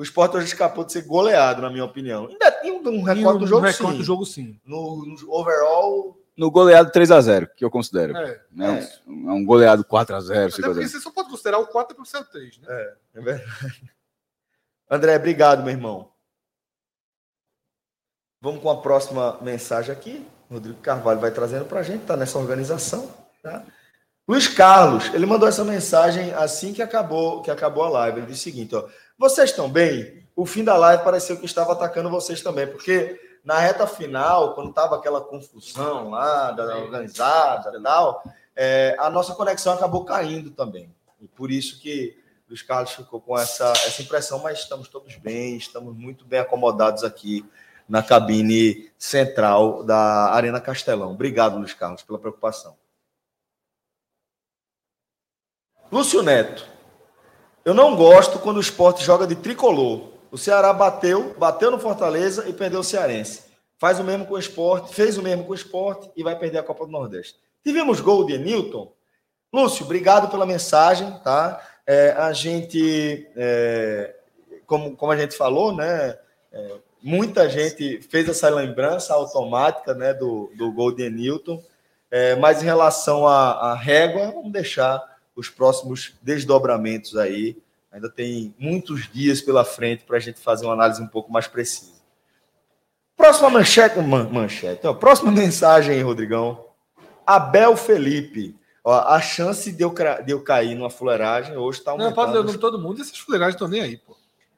O 0.02 0.04
Sport 0.04 0.34
hoje 0.34 0.48
escapou 0.48 0.84
de 0.84 0.92
ser 0.92 1.04
goleado, 1.04 1.62
na 1.62 1.70
minha 1.70 1.86
opinião. 1.86 2.26
Ainda 2.26 2.52
tem 2.54 2.72
um, 2.72 2.82
um 2.90 3.04
recorde 3.04 3.38
do 3.42 3.46
jogo, 3.46 3.68
recorde 3.68 3.92
sim. 3.94 3.98
do 4.00 4.04
jogo, 4.04 4.26
sim. 4.26 4.60
No, 4.66 5.06
no 5.06 5.32
overall, 5.32 6.20
No 6.36 6.50
goleado 6.50 6.92
3x0, 6.92 7.50
que 7.56 7.64
eu 7.64 7.70
considero. 7.70 8.18
É. 8.18 8.42
né? 8.52 8.90
Um, 9.06 9.30
é 9.30 9.34
um 9.34 9.46
goleado 9.46 9.84
4x0, 9.84 10.48
Até 10.48 10.50
porque 10.50 10.80
5x0. 10.80 10.88
você 10.88 11.00
só 11.00 11.12
pode 11.12 11.30
considerar 11.30 11.60
o 11.60 11.68
4 11.68 11.96
para 11.96 12.20
o 12.20 12.26
3, 12.26 12.58
né? 12.58 12.94
é 13.14 13.22
verdade. 13.22 13.94
André, 14.90 15.18
obrigado, 15.18 15.62
meu 15.62 15.72
irmão. 15.72 16.12
Vamos 18.42 18.60
com 18.60 18.72
a 18.72 18.82
próxima 18.82 19.38
mensagem 19.40 19.92
aqui. 19.92 20.26
Rodrigo 20.50 20.80
Carvalho 20.80 21.20
vai 21.20 21.30
trazendo 21.30 21.66
para 21.66 21.82
a 21.82 21.84
gente, 21.84 22.02
está 22.02 22.18
nessa 22.18 22.40
organização. 22.40 23.08
Tá? 23.44 23.64
Luiz 24.28 24.48
Carlos, 24.48 25.14
ele 25.14 25.26
mandou 25.26 25.48
essa 25.48 25.64
mensagem 25.64 26.34
assim 26.34 26.74
que 26.74 26.82
acabou, 26.82 27.44
que 27.44 27.52
acabou 27.52 27.84
a 27.84 27.90
live. 27.90 28.20
Ele 28.20 28.28
disse 28.28 28.50
o 28.50 28.52
seguinte: 28.52 28.76
ó, 28.76 28.88
vocês 29.22 29.52
estão 29.52 29.70
bem? 29.70 30.28
O 30.36 30.48
fim 30.48 30.64
da 30.64 30.76
live 30.76 31.04
pareceu 31.04 31.38
que 31.38 31.46
estava 31.46 31.74
atacando 31.74 32.10
vocês 32.10 32.42
também, 32.42 32.66
porque 32.66 33.22
na 33.46 33.60
reta 33.60 33.86
final, 33.86 34.56
quando 34.56 34.72
estava 34.72 34.96
aquela 34.96 35.22
confusão 35.22 36.10
lá, 36.10 36.52
da 36.52 36.76
organizada 36.80 37.78
e 37.78 37.84
tal, 37.84 38.24
é, 38.56 38.96
a 38.98 39.12
nossa 39.12 39.36
conexão 39.36 39.74
acabou 39.74 40.04
caindo 40.06 40.50
também. 40.50 40.92
E 41.22 41.28
por 41.28 41.52
isso 41.52 41.80
que 41.80 42.20
Luiz 42.50 42.64
Carlos 42.64 42.94
ficou 42.94 43.22
com 43.22 43.38
essa, 43.38 43.72
essa 43.72 44.02
impressão, 44.02 44.40
mas 44.40 44.58
estamos 44.58 44.88
todos 44.88 45.16
bem, 45.18 45.56
estamos 45.56 45.96
muito 45.96 46.26
bem 46.26 46.40
acomodados 46.40 47.04
aqui 47.04 47.46
na 47.88 48.02
cabine 48.02 48.92
central 48.98 49.84
da 49.84 50.32
Arena 50.32 50.60
Castelão. 50.60 51.12
Obrigado, 51.12 51.60
Luiz 51.60 51.76
Carlos, 51.76 52.02
pela 52.02 52.18
preocupação. 52.18 52.76
Lúcio 55.92 56.24
Neto. 56.24 56.71
Eu 57.64 57.74
não 57.74 57.96
gosto 57.96 58.40
quando 58.40 58.58
o 58.58 58.62
esporte 58.62 59.04
joga 59.04 59.28
de 59.28 59.36
tricolor. 59.36 60.10
O 60.32 60.38
Ceará 60.38 60.74
bateu, 60.74 61.36
bateu 61.38 61.70
no 61.70 61.80
Fortaleza 61.80 62.50
e 62.50 62.54
perdeu 62.54 62.80
o 62.80 62.84
Cearense. 62.84 63.44
Faz 63.78 64.00
o 64.00 64.04
mesmo 64.04 64.26
com 64.26 64.36
o 64.36 64.40
esporte, 64.40 64.94
fez 64.94 65.18
o 65.18 65.22
mesmo 65.22 65.44
com 65.44 65.52
o 65.52 65.56
esporte 65.56 66.10
e 66.16 66.24
vai 66.24 66.38
perder 66.38 66.60
a 66.60 66.64
Copa 66.64 66.86
do 66.86 66.92
Nordeste. 66.92 67.36
Tivemos 67.64 68.00
gol 68.00 68.26
de 68.26 68.38
Newton. 68.38 68.92
Lúcio, 69.54 69.86
obrigado 69.86 70.30
pela 70.30 70.46
mensagem, 70.46 71.12
tá? 71.24 71.62
É, 71.86 72.12
a 72.12 72.32
gente, 72.32 73.28
é, 73.36 74.16
como, 74.66 74.96
como 74.96 75.12
a 75.12 75.18
gente 75.18 75.36
falou, 75.36 75.76
né? 75.76 76.18
é, 76.52 76.76
muita 77.02 77.50
gente 77.50 78.02
fez 78.02 78.28
essa 78.28 78.50
lembrança 78.50 79.14
automática, 79.14 79.94
né? 79.94 80.14
Do, 80.14 80.52
do 80.56 80.72
gol 80.72 80.92
de 80.92 81.10
Newton. 81.10 81.62
É, 82.10 82.36
mas 82.36 82.62
em 82.62 82.66
relação 82.66 83.26
à, 83.26 83.74
régua, 83.74 84.32
vamos 84.32 84.52
deixar 84.52 85.02
os 85.42 85.50
próximos 85.50 86.14
desdobramentos 86.22 87.18
aí. 87.18 87.58
Ainda 87.92 88.10
tem 88.10 88.56
muitos 88.58 89.12
dias 89.12 89.42
pela 89.42 89.66
frente 89.66 90.06
para 90.06 90.16
a 90.16 90.20
gente 90.20 90.40
fazer 90.40 90.66
uma 90.66 90.74
análise 90.74 91.02
um 91.02 91.08
pouco 91.08 91.32
mais 91.32 91.48
precisa. 91.48 92.00
Próxima 93.18 93.50
manchete, 93.50 94.00
man- 94.00 94.30
manchete. 94.30 94.88
Ó, 94.88 94.94
próxima 94.94 95.30
mensagem 95.34 95.96
aí, 95.96 96.02
Rodrigão. 96.02 96.66
Abel 97.26 97.76
Felipe. 97.76 98.56
Ó, 98.84 98.94
a 98.98 99.22
chance 99.22 99.72
de 99.72 99.84
eu, 99.84 99.94
de 100.26 100.32
eu 100.32 100.42
cair 100.42 100.74
numa 100.76 100.90
fuleiragem 100.90 101.56
hoje 101.58 101.80
está 101.80 101.92
Não, 101.92 102.06
aumentando. 102.06 102.16
pode 102.16 102.32
ler 102.32 102.38
o 102.40 102.42
nome 102.44 102.54
de 102.56 102.60
todo 102.60 102.80
mundo, 102.80 103.02
essas 103.02 103.18
fuleiragens 103.20 103.56
estão 103.56 103.68
nem 103.68 103.82
aí, 103.82 103.98
pô. 103.98 104.16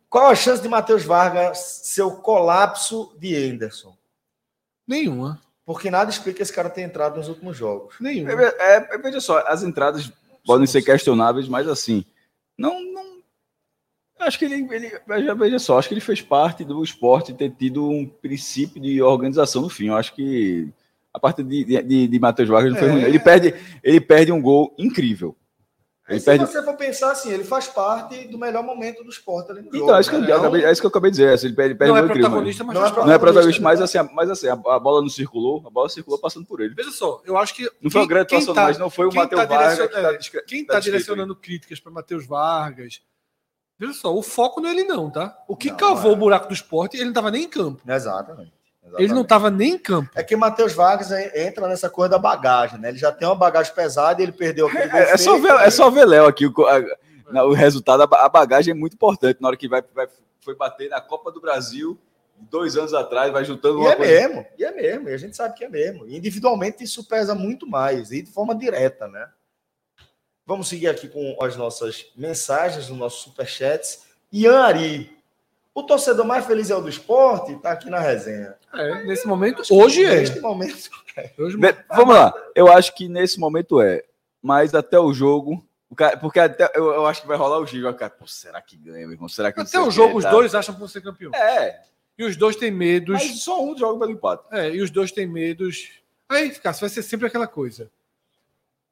Qual 0.10 0.28
a 0.28 0.36
chance 0.36 0.62
de 0.62 0.70
Matheus 0.70 1.04
Vargas 1.04 1.58
ser 1.84 2.04
o 2.04 2.12
colapso 2.18 3.14
de 3.18 3.36
Anderson? 3.36 3.98
Nenhuma. 4.88 5.42
Porque 5.66 5.90
nada 5.90 6.10
explica 6.12 6.42
esse 6.44 6.54
cara 6.54 6.70
ter 6.70 6.82
entrado 6.84 7.18
nos 7.18 7.28
últimos 7.30 7.58
jogos. 7.58 7.96
Nenhum. 8.00 8.30
É, 8.30 8.54
é, 8.60 8.98
veja 9.00 9.20
só, 9.20 9.40
as 9.48 9.64
entradas 9.64 10.12
podem 10.46 10.68
ser 10.68 10.82
questionáveis, 10.82 11.48
mas 11.48 11.68
assim, 11.68 12.04
não, 12.58 12.82
não 12.94 13.04
acho 14.20 14.40
que 14.40 14.46
ele, 14.46 14.68
ele 14.72 14.92
veja, 15.08 15.36
veja 15.36 15.60
só, 15.60 15.78
acho 15.78 15.88
que 15.88 15.94
ele 15.94 16.02
fez 16.02 16.22
parte 16.22 16.64
do 16.64 16.84
esporte 16.84 17.34
ter 17.34 17.50
tido 17.52 17.90
um 17.90 18.06
princípio 18.08 18.82
de 18.82 19.02
organização 19.02 19.62
no 19.62 19.70
fim. 19.70 19.88
Eu 19.88 19.96
acho 19.96 20.14
que 20.16 20.70
a 21.14 21.20
parte 21.20 21.44
de, 21.44 21.64
de, 21.84 22.08
de 22.08 22.20
Matheus 22.20 22.50
Vargas 22.50 22.72
não 22.72 22.80
foi 22.80 22.88
É. 22.88 22.92
ruim. 22.92 23.02
Ele 23.04 23.20
perde, 23.20 23.54
ele 23.84 24.02
perde 24.02 24.32
um 24.32 24.42
gol 24.42 24.74
incrível. 24.78 25.36
Ele 26.10 26.20
se 26.20 26.26
perde. 26.26 26.46
você 26.46 26.62
for 26.62 26.76
pensar 26.76 27.12
assim, 27.12 27.32
ele 27.32 27.46
faz 27.46 27.66
parte 27.68 28.28
do 28.28 28.38
melhor 28.38 28.62
momento 28.62 29.04
do 29.04 29.10
esporte 29.10 29.52
ali 29.52 29.62
no 29.62 29.72
jogo. 29.72 29.78
Então, 29.86 29.96
é 29.96 30.02
isso 30.02 30.10
que, 30.10 30.16
eu, 30.18 30.22
né? 30.22 30.34
acabei, 30.34 30.66
é 30.66 30.72
isso 30.72 30.82
que 30.82 30.86
eu 30.86 30.90
acabei 30.90 31.12
de 31.12 31.18
dizer. 31.18 31.34
assim, 31.34 31.48
Ele 31.48 31.56
perde, 31.56 31.76
perde 31.76 31.94
Não 31.94 31.98
é 31.98 32.06
protagonista, 32.08 32.64
mas 32.66 32.76
Não 32.76 32.86
é 32.86 32.92
parte. 32.92 33.08
Não 33.08 33.14
é 33.14 33.18
protagonista, 33.18 33.62
né? 33.62 33.64
mas 33.64 33.82
assim, 33.82 33.98
a, 33.98 34.04
mas 34.04 34.30
assim, 34.30 34.48
a, 34.50 34.54
a 34.54 34.80
bola 34.80 35.02
não 35.02 35.08
circulou, 35.08 35.64
a 35.66 35.70
bola 35.70 35.88
circulou 35.88 36.20
passando 36.20 36.46
por 36.46 36.60
ele. 36.60 36.74
Veja 36.76 36.92
só, 36.92 37.22
eu 37.26 37.38
acho 37.38 37.56
que. 37.56 37.72
Não 37.82 37.90
foi 37.90 38.02
uma 38.02 38.08
grande 38.08 38.26
atuação, 38.26 38.54
tá- 38.54 38.64
mas 38.64 38.78
não 38.78 38.90
foi 38.90 39.06
o 39.06 39.10
quem 39.10 39.22
Matheus 39.22 39.42
tá 39.42 39.48
Vargas 39.48 39.80
que 39.80 39.88
tá 39.88 40.00
é, 40.14 40.18
discre- 40.18 40.44
Quem 40.46 40.58
tá 40.60 40.62
está 40.64 40.80
descrito 40.80 40.84
direcionando 40.84 41.36
críticas 41.38 41.80
para 41.80 41.92
Matheus 41.92 42.28
Vargas. 42.28 43.02
Veja 43.80 43.94
só, 43.94 44.14
o 44.14 44.22
foco 44.22 44.60
não 44.62 44.70
é 44.70 44.72
ele, 44.74 44.84
não, 44.84 45.10
tá? 45.10 45.38
O 45.48 45.56
que 45.56 45.70
Não, 45.70 45.78
cavou 45.78 46.12
é. 46.12 46.14
o 46.14 46.18
buraco 46.18 46.48
do 46.48 46.54
esporte, 46.54 46.96
ele 46.96 47.06
não 47.06 47.12
estava 47.12 47.32
nem 47.32 47.44
em 47.46 47.50
campo. 47.50 47.82
Exatamente. 47.90 48.54
Ele 48.86 48.92
não 48.92 49.00
exatamente. 49.00 49.24
estava 49.24 49.50
nem 49.50 49.72
em 49.74 49.78
campo. 49.80 50.10
É 50.14 50.24
que 50.24 50.36
Matheus 50.36 50.74
Vargas 50.74 51.10
en- 51.12 51.32
entra 51.48 51.68
nessa 51.68 51.90
coisa 51.90 52.10
da 52.12 52.18
bagagem, 52.20 52.80
né? 52.80 52.90
Ele 52.90 52.98
já 52.98 53.12
tem 53.12 53.28
uma 53.28 53.36
bagagem 53.36 53.74
pesada 53.74 54.22
e 54.22 54.26
ele 54.26 54.32
perdeu 54.32 54.68
aquele 54.68 54.92
É, 54.96 55.12
é 55.12 55.18
só 55.18 55.38
ver, 55.40 55.54
né? 55.56 55.66
é 55.66 55.70
só 55.72 55.90
ver 55.90 56.06
Léo 56.06 56.26
aqui. 56.28 56.46
O, 56.46 56.54
a- 56.68 57.44
o 57.46 57.54
resultado, 57.54 58.04
a 58.04 58.08
ba- 58.08 58.24
a 58.26 58.30
bagagem 58.30 58.72
é 58.72 58.76
muito 58.76 58.94
importante. 58.94 59.42
Na 59.42 59.48
hora 59.48 59.58
que 59.58 59.68
vai, 59.68 59.82
vai 59.96 60.08
foi 60.42 60.56
bater 60.56 60.90
na 60.90 61.00
Copa 61.02 61.32
do 61.32 61.40
Brasil, 61.42 61.98
dois 62.52 62.76
anos 62.78 62.94
atrás, 62.94 63.32
vai 63.32 63.46
juntando 63.46 63.80
E 63.80 63.82
uma 63.82 63.92
é 63.92 63.96
coisa. 63.96 64.12
mesmo, 64.12 64.46
e 64.60 64.64
é 64.66 64.72
mesmo, 64.72 65.10
e 65.10 65.14
a 65.14 65.18
gente 65.18 65.36
sabe 65.38 65.56
que 65.56 65.64
é 65.64 65.70
mesmo. 65.70 66.06
E 66.06 66.18
individualmente 66.18 66.84
isso 66.84 67.08
pesa 67.08 67.34
muito 67.34 67.66
mais, 67.66 68.12
e 68.12 68.22
de 68.22 68.30
forma 68.32 68.54
direta, 68.54 69.08
né? 69.08 69.28
Vamos 70.46 70.68
seguir 70.68 70.90
aqui 70.90 71.08
com 71.08 71.38
as 71.42 71.56
nossas 71.56 72.08
mensagens, 72.18 72.90
os 72.90 72.98
nossos 72.98 73.22
superchats. 73.24 74.04
Ian 74.32 74.60
Ari, 74.60 75.18
o 75.76 75.84
torcedor 75.84 76.26
mais 76.26 76.46
feliz 76.46 76.70
é 76.70 76.76
o 76.76 76.82
do 76.82 76.90
esporte, 76.90 77.56
tá 77.60 77.72
aqui 77.72 77.90
na 77.90 78.00
resenha. 78.00 78.56
É, 78.74 79.04
nesse 79.04 79.28
momento, 79.28 79.62
hoje 79.72 80.04
é. 80.06 80.16
Neste 80.22 80.40
momento, 80.40 80.90
Hoje, 81.38 81.58
Be- 81.58 81.76
Vamos 81.90 82.16
lá. 82.16 82.34
Eu 82.56 82.72
acho 82.72 82.96
que 82.96 83.08
nesse 83.08 83.40
momento 83.40 83.80
é. 83.82 84.04
Mas 84.42 84.74
até 84.74 85.00
o 85.00 85.14
jogo. 85.14 85.64
porque 86.20 86.40
até, 86.40 86.72
eu, 86.76 86.86
eu 86.92 87.06
acho 87.06 87.22
que 87.22 87.28
vai 87.28 87.38
rolar 87.38 87.60
o 87.60 87.66
giro. 87.68 87.88
ó, 87.88 87.94
Cara, 87.94 88.10
pô, 88.10 88.26
será 88.28 88.60
que 88.62 88.76
ganha, 88.76 89.06
meu 89.06 89.12
irmão? 89.12 89.30
Será 89.30 89.52
que 89.52 89.62
até 89.62 89.80
o 89.80 89.92
jogo, 89.92 90.18
os 90.18 90.24
tá? 90.24 90.32
dois 90.32 90.56
acham 90.56 90.74
que 90.74 90.80
vão 90.80 90.88
ser 90.90 91.02
campeão. 91.02 91.32
É, 91.36 91.82
E 92.18 92.24
os 92.26 92.36
dois 92.36 92.56
têm 92.56 92.72
medos. 92.72 93.14
mas 93.14 93.44
só 93.44 93.64
um 93.64 93.78
joga 93.78 94.00
pelo 94.00 94.12
empate. 94.12 94.44
É, 94.52 94.72
e 94.72 94.82
os 94.82 94.90
dois 94.90 95.12
têm 95.12 95.28
medos. 95.28 95.92
Aí, 96.28 96.50
Cássio, 96.56 96.82
vai 96.82 96.90
ser 96.90 97.04
sempre 97.04 97.28
aquela 97.28 97.48
coisa. 97.48 97.92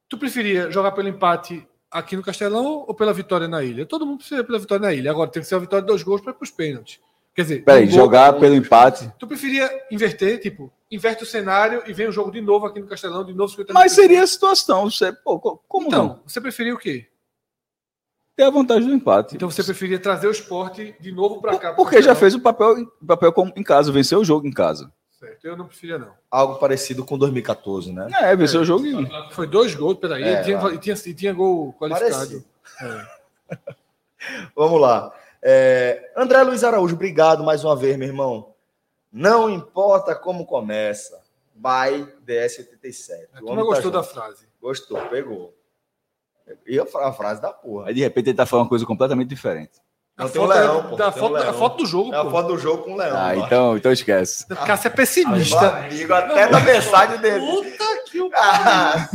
Tu 0.08 0.16
preferia 0.16 0.70
jogar 0.70 0.92
pelo 0.92 1.08
empate 1.08 1.66
aqui 1.92 2.16
no 2.16 2.22
Castelão 2.22 2.84
ou 2.86 2.94
pela 2.94 3.12
vitória 3.12 3.46
na 3.46 3.62
ilha? 3.62 3.84
Todo 3.86 4.06
mundo 4.06 4.18
precisa 4.18 4.42
pela 4.42 4.58
vitória 4.58 4.86
na 4.86 4.92
ilha. 4.94 5.10
Agora 5.10 5.30
tem 5.30 5.42
que 5.42 5.48
ser 5.48 5.54
a 5.56 5.58
vitória 5.58 5.82
de 5.82 5.88
dois 5.88 6.02
gols 6.02 6.20
para 6.20 6.32
ir 6.32 6.34
para 6.34 6.44
os 6.44 6.50
pênaltis. 6.50 6.98
Quer 7.34 7.42
dizer, 7.42 7.64
Peraí, 7.64 7.84
um 7.84 7.86
gol- 7.90 7.94
jogar 7.96 8.32
pelo 8.38 8.54
empate. 8.54 9.10
Tu 9.18 9.26
preferia 9.26 9.70
inverter, 9.90 10.38
tipo, 10.40 10.70
inverte 10.90 11.22
o 11.22 11.26
cenário 11.26 11.82
e 11.86 11.92
vem 11.92 12.06
o 12.08 12.12
jogo 12.12 12.30
de 12.30 12.40
novo 12.40 12.66
aqui 12.66 12.78
no 12.80 12.86
Castelão, 12.86 13.24
de 13.24 13.32
novo 13.32 13.50
50 13.50 13.72
Mas 13.72 13.92
seria 13.92 14.22
a 14.22 14.26
situação. 14.26 14.90
Você, 14.90 15.12
pô, 15.12 15.38
co- 15.38 15.62
como 15.68 15.86
Então, 15.86 16.06
não? 16.06 16.20
você 16.26 16.40
preferia 16.40 16.74
o 16.74 16.78
quê? 16.78 17.08
Ter 18.36 18.44
a 18.44 18.50
vantagem 18.50 18.88
do 18.88 18.94
empate. 18.94 19.36
Então 19.36 19.50
você 19.50 19.62
preferia 19.62 19.98
trazer 19.98 20.26
o 20.26 20.30
esporte 20.30 20.94
de 21.00 21.12
novo 21.12 21.40
para 21.40 21.58
cá? 21.58 21.72
Porque 21.74 22.00
já 22.02 22.14
fez 22.14 22.34
o 22.34 22.40
papel, 22.40 22.86
papel 23.06 23.32
como 23.32 23.52
em 23.56 23.62
casa, 23.62 23.92
venceu 23.92 24.20
o 24.20 24.24
jogo 24.24 24.46
em 24.46 24.52
casa. 24.52 24.92
Certo, 25.22 25.44
eu 25.44 25.56
não 25.56 25.68
preferia, 25.68 25.98
não. 25.98 26.12
algo 26.28 26.56
parecido 26.56 27.04
com 27.04 27.16
2014, 27.16 27.92
né? 27.92 28.08
É, 28.22 28.34
venceu 28.34 28.62
o 28.62 28.64
jogo 28.64 28.84
e. 28.84 29.08
Foi 29.30 29.46
dois 29.46 29.72
gols, 29.72 29.96
peraí. 29.98 30.20
É, 30.20 30.40
e, 30.40 30.44
tinha, 30.44 30.74
e, 30.74 30.78
tinha, 30.78 30.96
e 30.96 31.14
tinha 31.14 31.32
gol 31.32 31.72
qualificado. 31.74 32.44
É. 32.80 33.56
Vamos 34.56 34.80
lá. 34.80 35.14
É, 35.40 36.12
André 36.16 36.42
Luiz 36.42 36.64
Araújo, 36.64 36.96
obrigado 36.96 37.44
mais 37.44 37.62
uma 37.62 37.76
vez, 37.76 37.96
meu 37.96 38.08
irmão. 38.08 38.52
Não 39.12 39.48
importa 39.48 40.12
como 40.12 40.44
começa. 40.44 41.22
By 41.54 42.04
DS87. 42.26 43.28
A 43.32 43.36
O 43.36 43.46
turma 43.46 43.52
homem 43.52 43.64
tá 43.64 43.70
gostou 43.70 43.90
da 43.92 44.02
frase. 44.02 44.48
Gostou, 44.60 45.00
pegou. 45.06 45.54
E 46.66 46.80
a 46.80 47.12
frase 47.12 47.40
da 47.40 47.52
porra. 47.52 47.86
Aí 47.86 47.94
de 47.94 48.00
repente 48.00 48.30
ele 48.30 48.36
tá 48.36 48.44
falando 48.44 48.64
uma 48.64 48.70
coisa 48.70 48.84
completamente 48.84 49.28
diferente. 49.28 49.80
A 50.16 50.24
Não, 50.24 50.30
tem 50.30 50.42
um 50.42 50.46
foto, 50.46 50.56
é- 50.56 50.60
leão, 50.60 50.82
pô, 50.84 50.96
da 50.96 51.10
tem 51.10 51.22
um 51.22 51.26
foto, 51.26 51.36
a 51.42 51.52
foto 51.54 51.76
do 51.78 51.86
jogo, 51.86 52.14
É 52.14 52.18
a 52.18 52.24
pô. 52.24 52.30
foto 52.30 52.46
do 52.48 52.58
jogo 52.58 52.82
com 52.84 52.92
o 52.92 52.96
Leão. 52.96 53.16
Ah, 53.16 53.34
então, 53.34 53.76
então 53.78 53.90
esquece. 53.92 54.44
O 54.50 54.56
Cássio 54.56 54.88
é 54.88 54.90
Meu 54.90 54.96
pessimista. 54.96 55.68
amigo, 55.78 56.12
até 56.12 56.50
na 56.50 56.60
mensagem 56.60 57.18
dele. 57.18 57.40
Puta 57.46 57.84
que 58.10 58.20
o 58.20 58.30
Ah, 58.34 59.08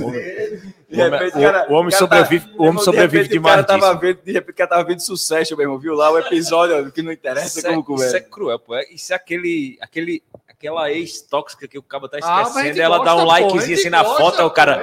De 0.89 0.95
repente, 0.95 1.31
cara- 1.33 1.67
o 1.69 1.73
homem 1.73 1.91
cara 1.91 1.99
sobrevive, 1.99 2.47
tá- 2.47 2.53
o 2.57 2.63
homem 2.63 2.77
de 2.77 2.83
sobrevive 2.83 3.23
repente, 3.23 3.37
o 3.39 3.43
cara 3.43 3.61
demais. 3.61 3.81
tava 3.81 3.93
disso. 3.93 3.99
vendo, 4.01 4.25
de 4.25 4.31
repente 4.31 4.53
o 4.53 4.57
cara 4.57 4.69
tava 4.71 4.83
vendo 4.85 4.99
sucesso, 5.01 5.55
meu 5.55 5.65
irmão. 5.65 5.77
Viu 5.77 5.93
lá 5.93 6.09
o 6.11 6.17
episódio 6.17 6.91
que 6.91 7.01
não 7.03 7.11
interessa 7.11 7.59
Isso 7.59 7.67
é, 7.67 7.81
como 7.83 8.03
isso 8.03 8.15
é 8.15 8.19
cruel, 8.21 8.57
pô. 8.57 8.73
É- 8.75 8.85
Isso 8.91 9.13
é 9.13 9.15
aquele, 9.15 9.77
aquele, 9.81 10.23
aquela 10.49 10.89
ex-tóxica 10.91 11.67
que 11.67 11.77
o 11.77 11.83
cabo 11.83 12.07
tá 12.09 12.17
Ah, 12.23 12.39
a 12.39 12.41
esquecendo. 12.41 12.65
gente 12.69 12.81
ela 12.81 12.97
dá 13.03 13.13
gosta, 13.13 13.21
um 13.21 13.25
pô, 13.25 13.31
a 13.31 13.39
likezinho 13.39 13.77
assim 13.77 13.89
na 13.91 14.03
foto, 14.03 14.41
o 14.43 14.49
cara. 14.49 14.77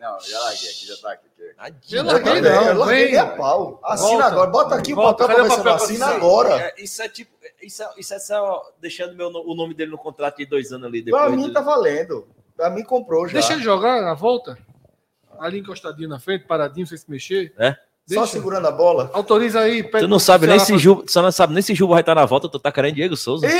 Não, 0.00 0.18
já 0.20 0.38
larguei 0.38 0.70
aqui, 0.70 0.86
já 0.86 0.96
tá 0.96 1.12
aqui. 1.12 1.27
Eu 1.90 1.98
eu 1.98 2.04
larguei, 2.04 2.40
não, 2.40 2.62
eu 2.68 2.78
larguei 2.78 3.16
a 3.16 3.26
pau. 3.26 3.80
Assina 3.82 4.08
Volta. 4.10 4.26
agora. 4.26 4.50
Bota 4.50 4.74
aqui 4.76 4.94
Volta, 4.94 5.24
o 5.24 5.26
papel 5.28 5.44
pra 5.44 5.54
o 5.54 5.56
ver 5.56 5.62
pra 5.62 5.74
assina 5.74 6.06
agora. 6.06 6.60
É, 6.60 6.74
isso 6.82 7.02
é 7.02 7.08
tipo. 7.08 7.32
Isso 7.60 7.82
é, 7.82 7.88
isso 7.98 8.14
é 8.14 8.18
só 8.20 8.62
deixando 8.80 9.16
meu, 9.16 9.28
o 9.28 9.54
nome 9.56 9.74
dele 9.74 9.90
no 9.90 9.98
contrato 9.98 10.36
de 10.36 10.46
dois 10.46 10.70
anos 10.72 10.86
ali 10.86 11.02
Pra 11.02 11.22
depois. 11.24 11.36
mim 11.40 11.48
do- 11.48 11.52
tá 11.52 11.60
valendo. 11.60 12.28
Pra 12.56 12.70
mim 12.70 12.84
comprou 12.84 13.26
já. 13.26 13.32
Deixa 13.34 13.54
ele 13.54 13.62
jogar 13.62 14.00
na 14.02 14.14
volta. 14.14 14.56
Ali 15.40 15.58
encostadinho 15.58 16.08
na 16.08 16.20
frente, 16.20 16.44
paradinho, 16.46 16.86
sem 16.86 16.96
se 16.96 17.10
mexer. 17.10 17.52
É? 17.58 17.72
Só 17.72 17.76
Deixa. 18.20 18.26
segurando 18.28 18.66
a 18.66 18.70
bola. 18.72 19.10
Autoriza 19.12 19.60
aí. 19.60 19.82
pede 19.82 20.04
Tu 20.04 20.08
não 20.08 20.18
sabe 20.20 20.46
nem 20.46 20.58
se 20.60 20.78
Juba, 20.78 21.02
tu 21.04 21.10
só 21.12 21.20
não 21.22 21.32
sabe 21.32 21.52
nem 21.54 21.62
se 21.62 21.74
Juba 21.74 21.94
vai 21.94 22.00
estar 22.02 22.14
na 22.14 22.24
volta, 22.24 22.48
tu 22.48 22.58
tá 22.58 22.70
querendo 22.72 22.94
Diego 22.94 23.16
Souza. 23.16 23.46
Ei! 23.46 23.52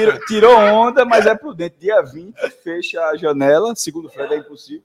Tirou, 0.00 0.26
tirou 0.26 0.56
onda, 0.56 1.04
mas 1.04 1.26
é 1.26 1.34
prudente. 1.34 1.76
Dia 1.78 2.00
20, 2.02 2.34
fecha 2.62 3.04
a 3.04 3.16
janela. 3.16 3.74
Segundo 3.74 4.06
o 4.06 4.10
Fred, 4.10 4.34
é 4.34 4.38
impossível. 4.38 4.82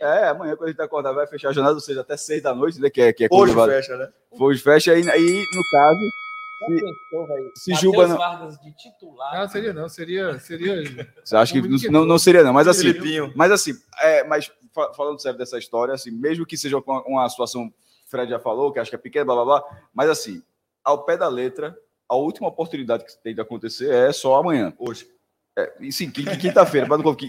É, 0.00 0.28
amanhã, 0.28 0.54
quando 0.54 0.68
a 0.68 0.70
gente 0.70 0.80
acordar, 0.80 1.12
vai 1.12 1.26
fechar 1.26 1.48
a 1.48 1.52
janela, 1.52 1.74
ou 1.74 1.80
seja, 1.80 2.02
até 2.02 2.16
6 2.16 2.42
da 2.42 2.54
noite, 2.54 2.80
né? 2.80 2.88
Que 2.88 3.00
é, 3.00 3.12
que 3.12 3.24
é 3.24 3.28
Hoje 3.30 3.54
fecha, 3.54 3.96
né? 3.96 4.08
Hoje 4.30 4.62
fecha. 4.62 4.92
Aí, 4.92 5.10
aí, 5.10 5.44
no 5.54 5.62
caso, 5.72 6.00
se 7.54 7.74
Juba 7.74 8.06
não. 8.06 8.16
Vargas 8.16 8.58
de 8.60 8.72
titular. 8.76 9.40
Não, 9.40 9.48
seria 9.48 9.72
não. 9.72 9.88
Seria. 9.88 10.38
seria... 10.38 11.08
Você 11.24 11.36
acha 11.36 11.52
que 11.52 11.88
não, 11.90 12.04
não 12.04 12.18
seria, 12.18 12.42
não. 12.42 12.52
Mas 12.52 12.68
assim, 12.68 12.92
Filipinho. 12.92 13.32
mas 13.34 13.52
assim, 13.52 13.72
é, 14.00 14.24
mas 14.24 14.50
fa- 14.74 14.92
falando 14.94 15.20
sério 15.20 15.38
dessa 15.38 15.58
história, 15.58 15.94
assim, 15.94 16.10
mesmo 16.10 16.44
que 16.46 16.56
seja 16.56 16.78
uma, 16.78 17.02
uma 17.06 17.28
situação, 17.28 17.66
o 17.66 17.72
Fred 18.10 18.30
já 18.30 18.38
falou, 18.38 18.72
que 18.72 18.78
acho 18.78 18.90
que 18.90 18.96
é 18.96 18.98
pequena, 18.98 19.24
blá 19.24 19.34
blá 19.36 19.44
blá, 19.44 19.64
mas 19.94 20.10
assim, 20.10 20.42
ao 20.84 21.04
pé 21.04 21.16
da 21.16 21.28
letra, 21.28 21.76
a 22.08 22.14
última 22.16 22.48
oportunidade 22.48 23.04
que 23.04 23.16
tem 23.22 23.34
de 23.34 23.40
acontecer 23.40 23.92
é 23.92 24.12
só 24.12 24.36
amanhã. 24.36 24.72
Hoje. 24.78 25.06
É, 25.58 25.90
sim, 25.90 26.10
quin- 26.10 26.24
quinta-feira, 26.38 26.86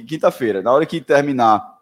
quinta-feira, 0.07 0.61
na 0.61 0.71
hora 0.71 0.85
que 0.85 1.01
terminar 1.01 1.79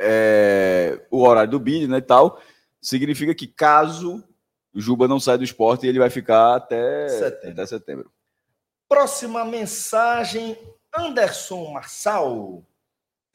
é, 0.00 1.00
o 1.10 1.22
horário 1.22 1.50
do 1.50 1.60
bid, 1.60 1.86
né, 1.86 1.98
e 1.98 2.02
tal, 2.02 2.40
significa 2.80 3.34
que 3.34 3.46
caso 3.46 4.24
o 4.74 4.80
Juba 4.80 5.06
não 5.08 5.20
saia 5.20 5.38
do 5.38 5.44
esporte, 5.44 5.86
ele 5.86 5.98
vai 5.98 6.10
ficar 6.10 6.56
até 6.56 7.08
Setembro. 7.08 7.50
até 7.52 7.66
setembro. 7.66 8.12
Próxima 8.88 9.44
mensagem, 9.44 10.56
Anderson 10.96 11.70
Marçal. 11.72 12.32
O 12.32 12.64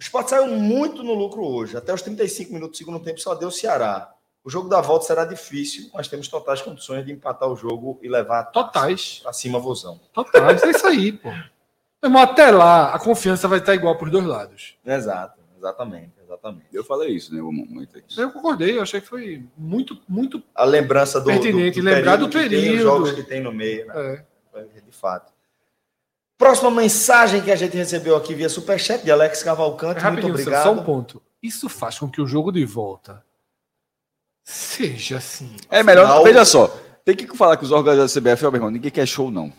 Sport 0.01 0.27
saiu 0.29 0.47
muito 0.47 1.03
no 1.03 1.13
lucro 1.13 1.41
hoje. 1.43 1.77
Até 1.77 1.93
os 1.93 2.01
35 2.01 2.51
minutos 2.53 2.77
do 2.77 2.83
segundo 2.83 3.03
tempo 3.03 3.19
só 3.19 3.33
deu 3.35 3.47
o 3.47 3.51
Ceará. 3.51 4.13
O 4.45 4.49
jogo 4.51 4.69
da 4.69 4.79
volta 4.79 5.07
será 5.07 5.25
difícil, 5.25 5.89
mas 5.91 6.07
temos 6.07 6.27
totais 6.27 6.61
condições 6.61 7.03
de 7.03 7.11
empatar 7.11 7.49
o 7.49 7.55
jogo 7.55 7.99
e 8.03 8.07
levar 8.07 8.43
Totais. 8.43 9.19
para 9.23 9.33
cima 9.33 9.57
vozão. 9.57 9.99
Totais. 10.13 10.61
É 10.61 10.69
isso 10.69 10.85
aí, 10.85 11.11
pô. 11.11 11.29
Meu 11.29 11.41
irmão, 12.03 12.21
até 12.21 12.51
lá, 12.51 12.93
a 12.93 12.99
confiança 12.99 13.47
vai 13.47 13.57
estar 13.57 13.73
igual 13.73 13.97
para 13.97 14.05
os 14.05 14.11
dois 14.11 14.23
lados. 14.23 14.77
Exato, 14.85 15.41
exatamente, 15.57 16.11
exatamente. 16.23 16.67
Eu 16.71 16.83
falei 16.83 17.09
isso, 17.09 17.33
né? 17.33 17.41
momento 17.41 17.97
aí. 17.97 18.03
Eu 18.15 18.31
concordei, 18.31 18.77
eu 18.77 18.83
achei 18.83 19.01
que 19.01 19.07
foi 19.07 19.43
muito, 19.57 19.99
muito. 20.07 20.43
A 20.53 20.63
lembrança 20.63 21.19
do, 21.19 21.25
Pertinente, 21.25 21.81
lembrar 21.81 22.17
do 22.17 22.29
que 22.29 22.37
tem, 22.37 22.45
os 22.45 22.49
período. 22.49 22.81
jogos 22.83 23.11
que 23.13 23.23
tem 23.23 23.41
no 23.41 23.51
meio, 23.51 23.87
né? 23.87 24.23
É. 24.53 24.63
De 24.79 24.91
fato. 24.91 25.33
Próxima 26.37 26.69
mensagem 26.69 27.41
que 27.41 27.51
a 27.51 27.55
gente 27.55 27.75
recebeu 27.75 28.15
aqui 28.15 28.35
via 28.35 28.47
Superchat 28.47 29.03
de 29.03 29.09
Alex 29.09 29.41
Cavalcante. 29.41 29.95
Muito 29.95 30.03
Rapidinho, 30.03 30.33
obrigado. 30.33 30.63
só 30.63 30.71
um 30.71 30.83
ponto. 30.83 31.19
Isso 31.41 31.67
faz 31.67 31.97
com 31.97 32.07
que 32.07 32.21
o 32.21 32.27
jogo 32.27 32.51
de 32.51 32.63
volta 32.63 33.25
seja 34.45 35.17
assim. 35.17 35.55
É 35.69 35.81
melhor, 35.83 36.05
Final- 36.05 36.23
veja 36.23 36.45
só, 36.45 36.67
tem 37.03 37.15
que 37.15 37.35
falar 37.35 37.57
que 37.57 37.65
os 37.65 37.71
organizadores 37.71 38.13
da 38.13 38.21
CBF, 38.21 38.45
ó, 38.45 38.51
meu 38.51 38.57
irmão, 38.59 38.71
ninguém 38.71 38.91
quer 38.91 39.05
show, 39.07 39.29
não. 39.31 39.51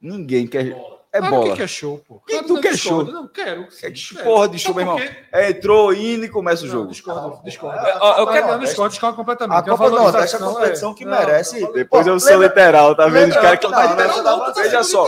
Ninguém 0.00 0.46
quer. 0.46 0.74
É 1.12 1.18
Claro 1.20 1.36
bola. 1.36 1.50
que 1.52 1.56
quer 1.58 1.68
show, 1.68 1.98
pô. 2.08 2.20
Quem 2.26 2.38
Claro 2.38 2.46
tu 2.48 2.54
não 2.54 2.60
quer 2.60 2.72
discordo, 2.72 3.12
show? 3.12 3.20
Não, 3.22 3.28
quero. 3.28 3.70
sim, 3.70 3.86
É 3.86 3.90
que 3.92 4.14
quero. 4.14 4.24
porra 4.24 4.48
de 4.48 4.58
show, 4.58 4.74
Sabe 4.74 4.84
meu 4.84 4.94
irmão. 4.98 5.14
É, 5.32 5.50
entrou, 5.50 5.94
indo 5.94 6.24
e 6.24 6.28
começa 6.28 6.62
o 6.64 6.66
Não, 6.66 6.72
jogo. 6.72 6.88
discordo, 6.88 7.40
discordo. 7.44 7.86
É, 7.86 7.96
Ó, 8.00 8.16
eu 8.18 8.28
a 8.28 8.32
quero- 8.32 8.46
Não, 8.48 8.58
discordo, 8.58 8.90
discordo 8.90 9.16
completamente. 9.16 9.56
A 9.58 9.62
Copa 9.62 9.90
Nordeste 9.90 10.34
é 10.34 10.38
a 10.38 10.40
valorização, 10.40 10.54
competição 10.54 10.94
que 10.94 11.04
Não, 11.04 11.16
merece. 11.16 11.60
não, 11.60 11.72
Depois 11.72 12.04
Pô, 12.04 12.10
eu 12.12 12.18
sou 12.18 12.30
lembra- 12.32 12.48
literal, 12.48 12.96
tá 12.96 13.06
vendo? 13.06 13.28
Os 13.30 13.36
caras 13.36 13.58
que. 13.60 13.68
não, 13.68 13.70
não, 13.80 13.96
não, 13.96 14.22
não, 14.24 14.38
não, 14.38 14.52
tá 14.52 14.60
veja 14.60 14.82
só. 14.82 15.06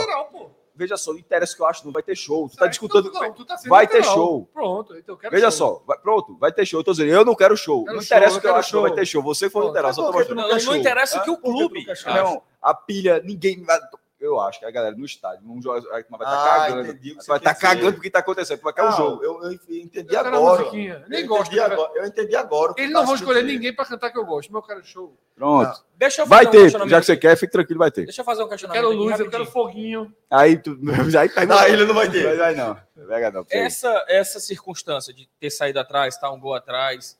Veja 0.77 0.95
só, 0.95 1.11
não 1.11 1.19
interessa 1.19 1.53
o 1.53 1.55
que 1.57 1.61
eu 1.61 1.65
acho, 1.65 1.85
não 1.85 1.91
vai 1.91 2.03
ter 2.03 2.15
show. 2.15 2.47
Tu 2.47 2.55
tá 2.55 2.67
disputando. 2.67 3.11
Não, 3.11 3.33
tu 3.33 3.45
tá 3.45 3.57
vai 3.67 3.87
ter 3.87 4.03
show. 4.03 4.47
Pronto, 4.53 4.95
então 4.95 5.15
eu 5.15 5.19
quero 5.19 5.31
Veja 5.35 5.49
show. 5.51 5.57
só, 5.79 5.83
vai- 5.85 5.97
pronto, 5.97 6.37
vai 6.37 6.51
ter 6.51 6.65
show. 6.65 6.79
Eu 6.79 6.83
tô 6.83 6.91
dizendo, 6.91 7.11
eu 7.11 7.25
não 7.25 7.35
quero 7.35 7.57
show. 7.57 7.83
Quero 7.83 7.95
não 7.97 8.01
show, 8.01 8.05
interessa 8.17 8.35
eu 8.35 8.37
o 8.37 8.41
que 8.41 8.47
eu 8.47 8.55
acho, 8.55 8.75
não 8.75 8.81
vai 8.83 8.89
show. 8.91 8.95
ter 8.97 9.05
show. 9.05 9.23
Você 9.23 9.49
foi 9.49 9.65
literal, 9.65 9.93
só 9.93 10.05
tô 10.05 10.11
mostrando. 10.13 10.37
Não, 10.41 10.49
não 10.49 10.59
show? 10.59 10.75
interessa 10.75 11.19
o 11.19 11.23
que 11.23 11.29
o 11.31 11.37
clube. 11.37 11.85
não 11.85 11.95
show? 11.95 12.13
Não, 12.13 12.41
a 12.61 12.73
pilha, 12.73 13.21
ninguém. 13.25 13.65
Vai- 14.19 14.27
Eu 14.27 14.39
acho 14.39 14.59
que 14.59 14.65
a 14.65 14.71
galera 14.71 14.95
no 14.95 15.05
estádio 15.05 15.45
não 15.47 15.61
joga, 15.61 15.81
vai 15.89 16.01
estar 16.01 16.17
Ah, 16.21 16.57
cagando. 16.67 16.83
Vai 17.27 17.37
estar 17.37 17.37
dizer. 17.53 17.55
cagando 17.61 17.93
porque 17.93 18.09
tá 18.09 18.19
acontecendo, 18.19 18.59
porque 18.59 18.79
é 18.79 18.83
o 18.83 18.89
Não, 18.89 18.97
jogo. 18.97 19.23
Eu, 19.23 19.43
eu 19.43 19.51
entendi 19.51 19.97
Eu 19.99 20.05
quero 20.23 20.27
a 20.29 20.37
agora. 20.37 20.59
musiquinha. 20.61 21.05
Nem 21.07 21.21
eu 21.21 21.27
gosto. 21.27 21.41
entendi 21.47 21.57
cara. 21.61 21.73
agora. 21.73 21.91
Eu 21.95 22.05
entendi 22.07 22.35
agora. 22.35 22.73
Eles 22.77 22.91
tá 22.93 22.99
não 22.99 23.05
vão 23.05 23.15
se 23.15 23.21
escolher 23.21 23.41
dizer. 23.43 23.53
ninguém 23.53 23.75
pra 23.75 23.85
cantar 23.85 24.09
que 24.11 24.17
eu 24.17 24.25
gosto, 24.25 24.51
mas 24.51 24.61
eu 24.63 24.67
quero 24.67 24.83
show. 24.83 25.17
Pronto. 25.35 25.85
Deixa 25.95 26.21
eu 26.23 26.25
Vai 26.25 26.45
fazer 26.45 26.49
um 26.49 26.51
ter, 26.51 26.61
questionamento 26.63 26.91
já 26.91 26.99
que 26.99 27.05
você 27.05 27.11
aqui. 27.11 27.21
quer, 27.21 27.35
fique 27.37 27.51
tranquilo, 27.51 27.77
vai 27.79 27.91
ter. 27.91 28.05
Deixa 28.05 28.21
eu 28.21 28.25
fazer 28.25 28.41
um 28.41 28.45
Eu 28.45 28.49
questionamento. 28.49 28.81
quero 28.81 28.93
aqui 28.93 28.97
luz, 29.09 29.19
eu 29.19 29.29
quero 29.29 29.45
foguinho. 29.45 30.13
Aí 30.31 30.57
tu. 30.57 30.77
Aí 31.19 31.29
tá 31.29 31.45
Na 31.45 31.69
ilha 31.69 31.85
não 31.85 31.93
vai 31.93 32.09
ter. 32.09 32.23
Vai, 32.23 32.37
vai 32.37 32.55
não. 32.55 32.77
Vai 33.07 33.31
não. 33.31 33.45
Essa, 33.51 34.03
essa 34.07 34.39
circunstância 34.39 35.13
de 35.13 35.29
ter 35.39 35.51
saído 35.51 35.79
atrás, 35.79 36.15
estar 36.15 36.31
um 36.31 36.39
gol 36.39 36.55
atrás, 36.55 37.19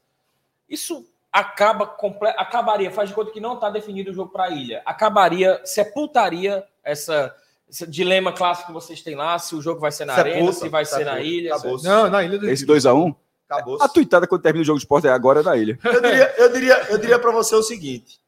isso 0.67 1.07
acaba 1.31 1.85
comple- 1.85 2.33
acabaria, 2.37 2.91
faz 2.91 3.09
de 3.09 3.15
conta 3.15 3.31
que 3.31 3.39
não 3.39 3.53
está 3.55 3.69
definido 3.69 4.11
o 4.11 4.13
jogo 4.13 4.31
para 4.31 4.45
a 4.45 4.49
ilha. 4.49 4.81
Acabaria, 4.85 5.61
sepultaria 5.65 6.63
essa, 6.83 7.35
esse 7.69 7.85
dilema 7.85 8.31
clássico 8.33 8.67
que 8.67 8.73
vocês 8.73 9.01
têm 9.01 9.15
lá, 9.15 9.37
se 9.37 9.55
o 9.55 9.61
jogo 9.61 9.79
vai 9.79 9.91
ser 9.91 10.05
na 10.05 10.15
Sepulta, 10.15 10.37
arena, 10.37 10.51
se 10.53 10.69
vai 10.69 10.85
ser 10.85 11.05
na 11.05 11.19
ilha. 11.19 11.53
Acabou. 11.55 11.81
Não, 11.83 12.09
na 12.09 12.23
Ilha 12.23 12.39
do 12.39 12.49
Esse 12.49 12.65
Rio. 12.65 12.75
2x1? 12.75 13.15
Acabou. 13.49 13.77
A 13.81 13.87
tuitada 13.87 14.27
quando 14.27 14.41
termina 14.41 14.61
o 14.61 14.65
jogo 14.65 14.77
de 14.79 14.83
esporte 14.83 15.07
é 15.07 15.11
agora 15.11 15.41
na 15.43 15.55
ilha. 15.55 15.79
Eu 15.83 16.01
diria, 16.01 16.35
eu 16.37 16.51
diria, 16.51 16.87
eu 16.89 16.97
diria 16.97 17.19
para 17.19 17.31
você 17.31 17.55
o 17.55 17.63
seguinte: 17.63 18.19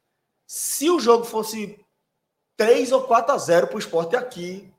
se 0.46 0.88
o 0.90 0.98
jogo 0.98 1.24
fosse 1.24 1.78
3 2.56 2.90
ou 2.92 3.02
4 3.02 3.34
a 3.34 3.38
0 3.38 3.66
para 3.66 3.76
o 3.76 3.78
esporte 3.78 4.16
aqui, 4.16 4.72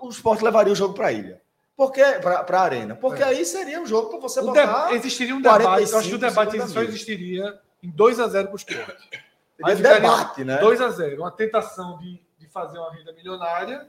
o 0.00 0.08
esporte 0.08 0.44
levaria 0.44 0.72
o 0.72 0.76
jogo 0.76 0.94
para 0.94 1.08
a 1.08 1.12
ilha. 1.12 1.39
Porque 1.80 2.04
para 2.20 2.58
a 2.58 2.62
arena. 2.62 2.94
Porque 2.94 3.22
É. 3.22 3.26
aí 3.28 3.42
seria 3.42 3.80
um 3.80 3.86
jogo 3.86 4.10
para 4.10 4.18
você 4.18 4.38
O 4.40 4.44
botar. 4.44 4.92
existiria 4.92 5.34
um 5.34 5.40
debate. 5.40 5.90
Eu 5.90 5.98
acho 5.98 6.08
que 6.10 6.14
o 6.14 6.18
45 6.18 6.18
debate 6.18 6.68
só 6.74 6.82
existiria 6.82 7.58
em 7.82 7.90
2x0 7.90 8.44
para 8.44 8.52
o 8.52 8.56
esporte. 8.56 9.08
Aí 9.64 9.76
debate, 9.76 10.44
né? 10.44 10.58
2x0. 10.60 11.16
Uma 11.20 11.30
tentação 11.30 11.96
de, 11.96 12.20
de 12.38 12.46
fazer 12.48 12.76
uma 12.76 12.92
renda 12.94 13.14
milionária. 13.14 13.88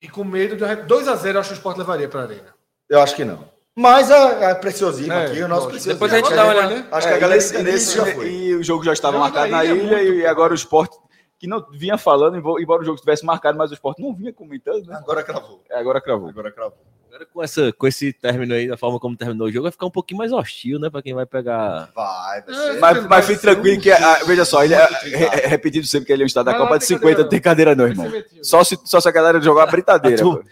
E 0.00 0.08
com 0.08 0.22
medo 0.22 0.54
de. 0.56 0.62
2x0 0.64 1.34
eu 1.34 1.40
acho 1.40 1.48
que 1.48 1.54
o 1.54 1.58
esporte 1.58 1.78
levaria 1.78 2.08
para 2.08 2.20
a 2.20 2.22
arena. 2.26 2.54
Eu 2.88 3.00
acho 3.02 3.16
que 3.16 3.24
não. 3.24 3.44
Mas 3.74 4.08
a, 4.12 4.52
a 4.52 4.54
preciosismo 4.54 5.12
É, 5.12 5.26
aqui, 5.26 5.42
o 5.42 5.48
nosso 5.48 5.66
preciosismo. 5.66 5.94
Depois 5.94 6.12
a 6.12 6.16
gente 6.18 6.32
dá 6.32 6.44
uma 6.44 6.52
a- 6.52 6.56
olhada. 6.56 6.86
Acho 6.92 7.08
que 7.08 7.12
É, 7.12 7.16
a 7.16 7.18
galera 7.18 7.42
e 7.42 7.44
entendeu 7.44 7.72
nesse- 7.72 7.96
já 7.96 8.06
foi. 8.06 8.30
E 8.30 8.54
o 8.54 8.62
jogo 8.62 8.84
já 8.84 8.92
estava 8.92 9.18
marcado 9.18 9.50
na 9.50 9.64
ilha 9.64 9.96
é 9.96 10.04
ilha 10.04 10.12
e 10.22 10.26
agora 10.28 10.52
o 10.52 10.54
esporte, 10.54 10.96
que 11.42 11.48
não 11.48 11.66
vinha 11.72 11.98
falando, 11.98 12.36
embo- 12.38 12.60
embora 12.60 12.82
o 12.82 12.84
jogo 12.84 13.00
tivesse 13.00 13.26
marcado, 13.26 13.58
mas 13.58 13.72
o 13.72 13.74
esporte 13.74 14.00
não 14.00 14.14
vinha 14.14 14.32
comentando, 14.32 14.86
né? 14.86 14.94
Agora 14.96 15.24
cravou. 15.24 15.60
É, 15.68 15.76
Agora 15.76 16.00
cravou. 16.00 16.28
Agora 16.28 16.52
cravou. 16.52 16.78
Agora 17.08 17.26
com, 17.26 17.42
essa, 17.42 17.72
com 17.72 17.86
esse 17.86 18.12
término 18.12 18.54
aí, 18.54 18.68
da 18.68 18.76
forma 18.76 19.00
como 19.00 19.16
terminou 19.16 19.48
o 19.48 19.50
jogo, 19.50 19.64
vai 19.64 19.72
ficar 19.72 19.86
um 19.86 19.90
pouquinho 19.90 20.18
mais 20.18 20.32
hostil, 20.32 20.78
né? 20.78 20.88
Pra 20.88 21.02
quem 21.02 21.12
vai 21.14 21.26
pegar. 21.26 21.90
Vai, 21.94 22.42
vai 22.42 22.54
É, 22.54 22.72
ser. 22.72 22.78
Mas, 22.80 23.06
mas 23.06 23.26
fique 23.26 23.40
tranquilo 23.42 23.80
que, 23.82 23.90
ah, 23.90 24.20
veja 24.24 24.44
só, 24.44 24.64
ele, 24.64 24.74
é, 24.74 24.86
trincado. 24.86 25.24
é- 25.40 25.46
repetindo 25.48 25.84
sempre 25.84 26.06
que 26.06 26.12
ele 26.12 26.22
é 26.22 26.24
um 26.24 26.26
estado 26.26 26.46
da 26.46 26.54
Copa 26.56 26.78
de 26.78 26.86
tem 26.86 26.96
50, 26.96 27.02
cadeira, 27.02 27.22
não 27.24 27.28
tem 27.28 27.40
cadeira 27.40 27.74
não, 27.74 27.86
irmão. 27.88 28.10
Só 28.40 28.62
se, 28.64 28.78
só 28.84 29.00
se 29.00 29.08
a 29.08 29.12
galera 29.12 29.40
jogar 29.40 29.62
uma 29.62 29.66
britadeira. 29.72 30.16
A 30.16 30.24
turma-. 30.24 30.44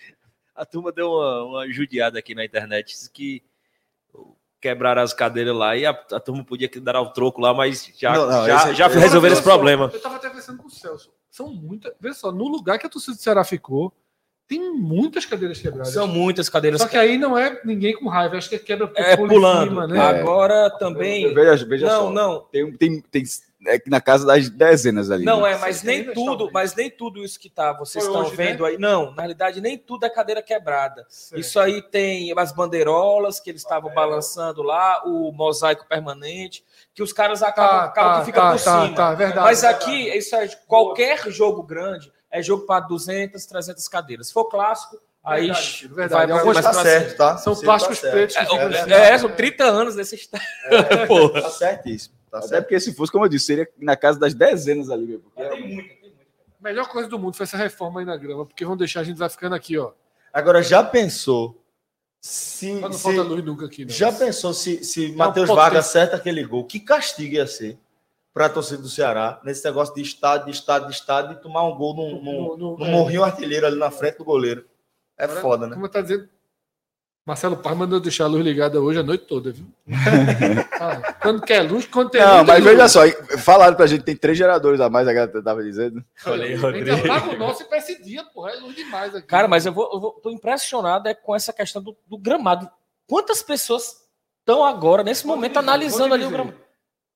A 0.57 0.65
turma 0.67 0.93
deu 0.93 1.09
uma, 1.12 1.45
uma 1.45 1.73
judiada 1.73 2.19
aqui 2.19 2.35
na 2.35 2.45
internet, 2.45 2.89
disse 2.89 3.11
que 3.11 3.43
quebraram 4.61 5.03
as 5.03 5.12
cadeiras 5.15 5.55
lá 5.57 5.77
e 5.77 5.87
a, 5.87 5.91
a 5.91 6.20
turma 6.20 6.45
podia 6.45 6.69
que 6.69 6.78
dar 6.81 7.01
o 7.01 7.11
troco 7.12 7.41
lá, 7.41 7.55
mas 7.55 7.91
já, 7.99 8.12
Não, 8.12 8.27
não, 8.27 8.47
já, 8.47 8.57
esse- 8.57 8.74
já 8.74 8.87
esse- 8.87 8.99
resolveram 8.99 9.32
esse 9.35 9.43
problema. 9.43 9.91
Eu 9.93 10.01
tava 10.01 10.16
até 10.16 10.28
conversando 10.28 10.59
com 10.59 10.66
o 10.69 10.70
Celso. 10.70 11.11
São 11.31 11.49
muitas. 11.49 11.93
Veja 12.01 12.15
só, 12.15 12.31
no 12.32 12.47
lugar 12.49 12.78
que 12.78 12.87
a 12.87 12.91
torcida 12.91 13.16
do 13.16 13.23
Ceará 13.23 13.43
ficou, 13.45 13.93
tem 14.49 14.73
muitas 14.74 15.24
cadeiras 15.24 15.61
quebradas. 15.61 15.93
São 15.93 16.07
muitas 16.09 16.49
cadeiras. 16.49 16.81
Só 16.82 16.89
que 16.89 16.97
aí 16.97 17.16
não 17.16 17.39
é 17.39 17.61
ninguém 17.65 17.95
com 17.95 18.09
raiva, 18.09 18.37
acho 18.37 18.49
que 18.51 18.59
quebra 18.59 18.91
É, 18.97 19.16
pula 19.16 19.27
em 19.28 19.31
pulando. 19.37 19.69
cima, 19.69 19.87
né? 19.87 20.01
Agora 20.01 20.69
também. 20.78 21.32
Veja, 21.32 21.65
veja 21.65 21.87
Não, 21.87 22.03
só. 22.09 22.11
não. 22.11 22.41
Tem, 22.51 22.73
tem, 22.77 23.01
tem 23.01 23.23
é 23.66 23.81
na 23.87 24.01
casa 24.01 24.27
das 24.27 24.49
dezenas 24.49 25.11
ali. 25.11 25.24
Não 25.24 25.43
né? 25.43 25.53
é, 25.53 25.59
mas 25.59 25.82
nem 25.82 26.12
tudo, 26.12 26.51
mas 26.53 26.74
nem 26.74 26.91
tudo 26.91 27.23
isso 27.24 27.39
que 27.39 27.51
tá, 27.51 27.73
vocês 27.73 28.05
Foi 28.05 28.12
estão 28.12 28.27
hoje, 28.28 28.37
né? 28.39 28.47
vendo 28.47 28.65
aí. 28.65 28.78
Não, 28.78 29.11
na 29.12 29.23
realidade, 29.23 29.61
nem 29.61 29.77
tudo 29.77 30.07
é 30.07 30.11
cadeira 30.11 30.43
quebrada. 30.43 31.05
Certo. 31.09 31.41
Isso 31.41 31.59
aí 31.61 31.82
tem 31.82 32.32
as 32.37 32.53
bandeirolas 32.53 33.39
que 33.41 33.51
eles 33.51 33.62
estavam 33.62 33.93
balançando 33.93 34.62
lá, 34.62 35.03
o 35.05 35.31
mosaico 35.32 35.87
permanente, 35.87 36.65
que 36.95 37.03
os 37.03 37.12
caras 37.12 37.43
acabam, 37.43 37.81
Tá, 37.81 37.85
acabam 37.85 38.12
tá, 38.12 38.20
que 38.20 38.27
fica 38.27 38.41
tá, 38.41 38.51
por 38.53 38.61
tá, 38.62 38.82
cima. 38.82 38.97
tá, 38.97 39.15
verdade. 39.15 39.41
Mas 39.47 39.61
verdade. 39.62 39.85
aqui, 39.85 40.16
isso 40.16 40.35
é 40.37 40.49
qualquer 40.66 41.31
jogo 41.31 41.62
grande 41.62 42.12
é 42.31 42.41
jogo 42.43 42.65
para 42.65 42.81
200, 42.87 43.45
300 43.45 43.89
cadeiras. 43.89 44.28
Se 44.28 44.32
for 44.32 44.45
clássico, 44.45 44.97
aí 45.23 45.49
Verdade, 45.49 45.89
verdade. 45.89 46.27
vai 46.31 46.39
Alguns 46.41 46.55
mais 46.55 46.65
Tá 46.66 46.73
pra 46.73 46.82
certo, 46.82 47.16
tá? 47.16 47.37
São 47.39 47.55
Ciro 47.55 47.66
plásticos 47.66 48.01
tá 48.01 48.11
pretos 48.11 48.37
É, 48.37 48.39
é, 48.41 48.43
assim. 48.45 48.93
É, 48.93 49.19
são 49.19 49.31
30 49.31 49.65
anos 49.65 49.95
desse 49.97 50.15
estado. 50.16 50.43
Porra. 51.09 51.43
Tá 51.43 51.51
certíssimo. 51.51 52.20
Tá 52.31 52.39
Até 52.39 52.47
certo. 52.48 52.62
porque 52.65 52.78
se 52.81 52.94
fosse, 52.94 53.11
como 53.11 53.24
eu 53.24 53.28
disse, 53.28 53.47
seria 53.47 53.69
na 53.78 53.97
casa 53.97 54.19
das 54.19 54.35
dezenas 54.35 54.89
ali, 54.90 55.07
meu. 55.07 55.20
Porque 55.20 55.43
Tem 55.43 55.74
muita, 55.74 55.89
tem 55.94 56.01
muita. 56.11 56.20
A 56.61 56.62
melhor 56.62 56.89
coisa 56.89 57.09
do 57.09 57.19
mundo 57.19 57.35
foi 57.36 57.44
essa 57.44 57.57
reforma 57.57 58.01
aí 58.01 58.07
na 58.07 58.16
grama, 58.16 58.47
porque 58.47 58.65
vão 58.65 58.77
deixar 58.77 59.01
a 59.01 59.05
gente 59.05 59.16
vai 59.16 59.28
ficando 59.28 59.55
aqui, 59.55 59.77
ó. 59.78 59.93
Agora, 60.32 60.62
já 60.62 60.82
pensou 60.85 61.61
se. 62.20 62.73
Mas 62.74 62.82
não 62.82 62.93
se- 62.93 63.02
falta 63.02 63.23
luz 63.23 63.44
nunca 63.44 63.66
aqui, 63.66 63.85
não. 63.85 63.90
já 63.93 64.12
pensou 64.12 64.52
se, 64.55 64.85
se 64.85 65.12
Matheus 65.12 65.48
Vargas 65.48 65.90
ter. 65.93 65.98
acerta 65.98 66.16
aquele 66.16 66.44
gol? 66.44 66.65
Que 66.65 66.78
castigo 66.78 67.35
ia 67.35 67.47
ser 67.47 67.78
para 68.32 68.47
a 68.47 68.48
torcida 68.48 68.81
do 68.81 68.89
Ceará 68.89 69.40
nesse 69.43 69.65
negócio 69.65 69.93
de 69.94 70.02
estádio, 70.02 70.47
de 70.47 70.52
estádio, 70.52 70.89
de 70.89 70.94
estádio 70.94 71.32
e 71.32 71.40
tomar 71.43 71.66
um 71.66 71.74
gol 71.77 71.97
num, 71.97 72.23
num, 72.23 72.43
No- 72.43 72.57
no- 72.57 72.78
num 72.78 72.86
é. 72.86 72.90
morrinho 72.93 73.24
artilheiro 73.24 73.66
ali 73.66 73.77
na 73.78 73.90
frente 73.90 74.19
do 74.19 74.24
goleiro? 74.24 74.65
É 75.19 75.24
Agora, 75.24 75.40
foda, 75.40 75.66
né? 75.66 75.74
Como 75.74 75.89
tá 75.89 76.01
dizendo, 76.01 76.28
Marcelo 77.31 77.57
Paz 77.57 77.77
mandou 77.77 78.01
deixar 78.01 78.24
a 78.24 78.27
luz 78.27 78.44
ligada 78.44 78.81
hoje 78.81 78.98
a 78.98 79.05
noite 79.05 79.24
toda, 79.24 79.52
viu? 79.52 79.65
Ah, 80.81 81.12
quando 81.23 81.43
quer 81.43 81.61
luz, 81.62 81.86
quando 81.86 82.11
tem 82.11 82.20
Não, 82.20 82.39
luz, 82.39 82.47
mas 82.48 82.65
veja 82.65 82.82
luz. 82.82 82.93
só, 82.93 83.02
falaram 83.39 83.77
pra 83.77 83.86
gente 83.86 84.01
que 84.01 84.07
tem 84.07 84.16
três 84.16 84.36
geradores 84.36 84.81
a 84.81 84.90
mais, 84.90 85.07
a 85.07 85.12
galera 85.12 85.40
tava 85.43 85.62
dizendo. 85.62 86.05
A 86.27 86.36
gente 86.39 86.55
Rodrigo. 86.57 86.90
apaga 86.93 87.31
o 87.31 87.39
nosso 87.39 87.62
e 87.62 87.66
pra 87.66 87.78
esse 87.78 88.02
dia, 88.02 88.24
porra, 88.24 88.51
é 88.51 88.57
luz 88.57 88.74
demais 88.74 89.15
aqui. 89.15 89.28
Cara, 89.28 89.47
mas 89.47 89.65
eu 89.65 89.73
vou, 89.73 89.89
eu 89.93 90.01
vou 90.01 90.11
tô 90.12 90.31
impressionado 90.31 91.09
é 91.09 91.15
com 91.15 91.36
essa 91.36 91.52
questão 91.52 91.81
do, 91.81 91.97
do 92.09 92.19
gramado. 92.19 92.69
Quantas 93.07 93.43
pessoas 93.43 93.94
estão 94.40 94.65
agora, 94.65 95.05
nesse 95.05 95.24
Vou 95.24 95.36
momento, 95.36 95.51
dizer, 95.52 95.59
analisando 95.61 96.15
ali 96.15 96.24
o 96.24 96.31
gramado? 96.31 96.57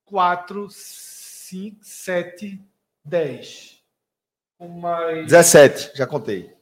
4, 0.04 0.68
5, 0.70 1.76
7, 1.82 2.60
10. 3.04 3.78
Com 4.58 4.68
mais. 4.68 5.26
17, 5.26 5.90
já 5.96 6.06
contei. 6.06 6.52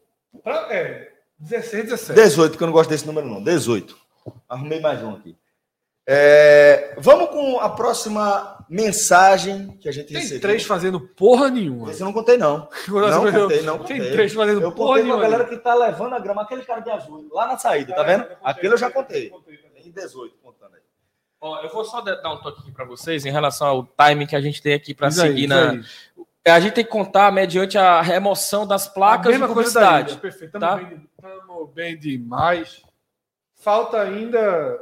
Pra- 0.43 0.69
É, 0.71 1.12
16, 1.43 1.85
17. 1.85 2.15
18, 2.21 2.51
porque 2.53 2.63
eu 2.63 2.67
não 2.67 2.73
gosto 2.73 2.91
desse 2.91 3.07
número, 3.07 3.27
não. 3.29 3.43
18. 3.43 3.97
Arrumei 4.49 4.81
mais 4.81 5.03
um 5.03 5.15
aqui. 5.15 5.37
É, 6.07 6.95
vamos 6.99 7.31
com 7.31 7.61
a 7.61 7.69
próxima 7.69 8.65
mensagem 8.69 9.77
que 9.81 9.89
a 9.89 9.93
gente 9.93 10.09
Tem 10.09 10.17
recebeu. 10.19 10.41
três 10.41 10.65
fazendo 10.65 11.01
porra 11.01 11.49
nenhuma. 11.49 11.91
Esse 11.91 12.01
eu 12.01 12.05
não 12.07 12.13
contei, 12.13 12.37
não. 12.37 12.69
Não 12.89 13.31
contei, 13.33 13.63
não 13.63 13.79
Tem 13.79 13.99
contei. 13.99 14.13
três 14.13 14.33
fazendo 14.33 14.63
Eu 14.63 14.73
porra 14.73 14.89
contei 14.89 15.03
com 15.05 15.09
a 15.13 15.17
nenhuma. 15.17 15.23
galera 15.23 15.45
que 15.49 15.57
tá 15.59 15.75
levando 15.75 16.15
a 16.15 16.19
grama, 16.19 16.43
aquele 16.43 16.63
cara 16.63 16.81
de 16.81 16.91
azul, 16.91 17.29
lá 17.33 17.47
na 17.47 17.57
saída, 17.59 17.95
tá 17.95 18.03
vendo? 18.03 18.27
Aquele 18.43 18.75
eu 18.75 18.79
já 18.79 18.91
contei. 18.91 19.31
Tem 19.81 19.93
18 19.93 20.35
contando 20.43 20.75
aí. 20.75 20.83
Ó, 21.41 21.61
eu 21.61 21.69
vou 21.71 21.85
só 21.85 22.01
dar 22.01 22.33
um 22.33 22.41
toque 22.41 22.61
aqui 22.63 22.71
para 22.73 22.85
vocês 22.85 23.25
em 23.27 23.31
relação 23.33 23.67
ao 23.67 23.85
timing 23.85 24.27
que 24.27 24.37
a 24.37 24.41
gente 24.41 24.61
tem 24.63 24.75
aqui 24.75 24.95
para 24.95 25.09
aí, 25.09 25.13
seguir 25.13 25.41
diz 25.41 25.49
na. 25.49 25.81
Aí. 26.45 26.53
A 26.53 26.61
gente 26.61 26.75
tem 26.75 26.85
que 26.85 26.91
contar 26.91 27.31
mediante 27.33 27.77
a 27.79 28.01
remoção 28.01 28.67
das 28.67 28.87
placas 28.89 29.27
A 29.29 29.33
de 29.33 29.39
mesma 29.39 29.55
coisa 29.55 29.73
da 29.81 29.87
publicidade. 29.87 30.21
Perfeito. 30.21 30.59
tá? 30.59 30.77
Estamos 30.77 30.89
bem, 30.91 31.09
tamo 31.21 31.67
bem 31.67 31.99
demais. 31.99 32.83
Falta 33.57 34.01
ainda. 34.01 34.81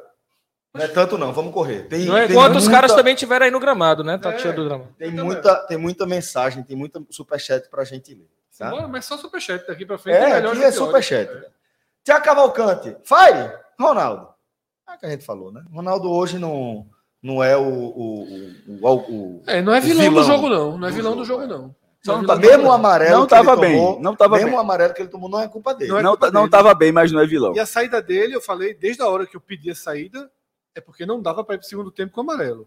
Não 0.73 0.83
é 0.85 0.89
tanto 0.89 1.19
não, 1.19 1.33
vamos 1.33 1.53
correr. 1.53 1.89
Tem, 1.89 2.05
Não 2.07 2.17
é 2.17 2.27
tem 2.29 2.37
Quantos 2.37 2.63
muita, 2.65 2.71
caras 2.71 2.95
também 2.95 3.15
tiveram 3.17 3.45
aí 3.45 3.51
no 3.51 3.59
gramado, 3.59 4.05
né? 4.05 4.17
Tá 4.19 4.31
É. 4.31 4.37
tirando 4.37 4.57
do 4.57 4.65
gramado. 4.69 4.95
Tem 4.97 5.11
muita, 5.11 5.57
tem 5.67 5.77
muita 5.77 6.07
mensagem, 6.07 6.63
tem 6.63 6.77
muita 6.77 7.03
superchat 7.11 7.69
pra 7.69 7.83
gente 7.85 8.15
ler. 8.15 8.29
Tá? 8.57 8.71
Bora, 8.71 8.87
mas 8.87 9.05
só 9.05 9.17
superchat 9.17 9.67
daqui 9.67 9.85
pra 9.85 9.99
frente. 9.99 10.17
É, 10.17 10.35
melhor 10.35 10.53
aqui 10.55 10.63
é 10.63 10.71
superchat. 10.71 11.29
Tiago 12.05 12.25
Cavalcante, 12.25 12.97
Fire, 13.05 13.53
Ronaldo. 13.79 14.29
É 14.89 14.95
o 14.95 14.99
que 14.99 15.07
a 15.07 15.11
gente 15.11 15.25
falou, 15.25 15.51
né? 15.51 15.65
Ronaldo 15.73 16.11
hoje 16.11 16.39
não, 16.39 16.87
não 17.23 17.43
é 17.43 17.57
o, 17.57 17.63
o, 17.63 18.23
o, 18.69 18.87
o, 18.87 18.97
o- 19.39 19.43
É, 19.47 19.61
não 19.63 19.75
é 19.75 19.79
O 19.79 19.83
vilão, 19.83 20.03
vilão 20.03 20.15
do 20.23 20.27
jogo, 20.27 20.49
não. 20.49 20.79
Não 20.79 20.89
é 20.89 20.91
vilão 20.91 21.17
do 21.17 21.25
jogo, 21.25 21.43
é. 21.45 21.47
não. 21.47 21.75
Só 22.03 22.13
Não 22.17 22.23
não 22.23 22.35
é 22.35 22.37
tá, 22.41 22.41
mesmo 22.49 22.69
o 22.69 22.73
amarelo 22.73 23.11
Não 23.19 23.27
que 23.27 23.35
ele 23.35 23.45
tava 23.45 23.61
bem, 23.61 23.77
tomou, 23.77 24.01
não 24.01 24.17
tava 24.17 24.37
mesmo 24.37 24.49
bem. 24.51 24.57
o 24.57 24.61
amarelo 24.61 24.95
que 24.95 25.03
ele 25.03 25.09
tomou 25.11 25.29
não 25.29 25.41
é 25.41 25.49
culpa 25.49 25.75
dele. 25.75 25.91
Não 25.91 25.99
é 25.99 26.03
Não, 26.03 26.11
culpa 26.13 26.31
não 26.31 26.41
dele. 26.43 26.51
tava 26.51 26.75
bem, 26.75 26.91
mas 26.93 27.13
não 27.13 27.21
é 27.21 27.27
vilão. 27.27 27.55
E 27.55 27.61
a 27.61 27.67
saída 27.67 28.01
dele, 28.01 28.35
eu 28.35 28.41
falei, 28.41 28.73
desde 28.73 29.03
a 29.03 29.07
hora 29.07 29.27
que 29.27 29.37
eu 29.37 29.41
pedi 29.41 29.71
a 29.71 29.75
saída, 29.75 30.31
é 30.75 30.81
porque 30.81 31.05
não 31.05 31.21
dava 31.21 31.45
para 31.45 31.57
ir 31.57 31.59
pro 31.59 31.67
segundo 31.69 31.91
tempo 31.91 32.13
com 32.15 32.21
o 32.23 32.25
amarelo. 32.25 32.67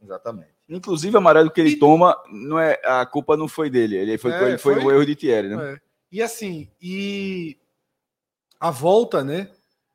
Exatamente. 0.00 0.50
Inclusive, 0.68 1.14
o 1.16 1.18
amarelo 1.18 1.50
que 1.50 1.60
ele 1.60 1.70
E- 1.70 1.78
toma, 1.78 2.16
não 2.30 2.58
é, 2.58 2.78
a 2.84 3.04
culpa 3.04 3.36
não 3.36 3.48
foi 3.48 3.68
dele. 3.68 3.96
Ele 3.96 4.16
foi, 4.18 4.30
É, 4.32 4.42
ele 4.50 4.58
foi, 4.58 4.74
foi- 4.76 4.84
o 4.84 4.90
erro 4.92 5.04
de 5.04 5.16
Thierry, 5.16 5.48
né? 5.48 5.72
É. 5.74 5.80
E 6.12 6.22
assim, 6.22 6.70
e 6.80 7.56
a 8.60 8.70
volta, 8.70 9.24
né? 9.24 9.48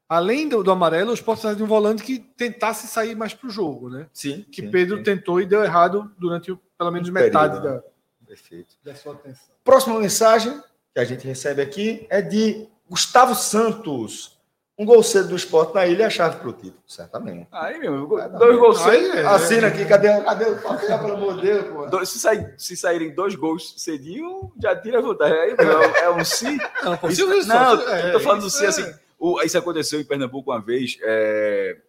Além 0.09 0.49
do, 0.49 0.63
do 0.63 0.71
amarelo, 0.71 1.11
o 1.11 1.13
Sport 1.13 1.35
precisava 1.37 1.55
de 1.55 1.61
um 1.63 1.67
volante 1.67 2.01
que 2.01 2.17
tentasse 2.17 2.87
sair 2.87 3.15
mais 3.15 3.35
pro 3.35 3.47
jogo, 3.49 3.89
né? 3.89 4.07
Sim. 4.11 4.43
Que 4.51 4.63
sim, 4.63 4.71
Pedro 4.71 4.97
sim. 4.97 5.03
tentou 5.03 5.39
e 5.39 5.45
deu 5.45 5.63
errado 5.63 6.11
durante 6.17 6.51
o- 6.51 6.59
pelo 6.77 6.89
menos 6.91 7.07
Um 7.09 7.11
metade 7.11 7.57
período, 7.61 7.75
da, 7.75 7.83
Perfeito. 8.27 8.75
da 8.83 8.95
sua 8.95 9.13
atenção. 9.13 9.49
Próxima 9.63 9.99
mensagem 9.99 10.59
que 10.95 10.99
a 10.99 11.05
gente 11.05 11.27
recebe 11.27 11.61
aqui 11.61 12.07
é 12.09 12.23
de 12.23 12.67
Gustavo 12.89 13.35
Santos. 13.35 14.39
Um 14.75 14.85
gol 14.85 15.03
cedo 15.03 15.27
do 15.27 15.35
esporte 15.35 15.75
na 15.75 15.85
ilha 15.85 16.03
é 16.03 16.05
a 16.05 16.09
chave 16.09 16.37
para 16.37 16.47
o 16.49 16.53
título, 16.53 16.81
certamente. 16.87 17.47
Aí, 17.51 17.77
meu, 17.79 18.07
dois 18.07 18.57
gols 18.57 18.81
Aí, 18.87 19.01
cedinho. 19.03 19.13
é. 19.19 19.25
Assina 19.27 19.67
aqui, 19.67 19.85
cadê, 19.85 20.07
cadê 20.23 20.45
o 20.45 20.55
papel, 20.61 20.99
pelo 20.99 21.13
amor 21.15 21.35
de 21.35 21.41
Deus, 21.41 21.67
pô? 21.67 21.85
Dois- 21.87 22.09
Se, 22.09 22.17
sair, 22.17 22.53
se 22.57 22.77
saírem 22.77 23.13
dois 23.13 23.35
gols 23.35 23.73
cedinho, 23.77 24.51
já 24.59 24.73
tira 24.75 24.99
a 24.99 25.01
vantagem. 25.01 25.37
Aí, 25.37 25.55
meu, 25.57 25.81
é, 25.83 25.99
é 26.03 26.09
um 26.09 26.23
sim. 26.23 26.57
Não, 26.81 26.93
Isso- 27.09 27.41
se- 27.43 27.47
não, 27.47 27.81
é, 27.89 28.07
eu 28.07 28.13
tô 28.13 28.19
falando 28.21 28.41
do 28.41 28.47
isso 28.47 28.57
sim, 28.57 28.65
é- 28.65 28.67
assim. 28.69 28.93
O- 29.19 29.41
isso 29.41 29.57
aconteceu 29.57 29.99
em 29.99 30.05
Pernambuco 30.05 30.49
uma 30.51 30.61
vez. 30.61 30.97
é, 31.01 31.81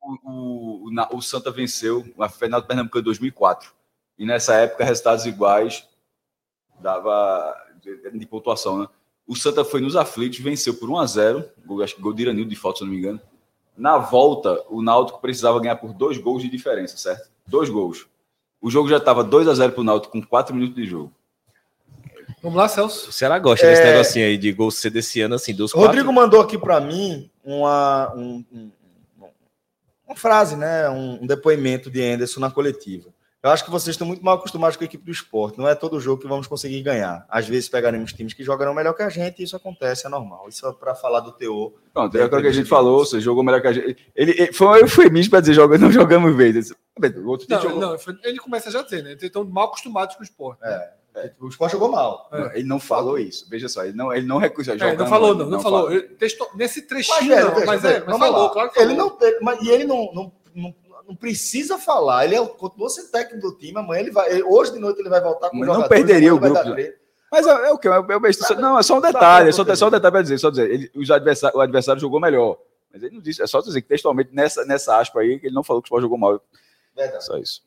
o, 0.00 0.86
o, 0.86 0.90
na- 0.92 1.08
o 1.12 1.20
Santa 1.20 1.50
venceu 1.50 2.04
a 2.18 2.28
final 2.28 2.60
do 2.60 2.66
Pernambuco 2.66 2.98
em 2.98 3.02
2004. 3.02 3.72
E 4.18 4.24
nessa 4.24 4.54
época, 4.54 4.84
resultados 4.84 5.26
iguais 5.26 5.86
dava 6.80 7.54
de, 7.82 8.10
de 8.18 8.26
pontuação, 8.26 8.78
né? 8.80 8.88
O 9.26 9.34
Santa 9.34 9.64
foi 9.64 9.80
nos 9.80 9.96
aflitos, 9.96 10.38
venceu 10.38 10.74
por 10.78 10.88
1 10.88 10.98
a 10.98 11.06
0 11.06 11.50
gol, 11.66 11.82
acho 11.82 11.96
que 11.96 12.00
gol 12.00 12.12
de 12.12 12.22
Iranildo 12.22 12.48
de 12.50 12.54
falta, 12.56 12.78
se 12.78 12.84
não 12.84 12.92
me 12.92 12.98
engano. 12.98 13.20
Na 13.76 13.98
volta, 13.98 14.64
o 14.70 14.80
Náutico 14.80 15.20
precisava 15.20 15.58
ganhar 15.60 15.76
por 15.76 15.92
dois 15.92 16.16
gols 16.16 16.42
de 16.42 16.48
diferença, 16.48 16.96
certo? 16.96 17.28
Dois 17.46 17.68
gols. 17.68 18.06
O 18.60 18.70
jogo 18.70 18.88
já 18.88 18.98
estava 18.98 19.24
2 19.24 19.48
a 19.48 19.54
0 19.54 19.72
para 19.72 19.80
o 19.80 19.84
Náutico 19.84 20.12
com 20.12 20.22
4 20.24 20.54
minutos 20.54 20.76
de 20.76 20.86
jogo. 20.86 21.12
Vamos 22.46 22.60
lá, 22.60 22.68
Celso. 22.68 23.10
O 23.10 23.12
Ceará 23.12 23.40
gosta 23.40 23.66
desse 23.66 23.82
negocinho 23.82 24.24
aí 24.24 24.38
de 24.38 24.52
gol 24.52 24.70
cedo 24.70 24.92
desse 24.92 25.20
ano, 25.20 25.34
assim, 25.34 25.52
dos 25.52 25.72
quatro. 25.72 25.88
Rodrigo 25.88 26.12
mandou 26.12 26.40
aqui 26.40 26.56
para 26.56 26.80
mim 26.80 27.28
uma, 27.44 28.14
um- 28.14 28.44
um- 28.52 28.70
uma 30.06 30.14
frase, 30.14 30.54
né? 30.54 30.88
Um, 30.88 31.24
um 31.24 31.26
depoimento 31.26 31.90
de 31.90 32.00
Anderson 32.00 32.38
na 32.38 32.48
coletiva. 32.48 33.08
Eu 33.42 33.50
acho 33.50 33.64
que 33.64 33.70
vocês 33.70 33.94
estão 33.94 34.06
muito 34.06 34.24
mal 34.24 34.36
acostumados 34.36 34.76
com 34.76 34.84
a 34.84 34.86
equipe 34.86 35.04
do 35.04 35.10
esporte. 35.10 35.58
Não 35.58 35.66
é 35.68 35.74
todo 35.74 35.98
jogo 35.98 36.22
que 36.22 36.28
vamos 36.28 36.46
conseguir 36.46 36.82
ganhar. 36.82 37.26
Às 37.28 37.48
vezes 37.48 37.68
pegaremos 37.68 38.12
times 38.12 38.32
que 38.32 38.44
jogarão 38.44 38.72
melhor 38.74 38.92
que 38.94 39.02
a 39.02 39.08
gente 39.08 39.40
e 39.40 39.44
isso 39.44 39.56
acontece, 39.56 40.06
é 40.06 40.08
normal. 40.08 40.48
Isso 40.48 40.66
é 40.68 40.72
para 40.72 40.94
falar 40.94 41.18
do 41.20 41.32
teor. 41.32 41.72
Pronto, 41.92 42.16
é 42.16 42.22
aquilo 42.22 42.42
que 42.42 42.46
a 42.48 42.52
gente 42.52 42.68
falou, 42.68 43.04
você 43.04 43.20
jogou 43.20 43.42
melhor 43.42 43.60
que 43.60 43.66
a 43.66 43.72
gente. 43.72 43.96
Ele, 44.14 44.30
ele- 44.32 44.52
foi 44.52 44.66
um 44.68 44.76
eufemismo 44.76 45.30
para 45.32 45.40
dizer 45.40 45.54
joga, 45.54 45.76
não 45.78 45.90
jogamos 45.90 46.34
vezes. 46.36 46.70
O 46.70 47.28
outro 47.28 47.44
time 47.48 47.56
Não, 47.60 47.62
jogou- 47.68 47.80
não, 47.80 47.96
ele 48.24 48.38
começa 48.38 48.70
já 48.70 48.80
a 48.80 48.82
dizer, 48.84 49.02
né? 49.02 49.10
Eles 49.12 49.22
estão 49.24 49.44
mal 49.44 49.64
acostumados 49.66 50.14
com 50.16 50.22
o 50.22 50.24
esporte. 50.24 50.60
É, 50.64 50.90
O 51.40 51.48
esporte 51.48 51.72
jogou 51.72 51.90
mal. 51.90 52.28
Não, 52.30 52.52
Ele 52.52 52.64
não 52.64 52.78
falou 52.78 53.18
isso. 53.18 53.48
Veja 53.48 53.68
só, 53.68 53.84
ele 53.84 53.96
não, 53.96 54.12
ele 54.12 54.26
não 54.26 54.38
recusou. 54.38 54.74
É, 54.74 54.96
não 54.96 55.06
falou, 55.06 55.34
não, 55.34 55.46
não, 55.46 55.60
falou. 55.60 55.90
Ele 55.90 56.02
testou- 56.02 56.50
nesse 56.54 56.80
Mas, 56.80 56.88
trechinho, 56.88 57.34
velho, 57.34 57.46
não, 57.46 57.54
veja, 57.54 57.66
mas, 57.66 57.82
veja, 57.82 57.96
é, 57.96 58.04
mas 58.04 58.18
falou, 58.18 58.42
lá. 58.44 58.50
claro 58.50 58.68
que 58.68 58.74
falou. 58.74 58.90
Ele 58.90 58.98
não 58.98 59.10
teve, 59.10 59.38
mas, 59.40 59.62
e 59.62 59.68
ele 59.70 59.84
não, 59.84 60.12
não, 60.12 60.32
não, 60.54 60.74
não 61.08 61.16
precisa 61.16 61.78
falar. 61.78 62.24
Ele 62.26 62.34
é, 62.36 62.46
continua 62.46 62.90
sendo 62.90 63.10
técnico 63.10 63.48
do 63.50 63.56
time. 63.56 63.78
Amanhã 63.78 64.00
ele 64.00 64.10
vai. 64.10 64.30
ele- 64.30 64.42
hoje 64.42 64.72
de 64.72 64.78
noite 64.78 65.00
ele 65.00 65.08
vai 65.08 65.20
voltar 65.20 65.50
com 65.50 65.56
Não 65.56 65.66
jogadores, 65.66 65.88
perderia 65.88 66.34
o 66.34 66.38
grupo, 66.38 66.60
treta. 66.72 66.98
Mas 67.32 67.46
é, 67.46 67.50
é 67.50 67.72
o 67.72 67.78
que? 67.78 67.88
É, 67.88 67.92
é 67.92 67.98
o 68.16 68.20
besta- 68.20 68.54
não, 68.54 68.78
é 68.78 68.82
só 68.82 68.98
um 68.98 69.00
detalhe. 69.00 69.48
É 69.48 69.52
só, 69.52 69.62
é 69.62 69.74
só 69.76 69.88
um 69.88 69.90
detalhe 69.90 70.12
para 70.12 70.22
dizer. 70.22 70.38
Só 70.38 70.50
dizer 70.50 70.70
ele, 70.70 70.90
os 70.94 71.10
adversários, 71.10 71.58
o 71.58 71.60
adversário 71.62 72.00
jogou 72.00 72.20
melhor. 72.20 72.58
Mas 72.92 73.02
ele 73.02 73.14
não 73.14 73.20
disse. 73.22 73.42
É 73.42 73.46
só 73.46 73.60
dizer 73.60 73.82
que 73.82 73.88
textualmente 73.88 74.30
nessa, 74.34 74.64
nessa 74.64 74.98
aspa 74.98 75.20
aí, 75.20 75.38
que 75.38 75.46
ele 75.46 75.54
não 75.54 75.64
falou 75.64 75.82
que 75.82 75.86
o 75.86 75.88
Sport 75.88 76.02
jogou 76.02 76.18
mal. 76.18 76.40
Verdade. 76.94 77.24
Só 77.24 77.36
isso. 77.36 77.62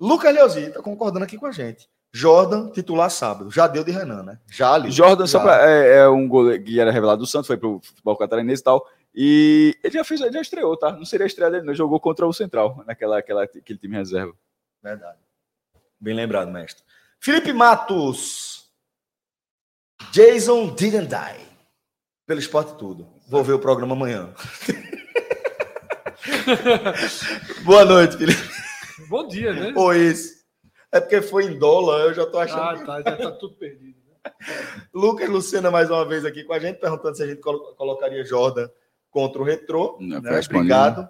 Lucas 0.00 0.34
Leozzi 0.34 0.70
tá 0.70 0.82
concordando 0.82 1.24
aqui 1.24 1.36
com 1.38 1.46
a 1.46 1.52
gente. 1.52 1.88
Jordan, 2.16 2.70
titular 2.70 3.10
sábado. 3.10 3.50
Já 3.50 3.66
deu 3.66 3.84
de 3.84 3.92
Renan, 3.92 4.22
né? 4.22 4.38
Já 4.50 4.72
ali. 4.72 4.90
Jordan 4.90 5.26
só 5.26 5.36
Já. 5.36 5.44
pra, 5.44 5.70
é, 5.70 5.98
é 5.98 6.08
um 6.08 6.26
goleiro 6.26 6.64
que 6.64 6.80
era 6.80 6.90
revelado 6.90 7.20
do 7.20 7.26
Santos, 7.26 7.46
foi 7.46 7.58
pro 7.58 7.78
futebol 7.82 8.16
catarinense 8.16 8.62
e 8.62 8.64
tal. 8.64 8.88
E 9.14 9.76
ele 9.84 9.92
já 9.92 10.02
fez, 10.02 10.22
ele 10.22 10.32
já 10.32 10.40
estreou, 10.40 10.74
tá? 10.78 10.92
Não 10.92 11.04
seria 11.04 11.24
a 11.24 11.26
estreia 11.26 11.50
dele, 11.50 11.64
não. 11.64 11.72
Ele 11.72 11.76
jogou 11.76 12.00
contra 12.00 12.26
o 12.26 12.32
Central, 12.32 12.82
naquela 12.86 13.18
aquela, 13.18 13.44
aquele 13.44 13.78
time 13.78 13.94
reserva. 13.94 14.32
Verdade. 14.82 15.18
Bem 16.00 16.14
lembrado, 16.14 16.50
mestre. 16.50 16.82
Felipe 17.20 17.52
Matos. 17.52 18.70
Jason 20.10 20.74
didn't 20.74 21.08
die. 21.08 21.46
Pelo 22.26 22.40
esporte 22.40 22.78
tudo. 22.78 23.06
Vou 23.28 23.44
ver 23.44 23.52
o 23.52 23.58
programa 23.58 23.94
amanhã. 23.94 24.32
Boa 27.62 27.84
noite, 27.84 28.16
Felipe. 28.16 28.40
Bom 29.10 29.28
dia, 29.28 29.52
né? 29.52 29.74
Ou 29.76 29.94
isso. 29.94 30.35
É 30.92 31.00
porque 31.00 31.20
foi 31.22 31.44
em 31.46 31.58
dólar, 31.58 32.00
eu 32.06 32.14
já 32.14 32.26
tô 32.26 32.38
achando. 32.38 32.60
Ah, 32.62 32.84
tá, 32.84 33.02
já 33.02 33.16
tá 33.16 33.30
tudo 33.32 33.54
perdido. 33.56 33.98
né? 34.08 34.32
Lucas 34.94 35.28
Lucena 35.28 35.70
mais 35.70 35.90
uma 35.90 36.04
vez 36.04 36.24
aqui 36.24 36.44
com 36.44 36.52
a 36.52 36.58
gente, 36.58 36.78
perguntando 36.78 37.16
se 37.16 37.22
a 37.22 37.26
gente 37.26 37.40
colo- 37.40 37.74
colocaria 37.74 38.24
Jordan 38.24 38.68
contra 39.10 39.40
o 39.40 39.44
Retrô. 39.44 39.96
Não, 40.00 40.20
né? 40.20 40.40
Obrigado. 40.44 41.08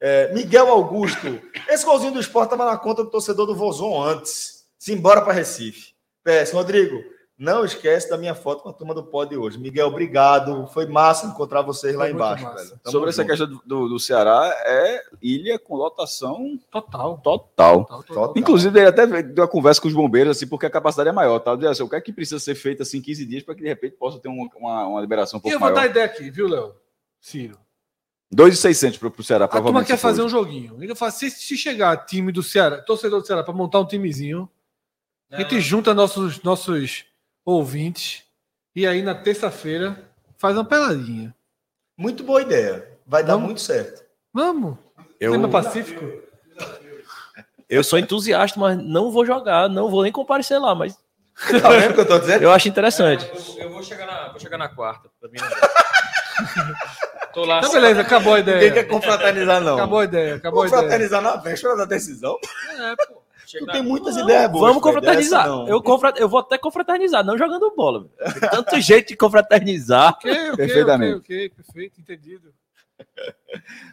É, 0.00 0.32
Miguel 0.32 0.68
Augusto. 0.68 1.40
Esse 1.68 1.84
golzinho 1.84 2.12
do 2.12 2.20
esporte 2.20 2.52
estava 2.52 2.70
na 2.70 2.78
conta 2.78 3.04
do 3.04 3.10
torcedor 3.10 3.46
do 3.46 3.54
Vozon 3.54 4.02
antes. 4.02 4.66
Simbora 4.78 5.20
para 5.20 5.32
Recife. 5.34 5.92
PS, 6.24 6.52
Rodrigo, 6.52 7.02
não 7.40 7.64
esquece 7.64 8.10
da 8.10 8.18
minha 8.18 8.34
foto 8.34 8.62
com 8.62 8.68
a 8.68 8.72
turma 8.72 8.92
do 8.92 9.02
pod 9.02 9.34
hoje. 9.34 9.58
Miguel, 9.58 9.86
obrigado. 9.86 10.66
Foi 10.66 10.84
massa 10.84 11.26
encontrar 11.26 11.62
vocês 11.62 11.94
lá 11.96 12.04
Foi 12.04 12.12
embaixo. 12.12 12.44
Sobre 12.84 13.08
essa 13.08 13.22
junto. 13.22 13.30
questão 13.30 13.60
do, 13.64 13.88
do, 13.88 13.98
Ceará, 13.98 14.54
é 14.66 15.02
ilha 15.22 15.58
com 15.58 15.74
lotação 15.74 16.60
Total. 16.70 17.16
total. 17.16 17.38
total, 17.38 17.84
total. 17.86 18.02
Total. 18.02 18.34
Inclusive, 18.36 18.78
ele 18.78 18.88
até 18.88 19.06
deu 19.22 19.42
uma 19.42 19.48
conversa 19.48 19.80
com 19.80 19.88
os 19.88 19.94
bombeiros, 19.94 20.36
assim, 20.36 20.46
porque 20.46 20.66
a 20.66 20.70
capacidade 20.70 21.08
é 21.08 21.12
maior, 21.12 21.38
tá? 21.38 21.52
Assim, 21.70 21.82
o 21.82 21.88
que 21.88 21.96
é 21.96 22.00
que 22.02 22.12
precisa 22.12 22.38
ser 22.38 22.54
feito 22.54 22.82
assim 22.82 23.00
15 23.00 23.24
dias 23.24 23.42
para 23.42 23.54
que 23.54 23.62
de 23.62 23.68
repente 23.68 23.96
possa 23.96 24.18
ter 24.18 24.28
uma, 24.28 24.46
uma, 24.56 24.86
uma 24.88 25.00
liberação 25.00 25.38
um 25.38 25.40
E 25.40 25.42
pouco 25.44 25.54
eu 25.56 25.58
vou 25.58 25.70
dar 25.70 25.76
maior? 25.76 25.90
ideia 25.90 26.04
aqui, 26.04 26.30
viu, 26.30 26.46
Léo? 26.46 26.74
Ciro. 27.18 27.58
2,600 28.30 28.98
para 28.98 29.08
o 29.08 29.24
Ceará, 29.24 29.46
A 29.46 29.48
turma 29.48 29.62
provavelmente. 29.62 29.86
quer 29.88 29.96
se 29.96 30.02
for 30.02 30.08
fazer 30.08 30.22
um 30.22 30.28
joguinho. 30.28 30.76
Ele 30.80 30.94
fala, 30.94 31.10
se, 31.10 31.30
se 31.30 31.56
chegar 31.56 31.96
time 32.04 32.30
do 32.30 32.42
Ceará, 32.42 32.82
torcedor 32.82 33.20
do 33.22 33.26
Ceará, 33.26 33.42
para 33.42 33.54
montar 33.54 33.80
um 33.80 33.86
timezinho, 33.86 34.48
a 35.30 35.40
gente 35.40 35.58
junta 35.60 35.94
nossos, 35.94 36.42
nossos 36.42 37.06
ouvintes 37.50 38.22
e 38.74 38.86
aí 38.86 39.02
na 39.02 39.14
terça-feira 39.14 39.98
faz 40.38 40.56
uma 40.56 40.64
peladinha. 40.64 41.34
Muito 41.96 42.22
boa 42.24 42.40
ideia. 42.42 42.88
Vai 43.06 43.22
dar 43.22 43.32
Vamos? 43.34 43.46
muito 43.46 43.60
certo. 43.60 44.02
Vamos? 44.32 44.76
Eu, 45.18 45.32
Lembra 45.32 45.48
Pacífico? 45.50 46.04
eu 47.68 47.84
sou 47.84 47.98
entusiasta, 47.98 48.58
mas 48.58 48.78
não 48.78 49.10
vou 49.10 49.26
jogar, 49.26 49.68
não 49.68 49.90
vou 49.90 50.02
nem 50.02 50.12
comparecer 50.12 50.58
lá, 50.60 50.74
mas 50.74 50.96
Tá 51.62 51.70
vendo 51.70 51.92
o 51.92 51.94
que 51.94 52.00
eu 52.00 52.06
tô 52.08 52.18
dizendo? 52.18 52.42
eu 52.42 52.52
acho 52.52 52.68
interessante. 52.68 53.26
Eu, 53.56 53.64
eu 53.64 53.70
vou, 53.72 53.82
chegar 53.82 54.06
na, 54.06 54.28
vou 54.28 54.38
chegar 54.38 54.58
na 54.58 54.68
quarta. 54.68 55.08
Tô 57.32 57.44
lá. 57.44 57.58
Então, 57.58 57.72
beleza, 57.72 58.00
acabou 58.00 58.34
a 58.34 58.38
Ninguém 58.38 58.54
ideia. 58.56 58.72
quer 58.72 58.84
confraternizar, 58.84 59.60
não. 59.60 59.74
Acabou 59.76 60.00
a 60.00 60.04
ideia, 60.04 60.34
acabou 60.36 60.62
a 60.62 60.66
ideia. 60.66 60.80
confraternizar 60.82 61.22
na 61.22 61.36
véspera 61.36 61.76
da 61.76 61.84
decisão. 61.84 62.36
É, 62.78 62.96
pô. 63.06 63.22
Tu 63.58 63.66
tem 63.66 63.82
muitas 63.82 64.16
Não, 64.16 64.24
ideias 64.24 64.50
boas. 64.50 64.66
Vamos 64.68 64.82
confraternizar. 64.82 65.46
Eu, 65.66 65.82
confra- 65.82 66.14
eu 66.16 66.28
vou 66.28 66.40
até 66.40 66.56
confraternizar, 66.58 67.24
não 67.24 67.36
jogando 67.36 67.70
bola. 67.74 68.08
Tem 68.38 68.48
tanto 68.50 68.78
jeito 68.80 69.08
de 69.08 69.16
confraternizar. 69.16 70.14
Ok, 70.14 70.30
ok, 70.32 70.56
Perfeitamente. 70.56 71.16
ok, 71.16 71.46
ok, 71.46 71.48
perfeito, 71.50 72.00
entendido. 72.00 72.52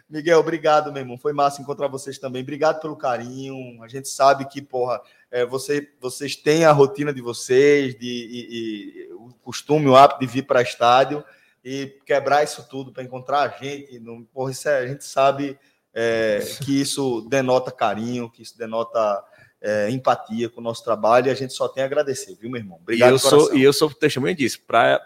Miguel, 0.08 0.38
obrigado, 0.38 0.92
meu 0.92 1.02
irmão. 1.02 1.18
Foi 1.18 1.32
massa 1.32 1.60
encontrar 1.62 1.88
vocês 1.88 2.18
também. 2.18 2.42
Obrigado 2.42 2.80
pelo 2.80 2.96
carinho. 2.96 3.82
A 3.82 3.88
gente 3.88 4.08
sabe 4.08 4.44
que, 4.46 4.60
porra, 4.62 5.00
é, 5.30 5.44
você, 5.44 5.90
vocês 6.00 6.36
têm 6.36 6.64
a 6.64 6.72
rotina 6.72 7.12
de 7.12 7.20
vocês, 7.20 7.98
de, 7.98 8.06
e- 8.06 9.08
e 9.08 9.12
o 9.14 9.32
costume, 9.42 9.86
o 9.88 9.96
hábito 9.96 10.20
de 10.20 10.26
vir 10.26 10.42
para 10.42 10.62
estádio 10.62 11.24
e 11.64 11.96
quebrar 12.06 12.44
isso 12.44 12.66
tudo 12.68 12.92
para 12.92 13.02
encontrar 13.02 13.40
a 13.42 13.48
gente. 13.48 13.98
Não, 13.98 14.22
porra, 14.24 14.50
isso 14.52 14.68
é- 14.68 14.78
a 14.78 14.86
gente 14.86 15.04
sabe 15.04 15.58
é, 15.94 16.40
que 16.64 16.80
isso 16.80 17.22
denota 17.28 17.72
carinho, 17.72 18.30
que 18.30 18.42
isso 18.42 18.56
denota 18.56 19.24
é, 19.60 19.90
empatia 19.90 20.48
com 20.48 20.60
o 20.60 20.64
nosso 20.64 20.84
trabalho 20.84 21.26
e 21.26 21.30
a 21.30 21.34
gente 21.34 21.52
só 21.52 21.68
tem 21.68 21.82
a 21.82 21.86
agradecer, 21.86 22.36
viu, 22.36 22.50
meu 22.50 22.60
irmão? 22.60 22.78
E 22.78 22.82
Obrigado, 22.82 23.10
eu, 23.10 23.16
de 23.16 23.22
sou, 23.22 23.54
e 23.54 23.62
eu 23.62 23.72
sou 23.72 23.90
testemunha 23.92 24.34
disso. 24.34 24.60
Pra, 24.66 25.00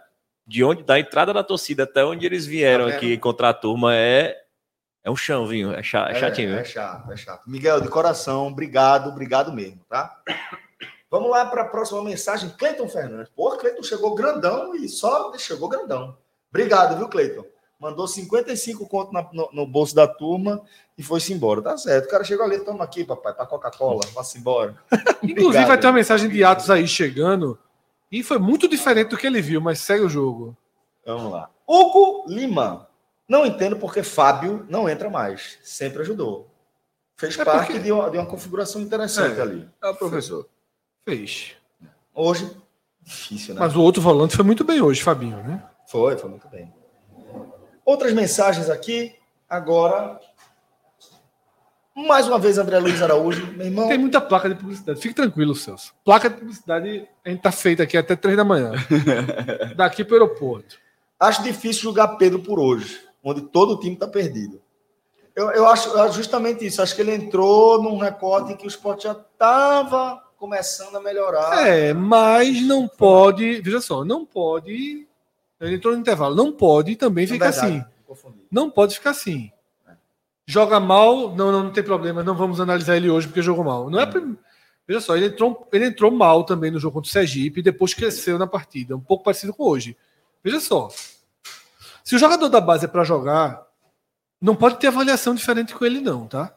de 0.47 0.63
onde 0.63 0.83
da 0.83 0.99
entrada 0.99 1.33
da 1.33 1.43
torcida 1.43 1.85
até 1.85 2.05
onde 2.05 2.27
eles 2.27 2.45
vieram 2.47 2.89
Tá 2.89 2.97
aqui 2.97 3.15
encontrar 3.15 3.51
a 3.51 3.55
turma 3.55 3.95
é, 3.95 4.37
é 5.05 5.11
um 5.11 5.17
chão, 5.17 5.47
vinho. 5.47 5.73
É, 5.73 5.83
cha- 5.83 6.09
é 6.11 6.15
chatinho. 6.15 6.51
É, 6.51 6.53
viu? 6.53 6.61
é 6.61 6.65
chato, 6.65 7.13
é 7.13 7.17
chato. 7.17 7.49
Miguel, 7.49 7.81
de 7.81 7.89
coração, 7.89 8.49
obrigado, 8.49 9.09
obrigado 9.09 9.53
mesmo, 9.53 9.81
tá? 9.89 10.21
Vamos 11.11 11.31
lá 11.31 11.45
para 11.47 11.63
a 11.63 11.69
próxima 11.69 12.03
mensagem. 12.03 12.49
Cleiton 12.51 12.89
Fernandes. 12.89 13.31
Pô, 13.37 13.51
Cleiton 13.57 13.83
chegou 13.83 14.15
grandão 14.15 14.75
e 14.75 14.89
só 14.89 15.37
chegou 15.39 15.69
grandão. 15.69 16.17
Obrigado, 16.51 16.97
viu, 16.97 17.09
Cleiton? 17.09 17.45
Mandou 17.83 18.07
55 18.07 18.87
conto 18.89 19.13
na- 19.13 19.29
no, 19.33 19.49
no 19.53 19.67
bolso 19.67 19.93
da 19.93 20.07
turma 20.07 20.63
e 20.97 21.03
foi-se 21.03 21.33
embora. 21.33 21.61
Tá 21.61 21.77
certo. 21.77 22.05
O 22.07 22.09
cara 22.09 22.23
chegou 22.23 22.47
ali, 22.47 22.61
toma 22.61 22.85
aqui, 22.85 23.03
papai, 23.05 23.35
para 23.35 23.45
Coca-Cola, 23.45 24.03
vá-se 24.15 24.39
embora. 24.39 24.77
Inclusive, 25.21 25.43
Obrigado, 25.47 25.67
vai 25.67 25.79
ter 25.81 25.87
uma 25.89 25.93
mensagem 25.95 26.31
de 26.31 26.45
Atos 26.45 26.71
aí 26.71 26.87
chegando. 26.87 27.59
E 28.11 28.23
foi 28.23 28.39
muito 28.39 28.69
diferente 28.69 29.09
do 29.09 29.17
que 29.17 29.27
ele 29.27 29.43
viu, 29.43 29.61
mas 29.61 29.81
segue 29.81 30.05
o 30.05 30.09
jogo. 30.09 30.57
Vamos 31.05 31.33
lá. 31.33 31.51
Hugo 31.67 32.25
Lima. 32.29 32.87
Não 33.29 33.45
entendo 33.45 33.77
porque 33.77 34.03
Fábio 34.05 34.65
não 34.69 34.89
entra 34.89 35.11
mais. 35.11 35.59
Sempre 35.65 36.03
ajudou. 36.03 36.49
Fez 37.17 37.37
É 37.37 37.45
parte 37.45 37.73
porque- 37.73 37.83
de, 37.83 37.91
uma, 37.91 38.09
de 38.11 38.19
uma 38.19 38.27
configuração 38.27 38.81
interessante 38.81 39.39
É. 39.39 39.43
ali. 39.43 39.69
É 39.83 39.93
professor. 39.95 40.47
Fez. 41.05 41.53
Hoje, 42.15 42.49
difícil, 43.01 43.55
né? 43.55 43.61
Mas 43.61 43.75
o 43.75 43.81
outro 43.83 44.01
volante 44.01 44.37
foi 44.37 44.45
muito 44.45 44.63
bem 44.63 44.81
hoje, 44.81 45.03
Fabinho, 45.03 45.39
né? 45.39 45.65
Foi, 45.89 46.17
foi 46.17 46.31
muito 46.31 46.47
bem. 46.49 46.73
Outras 47.85 48.13
mensagens 48.13 48.71
aqui. 48.71 49.15
Agora, 49.49 50.19
Mais 51.95 52.27
uma 52.27 52.39
vez, 52.39 52.57
André 52.57 52.79
Luiz 52.79 53.03
Araújo, 53.03 53.47
meu 53.53 53.67
irmão. 53.67 53.89
Tem 53.89 53.99
muita 53.99 54.19
placa 54.21 54.49
de 54.49 54.55
publicidade. 54.55 54.99
Fique 54.99 55.15
tranquilo, 55.15 55.55
Celso. 55.55 55.93
Placa 56.03 56.31
de 56.31 56.37
publicidade 56.37 57.07
a 57.25 57.29
gente 57.29 57.43
tá 57.43 57.53
feita 57.53 57.83
aqui 57.83 57.99
até 57.99 58.17
três 58.17 58.37
da 58.37 58.45
manhã. 58.45 58.73
Daqui 59.77 60.03
pro 60.03 60.15
aeroporto. 60.15 60.79
Acho 61.21 61.43
difícil 61.43 61.83
julgar 61.83 62.17
Pedro 62.17 62.41
por 62.41 62.59
hoje, 62.59 62.99
onde 63.23 63.43
todo 63.43 63.75
o 63.75 63.79
time 63.79 63.95
está 63.95 64.09
perdido. 64.09 64.61
Eu, 65.37 65.51
eu 65.51 65.67
acho 65.67 65.91
eu 65.91 66.03
acho 66.03 66.15
justamente 66.17 66.65
isso. 66.65 66.81
Acho 66.81 66.95
que 66.95 67.03
ele 67.03 67.15
entrou 67.15 67.83
num 67.83 67.99
recorte 67.99 68.53
em 68.53 68.57
que 68.57 68.65
o 68.65 68.69
esporte 68.69 69.05
já 69.05 69.13
estava 69.13 70.23
começando 70.39 70.97
a 70.97 71.01
melhorar. 71.01 71.67
É, 71.67 71.93
mas 71.93 72.63
não 72.63 72.89
pode. 72.89 73.61
Veja 73.61 73.81
só, 73.81 74.03
não 74.03 74.25
pode. 74.25 75.07
Ele 75.63 75.77
entrou 75.77 75.95
no 75.95 76.01
intervalo. 76.01 76.35
Não 76.35 76.53
pode 76.53 76.97
também 76.97 77.25
É 77.25 77.27
ficar 77.29 77.49
assim. 77.49 77.85
Não 78.51 78.71
pode 78.71 78.95
ficar 78.95 79.11
assim. 79.11 79.51
Joga 80.47 80.81
mal, 80.81 81.35
não, 81.35 81.53
não, 81.53 81.63
não 81.65 81.71
tem 81.73 81.85
problema, 81.85 82.23
não 82.23 82.35
vamos 82.35 82.61
analisar 82.61 82.97
ele 82.97 83.09
hoje 83.09 83.29
porque 83.29 83.41
jogou 83.41 83.65
mal. 83.65 83.89
Não 83.89 84.01
é 84.01 84.07
prim- 84.07 84.37
Veja 84.87 85.01
só, 85.01 85.17
ele 85.17 85.27
entrou, 85.27 85.69
ele 85.73 85.87
entrou 85.87 86.11
mal 86.11 86.43
também 86.45 86.71
no 86.71 86.81
jogo 86.81 86.95
contra 86.95 87.09
o 87.09 87.13
Sergipe 87.13 87.61
e 87.61 87.63
depois 87.63 87.95
cresceu 87.95 88.37
na 88.37 88.47
partida, 88.49 88.97
um 88.97 89.01
pouco 89.01 89.23
parecido 89.23 89.55
com 89.55 89.63
hoje. 89.63 89.97
Veja 90.43 90.59
só. 90.59 90.89
Se 92.03 92.17
o 92.17 92.19
jogador 92.19 92.49
da 92.49 92.61
base 92.61 92.85
é 92.85 92.89
para 92.89 93.05
jogar, 93.05 93.63
não 94.41 94.57
pode 94.57 94.81
ter 94.81 94.89
avaliação 94.89 95.37
diferente 95.37 95.73
com 95.73 95.85
ele, 95.85 96.01
não, 96.01 96.27
tá? 96.27 96.53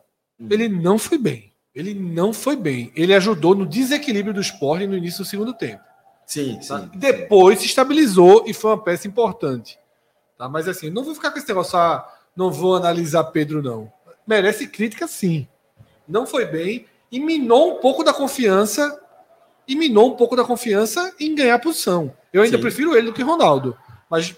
Ele 0.50 0.68
não 0.68 0.98
foi 0.98 1.20
bem. 1.20 1.54
Ele 1.74 1.94
não 1.94 2.34
foi 2.34 2.56
bem. 2.56 2.92
Ele 2.96 3.14
ajudou 3.14 3.54
no 3.54 3.66
desequilíbrio 3.66 4.34
do 4.34 4.42
esporte 4.42 4.88
no 4.88 4.98
início 4.98 5.24
do 5.24 5.30
segundo 5.30 5.54
tempo. 5.54 5.84
Sim, 6.26 6.60
Tá? 6.68 6.80
sim. 6.80 6.90
Depois 6.96 7.60
se 7.60 7.66
estabilizou 7.66 8.44
e 8.48 8.54
foi 8.54 8.72
uma 8.72 8.82
peça 8.84 9.08
importante. 9.08 9.78
Tá? 10.38 10.50
Mas 10.50 10.68
assim, 10.68 10.90
não 10.90 11.04
vou 11.04 11.14
ficar 11.16 11.32
com 11.32 11.38
esse 11.38 11.48
negócio, 11.48 11.78
ah, 11.78 12.08
não 12.36 12.52
vou 12.52 12.76
analisar 12.76 13.24
Pedro, 13.26 13.62
não. 13.62 13.92
Merece 14.28 14.68
crítica, 14.68 15.08
sim. 15.08 15.48
Não 16.08 16.26
foi 16.26 16.46
bem 16.46 16.86
e 17.12 17.20
minou 17.20 17.78
um 17.78 17.80
pouco 17.80 18.04
da 18.04 18.12
confiança 18.14 19.00
e 19.68 19.76
minou 19.76 20.14
um 20.14 20.16
pouco 20.16 20.36
da 20.36 20.44
confiança 20.44 21.14
em 21.20 21.34
ganhar 21.34 21.58
posição. 21.60 22.12
Eu 22.34 22.44
ainda 22.44 22.58
Sim. 22.58 22.62
prefiro 22.62 22.96
ele 22.96 23.08
do 23.08 23.14
que 23.14 23.24
Ronaldo. 23.24 23.76
Mas 24.10 24.36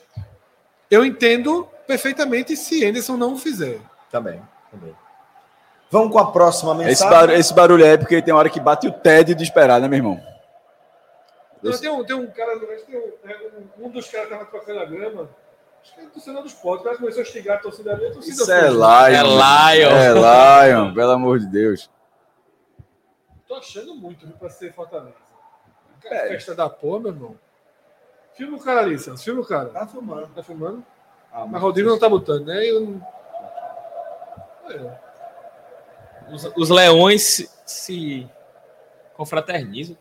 eu 0.89 1.03
entendo 1.05 1.67
perfeitamente 1.85 2.55
se 2.55 2.85
Anderson 2.85 3.17
não 3.17 3.33
o 3.33 3.37
fizer. 3.37 3.79
Também, 4.11 4.41
também. 4.71 4.93
Vamos 5.89 6.11
com 6.11 6.19
a 6.19 6.31
próxima 6.31 6.71
Esse 6.75 6.85
mensagem. 7.03 7.09
barulho, 7.11 7.39
esse 7.39 7.53
barulho 7.53 7.85
é 7.85 7.97
porque 7.97 8.21
tem 8.21 8.33
hora 8.33 8.49
que 8.49 8.59
bate 8.59 8.87
o 8.87 8.91
tédio 8.91 9.35
de 9.35 9.43
esperar, 9.43 9.81
né, 9.81 9.87
meu 9.87 9.97
irmão? 9.97 10.21
Então, 11.63 11.79
tem, 11.79 11.89
um, 11.89 12.03
tem 12.03 12.15
um 12.15 12.27
cara, 12.31 12.59
tem 12.59 12.97
um, 12.99 13.11
é, 13.29 13.37
um- 13.79 13.87
um 13.87 13.89
dos 13.89 14.07
caras 14.09 14.27
que 14.27 14.33
estava 14.33 14.49
trocando 14.51 14.79
a 14.79 14.85
grama. 14.85 15.29
Acho 15.81 15.95
que 15.95 16.01
é 16.01 16.05
torcedor 16.05 16.43
dos. 16.43 16.53
O 16.63 16.77
cara 16.79 16.97
começou 16.97 17.19
a 17.19 17.23
estigar 17.23 17.57
a 17.57 17.59
torcida 17.61 17.93
ali. 17.93 18.07
A 18.07 18.11
torcida 18.13 18.33
Isso 18.43 18.51
é 18.51 18.69
Lion. 18.69 18.81
É 19.07 19.23
Lion. 19.23 19.91
É 19.97 20.67
Lion, 20.69 20.93
pelo 20.93 21.11
amor 21.11 21.39
de 21.39 21.47
Deus. 21.47 21.89
Tô 23.47 23.55
achando 23.55 23.95
muito 23.95 24.25
viu, 24.27 24.35
pra 24.35 24.49
ser 24.49 24.73
Fortaleza. 24.73 25.15
É. 26.05 26.27
Festa 26.29 26.53
da 26.53 26.69
porra, 26.69 26.99
meu 26.99 27.11
irmão. 27.11 27.39
Filma 28.35 28.57
o 28.57 28.59
cara 28.61 28.81
ali, 28.81 28.99
Celso. 28.99 29.23
Filma 29.23 29.41
o 29.41 29.45
cara. 29.45 29.69
Tá 29.69 29.87
filmando. 29.87 30.27
Tá 30.27 30.43
filmando? 30.43 30.85
Ah, 31.31 31.45
Mas 31.45 31.61
Rodrigo 31.61 31.89
não 31.89 31.97
tá 31.99 32.07
botando, 32.09 32.45
né? 32.47 32.65
Eu 32.65 32.81
não... 32.81 33.07
É. 34.69 36.33
Os, 36.33 36.45
os 36.57 36.69
leões 36.69 37.23
se, 37.23 37.49
se 37.65 38.29
confraternizam. 39.15 39.97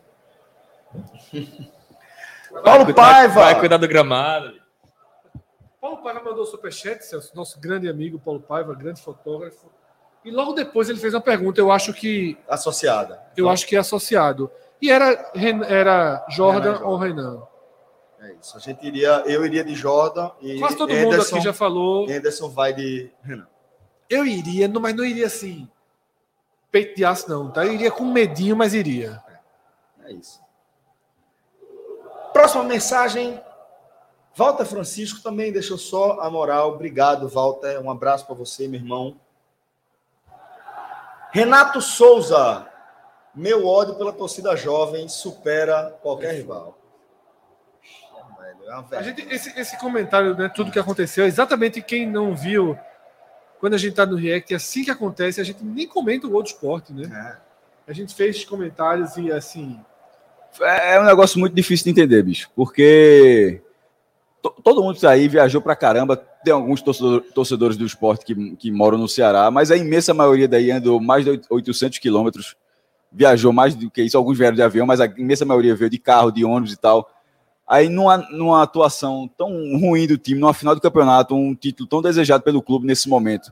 Paulo 2.64 2.94
Paiva. 2.94 3.34
Vai 3.34 3.58
cuidar 3.58 3.76
do 3.76 3.88
gramado. 3.88 4.54
Paulo 5.80 5.98
Paiva 5.98 6.22
mandou 6.22 6.44
superchat, 6.46 7.04
Celso, 7.04 7.34
nosso 7.36 7.60
grande 7.60 7.88
amigo 7.88 8.18
Paulo 8.18 8.40
Paiva, 8.40 8.74
grande 8.74 9.00
fotógrafo. 9.00 9.66
E 10.24 10.30
logo 10.30 10.52
depois 10.52 10.88
ele 10.88 10.98
fez 10.98 11.14
uma 11.14 11.20
pergunta, 11.20 11.60
eu 11.60 11.70
acho 11.70 11.92
que 11.92 12.36
Associada. 12.48 13.22
eu 13.36 13.48
acho 13.48 13.66
que 13.66 13.76
é 13.76 13.78
associado. 13.78 14.50
E 14.82 14.90
era, 14.90 15.30
era 15.68 16.26
Jordan 16.28 16.72
Renan 16.74 16.84
ou 16.86 16.96
Renan? 16.96 17.42
É 18.20 18.32
isso. 18.40 18.56
A 18.56 18.60
gente 18.60 18.84
iria, 18.84 19.22
eu 19.26 19.46
iria 19.46 19.62
de 19.62 19.74
Jordan 19.74 20.30
e 20.40 20.58
Quase 20.58 20.76
todo 20.76 20.92
mundo 20.92 21.12
Anderson, 21.14 21.36
aqui 21.36 21.44
já 21.44 21.52
falou. 21.52 22.10
Anderson 22.10 22.48
vai 22.48 22.72
de 22.72 23.10
Renan. 23.22 23.46
Eu 24.10 24.26
iria, 24.26 24.66
não- 24.66 24.80
mas 24.80 24.94
não 24.94 25.04
iria 25.04 25.26
assim. 25.26 25.68
Peito 26.72 26.96
de 26.96 27.04
aço, 27.04 27.30
não, 27.30 27.50
tá? 27.50 27.64
Eu 27.64 27.72
iria 27.74 27.90
com 27.92 28.04
medinho, 28.04 28.56
mas 28.56 28.74
iria. 28.74 29.22
É 30.04 30.12
isso. 30.12 30.40
Próxima 32.36 32.64
mensagem. 32.64 33.40
Walter 34.34 34.66
Francisco 34.66 35.22
também 35.22 35.50
deixou 35.50 35.78
só 35.78 36.20
a 36.20 36.28
moral. 36.28 36.74
Obrigado, 36.74 37.26
Walter. 37.30 37.80
Um 37.80 37.90
abraço 37.90 38.26
para 38.26 38.34
você, 38.34 38.68
meu 38.68 38.78
irmão. 38.78 39.18
Renato 41.32 41.80
Souza. 41.80 42.66
Meu 43.34 43.66
ódio 43.66 43.94
pela 43.94 44.12
torcida 44.12 44.54
jovem 44.54 45.08
supera 45.08 45.98
qualquer 46.02 46.34
rival. 46.34 46.78
É 48.90 48.96
A 48.98 49.02
gente, 49.02 49.22
esse, 49.32 49.58
esse 49.58 49.78
comentário, 49.78 50.36
né, 50.36 50.52
tudo 50.54 50.70
que 50.70 50.78
aconteceu, 50.78 51.24
é 51.24 51.28
exatamente 51.28 51.80
quem 51.80 52.06
não 52.06 52.36
viu, 52.36 52.78
quando 53.58 53.72
a 53.72 53.78
gente 53.78 53.94
tá 53.94 54.04
no 54.04 54.14
React, 54.14 54.54
assim 54.54 54.84
que 54.84 54.90
acontece, 54.90 55.40
a 55.40 55.44
gente 55.44 55.64
nem 55.64 55.88
comenta 55.88 56.26
o 56.26 56.30
do 56.30 56.42
esporte, 56.42 56.92
né? 56.92 57.40
É. 57.86 57.90
A 57.90 57.94
gente 57.94 58.14
fez 58.14 58.44
comentários 58.44 59.16
e 59.16 59.32
assim. 59.32 59.82
É 60.60 60.94
é 60.96 61.00
um 61.00 61.04
negócio 61.04 61.38
muito 61.38 61.54
difícil 61.54 61.84
de 61.84 61.90
entender, 61.90 62.22
bicho. 62.22 62.50
Porque 62.54 63.60
to- 64.42 64.54
todo 64.62 64.82
mundo 64.82 64.98
aí 65.06 65.28
viajou 65.28 65.60
pra 65.60 65.76
caramba. 65.76 66.16
Tem 66.16 66.52
alguns 66.52 66.80
torcedor- 66.82 67.22
torcedores 67.34 67.76
do 67.76 67.84
esporte 67.84 68.24
que, 68.24 68.56
que 68.56 68.70
moram 68.70 68.98
no 68.98 69.08
Ceará, 69.08 69.50
mas 69.50 69.70
a 69.70 69.76
imensa 69.76 70.14
maioria 70.14 70.46
daí 70.48 70.70
andou 70.70 71.00
mais 71.00 71.24
de 71.24 71.40
800 71.50 71.98
quilômetros. 71.98 72.56
Viajou 73.10 73.52
mais 73.52 73.74
do 73.74 73.90
que 73.90 74.02
isso. 74.02 74.16
Alguns 74.16 74.36
vieram 74.38 74.54
de 74.54 74.62
avião, 74.62 74.86
mas 74.86 75.00
a 75.00 75.06
imensa 75.06 75.44
maioria 75.44 75.74
veio 75.74 75.90
de 75.90 75.98
carro, 75.98 76.30
de 76.30 76.44
ônibus 76.44 76.72
e 76.72 76.76
tal. 76.76 77.10
Aí, 77.66 77.88
numa, 77.88 78.18
numa 78.30 78.62
atuação 78.62 79.28
tão 79.36 79.48
ruim 79.80 80.06
do 80.06 80.16
time, 80.16 80.38
numa 80.38 80.54
final 80.54 80.74
do 80.74 80.80
campeonato, 80.80 81.34
um 81.34 81.52
título 81.54 81.88
tão 81.88 82.00
desejado 82.00 82.44
pelo 82.44 82.62
clube 82.62 82.86
nesse 82.86 83.08
momento. 83.08 83.50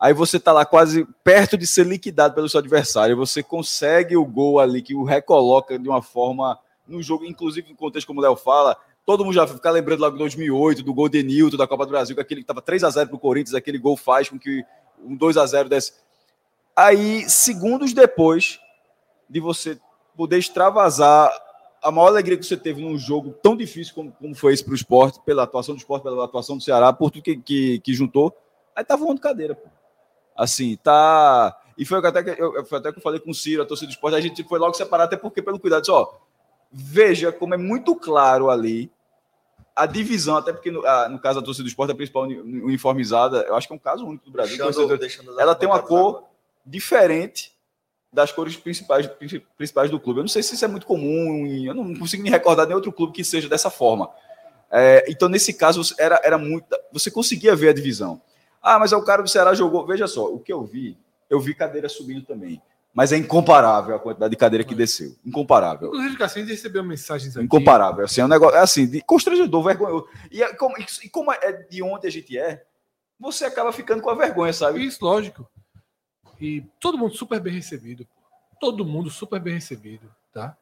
Aí 0.00 0.14
você 0.14 0.40
tá 0.40 0.50
lá 0.50 0.64
quase 0.64 1.06
perto 1.22 1.58
de 1.58 1.66
ser 1.66 1.84
liquidado 1.84 2.34
pelo 2.34 2.48
seu 2.48 2.58
adversário. 2.58 3.14
Você 3.18 3.42
consegue 3.42 4.16
o 4.16 4.24
gol 4.24 4.58
ali 4.58 4.80
que 4.80 4.94
o 4.94 5.04
recoloca 5.04 5.78
de 5.78 5.86
uma 5.86 6.00
forma 6.00 6.58
no 6.88 7.02
jogo, 7.02 7.26
inclusive 7.26 7.68
no 7.68 7.76
contexto 7.76 8.06
como 8.06 8.18
o 8.18 8.22
Léo 8.22 8.34
fala. 8.34 8.78
Todo 9.04 9.24
mundo 9.26 9.34
já 9.34 9.46
fica 9.46 9.70
lembrando 9.70 10.00
lá 10.00 10.08
de 10.08 10.16
2008, 10.16 10.82
do 10.82 10.94
gol 10.94 11.08
de 11.08 11.22
Nilton 11.22 11.58
da 11.58 11.66
Copa 11.66 11.84
do 11.84 11.90
Brasil, 11.90 12.14
que 12.16 12.22
aquele 12.22 12.40
que 12.40 12.46
tava 12.46 12.62
3 12.62 12.82
a 12.82 12.90
0 12.90 13.10
pro 13.10 13.18
Corinthians, 13.18 13.54
aquele 13.54 13.76
gol 13.76 13.94
faz 13.94 14.30
com 14.30 14.38
que 14.38 14.64
um 15.04 15.14
2 15.14 15.36
a 15.36 15.44
0 15.44 15.68
desse. 15.68 15.92
Aí, 16.74 17.28
segundos 17.28 17.92
depois 17.92 18.58
de 19.28 19.38
você 19.38 19.78
poder 20.16 20.38
extravasar 20.38 21.30
a 21.82 21.90
maior 21.90 22.08
alegria 22.08 22.38
que 22.38 22.44
você 22.44 22.56
teve 22.56 22.80
num 22.80 22.96
jogo 22.96 23.34
tão 23.42 23.54
difícil 23.54 23.94
como, 23.94 24.12
como 24.12 24.34
foi 24.34 24.54
esse 24.54 24.64
para 24.64 24.72
o 24.72 24.76
esporte, 24.76 25.20
pela 25.26 25.42
atuação 25.42 25.74
do 25.74 25.78
esporte, 25.78 26.02
pela 26.02 26.24
atuação 26.24 26.56
do 26.56 26.62
Ceará, 26.62 26.90
por 26.92 27.10
tudo 27.10 27.22
que, 27.22 27.36
que, 27.36 27.80
que 27.80 27.92
juntou, 27.92 28.34
aí 28.74 28.84
tá 28.84 28.96
voando 28.96 29.20
cadeira, 29.20 29.54
pô. 29.54 29.68
Assim, 30.40 30.74
tá. 30.82 31.54
E 31.76 31.84
foi 31.84 31.98
até 31.98 32.22
que 32.22 32.40
eu, 32.42 32.64
foi 32.64 32.78
até 32.78 32.90
que 32.90 32.98
eu 32.98 33.02
falei 33.02 33.20
com 33.20 33.30
o 33.30 33.34
Ciro, 33.34 33.62
a 33.62 33.66
torcida 33.66 33.88
do 33.88 33.92
esporte, 33.92 34.14
a 34.16 34.20
gente 34.22 34.42
foi 34.44 34.58
logo 34.58 34.72
separar, 34.72 35.04
até 35.04 35.14
porque, 35.14 35.42
pelo 35.42 35.60
cuidado, 35.60 35.84
só 35.84 36.18
veja 36.72 37.30
como 37.30 37.52
é 37.52 37.58
muito 37.58 37.94
claro 37.94 38.48
ali 38.48 38.90
a 39.76 39.84
divisão, 39.84 40.36
até 40.38 40.50
porque 40.52 40.70
no, 40.70 40.86
a- 40.86 41.08
no 41.10 41.18
caso 41.18 41.40
da 41.40 41.44
torcida 41.44 41.64
do 41.64 41.68
esporte, 41.68 41.90
a 41.92 41.94
principal 41.94 42.22
uni- 42.22 42.38
uniformizada, 42.62 43.42
eu 43.48 43.54
acho 43.54 43.66
que 43.66 43.72
é 43.74 43.76
um 43.76 43.78
caso 43.78 44.06
único 44.06 44.24
do 44.24 44.30
Brasil. 44.30 44.56
Deixando- 44.66 44.70
as 44.70 45.38
ela 45.38 45.54
tem 45.54 45.68
uma 45.68 45.76
cor 45.88 46.24
diferente 46.64 47.52
das 48.12 48.32
cores 48.32 48.56
principais, 48.56 49.06
princi- 49.06 49.40
principais 49.58 49.90
do 49.90 50.00
clube. 50.00 50.20
Eu 50.20 50.24
não 50.24 50.28
sei 50.28 50.42
se 50.42 50.54
isso 50.54 50.64
é 50.64 50.68
muito 50.68 50.86
comum, 50.86 51.46
eu 51.46 51.74
não 51.74 51.94
consigo 51.94 52.22
me 52.22 52.30
recordar 52.30 52.66
de 52.66 52.72
outro 52.74 52.90
clube 52.92 53.12
que 53.12 53.22
seja 53.22 53.46
dessa 53.48 53.68
forma. 53.70 54.10
É, 54.70 55.04
então, 55.08 55.28
nesse 55.28 55.52
caso, 55.52 55.82
era, 55.98 56.20
era 56.24 56.38
muito. 56.38 56.66
Você 56.92 57.10
conseguia 57.10 57.54
ver 57.54 57.68
a 57.68 57.72
divisão. 57.72 58.20
Ah, 58.62 58.78
mas 58.78 58.92
o 58.92 59.02
cara 59.02 59.22
do 59.22 59.28
Ceará 59.28 59.54
jogou. 59.54 59.86
Veja 59.86 60.06
só, 60.06 60.26
o 60.26 60.38
que 60.38 60.52
eu 60.52 60.64
vi, 60.64 60.98
eu 61.28 61.40
vi 61.40 61.54
cadeira 61.54 61.88
subindo 61.88 62.24
também. 62.24 62.60
Mas 62.92 63.12
é 63.12 63.16
incomparável 63.16 63.94
a 63.94 64.00
quantidade 64.00 64.30
de 64.30 64.36
cadeira 64.36 64.64
que 64.64 64.74
desceu. 64.74 65.14
Incomparável. 65.24 65.88
Inclusive, 65.88 66.16
Cassino 66.16 66.48
recebeu 66.48 66.82
mensagens 66.82 67.36
aqui. 67.36 67.46
Incomparável. 67.46 68.04
Assim, 68.04 68.20
é 68.20 68.24
um 68.24 68.28
negócio 68.28 68.56
é 68.56 68.60
assim, 68.60 68.86
de 68.86 69.00
constrangedor, 69.00 69.62
vergonhoso. 69.62 70.08
E, 70.30 70.42
é 70.42 70.52
como, 70.54 70.74
e 70.78 71.08
como 71.08 71.32
é 71.32 71.52
de 71.52 71.82
onde 71.82 72.08
a 72.08 72.10
gente 72.10 72.36
é, 72.36 72.64
você 73.18 73.44
acaba 73.44 73.72
ficando 73.72 74.02
com 74.02 74.10
a 74.10 74.14
vergonha, 74.14 74.52
sabe? 74.52 74.84
Isso, 74.84 75.04
lógico. 75.04 75.48
E 76.40 76.62
todo 76.80 76.98
mundo 76.98 77.14
super 77.14 77.38
bem 77.38 77.52
recebido. 77.52 78.06
Todo 78.58 78.84
mundo 78.84 79.08
super 79.08 79.38
bem 79.40 79.54
recebido, 79.54 80.12
tá? 80.32 80.56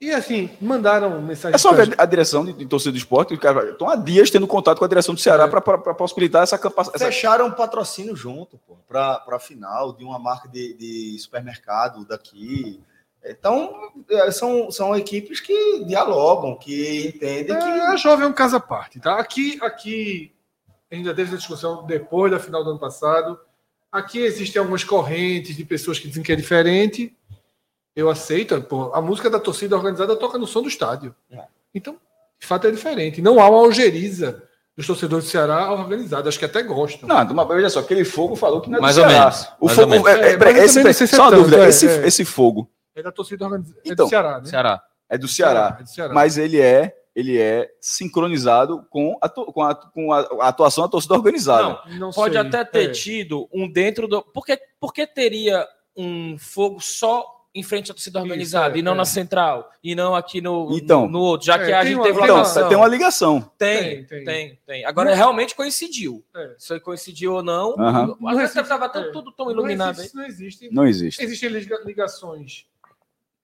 E 0.00 0.12
assim, 0.12 0.48
mandaram 0.60 1.20
mensagem. 1.20 1.54
É 1.54 1.58
só 1.58 1.72
ver 1.72 1.92
a 1.98 2.04
direção 2.06 2.44
de, 2.44 2.52
de 2.52 2.66
torcida 2.66 2.92
do 2.92 2.98
esporte, 2.98 3.34
os 3.34 3.40
caras 3.40 3.70
estão 3.70 3.88
há 3.88 3.96
dias 3.96 4.30
tendo 4.30 4.46
contato 4.46 4.78
com 4.78 4.84
a 4.84 4.88
direção 4.88 5.12
do 5.14 5.20
Ceará 5.20 5.44
É. 5.44 5.48
para 5.48 5.60
possibilitar 5.94 6.44
essa 6.44 6.56
capacidade. 6.56 7.04
Fecharam 7.04 7.46
um 7.46 7.50
patrocínio 7.50 8.14
junto, 8.14 8.58
pô, 8.58 8.76
para 8.86 9.20
a 9.28 9.38
final 9.40 9.92
de 9.92 10.04
uma 10.04 10.18
marca 10.18 10.48
de, 10.48 10.74
de 10.74 11.18
supermercado 11.18 12.04
daqui. 12.06 12.80
Então, 13.24 13.74
é, 14.08 14.30
são, 14.30 14.70
são 14.70 14.94
equipes 14.94 15.40
que 15.40 15.84
dialogam, 15.84 16.56
que 16.56 17.08
entendem 17.08 17.56
É, 17.56 17.60
que. 17.60 17.66
a 17.66 17.96
jovem 17.96 18.24
é 18.24 18.28
um 18.28 18.32
caso 18.32 18.54
à 18.56 18.60
parte, 18.60 19.00
tá? 19.00 19.18
Aqui, 19.18 19.58
aqui 19.60 20.32
ainda 20.90 21.12
teve 21.12 21.28
essa 21.30 21.38
discussão 21.38 21.84
depois 21.84 22.30
da 22.30 22.38
final 22.38 22.62
do 22.62 22.70
ano 22.70 22.78
passado. 22.78 23.36
aqui 23.90 24.20
existem 24.20 24.60
algumas 24.60 24.84
correntes 24.84 25.56
de 25.56 25.64
pessoas 25.64 25.98
que 25.98 26.06
dizem 26.06 26.22
que 26.22 26.30
é 26.32 26.36
diferente. 26.36 27.12
Eu 27.98 28.08
aceito. 28.08 28.60
Pô, 28.62 28.92
a 28.94 29.00
música 29.02 29.28
da 29.28 29.40
torcida 29.40 29.76
organizada 29.76 30.14
toca 30.14 30.38
no 30.38 30.46
som 30.46 30.62
do 30.62 30.68
estádio. 30.68 31.14
É. 31.30 31.40
Então, 31.74 31.96
de 32.38 32.46
fato, 32.46 32.66
é 32.68 32.70
diferente. 32.70 33.20
Não 33.20 33.40
há 33.40 33.48
uma 33.50 33.58
algeriza 33.58 34.42
dos 34.76 34.86
torcedores 34.86 35.24
do 35.24 35.30
Ceará 35.30 35.72
organizada. 35.72 36.28
Acho 36.28 36.38
que 36.38 36.44
até 36.44 36.62
gostam. 36.62 37.08
Não, 37.08 37.34
mas 37.34 37.48
veja 37.48 37.70
só, 37.70 37.80
aquele 37.80 38.04
fogo 38.04 38.36
falou 38.36 38.60
que 38.60 38.68
não 38.70 38.76
é 38.76 38.78
do 38.78 38.82
Mais 38.82 38.96
ou 38.98 39.04
Ceará. 39.04 39.18
menos, 39.24 39.48
O 39.60 39.64
mais 39.66 39.76
fogo, 39.76 39.80
ou 39.82 39.88
menos. 40.04 40.06
é, 40.06 40.30
é, 40.30 40.60
É, 40.60 40.64
esse, 40.64 41.04
é 41.04 41.06
só 41.08 41.22
uma 41.22 41.30
tanto, 41.30 41.42
dúvida, 41.42 41.64
é, 41.64 41.68
esse, 41.68 41.88
é. 41.88 42.06
esse 42.06 42.24
fogo 42.24 42.70
É 42.94 43.02
da 43.02 43.10
torcida 43.10 43.44
organizada. 43.44 43.80
É 43.84 43.92
Então, 43.92 44.06
do 44.06 44.08
Ceará, 44.10 44.40
né? 44.40 44.46
Ceará. 44.46 44.82
é 45.10 45.18
do 45.18 45.26
Ceará, 45.28 45.76
É 45.78 45.82
do 45.82 45.88
Ceará. 45.88 46.14
mas 46.14 46.38
ele 46.38 46.60
é, 46.60 46.96
ele 47.16 47.36
é 47.36 47.68
sincronizado 47.80 48.86
com 48.88 49.18
a, 49.20 49.28
com 49.28 49.62
a, 49.62 49.74
com 49.74 50.12
a- 50.12 50.28
a 50.42 50.48
atuação 50.48 50.84
da 50.84 50.88
torcida 50.90 51.14
organizada. 51.14 51.80
Não, 51.90 51.98
Não 51.98 52.10
pode 52.12 52.34
sei. 52.34 52.40
até 52.46 52.64
ter 52.64 52.90
É. 52.90 52.92
tido 52.92 53.48
um 53.52 53.68
dentro 53.68 54.06
do. 54.06 54.22
Por 54.22 54.46
que, 54.46 54.56
por 54.78 54.92
que 54.92 55.04
teria 55.04 55.66
um 55.96 56.36
fogo 56.38 56.80
só 56.80 57.24
em 57.58 57.62
frente 57.62 57.90
à 57.90 57.94
torcida 57.94 58.18
Isso, 58.18 58.26
organizada 58.26 58.76
é, 58.76 58.78
e 58.78 58.82
não 58.82 58.92
é. 58.92 58.96
na 58.96 59.04
central 59.04 59.70
e 59.82 59.94
não 59.94 60.14
aqui 60.14 60.40
no, 60.40 60.68
Então. 60.76 61.02
no, 61.02 61.08
no 61.12 61.20
outro? 61.20 61.46
Já 61.46 61.54
É, 61.56 61.66
que 61.66 61.72
a 61.72 61.78
tem 61.80 61.88
gente 61.88 61.96
uma- 61.98 62.04
teve 62.04 62.14
tem 62.18 62.24
Então, 62.24 62.36
ligação. 62.38 62.68
tem 62.68 62.76
uma 62.76 62.88
ligação. 62.88 63.40
Tem, 63.58 64.04
Tem, 64.04 64.24
tem, 64.24 64.58
tem. 64.66 64.84
Agora 64.84 65.14
realmente 65.14 65.54
coincidiu. 65.54 66.24
É. 66.34 66.54
Se 66.58 66.78
coincidiu 66.80 67.34
ou 67.34 67.42
não, 67.42 67.72
às 67.78 68.06
vezes 68.36 68.54
existe- 68.56 68.60
estava 68.60 68.86
é. 68.86 69.10
tudo 69.12 69.32
tão 69.32 69.46
Não 69.46 69.52
iluminado 69.52 69.96
aí. 69.98 70.00
existe, 70.00 70.16
não 70.16 70.24
existe. 70.26 70.68
Não 70.72 70.86
existe. 70.86 71.22
Existem 71.22 71.48
liga- 71.50 71.80
ligações 71.84 72.66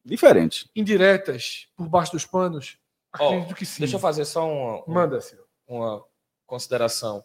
Diferente. 0.05 0.69
indiretas 0.77 1.67
por 1.77 1.89
baixo 1.89 2.13
dos 2.13 2.27
panos? 2.27 2.77
Ó, 3.19 3.29
Acredito 3.29 3.55
que 3.55 3.65
sim. 3.65 3.81
Deixa 3.81 3.97
eu 3.97 4.01
fazer 4.01 4.25
só 4.25 4.47
uma, 4.47 4.83
uma, 4.85 4.95
Manda, 5.03 5.19
uma 5.67 6.05
consideração. 6.47 7.25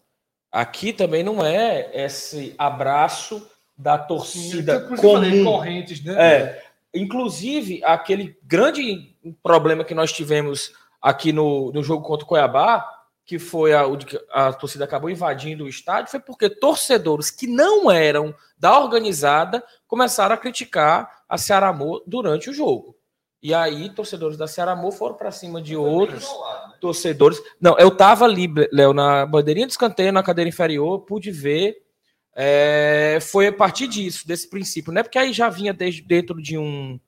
Aqui 0.52 0.94
também 0.94 1.24
não 1.24 1.46
é 1.46 1.92
esse 1.94 2.56
abraço 2.58 3.46
da 3.78 3.98
torcida 3.98 4.80
Por 4.82 4.94
isso 4.94 5.02
que 5.02 5.08
eu 5.08 5.14
falei, 5.14 5.32
comum. 5.32 5.44
correntes, 5.46 6.04
né? 6.04 6.14
É, 6.36 6.64
inclusive, 6.94 7.82
aquele 7.84 8.38
grande 8.44 9.16
problema 9.44 9.84
que 9.84 9.94
nós 9.94 10.12
tivemos 10.12 10.74
aqui 11.02 11.32
no, 11.32 11.72
no 11.72 11.84
jogo 11.84 12.04
contra 12.06 12.26
o 12.26 12.28
Cuiabá, 12.28 12.86
que 13.26 13.38
foi 13.38 13.74
a, 13.74 13.84
a 14.32 14.52
torcida 14.54 14.86
acabou 14.86 15.10
invadindo 15.10 15.66
o 15.66 15.70
estádio, 15.70 16.10
foi 16.10 16.20
porque 16.20 16.50
torcedores 16.50 17.30
que 17.30 17.46
não 17.46 17.92
eram 17.92 18.34
da 18.58 18.80
organizada 18.80 19.64
começaram 19.88 20.34
a 20.34 20.38
criticar 20.38 21.24
a 21.30 21.38
Cearamô 21.38 22.04
durante 22.08 22.50
o 22.50 22.54
jogo. 22.54 22.96
E 23.42 23.54
aí, 23.54 23.90
torcedores 23.92 24.36
da 24.36 24.48
Cearamô 24.48 24.92
foram 24.92 25.16
para 25.16 25.32
cima 25.32 25.62
de 25.62 25.76
outros 25.76 26.28
torcedores. 26.82 27.40
Não, 27.62 27.78
eu 27.78 27.90
tava 27.90 28.26
ali, 28.26 28.52
Léo, 28.72 28.94
na 28.94 29.26
bandeirinha 29.26 29.66
de 29.66 29.74
escanteio, 29.74 30.12
na 30.12 30.24
cadeira 30.24 30.50
inferior, 30.50 31.00
pude 31.02 31.32
ver. 31.32 31.78
É, 32.36 33.18
foi 33.22 33.48
a 33.48 33.54
partir 33.54 33.88
disso, 33.88 34.28
desse 34.28 34.50
princípio, 34.50 34.94
né? 34.94 35.04
Porque 35.04 35.18
aí 35.18 35.34
já 35.34 35.50
vinha 35.50 35.74
desde 35.74 36.02
dentro 36.02 36.42
de 36.42 36.58
um, 36.58 37.00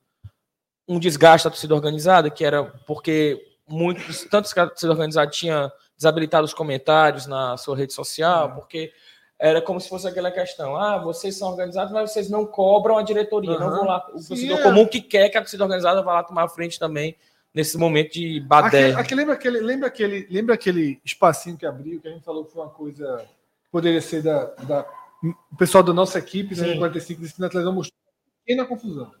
um 0.86 0.98
desgaste 0.98 1.46
da 1.46 1.50
torcida 1.50 1.74
organizada, 1.74 2.28
que 2.30 2.44
era 2.44 2.64
porque 2.86 3.40
muitos, 3.66 4.24
tantos 4.24 4.52
que 4.52 4.60
a 4.60 4.66
torcida 4.66 4.92
organizada 4.92 5.30
tinha 5.30 5.72
desabilitado 5.96 6.44
os 6.44 6.52
comentários 6.52 7.26
na 7.26 7.56
sua 7.56 7.76
rede 7.76 7.92
social, 7.92 8.54
porque 8.54 8.92
era 9.38 9.62
como 9.62 9.80
se 9.80 9.88
fosse 9.88 10.06
aquela 10.06 10.30
questão: 10.30 10.76
ah, 10.76 10.98
vocês 10.98 11.36
são 11.36 11.48
organizados, 11.50 11.92
mas 11.92 12.12
vocês 12.12 12.28
não 12.28 12.44
cobram 12.44 12.98
a 12.98 13.02
diretoria, 13.02 13.58
não 13.58 13.68
Aham. 13.68 13.76
vão 13.76 13.84
lá. 13.86 14.06
O 14.12 14.18
Sim, 14.18 14.28
torcedor 14.28 14.58
é. 14.58 14.62
comum 14.62 14.86
que 14.86 15.00
quer 15.00 15.28
que 15.30 15.38
a 15.38 15.40
torcida 15.40 15.64
organizada 15.64 16.02
vá 16.02 16.14
lá 16.14 16.22
tomar 16.22 16.44
a 16.44 16.48
frente 16.48 16.78
também 16.78 17.16
nesse 17.54 17.78
momento 17.78 18.12
de 18.12 18.40
baderna. 18.40 19.00
Aquele, 19.00 19.00
aquele- 19.00 19.20
lembra, 19.20 19.34
aquele, 19.34 19.60
lembra, 19.60 19.86
aquele, 19.88 20.26
lembra 20.30 20.54
aquele 20.54 21.00
espacinho 21.04 21.56
que 21.56 21.66
abriu, 21.66 22.00
que 22.00 22.08
a 22.08 22.10
gente 22.10 22.24
falou 22.24 22.44
que 22.44 22.52
foi 22.52 22.62
uma 22.62 22.70
coisa. 22.70 23.24
Poderia 23.70 24.00
ser 24.02 24.22
da. 24.22 24.44
da 24.64 24.86
o 25.22 25.56
pessoal 25.56 25.84
da 25.84 25.92
nossa 25.92 26.18
equipe, 26.18 26.54
né, 26.56 26.72
Sim. 26.72 26.78
45, 26.78 27.20
disse 27.20 27.34
que 27.34 27.40
na 27.40 27.48
televisão 27.48 27.72
mostrou 27.74 27.96
uma 28.00 28.40
pequena 28.44 28.64
confusão. 28.66 29.12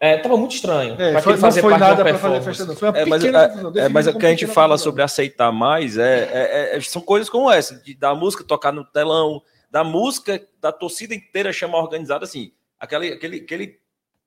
É, 0.00 0.16
tava 0.18 0.36
muito 0.36 0.54
estranho. 0.54 0.94
É, 1.00 1.12
pra 1.12 1.22
foi, 1.22 1.32
não 1.34 1.40
fazer 1.40 1.60
foi 1.60 1.76
nada 1.76 2.02
para 2.02 2.18
fazer 2.18 2.40
festa, 2.42 2.64
não. 2.64 2.76
Foi 2.76 2.88
uma 2.88 2.98
É, 2.98 3.04
mas, 3.04 3.22
pequena 3.22 3.42
é, 3.44 3.48
confusão. 3.48 3.70
é, 3.70 3.88
mas 3.88 4.04
definido 4.06 4.16
o 4.16 4.20
que 4.20 4.26
a 4.26 4.30
gente 4.30 4.46
fala 4.46 4.68
confusão. 4.74 4.84
sobre 4.84 5.02
aceitar 5.02 5.52
mais 5.52 5.98
é, 5.98 6.72
é- 6.72 6.76
é- 6.76 6.80
são 6.80 7.02
coisas 7.02 7.28
como 7.28 7.50
essa, 7.50 7.76
de, 7.82 7.94
da 7.94 8.14
música 8.14 8.42
tocar 8.44 8.72
no 8.72 8.84
telão, 8.84 9.42
da 9.70 9.82
música 9.84 10.42
da 10.60 10.72
torcida 10.72 11.14
inteira 11.14 11.52
chamar 11.52 11.78
organizada, 11.78 12.24
assim, 12.24 12.52
aquele, 12.78 13.12
aquele, 13.12 13.36
aquele 13.38 13.78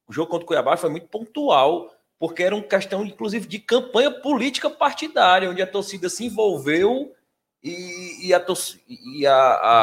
jogo 0.10 0.30
contra 0.30 0.44
o 0.44 0.48
Cuiabá 0.48 0.78
foi 0.78 0.90
muito 0.90 1.08
pontual, 1.08 1.92
porque 2.20 2.44
era 2.44 2.54
uma 2.56 2.64
questão, 2.64 3.04
inclusive, 3.06 3.48
de 3.48 3.60
campanha 3.60 4.12
política 4.12 4.70
partidária, 4.70 5.50
onde 5.50 5.62
a 5.62 5.68
torcida 5.68 6.10
se 6.10 6.26
envolveu 6.26 7.12
e, 7.64 8.28
e, 8.28 8.34
a, 8.34 8.46
e 9.16 9.28
a- 9.28 9.34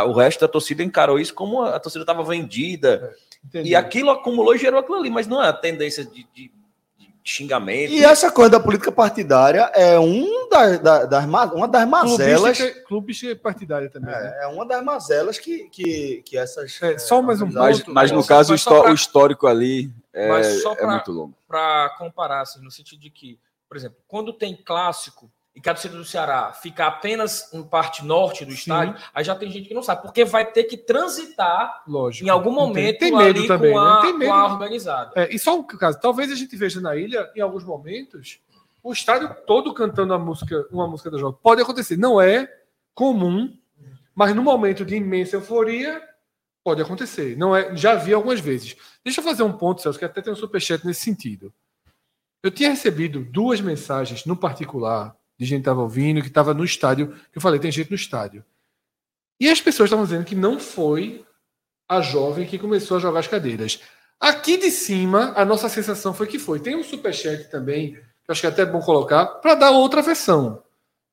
a- 0.01 0.05
o 0.05 0.13
resto 0.13 0.41
da 0.41 0.49
torcida 0.49 0.83
encarou 0.83 1.19
isso 1.19 1.35
como 1.35 1.63
a, 1.63 1.79
torcida 1.79 2.03
estava 2.03 2.23
vendida. 2.25 3.15
Entendi. 3.45 3.71
E 3.71 3.75
aquilo 3.77 4.11
acumulou 4.11 4.55
e 4.55 4.59
gerou 4.59 4.81
aquilo 4.81 4.99
ali, 4.99 5.11
mas 5.11 5.27
não 5.27 5.43
é 5.43 5.49
a 5.49 5.53
tendência 5.53 6.05
de, 6.05 6.27
de- 6.35 6.51
de 6.99 7.07
xingamento. 7.23 7.93
E 7.93 8.05
essa 8.05 8.31
coisa 8.31 8.51
da 8.53 8.61
política 8.61 8.91
partidária 8.91 9.71
é 9.75 9.99
um 9.99 10.49
da, 10.49 10.77
da- 10.77 11.05
das, 11.07 11.27
ma- 11.27 11.45
uma 11.53 11.69
das 11.69 11.87
mazelas. 11.89 12.57
Clubística, 12.57 12.87
clubística 12.87 13.37
partidária 13.37 13.91
também. 13.91 14.11
né? 14.15 14.35
É, 14.41 14.45
é 14.45 14.47
uma 14.47 14.65
das 14.67 14.83
mazelas 14.83 15.39
que, 15.39 15.69
que, 15.69 16.23
que 16.25 16.39
essas. 16.39 16.81
É, 16.83 16.99
só 16.99 17.21
mais 17.21 17.41
um 17.43 17.47
Mas, 17.51 17.81
ponto. 17.81 17.93
mas 17.95 18.11
no 18.11 18.23
Só- 18.23 18.29
caso, 18.29 18.51
o, 18.51 18.53
mas 18.55 18.65
pra- 18.65 18.91
o 18.91 18.95
histórico 18.95 19.47
ali 19.47 19.91
é, 20.13 20.29
Mas 20.29 20.63
só 20.63 20.73
é 20.73 20.77
pra- 20.77 20.91
muito 20.93 21.13
longo. 21.13 21.35
para 21.47 21.95
comparar, 21.99 22.41
assim, 22.43 22.61
no 22.63 22.71
sentido 22.71 23.01
de 23.01 23.11
que, 23.11 23.39
por 23.69 23.77
exemplo, 23.77 23.99
quando 24.09 24.33
tem 24.33 24.57
clássico 24.57 25.31
e 25.57 25.61
que 25.61 25.71
a 25.71 25.75
torcida 25.75 25.97
do 25.97 26.05
Ceará 26.05 26.53
fica 26.53 26.87
apenas 26.87 27.51
em 27.55 27.63
parte 27.63 28.05
norte 28.05 28.45
do 28.45 28.51
Sim. 28.53 28.59
estádio, 28.59 28.95
aí 29.15 29.25
já 29.25 29.35
tem 29.35 29.51
gente 29.51 29.67
que 29.67 29.73
não 29.73 29.83
sabe, 29.83 30.03
porque 30.03 30.23
vai 30.23 30.45
ter 30.45 30.65
que 30.65 30.77
transitar 30.77 31.83
Lógico. 31.89 32.27
em 32.27 32.29
algum 32.29 32.53
momento 32.53 32.99
tem 32.99 33.11
medo 33.11 33.39
ali 33.39 33.49
também, 33.49 33.73
com, 33.73 33.79
a, 33.79 33.95
né? 33.95 34.01
Tem 34.03 34.13
com 34.13 34.19
medo. 34.19 34.33
a 34.33 34.53
organizada. 34.53 35.13
É, 35.17 35.35
e 35.35 35.39
só 35.39 35.59
um 35.59 35.63
caso, 35.63 35.99
talvez 35.99 36.31
a 36.31 36.35
gente 36.35 36.55
veja 36.55 36.79
na 36.79 36.95
ilha, 36.95 37.33
em 37.35 37.41
alguns 37.41 37.65
momentos, 37.65 38.39
o 38.83 38.93
estádio 38.93 39.35
todo 39.47 39.73
cantando 39.73 40.13
a 40.13 40.19
música, 40.19 40.69
uma 40.71 40.87
música 40.87 41.11
da 41.11 41.17
Jovem. 41.17 41.39
Pode 41.43 41.63
acontecer, 41.63 41.97
não 41.97 42.21
é 42.21 42.47
comum, 42.95 43.57
mas 44.15 44.37
no 44.37 44.43
momento 44.43 44.85
de 44.85 44.97
imensa 44.97 45.37
euforia, 45.37 46.03
pode 46.63 46.83
acontecer. 46.83 47.35
Não 47.39 47.57
é, 47.57 47.75
já 47.75 47.95
vi 47.95 48.13
algumas 48.13 48.41
vezes. 48.41 48.77
Deixa 49.03 49.21
eu 49.21 49.25
fazer 49.25 49.43
um 49.43 49.53
ponto, 49.53 49.81
Celso, 49.81 49.99
que 49.99 50.05
até 50.05 50.21
tem 50.21 50.35
um 50.35 50.37
superchat 50.37 50.87
nesse 50.87 51.01
sentido. 51.01 51.51
Eu 52.43 52.51
tinha 52.51 52.69
recebido 52.69 53.25
duas 53.25 53.59
mensagens 53.61 54.27
no 54.27 54.37
particular 54.37 55.17
de 55.39 55.45
gente 55.45 55.59
que 55.59 55.63
estava 55.63 55.83
ouvindo, 55.83 56.23
que 56.23 56.29
estava 56.29 56.55
no 56.55 56.65
estádio, 56.65 57.09
que 57.33 57.39
eu 57.39 57.43
falei, 57.43 57.61
tem 57.61 57.71
gente 57.71 57.91
no 57.91 57.97
estádio. 57.97 58.45
E 59.39 59.49
as 59.51 59.61
pessoas 59.61 59.89
estavam 59.89 60.05
dizendo 60.05 60.25
que 60.25 60.35
não 60.35 60.59
foi 60.59 61.25
a 61.89 62.01
jovem 62.01 62.47
que 62.47 62.59
começou 62.59 62.97
a 62.97 63.01
jogar 63.01 63.21
as 63.21 63.29
cadeiras. 63.29 63.81
Aqui 64.19 64.57
de 64.57 64.71
cima, 64.71 65.33
a 65.37 65.45
nossa 65.45 65.69
sensação 65.69 66.15
foi 66.15 66.27
que 66.27 66.39
foi. 66.39 66.59
Tem 66.59 66.75
um 66.75 66.83
superchat 66.83 67.51
também, 67.51 67.95
que 67.95 68.31
acho 68.31 68.41
que 68.41 68.47
é 68.47 68.51
até 68.51 68.65
bom 68.65 68.81
colocar, 68.81 69.27
para 69.27 69.55
dar 69.55 69.71
outra 69.71 70.01
versão. 70.01 70.63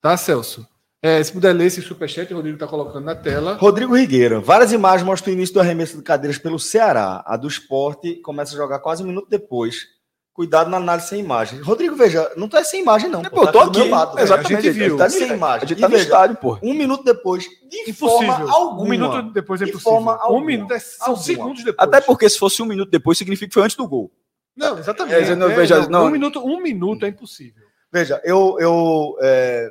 Tá, 0.02 0.16
Celso? 0.16 0.68
É, 1.02 1.22
se 1.22 1.34
puder 1.34 1.52
ler 1.52 1.66
esse 1.66 1.82
superchat, 1.82 2.32
o 2.32 2.38
Rodrigo 2.38 2.56
está 2.56 2.66
colocando 2.66 3.04
na 3.04 3.14
tela. 3.14 3.56
Rodrigo 3.56 3.94
Rigueira. 3.94 4.40
Várias 4.40 4.72
imagens 4.72 5.06
mostram 5.06 5.34
o 5.34 5.36
início 5.36 5.54
do 5.54 5.60
arremesso 5.60 5.98
de 5.98 6.04
cadeiras 6.04 6.38
pelo 6.38 6.58
Ceará. 6.58 7.22
A 7.26 7.36
do 7.36 7.46
esporte 7.46 8.16
começa 8.22 8.54
a 8.54 8.58
jogar 8.58 8.80
quase 8.80 9.04
um 9.04 9.08
minuto 9.08 9.28
depois. 9.30 9.88
Cuidado 10.34 10.68
na 10.68 10.78
análise 10.78 11.10
sem 11.10 11.20
imagem. 11.20 11.62
Rodrigo, 11.62 11.96
veja, 11.96 12.32
não 12.36 12.50
tá 12.50 12.64
sem 12.64 12.82
imagem, 12.82 13.08
não. 13.08 13.22
Pô, 13.22 13.44
eu 13.44 13.52
tô 13.52 13.60
Tá 13.60 13.66
do 13.66 13.80
aqui. 13.82 13.90
lado. 13.90 14.20
Exatamente. 14.20 14.56
A 14.56 14.62
gente 14.62 14.72
viu. 14.72 14.98
Tá 14.98 15.08
sem 15.08 15.30
A 15.30 15.36
imagem. 15.36 15.68
gente 15.68 15.78
E 15.78 15.82
tá 15.82 15.88
no 15.90 15.96
estádio, 15.96 16.36
pô. 16.38 16.58
Um 16.64 16.74
minuto 16.74 17.04
depois, 17.04 17.44
de 17.44 17.82
Impossível. 17.92 17.96
forma 18.34 18.52
alguma. 18.52 18.82
Um 18.82 18.90
minuto 18.90 19.32
depois 19.32 19.62
é 19.62 19.66
De 19.66 19.70
impossível. 19.72 20.00
um 20.00 20.10
alguma. 20.10 20.46
minuto 20.46 20.74
é, 20.74 20.80
são 20.80 21.08
Alguma. 21.10 21.24
segundos 21.24 21.64
depois. 21.64 21.88
Até 21.88 22.02
porque 22.02 22.28
se 22.28 22.40
fosse 22.40 22.64
um 22.64 22.66
minuto 22.66 22.90
depois, 22.90 23.16
significa 23.18 23.48
que 23.48 23.54
foi 23.54 23.62
antes 23.64 23.78
do 23.78 23.88
gol. 23.88 24.12
Não, 24.56 24.80
exatamente. 24.80 25.32
É, 25.32 25.36
não, 25.36 25.52
É, 25.52 25.56
veja, 25.56 25.82
não, 25.82 25.90
não. 25.90 26.06
Um, 26.06 26.10
minuto, 26.10 26.40
um 26.44 26.60
minuto 26.60 27.06
é 27.06 27.10
impossível. 27.10 27.64
Veja, 27.92 28.20
eu, 28.24 28.58
eu 28.60 29.16
é, 29.22 29.70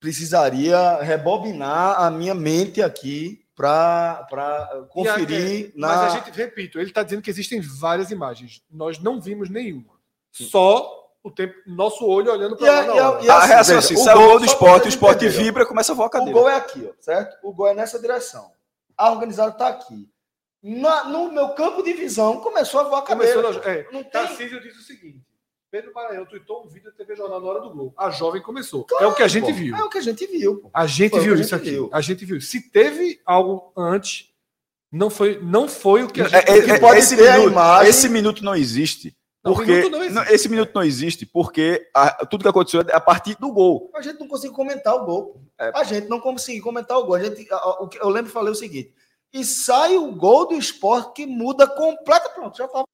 precisaria 0.00 1.00
rebobinar 1.02 2.00
a 2.00 2.10
minha 2.12 2.34
mente 2.34 2.80
aqui 2.80 3.40
para 3.54 4.86
conferir 4.90 5.66
E 5.66 5.72
a- 5.76 5.80
na. 5.80 5.86
Mas 5.88 6.00
a 6.00 6.08
gente, 6.18 6.30
repito, 6.30 6.78
ele 6.78 6.88
está 6.90 7.02
dizendo 7.02 7.22
que 7.22 7.30
existem 7.30 7.60
várias 7.60 8.10
imagens. 8.10 8.62
Nós 8.70 8.98
não 8.98 9.20
vimos 9.20 9.48
nenhuma. 9.50 9.94
Só 10.30 11.00
o 11.22 11.30
tempo, 11.30 11.54
nosso 11.66 12.04
olho 12.06 12.32
olhando 12.32 12.56
para 12.56 12.66
a- 12.78 12.80
lá 12.86 12.86
e 12.86 12.98
a- 12.98 13.20
e 13.24 13.30
a 13.30 13.38
assim, 13.38 13.48
reação 13.48 13.74
veja, 13.76 13.86
assim, 13.94 13.94
o 13.96 14.12
o 14.12 14.18
gol- 14.28 14.38
do 14.40 14.44
esporte, 14.44 14.86
o 14.86 14.88
esporte 14.88 15.28
vibra, 15.28 15.66
começa 15.66 15.92
a 15.92 15.94
voar 15.94 16.06
a 16.06 16.08
O 16.08 16.10
cadeira. 16.10 16.32
gol 16.32 16.48
é 16.48 16.56
aqui, 16.56 16.88
ó, 16.90 16.92
certo? 17.00 17.36
O 17.46 17.52
gol 17.52 17.68
é 17.68 17.74
nessa 17.74 17.98
direção. 17.98 18.50
A 18.96 19.10
organizada 19.10 19.50
está 19.52 19.68
aqui. 19.68 20.08
Na- 20.62 21.04
no 21.04 21.30
meu 21.32 21.50
campo 21.50 21.82
de 21.82 21.92
visão, 21.92 22.40
começou 22.40 22.80
a 22.80 22.84
voar 22.84 22.98
a 23.00 23.02
cadeira. 23.02 23.34
Começou 23.42 23.62
é, 23.70 23.84
Não 23.92 24.02
tem. 24.02 24.10
Tarcísio 24.12 24.60
diz 24.60 24.76
o 24.76 24.82
seguinte: 24.82 25.20
Pedro 25.72 25.90
Maranhão 25.94 26.26
tweetou 26.26 26.62
um 26.62 26.68
vídeo 26.68 26.90
da 26.90 26.96
TV 26.98 27.16
Jornal 27.16 27.40
na 27.40 27.46
hora 27.48 27.60
do 27.62 27.70
gol. 27.70 27.94
A 27.96 28.10
jovem 28.10 28.42
começou. 28.42 28.86
é 29.00 29.06
o 29.06 29.14
que 29.14 29.22
a 29.22 29.26
gente 29.28 29.46
Pô, 29.46 29.54
viu. 29.54 29.74
É 29.74 29.82
o 29.82 29.88
que 29.88 29.96
a 29.96 30.02
gente 30.02 30.26
viu. 30.26 30.60
pô. 30.60 30.70
A 30.74 30.86
gente 30.86 31.12
Foi 31.12 31.20
viu 31.20 31.32
a 31.32 31.36
isso 31.36 31.44
gente 31.48 31.54
aqui. 31.60 31.70
viu. 31.70 31.88
A 31.90 32.00
gente 32.02 32.24
viu. 32.26 32.40
Se 32.42 32.60
teve 32.70 33.22
algo 33.24 33.72
antes, 33.74 34.28
não 34.92 35.08
foi, 35.08 35.40
não 35.42 35.66
foi 35.66 36.02
o 36.04 36.08
que 36.08 36.20
a 36.20 36.26
É, 36.26 36.28
gente 36.28 36.50
é, 36.50 36.60
viu. 36.60 36.74
é, 36.74 36.78
pode 36.78 36.98
esse, 36.98 37.16
ter 37.16 37.26
a 37.26 37.38
minuto, 37.38 37.52
imagem- 37.52 37.88
esse 37.88 38.08
minuto 38.10 38.44
não 38.44 38.54
existe. 38.54 39.16
Não, 39.42 39.54
Porque 39.54 39.72
minuto 39.72 39.90
não 39.92 39.98
existe. 40.04 40.14
não, 40.14 40.22
esse 40.24 40.48
minuto 40.50 40.70
não 40.74 40.82
existe 40.84 41.24
porque 41.26 41.88
a- 41.94 42.26
tudo 42.26 42.42
que 42.42 42.48
aconteceu 42.48 42.82
é 42.82 42.94
a 42.94 43.00
partir 43.00 43.34
do 43.40 43.50
gol. 43.50 43.90
A 43.96 44.02
gente 44.02 44.20
não 44.20 44.28
conseguiu 44.28 44.54
comentar 44.54 44.94
o 44.94 45.06
gol. 45.06 45.40
É. 45.58 45.72
A 45.74 45.84
gente 45.84 46.06
não 46.06 46.20
conseguiu 46.20 46.62
comentar 46.62 46.98
o 46.98 47.06
gol. 47.06 47.14
A 47.14 47.22
gente, 47.24 47.50
a- 47.50 47.56
a- 47.56 47.82
o 47.82 47.88
que- 47.88 47.98
eu 47.98 48.10
lembro 48.10 48.30
e 48.30 48.32
falei 48.32 48.52
o 48.52 48.54
seguinte: 48.54 48.94
e 49.32 49.42
sai 49.42 49.96
o 49.96 50.12
gol 50.12 50.48
do 50.48 50.54
esporte 50.54 51.14
que 51.14 51.26
muda 51.26 51.66
completa. 51.66 52.28
Pronto, 52.28 52.58
já 52.58 52.68
tava 52.68 52.84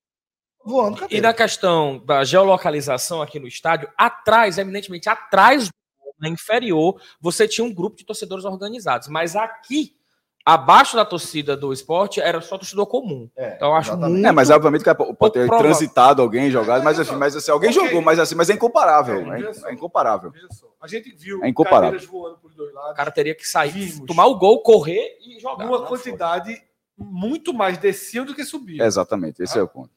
voando. 0.68 0.96
E 0.96 1.00
cadeira. 1.00 1.28
na 1.28 1.34
questão 1.34 1.98
da 2.04 2.22
geolocalização 2.24 3.20
aqui 3.22 3.38
no 3.40 3.48
estádio, 3.48 3.88
atrás, 3.96 4.58
eminentemente 4.58 5.08
atrás 5.08 5.68
do 5.68 5.72
gol, 6.00 6.14
na 6.20 6.28
inferior, 6.28 7.00
você 7.20 7.48
tinha 7.48 7.64
um 7.64 7.72
grupo 7.74 7.96
de 7.96 8.04
torcedores 8.04 8.44
organizados. 8.44 9.08
Mas 9.08 9.34
aqui, 9.36 9.96
abaixo 10.44 10.96
da 10.96 11.04
torcida 11.04 11.56
do 11.56 11.72
esporte, 11.72 12.20
era 12.20 12.40
só 12.40 12.56
torcedor 12.56 12.86
comum. 12.86 13.28
É, 13.36 13.54
Então 13.56 13.68
eu 13.68 13.74
acho 13.74 13.90
exatamente. 13.90 14.12
muito. 14.14 14.26
É, 14.26 14.32
mas 14.32 14.50
obviamente 14.50 14.82
que 14.84 14.94
pode 14.94 15.32
ter 15.34 15.46
provável. 15.46 15.58
transitado 15.58 16.22
alguém, 16.22 16.50
jogado, 16.50 16.82
mas 16.82 16.98
assim, 16.98 17.16
mas 17.16 17.36
assim, 17.36 17.50
alguém 17.50 17.70
Ok. 17.70 17.84
jogou, 17.84 18.00
mas 18.02 18.18
assim, 18.18 18.34
mas 18.34 18.48
é 18.48 18.54
incomparável. 18.54 19.32
É, 19.32 19.40
É, 19.42 19.70
é 19.70 19.72
incomparável. 19.74 20.30
Veja 20.30 20.48
só. 20.52 20.66
A 20.80 20.86
gente 20.86 21.10
viu 21.14 21.42
É 21.44 21.48
incomparável. 21.48 21.90
cadeiras 21.98 22.06
voando 22.06 22.38
por 22.38 22.52
dois 22.54 22.72
lados. 22.72 22.92
O 22.92 22.94
cara 22.94 23.10
teria 23.10 23.34
que 23.34 23.46
sair, 23.46 23.70
Vimos. 23.72 24.06
tomar 24.06 24.26
o 24.26 24.36
gol, 24.38 24.62
correr 24.62 25.18
e 25.20 25.38
jogar. 25.40 25.64
numa 25.66 25.78
Não 25.80 25.86
quantidade 25.86 26.62
muito 26.96 27.52
mais 27.52 27.76
desciam 27.78 28.24
do 28.24 28.34
que 28.34 28.44
subiam. 28.44 28.84
Exatamente, 28.86 29.42
esse 29.42 29.58
é 29.58 29.62
o 29.62 29.68
ponto. 29.68 29.90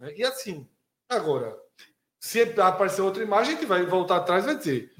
Né? 0.00 0.12
E 0.16 0.24
assim, 0.24 0.66
agora, 1.08 1.54
se 2.18 2.42
aparecer 2.58 3.02
outra 3.02 3.22
imagem, 3.22 3.52
a 3.52 3.56
gente 3.56 3.68
vai 3.68 3.84
voltar 3.84 4.16
atrás 4.16 4.44
e 4.44 4.46
vai 4.46 4.56
dizer: 4.56 4.92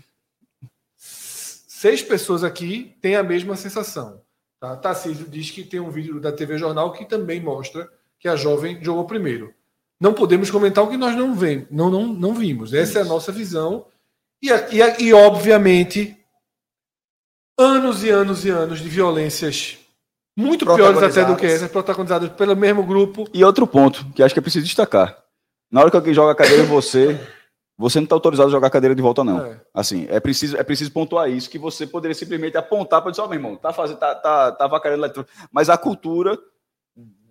seis 0.96 2.02
pessoas 2.02 2.44
aqui 2.44 2.96
têm 3.00 3.16
a 3.16 3.22
mesma 3.22 3.56
sensação. 3.56 4.22
Tá? 4.60 4.76
Tarcísio 4.76 5.26
diz 5.26 5.50
que 5.50 5.64
tem 5.64 5.80
um 5.80 5.90
vídeo 5.90 6.20
da 6.20 6.30
TV 6.30 6.58
Jornal 6.58 6.92
que 6.92 7.06
também 7.06 7.40
mostra 7.40 7.90
que 8.18 8.28
a 8.28 8.36
jovem 8.36 8.82
jogou 8.84 9.06
primeiro. 9.06 9.54
Não 9.98 10.12
podemos 10.12 10.50
comentar 10.50 10.84
o 10.84 10.88
que 10.88 10.96
nós 10.96 11.16
não, 11.16 11.34
vemos, 11.34 11.66
não, 11.70 11.90
não, 11.90 12.06
não 12.06 12.34
vimos. 12.34 12.72
Essa 12.72 12.98
é 12.98 13.02
a 13.02 13.06
nossa 13.06 13.32
visão. 13.32 13.86
E, 14.42 14.48
e, 14.48 15.04
e, 15.04 15.12
obviamente, 15.12 16.18
anos 17.58 18.02
e 18.02 18.08
anos 18.08 18.44
e 18.44 18.50
anos 18.50 18.80
de 18.80 18.88
violências 18.88 19.78
muito 20.40 20.64
piores 20.64 21.02
até 21.02 21.24
do 21.24 21.36
que 21.36 21.46
essas, 21.46 21.70
protagonizadas 21.70 22.30
pelo 22.30 22.56
mesmo 22.56 22.82
grupo. 22.84 23.28
E 23.32 23.44
outro 23.44 23.66
ponto, 23.66 24.04
que 24.14 24.22
acho 24.22 24.34
que 24.34 24.38
é 24.38 24.42
preciso 24.42 24.64
destacar. 24.66 25.16
Na 25.70 25.80
hora 25.80 25.90
que 25.90 25.96
alguém 25.96 26.14
joga 26.14 26.32
a 26.32 26.34
cadeira 26.34 26.62
em 26.62 26.66
você, 26.66 27.18
você 27.78 27.98
não 28.00 28.04
está 28.04 28.14
autorizado 28.16 28.48
a 28.48 28.52
jogar 28.52 28.66
a 28.66 28.70
cadeira 28.70 28.94
de 28.94 29.00
volta, 29.02 29.22
não. 29.22 29.44
É. 29.46 29.60
Assim, 29.72 30.06
é 30.10 30.18
preciso, 30.20 30.56
é 30.56 30.62
preciso 30.62 30.90
pontuar 30.92 31.30
isso, 31.30 31.48
que 31.48 31.58
você 31.58 31.86
poderia 31.86 32.14
simplesmente 32.14 32.56
apontar 32.56 33.00
para 33.02 33.10
dizer, 33.10 33.22
ó, 33.22 33.26
meu 33.28 33.36
irmão, 33.36 33.56
tá 33.56 33.72
fazendo, 33.72 33.98
tá, 33.98 34.14
tá, 34.14 34.52
tá 34.52 34.64
avacalhando 34.64 35.02
eletrônico. 35.04 35.32
Mas 35.52 35.70
a 35.70 35.78
cultura 35.78 36.36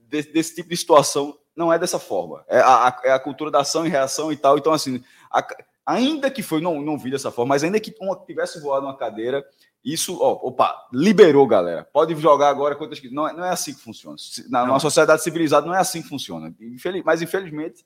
desse, 0.07 0.31
desse 0.31 0.55
tipo 0.55 0.69
de 0.69 0.77
situação 0.77 1.37
não 1.55 1.71
é 1.73 1.77
dessa 1.77 1.99
forma. 1.99 2.43
É 2.47 2.59
a, 2.59 2.87
a- 2.87 3.01
é 3.03 3.11
a 3.11 3.19
cultura 3.19 3.51
da 3.51 3.59
ação 3.59 3.85
e 3.85 3.89
reação 3.89 4.31
e 4.31 4.37
tal. 4.37 4.57
Então, 4.57 4.71
assim, 4.73 5.03
a- 5.31 5.45
ainda 5.85 6.31
que 6.31 6.41
foi, 6.41 6.61
não, 6.61 6.81
não 6.81 6.97
vi 6.97 7.11
dessa 7.11 7.31
forma, 7.31 7.49
mas 7.49 7.63
ainda 7.63 7.79
que 7.79 7.93
uma, 7.99 8.15
tivesse 8.25 8.59
voado 8.61 8.85
uma 8.85 8.95
cadeira, 8.95 9.45
isso, 9.83 10.17
ó, 10.21 10.33
opa, 10.47 10.75
liberou, 10.93 11.47
galera. 11.47 11.83
Pode 11.83 12.13
jogar 12.15 12.49
agora 12.49 12.75
quantas 12.75 12.99
que. 12.99 13.09
Não, 13.09 13.27
é- 13.27 13.33
não 13.33 13.43
é 13.45 13.49
assim 13.49 13.73
que 13.73 13.79
funciona. 13.81 14.17
Na, 14.49 14.65
numa 14.65 14.79
sociedade 14.79 15.23
civilizada 15.23 15.65
não 15.65 15.73
é 15.73 15.79
assim 15.79 16.01
que 16.01 16.09
funciona. 16.09 16.53
Infeliz, 16.59 17.03
mas, 17.05 17.21
infelizmente, 17.21 17.85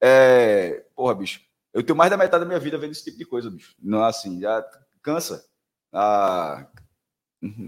é. 0.00 0.84
Porra, 0.94 1.14
bicho. 1.14 1.40
Eu 1.74 1.82
tenho 1.82 1.96
mais 1.96 2.10
da 2.10 2.16
metade 2.16 2.42
da 2.42 2.46
minha 2.48 2.60
vida 2.60 2.78
vendo 2.78 2.92
esse 2.92 3.04
tipo 3.04 3.18
de 3.18 3.24
coisa, 3.26 3.50
bicho. 3.50 3.74
Não 3.82 4.04
é 4.04 4.08
assim, 4.08 4.40
já 4.40 4.64
cansa. 5.02 5.44
Ah, 5.92 6.66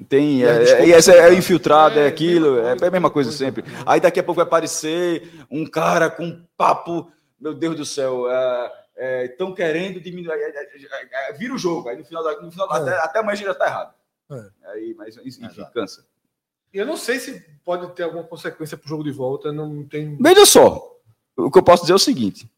tem. 0.09 0.39
E 0.41 0.45
É, 0.45 0.87
e 0.87 0.93
é, 0.93 0.97
é 0.97 1.01
sempre- 1.03 1.35
infiltrado, 1.37 1.99
é, 1.99 2.05
É, 2.05 2.09
aquilo, 2.09 2.59
é 2.59 2.73
a 2.73 2.91
mesma 2.91 3.11
coisa 3.11 3.31
sempre. 3.33 3.65
Aí 3.87 4.01
daqui 4.01 4.19
a 4.21 4.23
pouco 4.23 4.37
vai 4.37 4.47
aparecer 4.47 5.31
um 5.51 5.67
cara 5.67 6.11
com 6.11 6.25
um 6.25 6.45
papo, 6.57 7.11
meu 7.39 7.53
Deus 7.55 7.77
do 7.77 7.85
céu, 7.85 8.31
estão 9.27 9.55
querendo 9.55 10.01
diminuir. 10.01 10.33
é, 10.33 10.51
é, 10.51 10.63
é, 10.65 11.31
é, 11.31 11.33
vira 11.35 11.55
o 11.55 11.59
jogo, 11.59 11.89
aí 11.89 11.97
no 11.97 12.05
final, 12.05 12.23
da- 12.25 12.41
no 12.41 12.51
final 12.51 12.69
É. 12.75 12.79
até, 12.81 12.99
até 12.99 13.19
amanhã 13.21 13.37
já 13.37 13.55
tá 13.55 13.67
errado. 13.67 13.95
É. 14.31 14.51
Aí, 14.71 14.95
mas 14.95 15.17
enfim, 15.19 15.47
Exato. 15.47 15.73
cansa. 15.73 16.07
E 16.73 16.79
eu 16.79 16.85
não 16.87 16.97
sei 16.97 17.19
se 17.19 17.41
pode 17.65 17.91
ter 17.95 18.03
alguma 18.03 18.25
consequência 18.25 18.77
para 18.77 18.85
o 18.87 18.89
jogo 18.89 19.05
de 19.05 19.11
volta. 19.11 19.51
Não 19.53 19.85
tem. 19.87 20.17
Veja 20.21 20.45
só, 20.45 20.97
o 21.37 21.51
que 21.51 21.59
eu 21.59 21.63
posso 21.63 21.83
dizer 21.85 21.93
é 21.95 21.97
o 21.97 21.99
seguinte. 21.99 22.51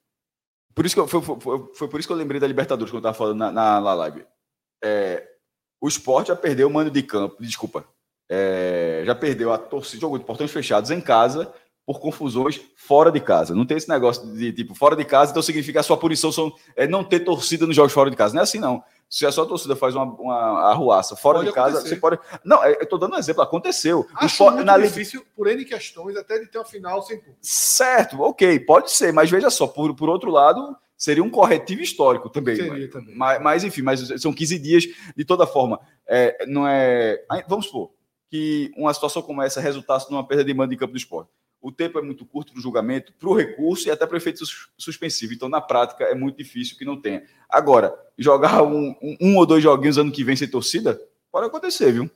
Por 0.74 0.84
isso 0.86 0.94
que 0.94 1.00
eu- 1.00 1.06
foi, 1.08 1.20
foi- 1.22 1.38
foi- 1.40 1.70
foi 1.74 1.88
por 1.88 2.00
isso 2.00 2.08
que 2.08 2.12
eu 2.12 2.16
lembrei 2.16 2.40
da 2.40 2.46
Libertadores 2.46 2.90
quando 2.90 3.04
eu 3.04 3.10
estava 3.10 3.16
falando 3.16 3.38
na, 3.38 3.52
na, 3.52 3.80
na 3.80 3.94
live. 3.94 4.24
É, 4.82 5.28
o 5.80 5.86
esporte 5.88 6.28
já 6.28 6.36
perdeu 6.36 6.66
o 6.68 6.70
mano 6.72 6.90
de 6.90 7.02
campo, 7.02 7.36
desculpa. 7.40 7.84
é, 8.32 9.02
já 9.04 9.12
perdeu 9.14 9.52
a 9.52 9.58
torcida, 9.58 10.00
jogou 10.02 10.16
de 10.18 10.24
portões 10.24 10.50
fechados 10.52 10.90
em 10.92 11.00
casa 11.00 11.52
por 11.90 11.98
confusões 11.98 12.60
fora 12.76 13.10
de 13.10 13.18
casa. 13.18 13.52
Não 13.52 13.66
tem 13.66 13.76
esse 13.76 13.88
negócio 13.88 14.24
de 14.32 14.52
tipo 14.52 14.76
fora 14.76 14.94
de 14.94 15.04
casa, 15.04 15.32
então 15.32 15.42
significa 15.42 15.80
a 15.80 15.82
sua 15.82 15.96
punição 15.96 16.30
são, 16.30 16.52
é 16.76 16.86
não 16.86 17.02
ter 17.02 17.18
torcida 17.18 17.66
nos 17.66 17.74
jogos 17.74 17.92
fora 17.92 18.08
de 18.08 18.16
casa. 18.16 18.32
Não 18.32 18.40
é 18.40 18.44
assim, 18.44 18.60
não. 18.60 18.80
Se 19.08 19.26
a 19.26 19.32
sua 19.32 19.44
torcida 19.44 19.74
faz 19.74 19.96
uma, 19.96 20.04
uma 20.04 20.70
arruaça 20.70 21.16
fora 21.16 21.38
Pode 21.38 21.48
de 21.48 21.54
casa, 21.54 21.78
acontecer. 21.78 21.96
você 21.96 22.00
pode. 22.00 22.20
Não, 22.44 22.62
é, 22.62 22.76
eu 22.80 22.86
tô 22.86 22.96
dando 22.96 23.16
um 23.16 23.18
exemplo, 23.18 23.42
aconteceu. 23.42 24.06
Acho 24.14 24.44
muito 24.44 24.64
na 24.64 24.78
difícil, 24.78 25.26
por 25.34 25.48
N 25.48 25.64
questões, 25.64 26.16
até 26.16 26.38
de 26.38 26.46
ter 26.46 26.58
uma 26.58 26.64
final 26.64 27.02
sem 27.02 27.18
público. 27.18 27.38
Certo, 27.42 28.22
ok, 28.22 28.60
pode 28.60 28.92
ser, 28.92 29.12
mas 29.12 29.28
veja 29.28 29.50
só, 29.50 29.66
por, 29.66 29.92
por 29.96 30.08
outro 30.08 30.30
lado, 30.30 30.76
seria 30.96 31.24
um 31.24 31.30
corretivo 31.30 31.82
histórico 31.82 32.30
também. 32.30 32.54
Seria 32.54 32.88
também. 32.88 33.16
Mas, 33.16 33.42
mas, 33.42 33.64
enfim, 33.64 33.82
mas 33.82 34.00
são 34.22 34.32
15 34.32 34.58
dias, 34.60 34.84
de 35.16 35.24
toda 35.24 35.44
forma. 35.44 35.80
É, 36.06 36.46
não 36.46 36.68
é. 36.68 37.20
Vamos 37.48 37.66
supor 37.66 37.90
que 38.30 38.70
uma 38.76 38.94
situação 38.94 39.22
como 39.22 39.42
essa 39.42 39.60
resultasse 39.60 40.08
numa 40.08 40.24
perda 40.24 40.44
de 40.44 40.54
mando 40.54 40.72
em 40.72 40.76
campo 40.76 40.92
do 40.92 40.96
esporte. 40.96 41.30
O 41.60 41.70
tempo 41.70 41.98
é 41.98 42.02
muito 42.02 42.24
curto 42.24 42.52
para 42.52 42.58
o 42.58 42.62
julgamento, 42.62 43.12
para 43.12 43.28
o 43.28 43.34
recurso 43.36 43.86
e 43.86 43.90
até 43.90 44.06
para 44.06 44.14
o 44.14 44.16
efeito 44.16 44.38
sus- 44.38 44.70
suspensivo. 44.78 45.34
Então, 45.34 45.48
na 45.48 45.60
prática, 45.60 46.04
é 46.04 46.14
muito 46.14 46.36
difícil 46.38 46.76
que 46.78 46.84
não 46.86 46.98
tenha. 47.00 47.22
Agora, 47.48 47.94
jogar 48.16 48.62
um, 48.62 48.94
um- 49.02 49.16
um 49.20 49.36
ou 49.36 49.44
dois 49.44 49.62
joguinhos 49.62 49.98
ano 49.98 50.10
que 50.10 50.24
vem 50.24 50.34
sem 50.36 50.48
torcida, 50.48 50.98
pode 51.30 51.46
acontecer, 51.46 51.92
viu? 51.92 52.10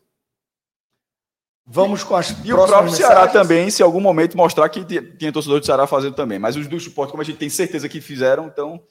Vamos 1.67 2.03
com 2.05 2.15
as 2.15 2.31
E 2.45 2.53
o 2.53 2.57
próprio 2.57 2.91
Ceará 2.91 3.15
mensagens. 3.23 3.33
também, 3.33 3.71
se 3.71 3.83
em 3.83 3.85
algum 3.85 4.01
momento 4.01 4.37
mostrar 4.37 4.69
que 4.69 4.85
ti- 4.85 5.17
tinha 5.17 5.33
torcedor 5.33 5.61
do 5.61 5.67
Ceará 5.67 5.87
fazendo 5.87 6.15
também. 6.15 6.39
Mas 6.39 6.57
os 6.57 6.67
do 6.67 6.79
suporte, 6.81 7.11
como 7.11 7.23
a 7.23 7.25
gente 7.25 7.39
tem 7.39 7.49
certeza 7.49 7.89
que 7.89 8.01
fizeram, 8.01 8.47
então. 8.47 8.83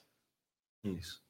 Isso. 0.84 1.22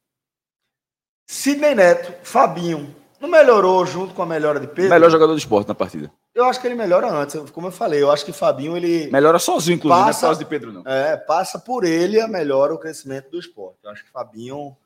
Sidney 1.26 1.74
Neto, 1.74 2.12
Fabinho, 2.26 2.94
não 3.20 3.28
melhorou 3.28 3.84
junto 3.86 4.14
com 4.14 4.22
a 4.22 4.26
melhora 4.26 4.58
de 4.60 4.66
Pedro? 4.66 4.90
Melhor 4.90 5.10
jogador 5.10 5.32
do 5.32 5.38
esporte 5.38 5.68
na 5.68 5.74
partida. 5.74 6.12
Eu 6.34 6.44
acho 6.46 6.60
que 6.60 6.66
ele 6.66 6.74
melhora 6.74 7.08
antes, 7.08 7.48
como 7.50 7.68
eu 7.68 7.72
falei. 7.72 8.02
Eu 8.02 8.10
acho 8.10 8.24
que 8.24 8.32
Fabinho, 8.32 8.76
ele 8.76 9.08
Melhora 9.10 9.38
sozinho, 9.38 9.76
inclusive, 9.76 10.00
não 10.00 10.02
é 10.02 10.06
por 10.06 10.14
Passa- 10.14 10.26
causa 10.26 10.38
de 10.40 10.44
Pedro, 10.46 10.72
não. 10.72 10.82
é, 10.84 11.16
passa 11.16 11.58
por 11.60 11.84
ele 11.84 12.20
a 12.20 12.26
melhora 12.26 12.74
o 12.74 12.78
crescimento 12.78 13.30
do 13.30 13.38
esporte. 13.38 13.78
Eu 13.84 13.90
acho 13.90 14.04
que 14.04 14.10
Fabinho 14.10 14.76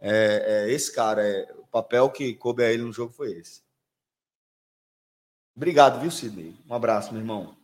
é, 0.00 0.64
é 0.66 0.72
esse 0.72 0.92
cara. 0.92 1.22
É, 1.24 1.48
o 1.58 1.66
papel 1.68 2.10
que 2.10 2.34
coube 2.34 2.64
a 2.64 2.72
ele 2.72 2.82
no 2.82 2.92
jogo 2.92 3.12
foi 3.12 3.30
esse. 3.32 3.62
Obrigado, 5.56 6.00
viu, 6.00 6.10
Sidney? 6.10 6.54
Um 6.68 6.74
abraço, 6.74 7.12
meu 7.12 7.20
irmão. 7.22 7.56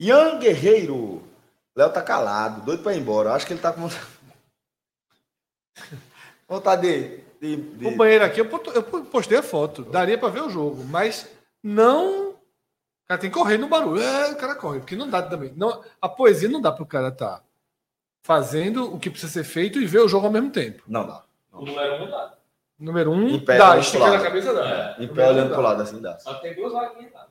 Ian 0.00 0.38
Guerreiro. 0.38 1.22
Léo 1.76 1.92
tá 1.92 2.00
calado, 2.02 2.62
doido 2.62 2.82
pra 2.82 2.94
ir 2.94 3.00
embora. 3.00 3.28
Eu 3.28 3.34
acho 3.34 3.46
que 3.46 3.52
ele 3.52 3.60
tá 3.60 3.70
com 3.70 3.82
vontade- 3.82 4.06
vontade 6.48 6.82
de. 6.82 7.56
de- 7.56 7.56
de- 7.76 7.86
O 7.86 7.96
banheiro 7.96 8.24
aqui, 8.24 8.40
eu 8.40 8.48
postei 9.04 9.36
a 9.38 9.42
foto. 9.42 9.84
Daria 9.84 10.16
para 10.18 10.30
ver 10.30 10.42
o 10.42 10.48
jogo, 10.50 10.82
mas 10.84 11.28
não. 11.62 12.25
O 13.06 13.08
cara 13.08 13.20
tem 13.20 13.30
que 13.30 13.36
correr 13.36 13.56
no 13.56 13.68
barulho. 13.68 14.02
É, 14.02 14.32
o 14.32 14.36
cara 14.36 14.56
corre, 14.56 14.80
porque 14.80 14.96
não 14.96 15.08
dá 15.08 15.22
também. 15.22 15.52
Não, 15.56 15.80
a 16.02 16.08
poesia 16.08 16.48
não 16.48 16.60
dá 16.60 16.72
para 16.72 16.82
o 16.82 16.86
cara 16.86 17.08
estar 17.08 17.40
fazendo 18.20 18.92
o 18.92 18.98
que 18.98 19.08
precisa 19.08 19.32
ser 19.32 19.44
feito 19.44 19.80
e 19.80 19.86
ver 19.86 20.00
o 20.00 20.08
jogo 20.08 20.26
ao 20.26 20.32
mesmo 20.32 20.50
tempo. 20.50 20.82
Não 20.88 21.06
dá. 21.06 21.22
O 21.52 21.64
número 21.64 22.02
um 22.02 22.10
dá. 22.10 22.34
Número 22.78 23.10
um, 23.12 23.28
Em 23.28 23.38
pé, 23.38 23.58
dá, 23.58 23.70
olhando 23.70 23.80
esticando 23.82 24.04
pro 24.04 24.12
a 24.12 24.16
lado. 24.16 24.24
cabeça 24.24 24.52
dá. 24.52 24.96
Em 24.98 25.08
pé 25.08 25.28
olhando 25.28 25.52
pro 25.52 25.62
lado 25.62 25.82
assim 25.82 26.00
dá. 26.00 26.18
Só 26.18 26.34
tem 26.34 26.52
duas 26.54 26.72
vaguinhas. 26.72 27.12
Tá? 27.12 27.26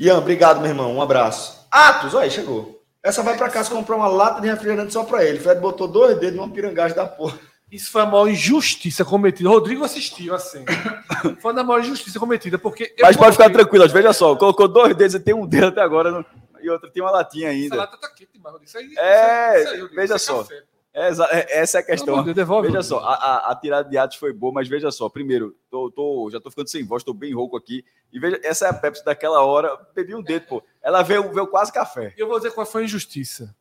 Ian, 0.00 0.18
obrigado, 0.18 0.60
meu 0.60 0.68
irmão. 0.68 0.92
Um 0.96 1.00
abraço. 1.00 1.64
Atos, 1.70 2.12
olha 2.12 2.24
aí, 2.24 2.30
chegou. 2.30 2.82
Essa 3.02 3.22
vai 3.22 3.36
pra 3.38 3.48
casa 3.48 3.70
comprar 3.70 3.94
uma 3.96 4.08
lata 4.08 4.40
de 4.40 4.48
refrigerante 4.48 4.92
só 4.92 5.04
pra 5.04 5.24
ele. 5.24 5.38
Fred 5.38 5.60
botou 5.60 5.86
dois 5.86 6.18
dedos 6.18 6.36
numa 6.36 6.52
pirangagem 6.52 6.96
da 6.96 7.06
porra. 7.06 7.38
Isso 7.70 7.90
foi 7.92 8.02
a 8.02 8.06
maior 8.06 8.28
injustiça 8.28 9.04
cometida. 9.04 9.48
Rodrigo 9.48 9.84
assistiu 9.84 10.34
assim. 10.34 10.64
Foi 11.40 11.52
a 11.56 11.62
maior 11.62 11.80
injustiça 11.80 12.18
cometida, 12.18 12.58
porque. 12.58 12.92
Mas 13.00 13.16
pode 13.16 13.32
ficar 13.32 13.48
tranquilo, 13.50 13.86
veja 13.88 14.12
só. 14.12 14.34
Colocou 14.34 14.66
dois 14.66 14.96
dedos 14.96 15.14
e 15.14 15.20
tem 15.20 15.32
um 15.34 15.46
dedo 15.46 15.66
até 15.68 15.80
agora. 15.80 16.10
no- 16.10 16.24
E 16.60 16.68
outro 16.68 16.90
tem 16.90 17.00
uma 17.02 17.12
latinha 17.12 17.48
Essa 17.48 17.56
ainda. 17.62 17.76
lata 17.76 17.96
tá 17.96 18.08
quente 18.08 18.32
demais, 18.32 18.52
Rodrigo. 18.54 18.68
Isso 18.68 18.76
aí, 18.78 18.94
É, 18.98 19.60
isso 19.60 19.68
aí, 19.68 19.80
Rodrigo, 19.80 19.94
veja 20.00 20.16
isso 20.16 20.32
é 20.32 20.34
só. 20.34 20.42
café. 20.42 20.62
É, 20.92 21.08
é- 21.08 21.58
essa 21.60 21.78
é 21.78 21.80
a 21.80 21.84
questão. 21.84 22.24
Deus, 22.24 22.34
devolve, 22.34 22.66
Veja 22.66 22.82
só, 22.82 22.98
a, 22.98 23.52
a- 23.52 23.54
tirada 23.54 23.88
de 23.88 23.96
atos 23.96 24.16
foi 24.16 24.32
boa, 24.32 24.52
mas 24.52 24.66
veja 24.66 24.90
só. 24.90 25.08
Primeiro, 25.08 25.54
tô, 25.70 25.90
tô- 25.92 26.28
já 26.32 26.40
tô 26.40 26.50
ficando 26.50 26.68
sem 26.68 26.82
voz, 26.84 27.04
tô 27.04 27.14
bem 27.14 27.32
rouco 27.32 27.56
aqui. 27.56 27.84
E 28.12 28.18
veja, 28.18 28.40
essa 28.42 28.66
é 28.66 28.70
a 28.70 28.74
Pepsi 28.74 29.04
daquela 29.04 29.42
hora. 29.44 29.78
Bebi 29.94 30.16
um 30.16 30.22
dedo, 30.22 30.46
pô. 30.48 30.62
Ela 30.82 31.02
veio, 31.02 31.32
veio 31.32 31.46
quase 31.46 31.72
café. 31.72 32.12
E 32.16 32.20
eu 32.20 32.26
vou 32.26 32.36
dizer 32.38 32.50
qual 32.50 32.66
foi 32.66 32.82
a 32.82 32.84
injustiça. 32.86 33.54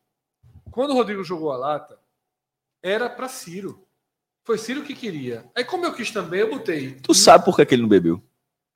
Quando 0.72 0.92
o 0.92 0.96
Rodrigo 0.96 1.24
jogou 1.24 1.52
a 1.52 1.58
lata, 1.58 2.00
era 2.82 3.08
para 3.08 3.28
Ciro. 3.28 3.86
Foi 4.46 4.58
Ciro 4.58 4.82
que 4.84 4.94
queria. 4.96 5.46
Aí, 5.56 5.64
como 5.64 5.86
eu 5.86 5.94
quis 5.94 6.12
também, 6.12 6.40
eu 6.40 6.50
botei. 6.50 6.92
Tu 7.04 7.14
sabe 7.14 7.46
por 7.46 7.56
que, 7.56 7.66
que 7.66 7.76
ele 7.76 7.82
não 7.84 7.90
bebeu? 7.90 8.22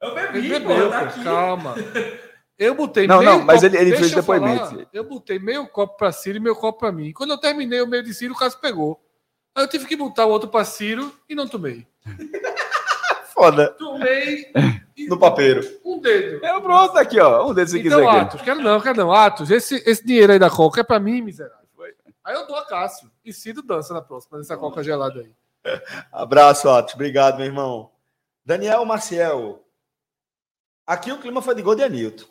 Eu 0.01 0.17
Ele 0.17 0.27
bebi, 0.33 0.49
bebeu, 0.49 0.85
pô, 0.85 0.89
tá 0.91 0.99
pô, 0.99 1.05
aqui. 1.05 1.23
calma. 1.23 1.75
Eu 2.55 2.75
botei 2.75 3.07
Não, 3.07 3.17
meio 3.17 3.31
não, 3.31 3.39
mas 3.43 3.61
copo- 3.61 3.65
ele- 3.65 3.77
ele 3.77 3.85
deixa 3.89 3.99
fez 4.01 4.11
eu 4.11 4.19
depoimento. 4.21 4.65
falar. 4.69 4.85
Eu 4.93 5.03
botei 5.03 5.39
meio 5.39 5.67
copo 5.67 5.97
para 5.97 6.11
Ciro 6.11 6.37
e 6.37 6.39
meio 6.39 6.55
copo 6.55 6.79
para 6.79 6.91
mim. 6.91 7.11
Quando 7.11 7.31
eu 7.31 7.37
terminei 7.39 7.81
o 7.81 7.87
meio 7.87 8.03
de 8.03 8.13
Ciro, 8.13 8.35
o 8.35 8.37
caso 8.37 8.59
pegou. 8.59 9.03
Aí 9.55 9.63
eu 9.63 9.67
tive 9.67 9.87
que 9.87 9.95
botar 9.95 10.27
o 10.27 10.29
outro 10.29 10.47
para 10.47 10.63
Ciro 10.63 11.11
e 11.27 11.33
não 11.33 11.47
tomei. 11.47 11.87
foda. 13.33 13.69
Tomei 13.71 14.51
No 15.09 15.17
papeiro. 15.17 15.61
um 15.83 15.99
dedo. 15.99 16.45
É, 16.45 16.59
pronto, 16.61 16.95
aqui, 16.97 17.19
ó. 17.19 17.49
Um 17.49 17.53
deles 17.55 17.71
se 17.71 17.79
Então, 17.79 17.99
quiser. 17.99 18.07
aqui. 18.07 18.19
Atos, 18.19 18.41
quero 18.43 18.61
não, 18.61 18.79
quero 18.79 18.97
não. 18.97 19.11
Atos, 19.11 19.49
esse, 19.49 19.83
esse 19.89 20.05
dinheiro 20.05 20.31
aí 20.33 20.39
da 20.39 20.49
Coca 20.49 20.81
é 20.81 20.83
pra 20.83 20.99
mim, 20.99 21.21
miserável. 21.21 21.57
Aí 22.23 22.35
eu 22.35 22.45
dou 22.47 22.55
a 22.55 22.65
Cássio. 22.65 23.09
E 23.25 23.33
Cido 23.33 23.61
dança 23.63 23.93
na 23.93 24.01
próxima, 24.01 24.37
nessa 24.37 24.55
Coca 24.55 24.81
gelada 24.83 25.19
aí. 25.21 25.31
Abraço, 26.11 26.69
Atos. 26.69 26.93
Obrigado, 26.93 27.37
meu 27.37 27.45
irmão. 27.45 27.89
Daniel 28.45 28.85
Maciel. 28.85 29.63
Aqui 30.85 31.11
o 31.11 31.19
clima 31.19 31.41
foi 31.41 31.55
de 31.55 31.61
gol 31.61 31.75
de 31.75 31.83
Anilton. 31.83 32.25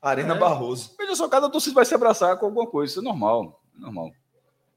Arena 0.00 0.34
É. 0.34 0.38
Barroso. 0.38 0.94
Veja 0.98 1.14
só, 1.14 1.28
cada 1.28 1.48
torcida 1.48 1.74
vai 1.74 1.84
se 1.84 1.94
abraçar 1.94 2.38
com 2.38 2.46
alguma 2.46 2.66
coisa. 2.66 2.92
Isso 2.92 3.00
é 3.00 3.02
normal. 3.02 3.60
É 3.76 3.80
normal. 3.80 4.10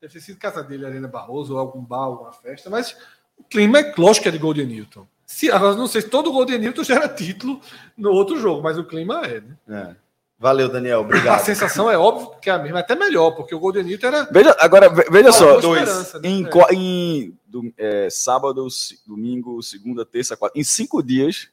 Deve 0.02 0.14
ter 0.14 0.20
sido 0.22 0.40
casa 0.40 0.64
dele, 0.64 0.86
Arena 0.86 1.08
Barroso, 1.08 1.54
ou 1.54 1.60
algum 1.60 1.84
bar, 1.84 2.06
alguma 2.06 2.32
festa, 2.32 2.70
mas 2.70 2.98
o 3.38 3.44
clima 3.44 3.80
é 3.80 3.94
lógico 3.98 4.24
que 4.24 4.30
é 4.30 4.32
de 4.32 4.38
gol 4.38 4.54
de 4.54 4.66
Newton. 4.66 5.06
Se, 5.26 5.50
não 5.50 5.88
sei 5.88 6.02
se 6.02 6.10
todo 6.10 6.32
gol 6.32 6.46
de 6.46 6.58
Newton 6.58 6.84
gera 6.86 7.08
título 7.08 7.62
no 7.98 8.12
outro 8.12 8.40
jogo, 8.40 8.64
mas 8.64 8.78
o 8.78 8.84
clima 8.84 9.26
é, 9.26 9.42
né? 9.42 9.58
É. 9.70 10.09
Valeu, 10.41 10.70
Daniel. 10.70 10.99
A 10.99 11.02
Obrigado. 11.02 11.44
sensação 11.44 11.91
é 11.91 11.98
óbvio 11.98 12.40
que 12.40 12.49
é 12.49 12.53
a 12.53 12.57
mesma, 12.57 12.80
até 12.80 12.95
melhor, 12.95 13.32
porque 13.32 13.53
o 13.53 13.60
gol 13.60 13.74
de 13.74 13.84
Newton 13.84 14.07
era. 14.07 14.24
Veja, 14.32 14.56
agora, 14.60 14.88
ve- 14.88 15.06
veja 15.11 15.34
só. 15.34 15.52
Uma 15.56 15.61
dois. 15.61 16.14
né? 16.14 16.20
Em, 16.24 16.45
É. 16.45 16.74
em 16.74 17.38
do- 17.45 17.74
é, 17.78 18.10
sábado, 18.10 18.66
domingo, 19.06 19.61
segunda, 19.61 20.06
terça, 20.06 20.38
quarta. 20.38 20.57
Em 20.57 20.64
cinco 20.64 21.03
dias, 21.03 21.49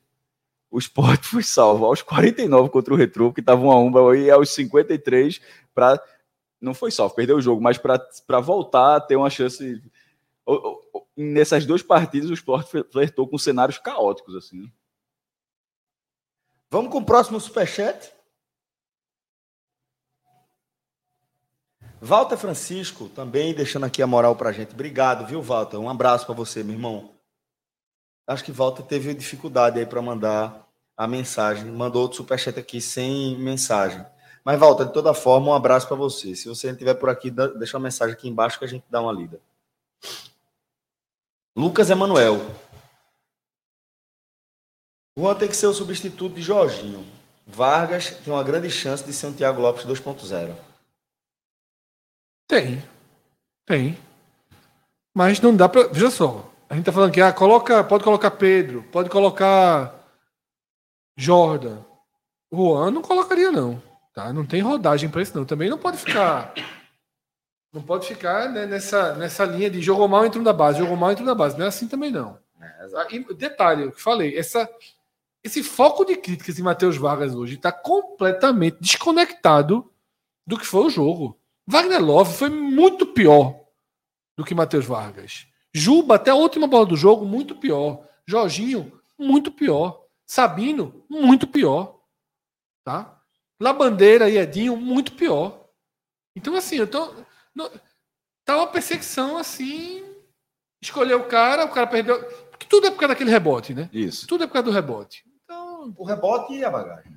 o 0.71 0.79
Sport 0.79 1.25
foi 1.25 1.43
salvo 1.43 1.85
aos 1.85 2.01
49 2.01 2.71
contra 2.71 2.95
o 2.95 2.97
Retro, 2.97 3.33
que 3.33 3.41
estava 3.41 3.61
1 3.61 3.71
a 3.73 3.81
1 3.81 4.15
e 4.15 4.31
aos 4.31 4.51
53 4.51 5.41
para 5.75 6.01
não 6.61 6.73
foi 6.73 6.91
salvo, 6.93 7.15
perdeu 7.15 7.37
o 7.37 7.41
jogo, 7.43 7.61
mas 7.61 7.77
para 7.79 8.41
voltar 8.41 8.97
a 8.97 9.01
ter 9.01 9.17
uma 9.17 9.29
chance. 9.31 9.83
Nessas 11.17 11.67
duas 11.67 11.83
partidas, 11.83 12.31
o 12.31 12.35
Sport 12.35 12.69
fle- 12.69 12.85
flertou 12.85 13.27
com 13.27 13.37
cenários 13.37 13.79
caóticos 13.79 14.37
assim. 14.37 14.63
né? 14.63 14.69
Vamos 16.71 16.93
com 16.93 16.99
o 16.99 17.05
próximo 17.05 17.41
superchat? 17.41 18.13
Walter 22.01 22.37
Francisco, 22.37 23.09
também 23.09 23.55
deixando 23.55 23.87
aqui 23.87 24.03
a 24.03 24.07
moral 24.07 24.37
pra 24.37 24.53
gente. 24.53 24.73
Obrigado, 24.73 25.27
viu, 25.27 25.41
Walter? 25.41 25.79
Um 25.79 25.89
abraço 25.89 26.27
pra 26.27 26.35
você, 26.35 26.63
meu 26.63 26.75
irmão. 26.75 27.11
Acho 28.27 28.45
que 28.45 28.53
Walter 28.53 28.83
teve 28.83 29.15
dificuldade 29.15 29.79
aí 29.79 29.87
pra 29.87 30.03
mandar 30.03 30.69
a 30.97 31.07
mensagem. 31.07 31.65
Mandou 31.71 32.03
outro 32.03 32.19
superchat 32.19 32.59
aqui 32.59 32.81
sem 32.81 33.37
mensagem. 33.39 34.05
Mas, 34.45 34.59
Walter, 34.59 34.87
de 34.87 34.93
toda 34.93 35.15
forma, 35.15 35.49
um 35.49 35.55
abraço 35.55 35.89
pra 35.89 35.97
você. 35.97 36.37
Se 36.37 36.49
você 36.49 36.71
estiver 36.71 36.95
por 36.95 37.09
aqui, 37.09 37.31
deixa 37.31 37.77
uma 37.77 37.85
mensagem 37.85 38.15
aqui 38.15 38.29
embaixo 38.29 38.59
que 38.59 38.65
a 38.65 38.69
gente 38.69 38.85
dá 38.91 39.01
uma 39.01 39.13
lida. 39.13 39.41
Lucas 41.57 41.89
Emanuel. 41.89 42.39
Juan 45.19 45.35
tem 45.35 45.49
que 45.49 45.57
ser 45.57 45.67
o 45.67 45.73
substituto 45.73 46.35
de 46.35 46.43
Jorginho. 46.43 47.07
Vargas 47.47 48.11
tem 48.11 48.33
uma 48.33 48.45
grande 48.45 48.71
chance 48.71 49.03
de 49.03 49.13
ser 49.13 49.29
um 49.29 49.33
Thiago 49.33 49.61
Lopes 49.63 49.87
2.0. 49.87 50.66
Tem. 52.47 52.83
Tem. 53.67 53.99
Mas 55.15 55.41
não 55.41 55.55
dá 55.55 55.69
pra. 55.69 55.89
Veja 55.89 56.11
só. 56.11 56.53
A 56.69 56.75
gente 56.75 56.85
tá 56.85 56.93
falando 56.93 57.13
que 57.13 57.21
ah, 57.21 57.33
coloca, 57.33 57.85
pode 57.85 58.03
colocar 58.03 58.31
Pedro, 58.33 58.83
pode 58.91 59.09
colocar 59.09 59.95
Jordan. 61.17 61.79
Juan 62.53 62.91
não 62.91 63.03
colocaria, 63.03 63.51
não. 63.51 63.83
Tá? 64.13 64.33
Não 64.33 64.45
tem 64.45 64.61
rodagem 64.61 65.09
pra 65.09 65.23
isso, 65.23 65.37
não. 65.37 65.45
Também 65.45 65.69
não 65.69 65.79
pode 65.79 65.99
ficar. 65.99 66.53
Não 67.73 67.83
pode 67.83 68.07
ficar 68.07 68.49
né, 68.51 68.67
nessa, 68.67 69.15
nessa 69.15 69.45
linha 69.45 69.69
de 69.69 69.83
jogou 69.83 70.09
mal 70.09 70.25
entrou 70.25 70.43
da 70.43 70.53
base, 70.53 70.79
jogou 70.79 70.97
mal 70.97 71.13
entrou 71.13 71.27
da 71.27 71.35
base. 71.35 71.59
Não 71.59 71.67
é 71.67 71.69
assim 71.69 71.87
também, 71.87 72.11
não. 72.11 72.39
Tá? 72.59 73.07
E 73.11 73.35
detalhe, 73.35 73.85
o 73.85 73.93
que 73.93 74.01
falei, 74.01 74.37
essa, 74.37 74.69
esse 75.45 75.63
foco 75.63 76.05
de 76.05 76.17
críticas 76.17 76.59
em 76.59 76.63
Matheus 76.63 76.97
Vargas 76.97 77.35
hoje 77.35 77.57
está 77.57 77.71
completamente 77.71 78.79
desconectado 78.81 79.91
do 80.47 80.59
que 80.59 80.67
foi 80.67 80.87
o 80.87 80.91
jogo. 80.91 81.39
Wagner 81.67 82.03
Love 82.05 82.33
foi 82.35 82.49
muito 82.49 83.07
pior 83.07 83.59
do 84.37 84.45
que 84.45 84.55
Matheus 84.55 84.85
Vargas. 84.85 85.47
Juba, 85.75 86.15
até 86.17 86.31
a 86.31 86.35
última 86.35 86.67
bola 86.67 86.87
do 86.87 86.97
jogo, 86.97 87.25
muito 87.25 87.55
pior. 87.57 88.07
Jorginho, 88.27 89.01
muito 89.19 89.51
pior. 89.51 90.05
Sabino, 90.27 91.05
muito 91.09 91.47
pior. 91.47 92.01
Tá? 92.85 93.21
Labandeira 93.61 94.29
e 94.29 94.37
Edinho, 94.39 94.77
muito 94.77 95.13
pior. 95.13 95.67
Então, 96.37 96.55
assim, 96.55 96.77
eu 96.77 96.87
tô. 96.87 97.13
não- 97.55 97.71
tá 98.45 98.57
uma 98.59 98.67
perseguição 98.67 99.37
assim. 99.39 100.05
Escolher 100.83 101.15
o 101.15 101.25
cara, 101.27 101.65
o 101.65 101.71
cara 101.71 101.87
perdeu. 101.87 102.23
Porque 102.51 102.67
tudo 102.67 102.87
é 102.87 102.91
por 102.91 102.99
causa 102.99 103.15
daquele 103.15 103.31
rebote, 103.31 103.75
né? 103.75 103.89
Isso. 103.93 104.27
Tudo 104.27 104.45
é 104.45 104.47
por 104.47 104.53
causa 104.55 104.67
do 104.67 104.73
rebote. 104.75 105.25
Então. 105.45 105.95
O 105.97 106.05
rebote 106.05 106.53
e 106.55 106.65
a 106.65 106.71
bagagem. 106.71 107.13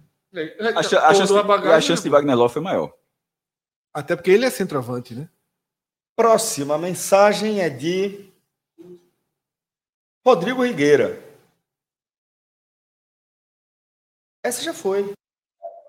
A, 0.75 0.83
cha- 0.83 1.07
a 1.07 1.13
chance, 1.13 1.33
a 1.33 1.81
chance 1.81 2.01
de 2.03 2.07
é- 2.07 2.11
Wagner 2.11 2.35
Love 2.37 2.53
foi 2.53 2.61
maior. 2.61 2.93
Até 3.93 4.15
porque 4.15 4.31
ele 4.31 4.45
é 4.45 4.49
centroavante, 4.49 5.15
né? 5.15 5.27
Próxima 6.15 6.77
mensagem 6.77 7.61
é 7.61 7.69
de 7.69 8.29
Rodrigo 10.25 10.63
Rigueira. 10.63 11.21
Essa 14.43 14.61
já 14.61 14.73
foi. 14.73 15.13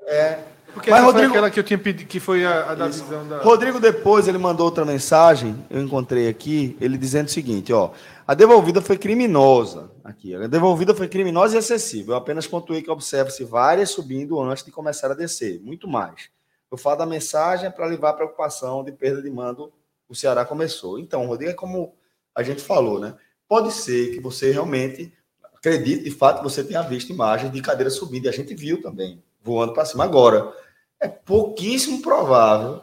É. 0.06 0.42
Porque 0.72 0.88
Mas, 0.88 1.00
essa 1.00 1.04
foi 1.06 1.12
Rodrigo- 1.12 1.32
aquela 1.32 1.50
que 1.50 1.58
eu 1.58 1.64
tinha 1.64 1.78
pedido, 1.78 2.08
que 2.08 2.20
foi 2.20 2.44
a, 2.46 2.70
a 2.70 2.74
da 2.76 2.86
visão 2.86 3.28
da. 3.28 3.42
Rodrigo 3.42 3.80
depois 3.80 4.28
ele 4.28 4.38
mandou 4.38 4.66
outra 4.66 4.84
mensagem, 4.84 5.64
eu 5.68 5.82
encontrei 5.82 6.28
aqui, 6.28 6.76
ele 6.80 6.96
dizendo 6.96 7.26
o 7.26 7.30
seguinte, 7.30 7.72
ó: 7.72 7.92
a 8.24 8.34
devolvida 8.34 8.80
foi 8.80 8.96
criminosa. 8.96 9.90
Aqui, 10.04 10.32
a 10.34 10.46
devolvida 10.46 10.94
foi 10.94 11.08
criminosa 11.08 11.56
e 11.56 11.58
excessiva. 11.58 12.12
Eu 12.12 12.16
apenas 12.16 12.46
pontuei 12.46 12.82
que 12.82 12.90
observa-se 12.90 13.42
várias 13.44 13.90
subindo 13.90 14.40
antes 14.40 14.64
de 14.64 14.70
começar 14.70 15.10
a 15.10 15.14
descer, 15.14 15.60
muito 15.60 15.88
mais. 15.88 16.30
Eu 16.70 16.78
falo 16.78 16.96
da 16.96 17.06
mensagem 17.06 17.70
para 17.70 17.86
levar 17.86 18.10
a 18.10 18.14
preocupação 18.14 18.84
de 18.84 18.92
perda 18.92 19.20
de 19.20 19.30
mando. 19.30 19.72
O 20.08 20.14
Ceará 20.14 20.44
começou. 20.44 20.98
Então, 20.98 21.26
Rodrigo, 21.26 21.50
é 21.50 21.54
como 21.54 21.94
a 22.34 22.42
gente 22.42 22.62
falou, 22.62 23.00
né? 23.00 23.14
Pode 23.48 23.72
ser 23.72 24.12
que 24.12 24.20
você 24.20 24.52
realmente 24.52 25.12
acredite, 25.54 26.04
de 26.04 26.10
fato, 26.10 26.38
que 26.38 26.44
você 26.44 26.62
tenha 26.62 26.82
visto 26.82 27.12
imagens 27.12 27.52
de 27.52 27.60
cadeira 27.60 27.90
subindo, 27.90 28.26
e 28.26 28.28
a 28.28 28.32
gente 28.32 28.54
viu 28.54 28.80
também, 28.80 29.22
voando 29.42 29.72
para 29.72 29.84
cima. 29.84 30.04
Agora, 30.04 30.52
é 31.00 31.08
pouquíssimo 31.08 32.00
provável 32.00 32.82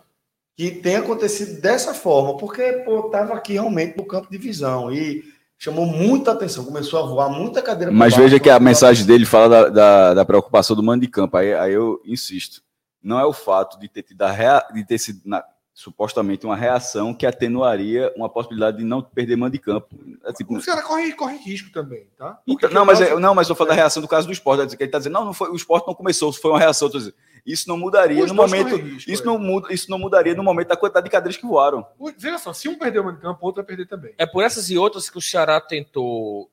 que 0.55 0.71
tenha 0.71 0.99
acontecido 0.99 1.61
dessa 1.61 1.93
forma, 1.93 2.35
porque 2.37 2.83
pô, 2.83 3.03
tava 3.03 3.33
aqui 3.35 3.53
realmente 3.53 3.95
no 3.95 4.05
campo 4.05 4.29
de 4.29 4.37
visão 4.37 4.91
e 4.91 5.23
chamou 5.57 5.85
muita 5.85 6.31
atenção, 6.31 6.65
começou 6.65 6.99
a 6.99 7.07
voar 7.07 7.29
muita 7.29 7.61
cadeira. 7.61 7.91
Mas 7.91 8.13
baixo, 8.13 8.23
veja 8.23 8.39
que 8.39 8.49
a 8.49 8.59
mensagem 8.59 9.05
dele 9.05 9.25
fala 9.25 9.47
da, 9.47 9.69
da, 9.69 10.13
da 10.15 10.25
preocupação 10.25 10.75
do 10.75 10.83
mando 10.83 11.05
de 11.05 11.11
campo. 11.11 11.37
Aí, 11.37 11.53
aí 11.53 11.73
eu 11.73 12.01
insisto. 12.05 12.61
Não 13.07 13.19
é 13.19 13.25
o 13.25 13.31
fato 13.33 13.79
de 13.79 13.87
ter, 13.87 14.03
tido 14.03 14.21
a 14.23 14.31
rea- 14.31 14.67
de 14.73 14.83
ter 14.85 14.97
sido 14.97 15.21
na- 15.25 15.43
supostamente 15.73 16.43
uma 16.45 16.55
reação 16.55 17.13
que 17.13 17.23
atenuaria 17.25 18.11
uma 18.15 18.27
possibilidade 18.27 18.77
de 18.77 18.83
não 18.83 18.99
perder 19.01 19.35
mando 19.35 19.51
de 19.51 19.59
campo. 19.59 19.87
É 20.25 20.33
tipo, 20.33 20.55
O 20.57 20.61
Ceará 20.61 20.81
corre, 20.81 21.13
corre 21.13 21.37
risco 21.37 21.71
também, 21.71 22.07
tá? 22.17 22.39
Então, 22.47 22.69
não, 22.71 22.83
mas, 22.83 22.99
nosso- 22.99 23.11
é- 23.13 23.19
não, 23.19 23.35
mas 23.35 23.47
eu 23.47 23.55
falo 23.55 23.69
da 23.69 23.75
reação 23.75 24.01
do 24.01 24.07
caso 24.07 24.25
do 24.25 24.33
esporte. 24.33 24.61
Ele 24.61 24.83
está 24.85 24.97
dizendo, 24.97 25.13
não, 25.13 25.25
não 25.25 25.33
foi, 25.33 25.49
o 25.51 25.55
esporte 25.55 25.85
não 25.87 25.93
começou, 25.93 26.33
foi 26.33 26.49
uma 26.51 26.59
reação. 26.59 26.89
Dizendo, 26.89 27.13
Isso 27.45 27.69
não 27.69 27.77
mudaria 27.77 28.21
Os 28.25 28.29
no 28.29 28.35
momento. 28.35 28.71
correm 28.71 28.85
risco, 28.95 29.09
isso, 29.09 29.23
é. 29.23 29.25
não 29.25 29.37
muda, 29.39 29.71
isso 29.73 29.89
não 29.89 29.97
mudaria 29.97 30.35
no 30.35 30.43
momento 30.43 30.67
da 30.67 30.75
quantidade 30.75 31.05
de 31.05 31.09
cadeiras 31.11 31.37
que 31.37 31.45
voaram. 31.47 31.87
Veja 32.17 32.37
só, 32.39 32.51
se 32.51 32.67
um 32.67 32.77
perder 32.77 32.99
o 32.99 33.05
mando 33.05 33.15
de 33.17 33.21
campo, 33.21 33.39
o 33.41 33.45
outro 33.45 33.61
vai 33.63 33.67
perder 33.67 33.85
também. 33.87 34.13
É 34.17 34.25
por 34.25 34.43
essas 34.43 34.69
e 34.69 34.77
outras 34.77 35.09
que 35.09 35.17
o 35.17 35.21
Ceará 35.21 35.61
tentou 35.61 36.51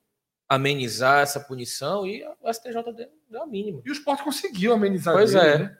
amenizar 0.48 1.20
essa 1.22 1.40
punição 1.40 2.06
e 2.06 2.22
o 2.40 2.48
STJ 2.52 2.92
deu, 3.28 3.42
a 3.42 3.46
mínima. 3.46 3.80
E 3.84 3.90
o 3.90 3.92
Sport 3.92 4.22
conseguiu 4.22 4.72
amenizar 4.72 5.14
Pois 5.14 5.32
dele, 5.32 5.46
é. 5.46 5.58
né? 5.58 5.76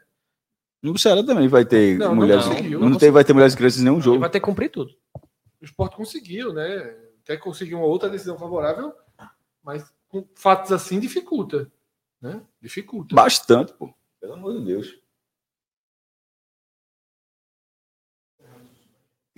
No 0.85 0.99
Ceará 0.99 1.23
também 1.25 1.49
vai 1.49 1.65
ter 1.65 1.97
Não, 1.97 2.09
não 2.09 2.15
mulheres. 2.17 2.45
conseguiu, 2.45 2.79
Não, 2.79 2.91
não 2.91 2.99
tem, 2.99 3.11
vai 3.11 3.25
ter 3.25 3.33
mulheres 3.33 3.55
e 3.55 3.57
crianças 3.57 3.81
em 3.81 3.85
nenhum 3.85 3.97
Ele 3.97 4.05
jogo. 4.05 4.21
vai 4.21 4.29
ter 4.29 4.39
que 4.39 4.45
cumprir 4.45 4.71
tudo. 4.71 4.95
O 5.61 5.65
Sport 5.65 5.95
conseguiu, 5.95 6.53
né? 6.53 6.95
Até 7.23 7.39
conseguir 7.39 7.75
uma 7.75 7.87
outra 7.87 8.11
decisão 8.11 8.39
favorável, 8.39 8.93
mas 9.63 9.91
com 10.09 10.29
fatos 10.35 10.71
assim 10.73 11.01
dificulta. 11.01 11.73
Né? 12.21 12.43
Dificulta. 12.61 13.15
Bastante, 13.15 13.73
pô. 13.73 13.95
Pelo 14.21 14.35
amor 14.35 14.59
de 14.59 14.65
Deus. 14.67 14.95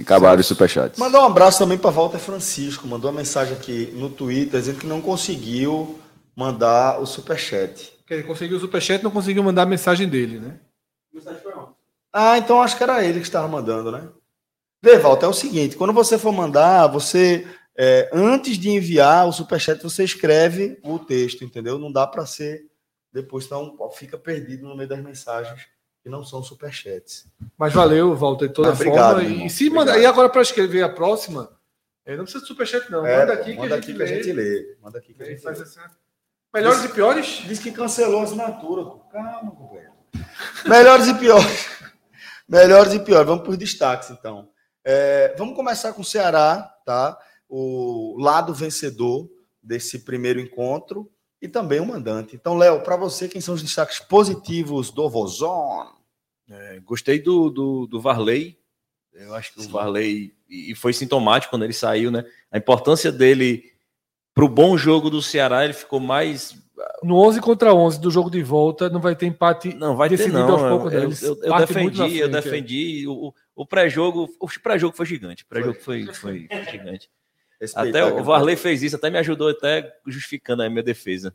Acabaram 0.00 0.40
os 0.40 0.46
superchats. 0.46 0.98
Mandar 0.98 1.22
um 1.22 1.26
abraço 1.26 1.58
também 1.60 1.78
para 1.78 1.90
Walter 1.90 2.18
Francisco. 2.18 2.88
Mandou 2.88 3.08
uma 3.10 3.18
mensagem 3.18 3.54
aqui 3.56 3.92
no 3.94 4.10
Twitter 4.10 4.58
dizendo 4.60 4.80
que 4.80 4.86
não 4.86 5.00
conseguiu 5.00 5.98
mandar 6.34 7.00
o 7.00 7.06
superchat. 7.06 7.92
Ele 8.10 8.24
conseguiu 8.24 8.56
o 8.56 8.60
superchat 8.60 9.02
não 9.02 9.10
conseguiu 9.12 9.42
mandar 9.44 9.62
a 9.62 9.66
mensagem 9.66 10.08
dele, 10.08 10.38
né? 10.40 10.60
Ah, 12.12 12.38
então 12.38 12.62
acho 12.62 12.76
que 12.76 12.82
era 12.82 13.04
ele 13.04 13.20
que 13.20 13.26
estava 13.26 13.46
mandando, 13.48 13.90
né? 13.92 14.08
Vê, 14.82 14.98
Walter, 14.98 15.26
é 15.26 15.28
o 15.28 15.32
seguinte: 15.32 15.76
quando 15.76 15.92
você 15.92 16.18
for 16.18 16.32
mandar, 16.32 16.86
você. 16.86 17.46
é, 17.76 18.08
antes 18.12 18.56
de 18.58 18.70
enviar 18.70 19.26
o 19.28 19.32
superchat, 19.32 19.82
você 19.82 20.02
escreve 20.04 20.78
o 20.82 20.98
texto, 20.98 21.44
entendeu? 21.44 21.78
Não 21.78 21.92
dá 21.92 22.06
para 22.06 22.24
ser. 22.26 22.66
Depois 23.12 23.44
então, 23.46 23.76
fica 23.92 24.16
perdido 24.18 24.66
no 24.68 24.76
meio 24.76 24.88
das 24.88 25.02
mensagens 25.02 25.66
que 26.02 26.08
não 26.10 26.24
são 26.24 26.42
superchats. 26.42 27.26
Mas 27.58 27.72
valeu, 27.72 28.14
Walter, 28.14 28.48
de 28.48 28.54
toda 28.54 28.68
Ah, 28.68 28.72
obrigado, 28.72 29.14
forma. 29.16 29.22
E, 29.28 29.32
irmão. 29.32 29.46
e 29.46 29.50
se 29.50 29.68
manda, 29.70 29.90
Obrigado. 29.92 30.02
e 30.02 30.06
agora 30.06 30.28
para 30.28 30.42
escrever 30.42 30.82
a 30.82 30.88
próxima, 30.88 31.50
eh, 32.04 32.14
não 32.16 32.24
precisa 32.24 32.42
de 32.42 32.48
superchat, 32.48 32.90
não. 32.90 33.04
É, 33.06 33.18
manda 33.20 33.32
aqui, 33.32 33.54
manda 33.56 33.68
que, 33.68 33.72
a 33.74 33.76
aqui 33.78 33.94
que 33.94 34.02
a 34.02 34.04
lê. 34.04 34.14
gente 34.22 34.32
lê. 34.32 34.76
Manda 34.82 34.98
aqui 34.98 35.14
que 35.14 35.22
a 35.22 35.26
gente 35.26 35.44
lê. 35.44 35.50
essa- 35.52 35.90
Melhores 36.54 36.84
e 36.84 36.88
piores? 36.90 37.26
Diz 37.46 37.58
que 37.58 37.70
cancelou 37.72 38.20
a 38.20 38.24
assinatura. 38.24 38.84
Calma, 39.10 39.50
companheiro. 39.50 39.92
Melhores 40.66 41.06
e 41.06 41.14
piores. 41.14 41.66
Melhores 42.48 42.94
e 42.94 43.00
piores. 43.00 43.26
Vamos 43.26 43.42
para 43.42 43.52
os 43.52 43.58
destaques, 43.58 44.10
então. 44.10 44.48
É, 44.84 45.34
vamos 45.36 45.56
começar 45.56 45.92
com 45.92 46.02
o 46.02 46.04
Ceará, 46.04 46.62
tá? 46.84 47.18
O 47.48 48.16
lado 48.18 48.54
vencedor 48.54 49.28
desse 49.62 50.00
primeiro 50.00 50.40
encontro 50.40 51.10
e 51.40 51.48
também 51.48 51.80
o 51.80 51.86
mandante. 51.86 52.36
Então, 52.36 52.56
Léo, 52.56 52.80
para 52.82 52.96
você, 52.96 53.28
quem 53.28 53.40
são 53.40 53.54
os 53.54 53.62
destaques 53.62 53.98
positivos 53.98 54.90
do 54.90 55.08
Vozon? 55.08 55.86
É, 56.48 56.80
gostei 56.80 57.20
do, 57.20 57.50
do, 57.50 57.86
do 57.86 58.00
Varley. 58.00 58.58
Eu 59.12 59.34
acho 59.34 59.52
que 59.52 59.62
Sim. 59.62 59.68
o 59.68 59.72
Varley. 59.72 60.32
E 60.48 60.70
e 60.70 60.74
foi 60.74 60.92
sintomático 60.92 61.50
quando 61.50 61.64
ele 61.64 61.72
saiu, 61.72 62.10
né? 62.10 62.24
A 62.50 62.58
importância 62.58 63.10
dele 63.10 63.72
para 64.34 64.44
o 64.44 64.48
bom 64.48 64.76
jogo 64.76 65.10
do 65.10 65.22
Ceará, 65.22 65.64
ele 65.64 65.72
ficou 65.72 65.98
mais. 65.98 66.56
No 67.02 67.16
11 67.16 67.40
contra 67.40 67.72
11 67.74 68.00
do 68.00 68.10
jogo 68.10 68.30
de 68.30 68.42
volta, 68.42 68.90
não 68.90 69.00
vai 69.00 69.16
ter 69.16 69.26
empate. 69.26 69.74
Não, 69.74 69.96
vai 69.96 70.08
ter 70.08 70.18
Definido 70.18 70.46
não. 70.46 70.52
aos 70.52 70.62
poucos, 70.62 70.92
eu, 70.92 71.08
né? 71.08 71.16
eu, 71.22 71.28
eu, 71.28 71.42
eu 71.42 71.58
defendi, 71.58 72.00
eu 72.00 72.06
frente, 72.06 72.22
é. 72.22 72.28
defendi. 72.28 73.08
O, 73.08 73.32
o 73.54 73.66
pré-jogo, 73.66 74.28
o 74.38 74.48
pré-jogo 74.62 74.94
foi 74.94 75.06
gigante. 75.06 75.42
O 75.44 75.46
pré-jogo 75.46 75.78
foi, 75.80 76.06
foi 76.12 76.48
gigante. 76.70 77.10
Até 77.74 78.04
o 78.04 78.22
Varley 78.22 78.56
fez 78.56 78.82
isso, 78.82 78.96
até 78.96 79.08
me 79.08 79.18
ajudou 79.18 79.48
até 79.48 79.96
justificando 80.06 80.62
a 80.62 80.68
minha 80.68 80.82
defesa. 80.82 81.34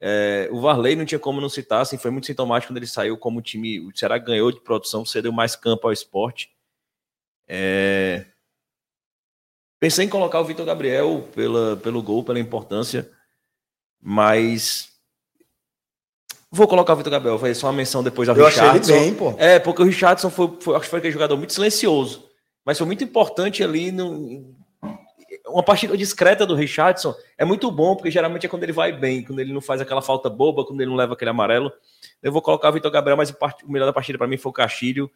É, 0.00 0.48
o 0.50 0.60
Varley 0.60 0.96
não 0.96 1.04
tinha 1.04 1.18
como 1.18 1.40
não 1.40 1.48
citar, 1.48 1.80
assim, 1.80 1.96
foi 1.96 2.10
muito 2.10 2.26
sintomático 2.26 2.72
quando 2.72 2.78
ele 2.78 2.86
saiu 2.86 3.16
como 3.16 3.38
o 3.38 3.42
time, 3.42 3.80
o 3.80 3.96
Ceará 3.96 4.18
ganhou 4.18 4.50
de 4.50 4.60
produção, 4.60 5.04
cedeu 5.04 5.32
mais 5.32 5.54
campo 5.54 5.86
ao 5.86 5.92
esporte. 5.92 6.50
É, 7.46 8.26
pensei 9.78 10.04
em 10.04 10.08
colocar 10.08 10.40
o 10.40 10.44
Vitor 10.44 10.66
Gabriel 10.66 11.28
pela, 11.34 11.76
pelo 11.76 12.02
gol, 12.02 12.24
pela 12.24 12.40
importância, 12.40 13.10
mas 14.06 14.90
vou 16.50 16.68
colocar 16.68 16.92
o 16.92 16.96
Vitor 16.96 17.10
Gabriel, 17.10 17.38
vai 17.38 17.54
só 17.54 17.66
uma 17.68 17.72
menção 17.72 18.02
depois 18.04 18.28
ao 18.28 18.36
Eu 18.36 18.46
achei 18.46 18.62
ele 18.62 18.72
Richardson. 18.78 18.92
bem, 19.00 19.14
pô. 19.14 19.34
É, 19.38 19.58
porque 19.58 19.80
o 19.82 19.84
Richardson 19.86 20.28
foi, 20.28 20.56
foi- 20.60 20.74
acho 20.76 20.84
que 20.84 20.90
foi 20.90 20.98
aquele 20.98 21.12
jogador 21.14 21.38
muito 21.38 21.54
silencioso, 21.54 22.28
mas 22.64 22.76
foi 22.76 22.86
muito 22.86 23.02
importante 23.02 23.64
ali 23.64 23.90
no, 23.90 24.54
uma 25.46 25.62
partida 25.62 25.96
discreta 25.96 26.46
do 26.46 26.54
Richardson 26.54 27.14
é 27.38 27.44
muito 27.44 27.70
bom, 27.70 27.96
porque 27.96 28.10
geralmente 28.10 28.44
é 28.46 28.48
quando 28.48 28.62
ele 28.62 28.72
vai 28.72 28.92
bem, 28.92 29.24
quando 29.24 29.40
ele 29.40 29.52
não 29.52 29.60
faz 29.60 29.80
aquela 29.80 30.02
falta 30.02 30.28
boba, 30.28 30.64
quando 30.64 30.80
ele 30.80 30.90
não 30.90 30.96
leva 30.96 31.14
aquele 31.14 31.30
amarelo. 31.30 31.72
Eu 32.22 32.30
vou 32.30 32.42
colocar 32.42 32.68
o 32.68 32.72
Vitor 32.72 32.90
Gabriel, 32.90 33.16
mas 33.16 33.30
o, 33.30 33.34
part- 33.34 33.64
o 33.64 33.70
melhor 33.72 33.86
da 33.86 33.92
partida 33.92 34.18
para 34.18 34.26
mim 34.26 34.36
foi 34.36 34.50
o 34.50 34.52
Castilho, 34.52 35.10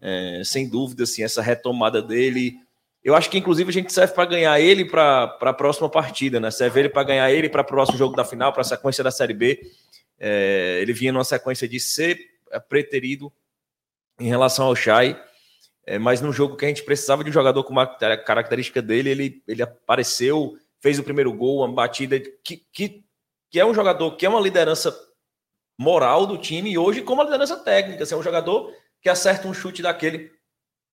é, 0.00 0.42
sem 0.44 0.68
dúvida, 0.68 1.04
assim, 1.04 1.22
essa 1.22 1.40
retomada 1.40 2.02
dele. 2.02 2.56
Eu 3.04 3.16
acho 3.16 3.28
que 3.28 3.38
inclusive 3.38 3.68
a 3.68 3.72
gente 3.72 3.92
serve 3.92 4.14
para 4.14 4.26
ganhar 4.26 4.60
ele 4.60 4.84
para 4.84 5.36
a 5.40 5.52
próxima 5.52 5.88
partida, 5.88 6.38
né? 6.38 6.50
Serve 6.50 6.80
ele 6.80 6.88
para 6.88 7.02
ganhar 7.02 7.30
ele 7.32 7.48
para 7.48 7.62
o 7.62 7.64
próximo 7.64 7.98
jogo 7.98 8.14
da 8.14 8.24
final, 8.24 8.52
para 8.52 8.62
a 8.62 8.64
sequência 8.64 9.02
da 9.02 9.10
Série 9.10 9.34
B. 9.34 9.60
É, 10.18 10.78
ele 10.80 10.92
vinha 10.92 11.12
numa 11.12 11.24
sequência 11.24 11.66
de 11.66 11.80
ser 11.80 12.18
preterido 12.68 13.32
em 14.20 14.28
relação 14.28 14.66
ao 14.66 14.76
Chay. 14.76 15.20
É, 15.84 15.98
mas 15.98 16.20
no 16.20 16.32
jogo 16.32 16.56
que 16.56 16.64
a 16.64 16.68
gente 16.68 16.84
precisava 16.84 17.24
de 17.24 17.30
um 17.30 17.32
jogador 17.32 17.64
com 17.64 17.72
uma 17.72 17.86
car- 17.86 18.24
característica 18.24 18.80
dele, 18.80 19.10
ele, 19.10 19.42
ele 19.48 19.62
apareceu, 19.62 20.56
fez 20.78 20.96
o 20.98 21.02
primeiro 21.02 21.32
gol, 21.32 21.58
uma 21.58 21.72
batida 21.72 22.20
que, 22.20 22.64
que, 22.72 23.04
que 23.50 23.58
é 23.58 23.66
um 23.66 23.74
jogador 23.74 24.16
que 24.16 24.24
é 24.24 24.28
uma 24.28 24.40
liderança 24.40 24.96
moral 25.76 26.24
do 26.24 26.38
time 26.38 26.70
e 26.70 26.78
hoje 26.78 27.02
como 27.02 27.20
uma 27.20 27.24
liderança 27.24 27.56
técnica. 27.56 28.04
Assim, 28.04 28.14
é 28.14 28.16
um 28.16 28.22
jogador 28.22 28.72
que 29.00 29.08
acerta 29.08 29.48
um 29.48 29.54
chute 29.54 29.82
daquele. 29.82 30.30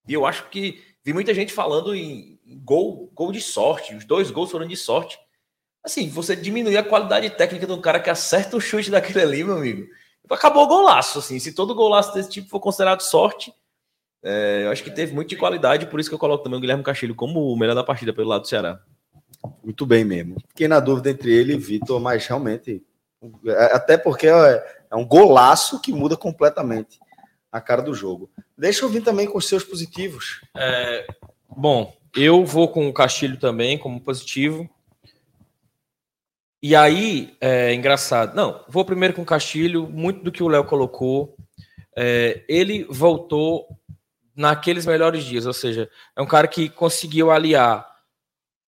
E 0.07 0.14
eu 0.15 0.26
acho 0.26 0.49
que 0.49 0.84
vi 1.03 1.13
muita 1.13 1.34
gente 1.34 1.53
falando 1.53 1.95
em 1.95 2.39
gol, 2.63 3.11
gol 3.13 3.31
de 3.31 3.41
sorte. 3.41 3.95
Os 3.95 4.05
dois 4.05 4.31
gols 4.31 4.51
foram 4.51 4.67
de 4.67 4.76
sorte. 4.76 5.19
Assim, 5.84 6.09
você 6.09 6.35
diminuir 6.35 6.77
a 6.77 6.84
qualidade 6.84 7.30
técnica 7.31 7.65
de 7.65 7.71
um 7.73 7.81
cara 7.81 7.99
que 7.99 8.09
acerta 8.09 8.57
o 8.57 8.61
chute 8.61 8.91
daquele 8.91 9.21
ali, 9.21 9.43
meu 9.43 9.57
amigo. 9.57 9.88
Acabou 10.30 10.63
o 10.65 10.67
golaço, 10.67 11.19
assim. 11.19 11.39
Se 11.39 11.53
todo 11.53 11.73
golaço 11.73 12.13
desse 12.13 12.30
tipo 12.30 12.49
for 12.49 12.59
considerado 12.59 13.01
sorte, 13.01 13.53
é, 14.21 14.63
eu 14.65 14.71
acho 14.71 14.84
que 14.84 14.91
teve 14.91 15.13
muito 15.13 15.30
de 15.30 15.38
qualidade, 15.38 15.85
por 15.88 15.99
isso 15.99 16.09
que 16.09 16.13
eu 16.15 16.19
coloco 16.19 16.43
também 16.43 16.57
o 16.57 16.61
Guilherme 16.61 16.84
Castilho 16.84 17.15
como 17.15 17.51
o 17.51 17.57
melhor 17.57 17.73
da 17.73 17.84
partida 17.84 18.13
pelo 18.13 18.27
lado 18.27 18.41
do 18.41 18.47
Ceará. 18.47 18.80
Muito 19.63 19.85
bem 19.85 20.03
mesmo. 20.03 20.35
Fiquei 20.49 20.67
na 20.67 20.80
dúvida 20.80 21.09
entre 21.09 21.31
ele 21.34 21.53
e 21.53 21.57
Vitor, 21.57 21.99
mas 21.99 22.27
realmente. 22.27 22.84
é- 23.45 23.73
Até 23.76 23.97
porque 23.97 24.27
é, 24.27 24.81
é 24.91 24.95
um 24.95 25.05
golaço 25.05 25.80
que 25.80 25.93
muda 25.93 26.17
completamente 26.17 26.99
a 27.51 27.59
cara 27.59 27.81
do 27.81 27.93
jogo. 27.93 28.30
Deixa 28.57 28.85
eu 28.85 28.89
vir 28.89 29.03
também 29.03 29.27
com 29.27 29.38
os 29.38 29.47
seus 29.47 29.63
positivos. 29.63 30.41
Bom, 31.49 31.95
eu 32.15 32.45
vou 32.45 32.67
com 32.67 32.88
o 32.88 32.93
Castilho 32.93 33.38
também 33.38 33.77
como 33.77 34.01
positivo. 34.01 34.69
E 36.61 36.76
aí, 36.76 37.35
é 37.39 37.73
engraçado. 37.73 38.35
Não, 38.35 38.63
vou 38.67 38.84
primeiro 38.84 39.13
com 39.13 39.21
o 39.21 39.26
Castilho, 39.26 39.88
muito 39.88 40.23
do 40.23 40.31
que 40.31 40.43
o 40.43 40.47
Léo 40.47 40.65
colocou. 40.65 41.35
É, 41.95 42.43
ele 42.47 42.85
voltou 42.89 43.67
naqueles 44.35 44.85
melhores 44.85 45.23
dias, 45.23 45.45
ou 45.45 45.53
seja, 45.53 45.89
é 46.15 46.21
um 46.21 46.26
cara 46.26 46.47
que 46.47 46.69
conseguiu 46.69 47.31
aliar 47.31 47.89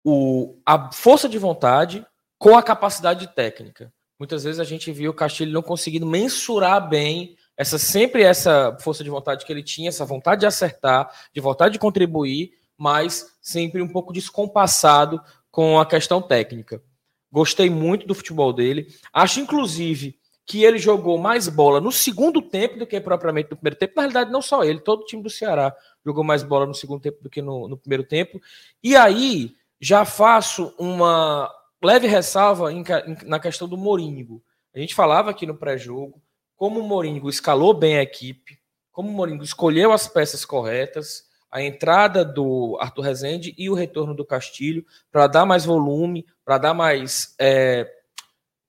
o, 0.04 0.56
a 0.66 0.90
força 0.92 1.28
de 1.28 1.38
vontade 1.38 2.04
com 2.38 2.56
a 2.56 2.62
capacidade 2.62 3.28
técnica. 3.34 3.92
Muitas 4.18 4.44
vezes 4.44 4.60
a 4.60 4.64
gente 4.64 4.90
viu 4.92 5.10
o 5.10 5.14
Castilho 5.14 5.52
não 5.52 5.62
conseguindo 5.62 6.06
mensurar 6.06 6.88
bem 6.88 7.36
essa 7.60 7.76
sempre 7.78 8.22
essa 8.22 8.74
força 8.80 9.04
de 9.04 9.10
vontade 9.10 9.44
que 9.44 9.52
ele 9.52 9.62
tinha, 9.62 9.90
essa 9.90 10.06
vontade 10.06 10.40
de 10.40 10.46
acertar, 10.46 11.12
de 11.30 11.42
vontade 11.42 11.74
de 11.74 11.78
contribuir, 11.78 12.54
mas 12.74 13.36
sempre 13.42 13.82
um 13.82 13.86
pouco 13.88 14.14
descompassado 14.14 15.20
com 15.50 15.78
a 15.78 15.84
questão 15.84 16.22
técnica. 16.22 16.82
Gostei 17.30 17.68
muito 17.68 18.06
do 18.06 18.14
futebol 18.14 18.50
dele. 18.50 18.86
Acho, 19.12 19.40
inclusive, 19.40 20.18
que 20.46 20.64
ele 20.64 20.78
jogou 20.78 21.18
mais 21.18 21.48
bola 21.48 21.82
no 21.82 21.92
segundo 21.92 22.40
tempo 22.40 22.78
do 22.78 22.86
que 22.86 22.98
propriamente 22.98 23.50
no 23.50 23.56
primeiro 23.58 23.78
tempo. 23.78 23.92
Na 23.94 24.02
realidade, 24.04 24.32
não 24.32 24.40
só 24.40 24.64
ele, 24.64 24.80
todo 24.80 25.02
o 25.02 25.04
time 25.04 25.22
do 25.22 25.28
Ceará 25.28 25.76
jogou 26.02 26.24
mais 26.24 26.42
bola 26.42 26.64
no 26.64 26.74
segundo 26.74 27.02
tempo 27.02 27.22
do 27.22 27.28
que 27.28 27.42
no, 27.42 27.68
no 27.68 27.76
primeiro 27.76 28.04
tempo. 28.04 28.40
E 28.82 28.96
aí, 28.96 29.54
já 29.78 30.06
faço 30.06 30.74
uma 30.78 31.52
leve 31.84 32.06
ressalva 32.06 32.72
em 32.72 32.80
em- 32.80 33.28
na 33.28 33.38
questão 33.38 33.68
do 33.68 33.76
Moringo. 33.76 34.42
A 34.74 34.78
gente 34.78 34.94
falava 34.94 35.28
aqui 35.30 35.44
no 35.46 35.54
pré-jogo 35.54 36.22
como 36.60 36.78
o 36.78 36.82
Moringo 36.82 37.30
escalou 37.30 37.72
bem 37.72 37.96
a 37.96 38.02
equipe, 38.02 38.58
como 38.92 39.08
o 39.08 39.12
Moringo 39.12 39.42
escolheu 39.42 39.92
as 39.92 40.06
peças 40.06 40.44
corretas, 40.44 41.24
a 41.50 41.62
entrada 41.62 42.22
do 42.22 42.76
Arthur 42.78 43.00
Rezende 43.00 43.54
e 43.56 43.70
o 43.70 43.74
retorno 43.74 44.14
do 44.14 44.26
Castilho 44.26 44.84
para 45.10 45.26
dar 45.26 45.46
mais 45.46 45.64
volume, 45.64 46.26
para 46.44 46.58
dar 46.58 46.74
mais 46.74 47.34
é, 47.40 47.90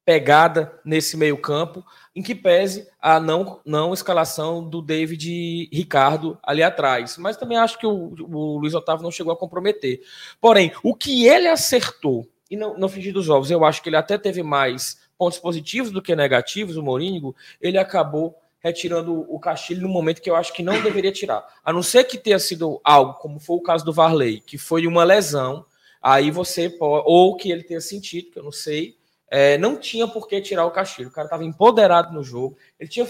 pegada 0.05 0.80
nesse 0.85 1.18
meio-campo, 1.18 1.84
em 2.15 2.23
que 2.23 2.34
pese 2.34 2.88
a 2.97 3.19
não, 3.19 3.59
não 3.65 3.93
escalação 3.93 4.63
do 4.65 4.81
David 4.81 5.69
Ricardo 5.73 6.39
ali 6.43 6.63
atrás. 6.63 7.18
Mas 7.18 7.35
também 7.35 7.57
acho 7.57 7.77
que 7.77 7.85
o, 7.85 8.15
o 8.22 8.57
Luiz 8.57 8.73
Otávio 8.73 9.03
não 9.03 9.11
chegou 9.11 9.34
a 9.34 9.38
comprometer. 9.38 9.99
Porém, 10.39 10.72
o 10.81 10.95
que 10.95 11.27
ele 11.27 11.49
acertou, 11.49 12.26
e 12.49 12.55
não, 12.55 12.77
não 12.77 12.88
fingir 12.88 13.11
dos 13.11 13.27
ovos, 13.27 13.51
eu 13.51 13.65
acho 13.65 13.84
que 13.84 13.89
ele 13.89 13.97
até 13.97 14.18
teve 14.18 14.41
mais 14.41 15.00
pontos 15.22 15.38
positivos 15.38 15.91
do 15.91 16.02
que 16.02 16.15
negativos, 16.15 16.77
o 16.77 16.81
Morínigo, 16.81 17.35
ele 17.61 17.77
acabou 17.77 18.35
retirando 18.60 19.23
o 19.31 19.39
Castilho 19.39 19.84
no 19.84 19.88
momento 19.88 20.19
que 20.19 20.27
eu 20.27 20.35
acho 20.35 20.52
que 20.52 20.64
não 20.64 20.81
deveria 20.81 21.11
tirar. 21.11 21.48
A 21.64 21.72
não 21.72 21.84
ser 21.84 22.06
que 22.06 22.18
tenha 22.18 22.39
sido 22.39 22.81
algo, 22.84 23.14
como 23.19 23.39
foi 23.39 23.57
o 23.57 23.61
caso 23.61 23.85
do 23.85 23.93
Varley, 23.93 24.41
que 24.41 24.57
foi 24.57 24.88
uma 24.88 25.03
lesão, 25.03 25.64
aí 26.02 26.31
você 26.31 26.72
pode, 26.72 27.03
ou 27.06 27.35
que 27.38 27.52
ele 27.52 27.61
tenha 27.61 27.80
sentido, 27.80 28.31
que 28.31 28.39
eu 28.39 28.43
não 28.43 28.52
sei, 28.52 28.98
é, 29.30 29.60
não 29.60 29.77
tinha 29.77 30.07
por 30.07 30.27
que 30.27 30.41
tirar 30.41 30.65
o 30.65 30.72
Castilho. 30.72 31.10
O 31.10 31.14
cara 31.14 31.27
estava 31.27 31.45
empoderado 31.45 32.11
no 32.11 32.23
jogo, 32.23 32.57
ele 32.80 32.89
tinha 32.89 33.06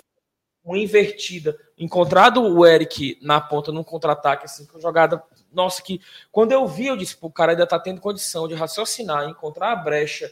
uma 0.65 0.77
invertida, 0.77 1.57
encontrado 1.77 2.43
o 2.43 2.65
Eric 2.67 3.17
na 3.21 3.39
ponta 3.39 3.71
num 3.71 3.85
contra-ataque, 3.85 4.43
assim, 4.47 4.65
com 4.65 4.81
jogada. 4.81 5.23
Nossa, 5.49 5.81
que 5.81 6.01
quando 6.29 6.51
eu 6.51 6.67
vi, 6.67 6.87
eu 6.87 6.97
disse, 6.97 7.15
o 7.21 7.31
cara 7.31 7.53
ainda 7.53 7.65
tá 7.65 7.79
tendo 7.79 8.01
condição 8.01 8.49
de 8.49 8.53
raciocinar, 8.53 9.29
encontrar 9.29 9.71
a 9.71 9.77
brecha 9.77 10.29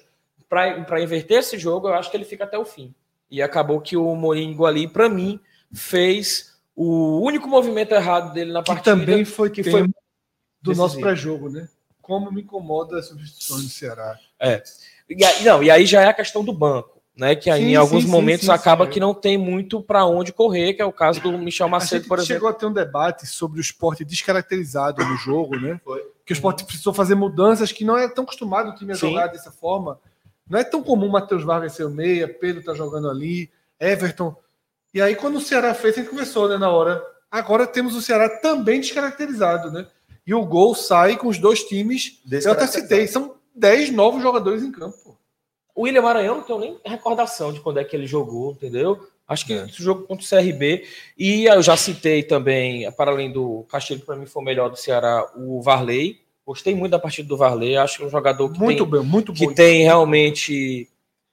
para 0.50 1.02
inverter 1.02 1.40
esse 1.40 1.58
jogo, 1.58 1.88
eu 1.88 1.94
acho 1.94 2.10
que 2.10 2.18
ele 2.18 2.26
fica 2.26 2.44
até 2.44 2.58
o 2.58 2.66
fim. 2.66 2.94
E 3.30 3.42
acabou 3.42 3.80
que 3.80 3.96
o 3.96 4.16
Moringo 4.16 4.66
ali, 4.66 4.88
para 4.88 5.08
mim, 5.08 5.40
fez 5.72 6.58
o 6.76 7.20
único 7.22 7.48
movimento 7.48 7.94
errado 7.94 8.34
dele 8.34 8.52
na 8.52 8.62
Que 8.64 8.68
partida. 8.68 8.98
também 8.98 9.24
foi 9.24 9.50
que 9.50 9.64
foi 9.64 9.88
do 10.62 10.74
nosso 10.74 11.00
pré-jogo, 11.00 11.50
né? 11.50 11.70
Como 12.02 12.32
me 12.32 12.42
incomoda 12.42 12.98
as 12.98 13.08
substituições 13.08 13.64
do 13.64 13.70
Ceará. 13.70 14.18
E 15.10 15.24
aí, 15.24 15.44
não, 15.44 15.62
e 15.62 15.70
aí 15.70 15.86
já 15.86 16.02
é 16.02 16.08
a 16.08 16.14
questão 16.14 16.44
do 16.44 16.52
banco, 16.52 17.02
né? 17.16 17.36
Que 17.36 17.50
aí 17.52 17.64
Sim, 17.66 17.70
em 17.72 17.76
alguns 17.76 18.04
sim, 18.04 18.10
momentos 18.10 18.46
sim, 18.46 18.52
acaba 18.52 18.86
sim. 18.86 18.92
que 18.92 19.00
não 19.00 19.14
tem 19.14 19.38
muito 19.38 19.82
para 19.82 20.06
onde 20.06 20.34
correr, 20.34 20.74
que 20.74 20.82
é 20.82 20.86
o 20.86 20.92
caso 20.92 21.22
do 21.22 21.38
Michel 21.38 21.68
A 21.68 21.70
Macedo, 21.70 22.02
gente 22.02 22.08
por 22.08 22.18
exemplo. 22.18 22.34
chegou 22.34 22.50
a 22.50 22.54
ter 22.54 22.66
um 22.66 22.74
debate 22.74 23.28
sobre 23.28 23.60
o 23.60 23.62
esporte 23.62 24.04
descaracterizado 24.04 25.06
no 25.06 25.16
jogo, 25.18 25.60
né? 25.60 25.80
Foi. 25.84 26.02
Que 26.26 26.32
o 26.32 26.36
esporte 26.36 26.64
precisou 26.64 26.94
fazer 26.94 27.16
mudanças 27.16 27.72
que 27.72 27.84
não 27.84 27.98
é 27.98 28.08
tão 28.08 28.24
acostumado 28.24 28.70
o 28.70 28.76
time 28.76 28.94
a 28.94 28.96
jogar 28.96 29.28
dessa 29.28 29.52
forma. 29.52 30.00
Não 30.50 30.60
é 30.60 30.64
tão 30.64 30.82
comum 30.82 31.08
o 31.08 31.12
Matheus 31.12 31.44
Vargas 31.44 31.74
ser 31.74 31.86
o 31.86 31.90
meia, 31.90 32.28
Pedro 32.28 32.64
tá 32.64 32.74
jogando 32.74 33.10
ali, 33.10 33.50
Everton. 33.80 34.36
E 34.94 35.02
aí, 35.02 35.16
quando 35.16 35.38
o 35.38 35.42
Ceará 35.42 35.74
fez, 35.74 35.96
a 35.96 36.02
gente 36.02 36.10
conversou, 36.10 36.50
né, 36.50 36.58
na 36.58 36.70
hora. 36.70 37.02
Agora 37.30 37.68
temos 37.68 37.96
o 37.96 38.02
Ceará 38.02 38.28
também 38.28 38.82
descaracterizado, 38.82 39.72
né? 39.72 39.86
E 40.26 40.34
o 40.34 40.44
gol 40.44 40.74
sai 40.74 41.16
com 41.16 41.28
os 41.28 41.38
dois 41.38 41.64
times. 41.64 42.20
Eu 42.44 42.52
até 42.52 42.66
citei, 42.66 43.08
são 43.08 43.36
10 43.56 43.92
novos 43.92 44.22
jogadores 44.22 44.64
em 44.64 44.72
campo. 44.72 45.18
O 45.76 45.84
William 45.84 46.02
Maranhão 46.02 46.38
não 46.38 46.44
tenho 46.44 46.60
nem 46.60 46.80
recordação 46.84 47.54
de 47.54 47.60
quando 47.62 47.80
é 47.80 47.84
que 47.84 47.96
ele 47.96 48.08
jogou, 48.08 48.52
entendeu? 48.52 49.08
Acho 49.28 49.46
que 49.46 49.54
É. 49.54 49.66
esse 49.66 49.82
jogo 49.82 50.08
contra 50.08 50.26
o 50.26 50.28
CRB. 50.28 50.86
E 51.18 51.46
eu 51.46 51.62
já 51.62 51.78
citei 51.78 52.24
também, 52.24 52.92
para 52.94 53.12
além 53.12 53.32
do 53.32 53.64
Castilho, 53.70 54.00
que 54.00 54.06
para 54.08 54.16
mim 54.16 54.26
foi 54.26 54.42
o 54.42 54.46
melhor 54.46 54.70
do 54.70 54.76
Ceará, 54.76 55.32
o 55.36 55.62
Varley. 55.62 56.20
Gostei 56.50 56.74
muito 56.74 56.94
da 56.94 56.98
partida 56.98 57.30
do 57.30 57.38
Varley. 57.38 57.78
Acho 57.78 57.98
que 57.98 58.04
é 58.04 58.08
um 58.08 58.10
jogador 58.10 58.52
que 58.52 58.58
Muito 58.58 58.84
tem, 58.84 58.92
bem, 58.92 59.08
muito 59.08 59.32
que 59.32 59.46
bom. 59.46 59.54
tem 59.54 59.84
realmente. 59.84 60.90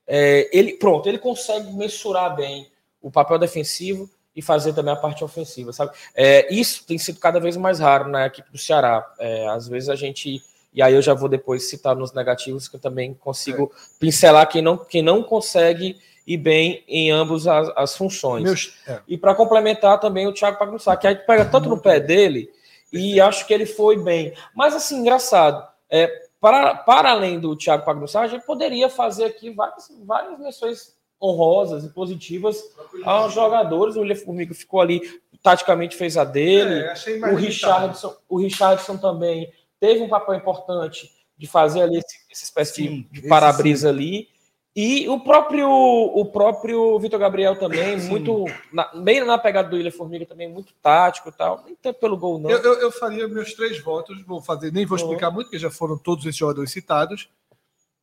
é, 0.07 0.47
ele 0.53 0.75
Pronto, 0.75 1.09
ele 1.09 1.17
consegue 1.17 1.73
mensurar 1.73 2.37
bem 2.37 2.67
o 3.01 3.11
papel 3.11 3.39
defensivo 3.39 4.11
e 4.37 4.43
fazer 4.43 4.75
também 4.75 4.93
a 4.93 4.97
parte 4.97 5.25
ofensiva, 5.25 5.73
sabe? 5.73 5.93
É, 6.15 6.53
isso 6.53 6.85
tem 6.87 6.99
sido 6.99 7.19
cada 7.19 7.41
vez 7.41 7.57
mais 7.57 7.81
raro 7.81 8.11
na 8.11 8.27
equipe 8.27 8.53
do 8.53 8.59
Ceará. 8.59 9.11
É, 9.19 9.49
às 9.49 9.67
vezes 9.67 9.89
a 9.89 9.97
gente. 9.97 10.43
E 10.75 10.83
aí 10.83 10.93
eu 10.93 11.01
já 11.01 11.15
vou 11.15 11.31
depois 11.31 11.67
citar 11.71 11.97
nos 11.97 12.13
negativos, 12.13 12.69
que 12.69 12.77
eu 12.77 12.81
também 12.81 13.15
consigo 13.15 13.73
pincelar 13.99 14.47
quem 14.47 14.61
não, 14.61 14.77
quem 14.77 15.01
não 15.01 15.23
consegue 15.23 15.97
ir 16.27 16.37
bem 16.37 16.85
em 16.87 17.11
ambas 17.11 17.47
as, 17.47 17.73
as 17.75 17.97
funções. 17.97 18.45
Meus, 18.45 18.75
é. 18.87 19.01
E 19.09 19.17
para 19.17 19.35
complementar 19.35 19.99
também 19.99 20.27
o 20.27 20.35
Thiago 20.35 20.59
Pagunçá, 20.59 20.95
que 20.95 21.07
aí 21.07 21.15
pega 21.15 21.47
tanto 21.47 21.71
no 21.71 21.81
pé 21.81 22.01
dele 22.01 22.51
e 22.93 23.21
acho 23.21 23.47
que 23.47 23.55
ele 23.55 23.67
foi 23.67 23.97
bem. 23.97 24.33
Mas 24.55 24.75
assim, 24.75 24.99
engraçado, 24.99 25.67
é, 25.91 26.07
para, 26.41 26.75
para 26.75 27.11
além 27.11 27.41
do 27.41 27.57
Thiago 27.57 27.85
Pagunçá, 27.85 28.21
a 28.21 28.27
gente 28.29 28.45
poderia 28.45 28.89
fazer 28.89 29.25
aqui 29.25 29.51
várias, 29.51 29.91
várias 30.05 30.39
menções 30.39 30.97
honrosas 31.21 31.85
e 31.85 31.89
positivas 31.89 32.63
aos 33.05 33.33
jogadores. 33.33 33.97
O 33.97 34.01
William 34.01 34.17
Formiga 34.17 34.55
ficou 34.55 34.81
ali, 34.81 35.01
taticamente 35.43 35.97
fez 35.97 36.17
a 36.17 36.25
dele. 36.25 36.81
É, 36.81 36.95
o. 37.33 37.37
Richardson, 37.37 38.17
o 38.29 38.39
Richardson 38.39 38.97
também 38.97 39.51
teve 39.81 40.03
um 40.03 40.09
papel 40.09 40.35
importante 40.35 41.11
de 41.37 41.47
fazer 41.47 41.83
ali 41.83 41.99
esse, 41.99 42.17
essa 42.31 42.45
espécie 42.45 42.75
Sim, 42.75 43.07
de- 43.11 43.23
para-brisa 43.29 43.89
ali. 43.89 44.29
E 44.79 45.09
o 45.09 45.19
próprio 45.19 45.71
o 45.71 46.25
próprio 46.27 46.99
Vitor 46.99 47.19
Gabriel 47.19 47.57
também, 47.57 47.99
Sim. 47.99 48.11
muito 48.11 48.45
na, 48.71 48.85
bem 48.95 49.25
na 49.25 49.39
pegada 49.39 49.71
do 49.71 49.77
William 49.77 49.91
Formiga 49.91 50.27
também, 50.27 50.53
muito 50.53 50.75
tático 50.83 51.31
e 51.31 51.33
tal. 51.33 51.63
Nem 51.65 51.75
tanto 51.77 51.99
pelo 51.99 52.15
gol, 52.19 52.39
não. 52.39 52.51
Eu, 52.51 52.59
eu, 52.63 52.75
eu 52.83 52.93
faria 52.93 53.27
meus 53.27 53.55
três 53.55 53.81
votos, 53.83 54.23
vou 54.27 54.43
fazer, 54.43 54.71
nem 54.71 54.85
vou 54.85 54.99
Uhum. 54.99 55.05
explicar 55.05 55.31
muito, 55.31 55.47
porque 55.47 55.59
já 55.59 55.71
foram 55.71 55.97
todos 55.97 56.27
esses 56.27 56.37
jogadores 56.37 56.71
citados. 56.71 57.27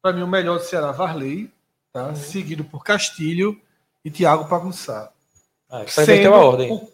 Para 0.01 0.13
mim, 0.13 0.23
o 0.23 0.27
melhor 0.27 0.59
Ceará, 0.61 0.91
Varley, 0.91 1.47
tá? 1.91 2.07
Uhum. 2.07 2.15
seguido 2.15 2.63
por 2.63 2.83
Castilho 2.83 3.55
e 4.03 4.09
Thiago 4.09 4.49
Pagunçá. 4.49 5.11
Ah, 5.69 5.85
só 5.87 6.01
inverteu 6.01 6.33
a 6.33 6.43
ordem. 6.43 6.89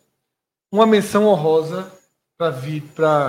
uma 0.70 0.86
menção 0.86 1.26
honrosa 1.26 1.90
para 2.38 2.50
Vi, 2.52 2.84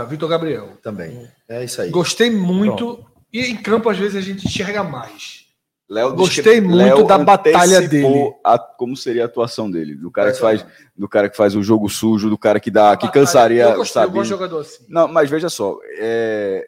Vitor 0.08 0.28
Gabriel. 0.28 0.76
Também. 0.82 1.28
É 1.48 1.62
isso 1.64 1.80
aí. 1.80 1.90
Gostei 1.90 2.28
muito. 2.28 3.04
E 3.32 3.40
em 3.46 3.56
campo, 3.56 3.88
às 3.88 3.96
vezes, 3.96 4.16
a 4.16 4.20
gente 4.20 4.46
enxerga 4.48 4.82
mais. 4.82 5.48
Léo 5.90 6.14
Gostei 6.14 6.60
muito 6.60 6.76
Léo 6.76 7.04
da 7.04 7.18
batalha 7.18 7.80
dele. 7.88 8.32
a- 8.44 8.58
como 8.58 8.96
seria 8.96 9.24
a 9.24 9.26
atuação 9.26 9.68
dele, 9.68 9.96
do 9.96 10.08
cara 10.10 10.30
que 10.30 10.38
faz, 10.38 10.64
do 10.96 11.08
cara 11.08 11.28
que 11.28 11.36
faz 11.36 11.56
o 11.56 11.62
jogo 11.64 11.88
sujo, 11.88 12.30
do 12.30 12.38
cara 12.38 12.60
que 12.60 12.70
dá, 12.70 12.96
que 12.96 13.10
cansaria, 13.10 13.64
Eu 13.64 13.76
gostei, 13.76 14.02
eu 14.04 14.24
jogador 14.24 14.60
assim. 14.60 14.84
Não, 14.88 15.08
mas 15.08 15.28
veja 15.28 15.48
só, 15.48 15.76
é, 15.98 16.64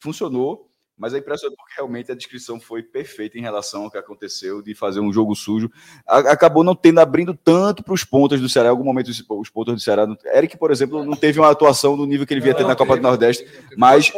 funcionou, 0.00 0.70
mas 0.98 1.12
é 1.12 1.18
impressionante 1.18 1.58
porque 1.58 1.74
realmente 1.76 2.10
a 2.10 2.14
descrição 2.14 2.58
foi 2.58 2.82
perfeita 2.82 3.36
em 3.36 3.42
relação 3.42 3.84
ao 3.84 3.90
que 3.90 3.98
aconteceu 3.98 4.62
de 4.62 4.74
fazer 4.74 5.00
um 5.00 5.12
jogo 5.12 5.34
sujo. 5.34 5.70
Acabou 6.06 6.64
não 6.64 6.74
tendo 6.74 7.00
abrindo 7.00 7.34
tanto 7.34 7.82
para 7.84 7.92
os 7.92 8.02
pontas 8.02 8.40
do 8.40 8.48
Ceará. 8.48 8.68
Em 8.68 8.70
algum 8.70 8.84
momento 8.84 9.08
os, 9.08 9.22
os 9.28 9.50
pontas 9.50 9.74
do 9.74 9.80
Ceará, 9.80 10.06
Eric, 10.34 10.56
por 10.56 10.70
exemplo, 10.70 11.04
não 11.04 11.14
teve 11.14 11.38
uma 11.38 11.50
atuação 11.50 11.98
do 11.98 12.06
nível 12.06 12.26
que 12.26 12.32
ele 12.32 12.40
via 12.40 12.54
ter 12.54 12.66
na 12.66 12.74
Copa 12.74 12.96
do 12.96 13.02
Nordeste, 13.02 13.46
mas- 13.76 14.10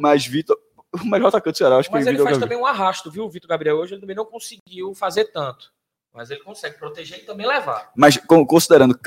mas 0.00 0.24
Vitor, 0.24 0.56
o 0.92 1.04
melhor 1.04 1.28
atacante 1.28 1.54
do 1.54 1.58
Ceará, 1.58 1.76
acho 1.76 1.90
Mas 1.92 2.02
que 2.04 2.08
ele 2.10 2.16
Vitor 2.18 2.26
faz 2.26 2.38
Gabriel. 2.38 2.58
também 2.58 2.58
um 2.58 2.66
arrasto, 2.66 3.10
viu? 3.10 3.24
O 3.24 3.30
Vitor 3.30 3.48
Gabriel 3.48 3.76
hoje 3.76 3.94
ele 3.94 4.00
também 4.00 4.16
não 4.16 4.24
conseguiu 4.24 4.94
fazer 4.94 5.26
tanto. 5.26 5.72
Mas 6.12 6.28
ele 6.30 6.40
consegue 6.42 6.76
proteger 6.76 7.20
e 7.20 7.24
também 7.24 7.46
levar. 7.46 7.92
Mas 7.94 8.16
con- 8.16 8.44
considerando 8.44 8.98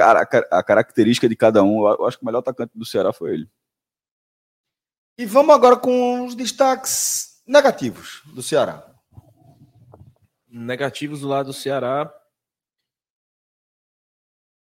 a 0.50 0.64
característica 0.64 1.28
de 1.28 1.36
cada 1.36 1.62
um, 1.62 1.86
eu 1.86 2.06
acho 2.06 2.18
que 2.18 2.24
o 2.24 2.26
melhor 2.26 2.40
atacante 2.40 2.72
do 2.78 2.86
Ceará 2.86 3.12
foi 3.12 3.34
ele. 3.34 3.50
E 5.18 5.26
vamos 5.26 5.54
agora 5.54 5.76
com 5.76 6.26
os 6.26 6.34
destaques 6.34 7.42
negativos 7.46 8.22
do 8.28 8.42
Ceará. 8.42 8.90
Negativos 10.48 11.20
do 11.20 11.28
lado 11.28 11.48
do 11.48 11.54
Ceará. 11.54 12.04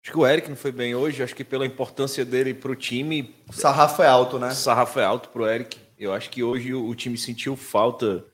Acho 0.03 0.13
que 0.13 0.19
o 0.19 0.27
Eric 0.27 0.49
não 0.49 0.57
foi 0.57 0.73
bem 0.73 0.95
hoje. 0.95 1.23
Acho 1.23 1.35
que 1.35 1.45
pela 1.45 1.67
importância 1.67 2.25
dele 2.25 2.55
para 2.55 2.71
o 2.71 2.77
time, 2.77 3.35
O 3.49 3.53
sarrafo 3.53 4.03
é 4.03 4.07
alto, 4.07 4.39
né? 4.39 4.49
o 4.49 4.55
sarrafo 4.55 4.99
é 5.01 5.05
alto 5.05 5.29
para 5.31 5.43
o 5.43 5.49
Eric. 5.49 5.79
Eu 6.01 6.15
acho 6.15 6.31
que 6.31 6.43
hoje 6.43 6.73
o, 6.73 6.95
time 6.95 7.19
sentiu 7.19 7.55
falta 7.55 8.25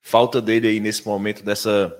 falta 0.00 0.40
dele 0.40 0.68
aí 0.68 0.78
nesse 0.78 1.04
momento 1.04 1.42
dessa 1.42 1.92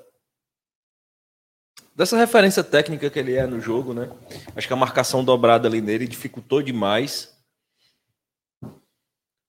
dessa 1.94 2.16
referência 2.16 2.62
técnica 2.62 3.10
que 3.10 3.18
ele 3.18 3.34
é 3.34 3.44
no 3.44 3.60
jogo, 3.60 3.92
né? 3.92 4.08
Acho 4.54 4.66
que 4.68 4.72
a 4.72 4.76
marcação 4.76 5.24
dobrada 5.24 5.66
ali 5.66 5.80
nele 5.80 6.06
dificultou 6.06 6.62
demais. 6.62 7.36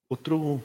Outro 0.10 0.62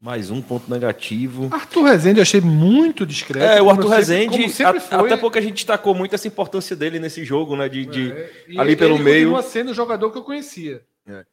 mais 0.00 0.28
um 0.30 0.42
ponto 0.42 0.68
negativo. 0.70 1.48
Arthur 1.52 1.84
Rezende 1.84 2.18
eu 2.18 2.22
achei 2.22 2.40
muito 2.40 3.06
discreto. 3.06 3.44
É, 3.44 3.62
o 3.62 3.70
Arthur 3.70 3.88
Rezende, 3.90 4.48
sempre 4.50 4.78
a- 4.90 5.00
até 5.00 5.16
porque 5.16 5.38
a 5.38 5.42
gente 5.42 5.54
destacou 5.54 5.94
muito 5.94 6.14
essa 6.16 6.26
importância 6.28 6.74
dele 6.74 6.98
nesse 6.98 7.24
jogo, 7.24 7.56
né? 7.56 7.68
De, 7.68 7.86
de- 7.86 8.12
É, 8.12 8.32
ali 8.58 8.72
ele 8.72 8.76
pelo 8.76 8.98
meio. 8.98 9.30
continua 9.30 9.42
sendo 9.42 9.70
o 9.70 9.74
jogador 9.74 10.10
que 10.10 10.18
eu 10.18 10.24
conhecia. 10.24 10.84
de- 11.06 11.26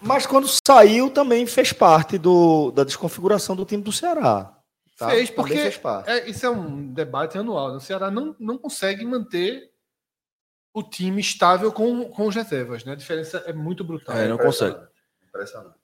Mas 0.00 0.26
quando 0.26 0.48
saiu, 0.66 1.10
também 1.10 1.46
fez 1.46 1.72
parte 1.72 2.18
do, 2.18 2.70
da 2.70 2.84
desconfiguração 2.84 3.56
do 3.56 3.64
time 3.64 3.82
do 3.82 3.92
Ceará. 3.92 4.56
tá? 4.96 5.10
Fez, 5.10 5.30
porque 5.30 5.56
fez 5.56 5.76
parte. 5.76 6.08
é, 6.08 6.28
isso 6.28 6.46
é 6.46 6.50
um 6.50 6.92
debate 6.92 7.36
anual. 7.36 7.70
né? 7.70 7.76
O 7.76 7.80
Ceará 7.80 8.10
não, 8.10 8.34
não 8.38 8.56
consegue 8.56 9.04
manter 9.04 9.70
o 10.72 10.82
time 10.82 11.20
estável 11.20 11.72
com, 11.72 12.04
com 12.10 12.26
os 12.26 12.34
reservas. 12.34 12.84
Né? 12.84 12.92
A 12.92 12.96
diferença 12.96 13.38
é 13.46 13.52
muito 13.52 13.82
brutal. 13.82 14.16
É, 14.16 14.28
não 14.28 14.38
consegue. 14.38 14.78
Impressionante. 15.26 15.77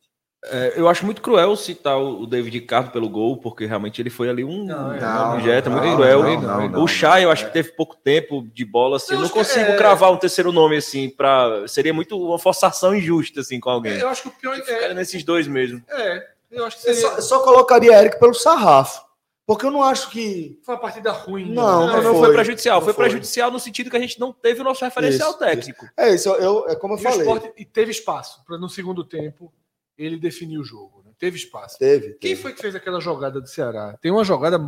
É, 0.47 0.75
eu 0.77 0.89
acho 0.89 1.05
muito 1.07 1.23
cruel 1.23 1.57
citar 1.57 1.97
o 1.99 2.23
o 2.23 2.27
David 2.27 2.59
Ricardo 2.59 2.91
pelo 2.91 3.09
gol, 3.09 3.37
porque 3.39 3.67
realmente 3.67 4.01
ele 4.01 4.11
foi 4.11 4.29
ali 4.29 4.45
um, 4.45 4.71
é, 4.71 5.35
objeto 5.35 5.71
muito 5.71 5.85
não, 5.87 5.97
cruel. 5.97 6.23
não, 6.23 6.41
não, 6.41 6.69
não. 6.69 6.83
o 6.83 6.89
Chay, 6.89 7.25
eu 7.25 7.31
acho 7.31 7.47
que 7.47 7.53
teve 7.53 7.73
pouco 7.73 7.97
tempo 7.97 8.47
de 8.53 8.65
bola, 8.65 8.97
assim. 8.97 9.15
Eu 9.15 9.21
não 9.21 9.29
consigo 9.29 9.71
é- 9.73 9.77
cravar 9.77 10.13
um 10.13 10.17
terceiro 10.17 10.53
nome, 10.53 10.77
assim, 10.77 11.09
para 11.09 11.67
Seria 11.67 11.93
muito 11.95 12.19
uma 12.23 12.39
forçação 12.39 12.95
injusta, 12.95 13.41
assim, 13.41 13.59
com 13.59 13.71
alguém. 13.71 13.95
Eu 13.99 14.09
acho 14.09 14.23
que 14.23 14.29
o 14.29 14.31
pior 14.33 14.55
Ficaria 14.57 14.89
é. 14.89 14.95
nesses 14.95 15.25
dois 15.25 15.47
mesmo. 15.47 15.83
é 15.89 16.35
eu 16.51 16.65
acho 16.65 16.77
que 16.77 16.83
seria, 16.83 17.01
só, 17.01 17.17
eu 17.17 17.23
só 17.23 17.41
colocaria 17.41 17.99
Eric 18.01 18.19
pelo 18.21 18.33
sarrafo. 18.35 19.03
Porque 19.47 19.67
eu 19.67 19.71
não 19.71 19.83
acho 19.83 20.09
que. 20.11 20.59
foi 20.63 20.75
uma 20.75 20.81
partida 20.81 21.13
ruim. 21.13 21.53
Não, 21.53 21.87
Não, 21.87 21.87
não 21.89 22.03
não 22.03 22.13
foi. 22.13 22.27
foi 22.27 22.33
prejudicial. 22.35 22.77
Não 22.79 22.85
foi, 22.85 22.95
foi. 22.95 23.05
prejudicial 23.05 23.51
no 23.51 23.61
sentido 23.61 23.91
que 23.91 23.97
a 23.97 24.01
gente 24.01 24.19
não 24.19 24.33
teve 24.33 24.61
o 24.61 24.65
nosso 24.65 24.83
referencial 24.85 25.31
Isso, 25.31 25.39
técnico. 25.39 25.87
É 25.97 26.15
isso, 26.15 26.31
eu, 26.31 26.67
é 26.69 26.75
como 26.77 26.95
eu 26.95 26.99
E 26.99 27.03
falei. 27.03 27.53
E 27.59 27.65
teve 27.65 27.91
espaço 27.91 28.43
para 28.47 28.57
no 28.57 28.69
segundo 28.71 29.05
tempo 29.05 29.53
ele 29.97 30.19
definir 30.19 30.59
o 30.59 30.65
jogo. 30.65 31.03
né? 31.05 31.13
Teve 31.19 31.37
espaço. 31.37 31.79
Teve. 31.79 32.11
Quem 32.15 32.31
teve. 32.33 32.43
foi 32.43 32.53
que 32.53 32.61
fez 32.61 32.75
aquela 32.75 33.01
jogada 33.01 33.41
do 33.41 33.47
Ceará? 33.47 33.97
Tem 34.01 34.11
uma 34.11 34.25
jogada 34.25 34.59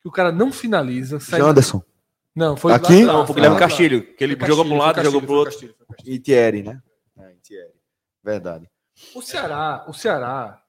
que 0.00 0.08
o 0.08 0.10
cara 0.12 0.30
não 0.32 0.50
finaliza. 0.52 1.20
sai- 1.20 1.40
Janderson. 1.40 1.82
Não, 2.34 2.56
foi 2.56 2.72
Aqui? 2.72 3.04
lá- 3.04 3.12
Não, 3.12 3.26
foi 3.26 3.32
o 3.32 3.34
Guilherme 3.36 3.54
lá. 3.54 3.60
Castilho, 3.60 4.14
que 4.16 4.24
ele 4.24 4.36
jogou 4.46 4.64
para 4.64 4.74
um 4.74 4.78
lado, 4.78 5.02
jogou 5.04 5.22
para 5.22 5.30
o 5.30 5.34
outro. 5.36 5.52
Castilho. 5.52 5.74
E 6.04 6.18
Thierry, 6.18 6.62
né? 6.64 6.82
É, 7.16 7.34
Thierry. 7.42 7.74
Verdade. 8.22 8.68
O 9.14 9.22
Ceará, 9.22 9.84
o 9.88 9.92
Ceará 9.92 10.60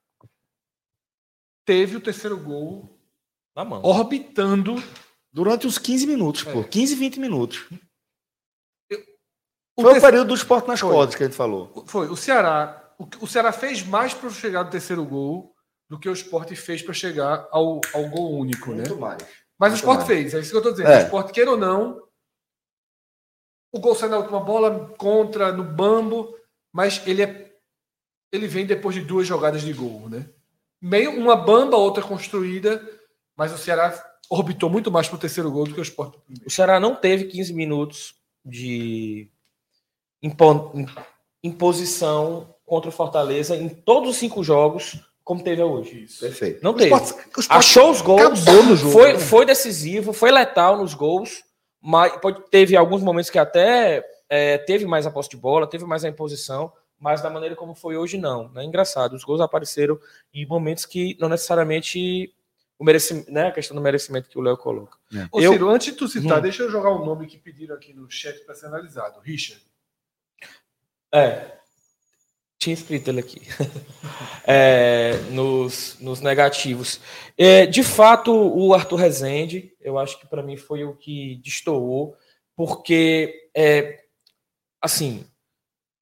teve 1.64 1.96
o 1.96 2.02
terceiro 2.02 2.38
gol 2.38 3.00
Na 3.56 3.66
mão. 3.66 3.82
orbitando. 3.84 4.76
Durante 5.32 5.68
uns 5.68 5.78
15 5.78 6.06
minutos, 6.08 6.44
pô. 6.44 6.62
É. 6.62 6.64
15, 6.64 6.96
20 6.96 7.20
minutos. 7.20 7.66
O 9.78 9.82
Foi 9.82 9.90
o 9.92 9.94
terceiro- 9.94 10.02
período 10.02 10.28
do 10.30 10.34
esporte 10.36 10.68
nas 10.70 10.80
Foi. 10.80 10.90
cordas 10.90 11.16
que 11.16 11.24
a 11.24 11.26
gente 11.26 11.36
falou. 11.36 11.84
Foi, 11.88 12.08
o 12.08 12.16
Ceará. 12.16 12.85
O, 12.98 13.08
o 13.22 13.28
Ceará 13.28 13.52
fez 13.52 13.84
mais 13.86 14.14
para 14.14 14.30
chegar 14.30 14.64
no 14.64 14.70
terceiro 14.70 15.04
gol 15.06 15.54
do 15.90 16.00
que 16.00 16.10
o 16.10 16.14
Sport 16.14 16.54
fez 16.56 16.82
para 16.82 16.94
chegar 16.94 17.48
ao, 17.52 17.80
ao 17.94 18.10
gol 18.10 18.34
único, 18.40 18.70
né? 18.72 18.78
Muito 18.78 18.98
mais. 18.98 19.22
Mas 19.58 19.70
o 19.70 19.72
Muito 19.74 19.78
Sport 19.78 19.98
mais. 19.98 20.08
fez, 20.08 20.34
é 20.34 20.40
isso 20.40 20.52
que 20.52 20.58
eu 20.58 20.62
tô 20.64 20.72
dizendo. 20.72 20.90
É. 20.90 20.98
O 21.02 21.06
Sport, 21.06 21.32
queira 21.32 21.52
ou 21.52 21.58
não, 21.58 22.02
o 23.72 23.80
gol 23.80 23.96
sai 23.96 24.10
na 24.10 24.18
última 24.18 24.40
bola, 24.40 24.90
contra, 24.98 25.52
no 25.52 25.64
bambo, 25.64 26.36
mas 26.72 27.06
ele 27.06 27.22
é. 27.24 27.46
Ele 28.32 28.48
vem 28.48 28.66
depois 28.66 28.96
de 28.96 29.02
duas 29.02 29.28
jogadas 29.28 29.62
de 29.62 29.72
gol, 29.72 30.10
né? 30.10 30.30
Meio 30.82 31.12
uma 31.12 31.36
bamba, 31.36 31.78
outra 31.78 32.04
construída, 32.04 32.82
mas 33.36 33.54
o 33.54 33.58
Ceará 33.58 33.94
orbitou 34.30 34.70
muito 34.70 34.92
mais 34.92 35.08
para 35.08 35.16
o 35.16 35.20
terceiro 35.20 35.52
gol 35.52 35.66
do 35.66 35.74
que 35.74 35.80
o 35.80 35.84
Sport. 35.84 36.16
O 36.46 36.50
Ceará 36.50 36.80
não 36.80 36.96
teve 36.96 37.26
15 37.26 37.54
minutos 37.54 38.16
de 38.44 39.30
impo- 40.22 40.72
im- 40.74 40.86
imposição 41.44 42.55
contra 42.66 42.90
o 42.90 42.94
Fortaleza 42.94 43.56
em 43.56 43.70
todos 43.70 44.10
os 44.12 44.18
cinco 44.18 44.44
jogos, 44.44 45.00
como 45.24 45.44
teve 45.44 45.62
hoje. 45.62 46.08
Perfeito. 46.20 46.64
Não 46.64 46.72
O 46.72 46.76
teve. 46.76 46.94
Sport, 46.94 47.26
o 47.38 47.40
Sport 47.40 47.60
Achou 47.60 47.92
os 47.92 48.02
gols, 48.02 48.40
jogo. 48.40 48.92
foi, 48.92 49.14
né? 49.14 49.20
foi 49.20 49.46
decisivo, 49.46 50.14
foi 50.14 50.32
letal 50.32 50.78
nos 50.78 50.94
gols, 50.94 51.44
mas 51.82 52.14
teve 52.50 52.76
alguns 52.76 53.02
momentos 53.02 53.30
que 53.30 53.38
até 53.40 54.04
é, 54.30 54.58
teve 54.58 54.86
mais 54.86 55.06
a 55.06 55.12
posse 55.12 55.30
de 55.30 55.38
bola, 55.38 55.68
teve 55.68 55.86
mais 55.86 56.04
a 56.04 56.10
imposição, 56.10 56.72
mas 57.00 57.22
da 57.22 57.30
maneira 57.30 57.56
como 57.56 57.76
foi 57.76 57.98
hoje, 57.98 58.18
não. 58.18 58.52
É 58.56 58.64
engraçado. 58.64 59.14
Os 59.14 59.24
gols 59.24 59.42
apareceram 59.42 60.00
em 60.34 60.46
momentos 60.46 60.86
que 60.86 61.16
não 61.20 61.30
necessariamente 61.30 62.34
o 62.80 62.84
merecimento, 62.84 63.32
né? 63.32 63.48
A 63.48 63.52
questão 63.52 63.76
do 63.76 63.82
merecimento 63.82 64.28
que 64.30 64.38
o 64.38 64.42
Léo 64.42 64.58
coloca. 64.58 64.98
É. 65.14 65.28
Ô, 65.32 65.40
Eu- 65.40 65.52
Ciro, 65.54 65.70
antes 65.70 65.88
de 65.88 65.94
tu 65.94 66.08
citar, 66.08 66.40
Hum. 66.40 66.42
deixa 66.42 66.64
eu 66.64 66.72
jogar 66.72 66.90
o 66.90 67.06
nome 67.06 67.26
que 67.28 67.38
pediram 67.38 67.76
aqui 67.76 67.94
no 67.94 68.10
chat 68.10 68.40
para 68.46 68.56
ser 68.56 68.66
analisado. 68.68 69.20
Richard. 69.22 69.62
É. 71.14 71.52
Tinha 72.66 72.74
escrito 72.74 73.10
ele 73.10 73.20
aqui. 73.20 73.42
É, 74.48 75.14
nos, 75.32 75.98
nos 76.00 76.22
negativos. 76.22 77.02
É, 77.36 77.66
de 77.66 77.84
fato, 77.84 78.32
o 78.32 78.76
Arthur 78.76 78.98
Rezende, 78.98 79.74
eu 79.82 79.98
acho 79.98 80.20
que 80.20 80.28
para 80.28 80.44
mim 80.44 80.56
foi 80.56 80.84
o 80.84 80.96
que 80.96 81.42
destoou, 81.44 82.16
porque, 82.56 83.50
é, 83.56 84.04
assim, 84.80 85.26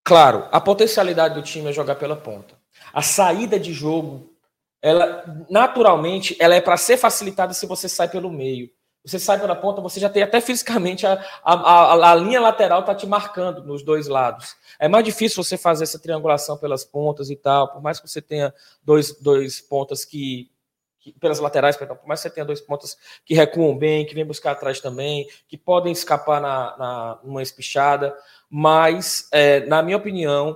claro, 0.04 0.46
a 0.52 0.60
potencialidade 0.60 1.36
do 1.36 1.42
time 1.42 1.70
é 1.70 1.74
jogar 1.74 1.96
pela 1.96 2.18
ponta. 2.18 2.60
A 2.92 3.02
saída 3.02 3.58
de 3.58 3.72
jogo, 3.72 4.36
ela 4.82 5.24
naturalmente, 5.50 6.36
ela 6.38 6.54
é 6.54 6.60
para 6.60 6.76
ser 6.76 6.98
facilitada 6.98 7.54
se 7.54 7.66
você 7.66 7.88
sai 7.88 8.10
pelo 8.10 8.30
meio. 8.30 8.70
Você 9.06 9.20
sai 9.20 9.38
pela 9.40 9.56
ponta, 9.56 9.82
você 9.82 10.00
já 10.00 10.10
tem 10.10 10.24
até 10.24 10.40
fisicamente 10.40 11.06
a, 11.06 11.14
a, 11.44 11.54
a, 11.54 12.12
a 12.12 12.16
linha 12.16 12.40
lateral 12.40 12.84
tá 12.86 12.96
te 12.96 13.06
marcando 13.06 13.62
nos 13.64 13.84
dois 13.84 14.08
lados. 14.08 14.56
É 14.80 14.88
mais 14.88 15.04
difícil 15.04 15.44
você 15.44 15.58
fazer 15.58 15.84
essa 15.84 16.00
triangulação 16.00 16.58
pelas 16.58 16.86
pontas 16.86 17.30
e 17.30 17.36
tal, 17.36 17.68
por 17.74 17.82
mais 17.82 18.00
que 18.00 18.08
você 18.10 18.22
tenha 18.22 18.54
dois, 18.82 19.12
dois 19.20 19.60
pontas 19.60 20.06
que, 20.06 20.50
que- 21.02 21.12
pelas 21.20 21.40
laterais, 21.40 21.76
perdão, 21.76 21.98
por 21.98 22.08
mais 22.08 22.22
que 22.22 22.30
você 22.30 22.34
tenha 22.34 22.46
dois 22.46 22.62
pontas 22.62 22.98
que 23.26 23.34
recuam 23.34 23.78
bem, 23.78 24.06
que 24.06 24.16
vêm 24.16 24.26
buscar 24.26 24.52
atrás 24.52 24.80
também, 24.80 25.28
que 25.50 25.58
podem 25.58 25.92
escapar 25.92 26.40
na, 26.40 26.78
na 26.78 27.20
numa 27.26 27.42
espichada, 27.44 28.16
mas 28.50 29.28
é, 29.34 29.66
na 29.66 29.84
minha 29.84 29.98
opinião, 29.98 30.56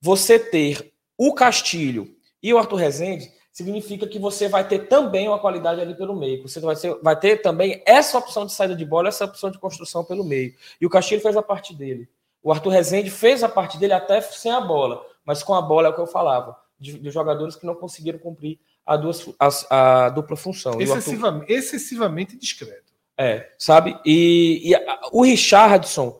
você 0.00 0.38
ter 0.38 0.92
o 1.16 1.32
Castilho 1.34 2.14
e 2.42 2.52
o 2.52 2.58
Arthur 2.58 2.76
Rezende 2.76 3.32
significa 3.52 4.06
que 4.06 4.18
você 4.18 4.48
vai 4.48 4.66
ter 4.66 4.88
também 4.88 5.28
uma 5.28 5.38
qualidade 5.38 5.80
ali 5.80 5.94
pelo 5.94 6.16
meio. 6.16 6.42
Você 6.48 6.58
vai, 6.60 6.74
ser- 6.74 6.96
vai 7.02 7.18
ter 7.18 7.42
também 7.42 7.82
essa 7.86 8.16
opção 8.18 8.46
de 8.46 8.52
saída 8.52 8.74
de 8.74 8.84
bola, 8.84 9.08
essa 9.08 9.24
opção 9.26 9.50
de 9.50 9.58
construção 9.58 10.02
pelo 10.02 10.24
meio. 10.24 10.54
E 10.80 10.86
o 10.86 10.90
Castilho 10.90 11.20
fez 11.20 11.36
a 11.36 11.42
parte 11.42 11.74
dele. 11.74 12.08
O 12.42 12.50
Arthur 12.50 12.70
Rezende 12.70 13.10
fez 13.10 13.44
a 13.44 13.48
parte 13.48 13.78
dele 13.78 13.92
até 13.92 14.20
sem 14.20 14.50
a 14.50 14.60
bola, 14.60 15.04
mas 15.24 15.42
com 15.42 15.54
a 15.54 15.62
bola 15.62 15.88
é 15.88 15.90
o 15.90 15.94
que 15.94 16.00
eu 16.00 16.06
falava, 16.06 16.56
de, 16.80 16.98
de 16.98 17.10
jogadores 17.10 17.54
que 17.54 17.66
não 17.66 17.74
conseguiram 17.74 18.18
cumprir 18.18 18.58
a, 18.84 18.96
duas, 18.96 19.28
a, 19.38 20.06
a 20.06 20.08
dupla 20.08 20.36
função. 20.36 20.72
Arthur- 20.72 20.82
Excessivamente, 20.96 21.52
excessivamente 21.52 22.36
discreto. 22.36 22.92
é, 23.16 23.48
sabe? 23.58 23.96
E, 24.04 24.70
e 24.70 24.74
a- 24.74 25.00
o 25.12 25.22
Richardson 25.22 26.18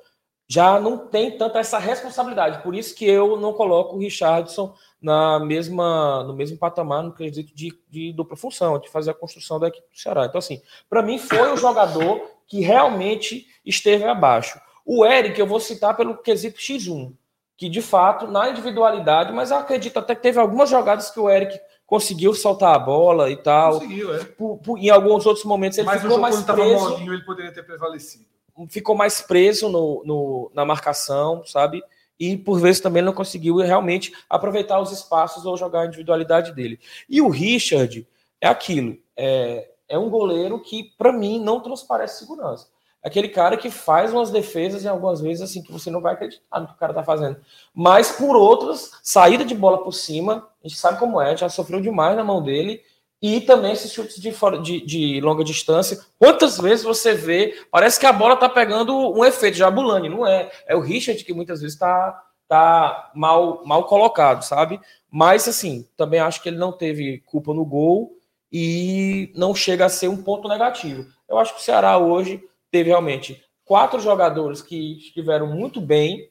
já 0.53 0.79
não 0.79 0.99
tem 0.99 1.37
tanta 1.39 1.59
essa 1.61 1.79
responsabilidade. 1.79 2.63
Por 2.63 2.75
isso 2.75 2.95
que 2.95 3.07
eu 3.09 3.37
não 3.39 3.55
coloco 3.55 3.97
o 3.97 3.99
Richardson 3.99 4.75
na 5.01 5.39
mesma, 5.41 6.23
no 6.25 6.35
mesmo 6.35 6.59
patamar 6.59 7.03
no 7.03 7.13
quesito 7.15 7.55
de, 7.55 7.73
de 7.89 8.13
dupla 8.13 8.37
função, 8.37 8.79
de 8.79 8.91
fazer 8.91 9.13
a 9.13 9.15
construção 9.15 9.59
da 9.59 9.69
equipe 9.69 9.87
do 9.91 9.99
Ceará. 9.99 10.27
Então, 10.27 10.39
assim, 10.39 10.61
para 10.91 11.03
mim 11.03 11.19
foi 11.19 11.51
o 11.53 11.57
jogador 11.57 12.21
que 12.47 12.61
realmente 12.61 13.47
esteve 13.65 14.05
abaixo. 14.05 14.61
O 14.85 15.07
Eric, 15.07 15.41
eu 15.41 15.47
vou 15.47 15.59
citar 15.59 15.97
pelo 15.97 16.19
quesito 16.19 16.59
X1, 16.59 17.15
que 17.57 17.69
de 17.69 17.81
fato, 17.81 18.27
na 18.27 18.51
individualidade, 18.51 19.33
mas 19.33 19.51
eu 19.51 19.57
acredito 19.57 19.99
até 19.99 20.15
que 20.15 20.23
teve 20.23 20.39
algumas 20.39 20.69
jogadas 20.69 21.11
que 21.11 21.19
o 21.19 21.31
Eric 21.31 21.59
conseguiu 21.87 22.35
soltar 22.35 22.75
a 22.75 22.79
bola 22.79 23.31
e 23.31 23.37
tal. 23.37 23.75
Conseguiu, 23.75 24.15
é. 24.15 24.25
Por- 24.25 24.59
por- 24.59 24.79
em 24.79 24.91
alguns 24.91 25.25
outros 25.25 25.45
momentos 25.47 25.79
ele 25.79 25.87
Mas 25.87 25.97
o 25.97 26.01
ficou 26.01 26.11
jogo 26.17 26.23
mais 26.23 26.35
quando 26.35 26.41
estava 26.43 26.61
preso 26.63 26.91
molinho, 26.91 27.15
ele 27.15 27.25
poderia 27.25 27.53
ter 27.53 27.63
prevalecido. 27.65 28.25
Ficou 28.69 28.95
mais 28.95 29.21
preso 29.21 29.69
no, 29.69 30.03
no- 30.05 30.51
na 30.55 30.65
marcação, 30.65 31.45
sabe? 31.47 31.83
E 32.19 32.37
por 32.37 32.61
vezes 32.61 32.81
também 32.81 33.03
não 33.03 33.13
conseguiu 33.13 33.57
realmente 33.57 34.13
aproveitar 34.29 34.81
os 34.81 34.93
espaços 34.93 35.45
ou 35.45 35.57
jogar 35.57 35.81
a 35.83 35.87
individualidade 35.87 36.53
dele. 36.53 36.79
E 37.09 37.21
o 37.21 37.29
Richard 37.29 38.07
é 38.41 38.47
aquilo, 38.49 38.97
é, 39.17 39.71
é 39.89 39.99
um 39.99 40.09
goleiro 40.11 40.61
que, 40.61 40.85
para 40.97 41.13
mim, 41.13 41.41
não 41.41 41.61
transparece 41.61 42.19
segurança. 42.21 42.69
É 43.03 43.09
Aquele 43.09 43.29
cara 43.29 43.57
que 43.57 43.69
faz 43.71 44.13
umas 44.13 44.31
defesas 44.31 44.85
e 44.85 44.89
algumas 44.89 45.21
vezes 45.21 45.43
assim 45.43 45.63
que 45.63 45.73
você 45.73 45.91
não 45.91 46.01
vai 46.01 46.15
acreditar 46.15 46.61
no 46.61 46.69
que 46.69 46.75
o 46.75 46.77
cara 46.77 46.95
tá 46.95 47.03
fazendo. 47.03 47.37
Mas 47.75 48.13
por 48.13 48.37
outras, 48.37 48.93
saída 49.03 49.45
de 49.45 49.55
bola 49.57 49.83
por 49.83 49.93
cima, 49.93 50.49
a 50.65 50.69
gente 50.69 50.79
sabe 50.79 51.01
como 51.01 51.21
é, 51.21 51.37
já 51.37 51.49
sofreu 51.49 51.81
demais 51.81 52.17
na 52.17 52.23
mão 52.23 52.41
dele. 52.41 52.81
E 53.23 53.41
também 53.41 53.73
esses 53.73 53.93
chutes 53.93 54.21
de, 54.21 54.33
fora, 54.33 54.61
de, 54.61 54.85
de 54.85 55.21
longa 55.21 55.45
distância. 55.45 56.01
Quantas 56.19 56.59
vezes 56.59 56.85
você 56.85 57.15
vê, 57.15 57.57
parece 57.71 58.01
que 58.01 58.05
a 58.05 58.13
bola 58.13 58.37
tá 58.37 58.49
pegando 58.49 59.17
um 59.17 59.25
efeito 59.25 59.57
Jabulani, 59.57 60.09
não 60.09 60.27
é? 60.27 60.51
É 60.67 60.75
o 60.75 60.81
Richard 60.81 61.23
que 61.25 61.33
muitas 61.33 61.61
vezes 61.61 61.79
tá, 61.79 62.21
tá 62.49 63.13
mal, 63.15 63.65
mal 63.65 63.85
colocado, 63.85 64.43
sabe? 64.43 64.81
Mas 65.09 65.47
assim, 65.47 65.89
também 65.97 66.19
acho 66.19 66.43
que 66.43 66.49
ele 66.49 66.59
não 66.59 66.73
teve 66.73 67.19
culpa 67.21 67.55
no 67.55 67.65
gol 67.65 68.19
e 68.51 69.33
não 69.37 69.55
chega 69.55 69.87
a 69.87 69.89
ser 69.89 70.09
um 70.09 70.21
ponto 70.21 70.49
negativo. 70.49 71.07
Eu 71.29 71.39
acho 71.39 71.55
que 71.55 71.61
o 71.61 71.63
Ceará 71.63 71.97
hoje 71.99 72.43
teve 72.73 72.91
realmente 72.91 73.41
quatro 73.65 74.01
jogadores 74.01 74.61
que 74.61 74.99
estiveram 74.99 75.47
muito 75.47 75.81
bem, 75.81 76.29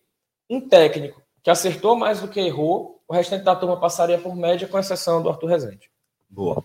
um 0.49 0.59
técnico 0.59 1.21
que 1.41 1.49
acertou 1.49 1.95
mais 1.95 2.19
do 2.19 2.27
que 2.27 2.39
errou, 2.39 3.01
o 3.07 3.13
restante 3.13 3.45
da 3.45 3.55
turma 3.55 3.79
passaria 3.79 4.17
por 4.17 4.35
média, 4.35 4.67
com 4.67 4.77
exceção 4.77 5.23
do 5.23 5.29
Arthur 5.29 5.47
Rezende. 5.47 5.89
Boa. 6.31 6.63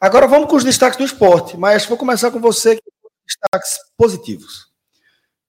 Agora 0.00 0.26
vamos 0.26 0.48
com 0.48 0.56
os 0.56 0.64
destaques 0.64 0.96
do 0.96 1.04
esporte, 1.04 1.56
mas 1.56 1.84
vou 1.84 1.98
começar 1.98 2.30
com 2.30 2.40
você, 2.40 2.80
destaques 3.26 3.78
positivos. 3.96 4.72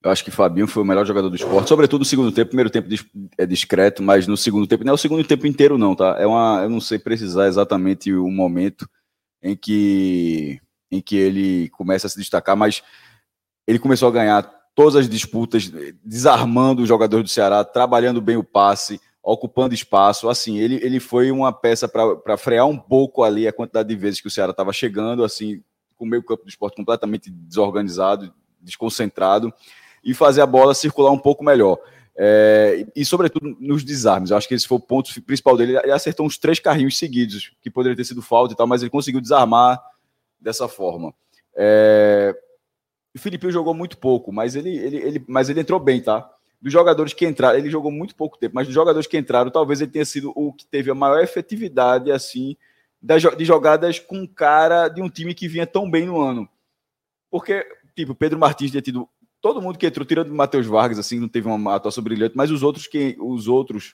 Eu 0.03 0.11
acho 0.11 0.23
que 0.23 0.31
Fabinho 0.31 0.67
foi 0.67 0.83
o 0.83 0.85
melhor 0.85 1.05
jogador 1.05 1.29
do 1.29 1.35
esporte, 1.35 1.69
sobretudo 1.69 2.01
no 2.01 2.05
segundo 2.05 2.31
tempo. 2.31 2.49
Primeiro 2.49 2.69
tempo 2.69 2.89
é 3.37 3.45
discreto, 3.45 4.03
mas 4.03 4.27
no 4.27 4.35
segundo 4.35 4.67
tempo, 4.67 4.83
não 4.83 4.91
é 4.91 4.93
o 4.95 4.97
segundo 4.97 5.23
tempo 5.23 5.47
inteiro, 5.47 5.77
não, 5.77 5.95
tá? 5.95 6.17
É 6.19 6.27
uma, 6.27 6.61
eu 6.63 6.69
não 6.69 6.81
sei 6.81 6.99
precisar 6.99 7.47
exatamente 7.47 8.13
o 8.13 8.29
momento 8.29 8.87
em 9.41 9.55
que, 9.55 10.59
em 10.91 10.99
que 10.99 11.15
ele 11.15 11.69
começa 11.69 12.07
a 12.07 12.09
se 12.09 12.17
destacar, 12.17 12.57
mas 12.57 12.83
ele 13.65 13.79
começou 13.79 14.09
a 14.09 14.11
ganhar 14.11 14.43
todas 14.75 14.97
as 14.97 15.07
disputas, 15.07 15.71
desarmando 16.03 16.81
os 16.81 16.87
jogadores 16.87 17.23
do 17.23 17.29
Ceará, 17.29 17.63
trabalhando 17.63 18.21
bem 18.21 18.35
o 18.35 18.43
passe, 18.43 18.99
ocupando 19.23 19.73
espaço. 19.73 20.27
Assim, 20.27 20.59
ele, 20.59 20.75
ele 20.83 20.99
foi 20.99 21.31
uma 21.31 21.53
peça 21.53 21.87
para 21.87 22.37
frear 22.37 22.67
um 22.67 22.77
pouco 22.77 23.23
ali 23.23 23.47
a 23.47 23.53
quantidade 23.53 23.87
de 23.87 23.95
vezes 23.95 24.19
que 24.19 24.27
o 24.27 24.31
Ceará 24.31 24.51
estava 24.51 24.73
chegando, 24.73 25.23
assim, 25.23 25.63
com 25.95 26.03
o 26.03 26.07
meio 26.07 26.23
campo 26.23 26.43
do 26.43 26.49
esporte 26.49 26.75
completamente 26.75 27.29
desorganizado, 27.29 28.33
desconcentrado, 28.59 29.53
e 30.03 30.13
fazer 30.13 30.41
a 30.41 30.45
bola 30.45 30.73
circular 30.73 31.11
um 31.11 31.17
pouco 31.17 31.43
melhor. 31.43 31.77
É, 32.15 32.85
e, 32.95 33.03
sobretudo, 33.05 33.55
nos 33.59 33.83
desarmes. 33.83 34.29
Eu 34.29 34.37
acho 34.37 34.47
que 34.47 34.53
esse 34.53 34.67
foi 34.67 34.77
o 34.77 34.81
ponto 34.81 35.09
principal 35.23 35.55
dele. 35.55 35.77
Ele 35.77 35.91
acertou 35.91 36.25
uns 36.25 36.37
três 36.37 36.59
carrinhos 36.59 36.97
seguidos, 36.97 37.53
que 37.61 37.71
poderia 37.71 37.95
ter 37.95 38.03
sido 38.03 38.21
falta 38.21 38.53
e 38.53 38.57
tal, 38.57 38.67
mas 38.67 38.81
ele 38.81 38.91
conseguiu 38.91 39.21
desarmar 39.21 39.81
dessa 40.39 40.67
forma. 40.67 41.13
É, 41.55 42.35
o 43.15 43.19
Filipinho 43.19 43.51
jogou 43.51 43.73
muito 43.73 43.97
pouco, 43.97 44.31
mas 44.31 44.55
ele, 44.55 44.75
ele, 44.77 44.97
ele, 44.97 45.25
mas 45.27 45.49
ele 45.49 45.61
entrou 45.61 45.79
bem, 45.79 46.01
tá? 46.01 46.29
Dos 46.63 46.71
jogadores 46.71 47.13
que 47.13 47.27
entraram, 47.27 47.59
ele 47.59 47.69
jogou 47.69 47.91
muito 47.91 48.15
pouco 48.15 48.37
tempo, 48.37 48.55
mas 48.55 48.65
dos 48.65 48.73
jogadores 48.73 49.05
que 49.05 49.17
entraram, 49.17 49.51
talvez 49.51 49.81
ele 49.81 49.91
tenha 49.91 50.05
sido 50.05 50.31
o 50.33 50.53
que 50.53 50.65
teve 50.65 50.89
a 50.89 50.95
maior 50.95 51.21
efetividade, 51.21 52.09
assim, 52.09 52.55
de 53.01 53.43
jogadas 53.43 53.99
com 53.99 54.25
cara 54.25 54.87
de 54.87 55.01
um 55.01 55.09
time 55.09 55.33
que 55.33 55.45
vinha 55.45 55.67
tão 55.67 55.91
bem 55.91 56.05
no 56.05 56.21
ano. 56.21 56.47
Porque, 57.29 57.67
tipo, 57.93 58.15
Pedro 58.15 58.39
Martins 58.39 58.71
tinha 58.71 58.81
tido. 58.81 59.09
Todo 59.41 59.61
mundo 59.61 59.77
que 59.77 59.85
entrou, 59.85 60.05
tirando 60.05 60.29
o 60.29 60.33
Matheus 60.33 60.65
Vargas, 60.65 60.97
assim, 60.97 61.19
não 61.19 61.27
teve 61.27 61.49
uma 61.49 61.75
atuação 61.75 62.01
brilhante, 62.01 62.37
mas 62.37 62.49
os 62.49 62.63
outros 62.63 62.87
que. 62.87 63.17
Os 63.19 63.49
outros. 63.49 63.93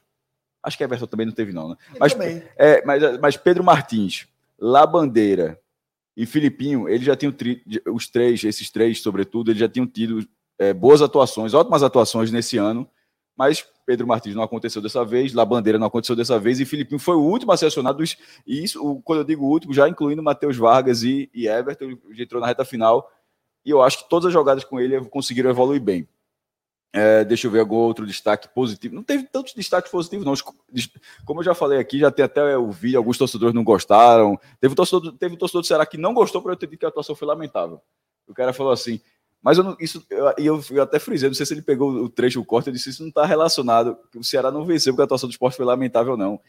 Acho 0.61 0.77
que 0.77 0.83
Everton 0.83 1.07
também 1.07 1.25
não 1.25 1.33
teve, 1.33 1.51
não, 1.51 1.69
né? 1.69 1.75
Mas, 1.99 2.13
é, 2.55 2.85
mas, 2.85 3.19
mas 3.19 3.35
Pedro 3.35 3.63
Martins, 3.63 4.27
Labandeira 4.59 5.59
e 6.15 6.27
Filipinho, 6.27 6.87
eles 6.87 7.03
já 7.05 7.15
tinham 7.15 7.31
tri- 7.31 7.63
os 7.87 8.07
três, 8.07 8.43
esses 8.43 8.69
três, 8.69 9.01
sobretudo, 9.01 9.49
eles 9.49 9.59
já 9.59 9.67
tinham 9.67 9.87
tido 9.87 10.27
é, 10.59 10.73
boas 10.73 11.01
atuações, 11.01 11.53
ótimas 11.53 11.81
atuações 11.81 12.31
nesse 12.31 12.57
ano, 12.57 12.87
mas 13.35 13.65
Pedro 13.85 14.05
Martins 14.05 14.35
não 14.35 14.43
aconteceu 14.43 14.81
dessa 14.81 15.03
vez, 15.05 15.33
Labandeira 15.33 15.79
não 15.79 15.87
aconteceu 15.87 16.15
dessa 16.15 16.37
vez, 16.37 16.59
e 16.59 16.65
Filipinho 16.65 16.99
foi 16.99 17.15
o 17.15 17.21
último 17.21 17.51
a 17.53 17.57
ser 17.57 17.67
acionado, 17.67 18.03
e 18.03 18.63
isso, 18.63 19.01
quando 19.05 19.19
eu 19.19 19.23
digo 19.23 19.45
último, 19.45 19.73
já 19.73 19.87
incluindo 19.87 20.21
Matheus 20.21 20.57
Vargas 20.57 21.01
e, 21.03 21.29
e 21.33 21.47
Everton, 21.47 21.85
ele 22.09 22.23
entrou 22.23 22.41
na 22.41 22.47
reta 22.47 22.65
final, 22.65 23.09
e 23.65 23.71
eu 23.71 23.81
acho 23.81 24.03
que 24.03 24.09
todas 24.09 24.27
as 24.27 24.33
jogadas 24.33 24.63
com 24.63 24.79
ele 24.79 24.99
conseguiram 25.05 25.49
evoluir 25.49 25.81
bem. 25.81 26.07
É, 26.91 27.23
deixa 27.23 27.45
eu 27.45 27.51
ver 27.51 27.59
algum 27.59 27.75
outro 27.75 28.05
destaque 28.05 28.49
positivo. 28.49 28.95
Não 28.95 29.03
teve 29.03 29.23
tantos 29.23 29.53
destaques 29.53 29.91
positivos, 29.91 30.25
não. 30.25 30.33
Como 31.23 31.39
eu 31.39 31.43
já 31.43 31.53
falei 31.53 31.77
aqui, 31.77 31.99
já 31.99 32.09
tem 32.09 32.25
até 32.25 32.57
o 32.57 32.71
vídeo, 32.71 32.97
alguns 32.97 33.17
torcedores 33.17 33.53
não 33.53 33.63
gostaram. 33.63 34.39
Teve 34.59 34.71
um 34.71 34.75
torcedor, 34.75 35.11
teve 35.17 35.35
um 35.35 35.37
torcedor 35.37 35.61
do 35.61 35.67
Ceará 35.67 35.85
que 35.85 35.97
não 35.97 36.15
gostou 36.15 36.41
por 36.41 36.51
eu 36.51 36.55
ter 36.55 36.67
dito 36.67 36.79
que 36.79 36.85
a 36.85 36.89
atuação 36.89 37.15
foi 37.15 37.27
lamentável. 37.27 37.79
O 38.27 38.33
cara 38.33 38.53
falou 38.53 38.71
assim, 38.71 38.99
mas 39.41 39.57
eu 39.57 39.63
não, 39.63 39.77
isso, 39.79 40.05
eu, 40.09 40.33
eu, 40.37 40.63
eu 40.71 40.83
até 40.83 40.99
frisei, 40.99 41.29
não 41.29 41.33
sei 41.33 41.45
se 41.45 41.53
ele 41.53 41.61
pegou 41.61 41.91
o 41.91 42.09
trecho, 42.09 42.41
o 42.41 42.45
corte, 42.45 42.67
eu 42.67 42.73
disse, 42.73 42.89
isso 42.89 43.01
não 43.01 43.09
está 43.09 43.25
relacionado, 43.25 43.97
que 44.11 44.17
o 44.17 44.23
Ceará 44.23 44.51
não 44.51 44.65
venceu 44.65 44.93
porque 44.93 45.01
a 45.01 45.05
atuação 45.05 45.29
do 45.29 45.31
esporte 45.31 45.55
foi 45.55 45.65
lamentável, 45.65 46.17
não. 46.17 46.39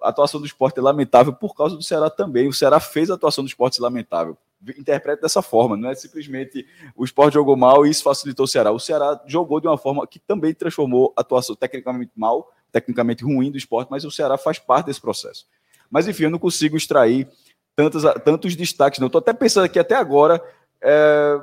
A 0.00 0.10
atuação 0.10 0.38
do 0.38 0.46
esporte 0.46 0.78
é 0.78 0.82
lamentável 0.82 1.32
por 1.32 1.54
causa 1.54 1.74
do 1.74 1.82
Ceará 1.82 2.08
também. 2.10 2.46
O 2.46 2.52
Ceará 2.52 2.78
fez 2.78 3.10
a 3.10 3.14
atuação 3.14 3.42
do 3.42 3.48
esporte 3.48 3.80
lamentável. 3.80 4.36
Interprete 4.78 5.22
dessa 5.22 5.42
forma, 5.42 5.76
não 5.76 5.90
é 5.90 5.94
simplesmente 5.94 6.66
o 6.94 7.04
esporte 7.04 7.34
jogou 7.34 7.56
mal 7.56 7.86
e 7.86 7.90
isso 7.90 8.02
facilitou 8.02 8.44
o 8.44 8.48
Ceará. 8.48 8.70
O 8.70 8.78
Ceará 8.78 9.20
jogou 9.26 9.60
de 9.60 9.66
uma 9.66 9.78
forma 9.78 10.06
que 10.06 10.18
também 10.18 10.54
transformou 10.54 11.12
a 11.16 11.22
atuação 11.22 11.56
tecnicamente 11.56 12.12
mal, 12.14 12.52
tecnicamente 12.70 13.24
ruim 13.24 13.50
do 13.50 13.56
esporte, 13.56 13.88
mas 13.90 14.04
o 14.04 14.10
Ceará 14.10 14.36
faz 14.36 14.58
parte 14.58 14.86
desse 14.86 15.00
processo. 15.00 15.46
Mas 15.90 16.06
enfim, 16.06 16.24
eu 16.24 16.30
não 16.30 16.38
consigo 16.38 16.76
extrair 16.76 17.28
tantos, 17.74 18.02
tantos 18.24 18.54
destaques, 18.54 19.00
não. 19.00 19.06
Estou 19.06 19.18
até 19.18 19.32
pensando 19.32 19.64
aqui 19.64 19.78
até 19.78 19.94
agora. 19.94 20.42
É, 20.80 21.40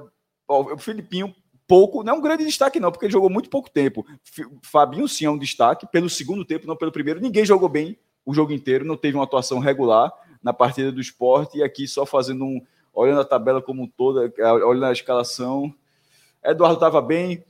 o 0.48 0.78
Filipinho, 0.78 1.34
pouco, 1.68 2.04
não 2.04 2.14
é 2.14 2.18
um 2.18 2.22
grande 2.22 2.46
destaque, 2.46 2.80
não, 2.80 2.92
porque 2.92 3.06
ele 3.06 3.14
jogou 3.14 3.30
muito 3.30 3.50
pouco 3.50 3.70
tempo. 3.70 4.06
Fabinho 4.64 5.08
sim 5.08 5.26
é 5.26 5.30
um 5.30 5.38
destaque, 5.38 5.88
pelo 5.88 6.10
segundo 6.10 6.46
tempo, 6.46 6.68
não 6.68 6.76
pelo 6.76 6.92
primeiro. 6.92 7.22
Ninguém 7.22 7.46
jogou 7.46 7.70
bem 7.70 7.98
o 8.26 8.34
jogo 8.34 8.52
inteiro, 8.52 8.86
não 8.86 8.98
teve 8.98 9.18
uma 9.18 9.24
atuação 9.24 9.60
regular 9.60 10.12
na 10.42 10.54
partida 10.54 10.92
do 10.92 11.02
esporte, 11.02 11.58
e 11.58 11.64
aqui 11.64 11.88
só 11.88 12.06
fazendo 12.06 12.44
um. 12.44 12.62
olhando 12.94 13.22
a 13.22 13.26
tabela 13.26 13.62
como 13.62 13.84
um 13.84 13.88
todo, 13.88 14.20
olhando 14.66 14.86
a 14.86 14.92
escalação. 14.92 15.74
Eduardo 16.44 16.76
estava 16.76 17.02
bem, 17.02 17.44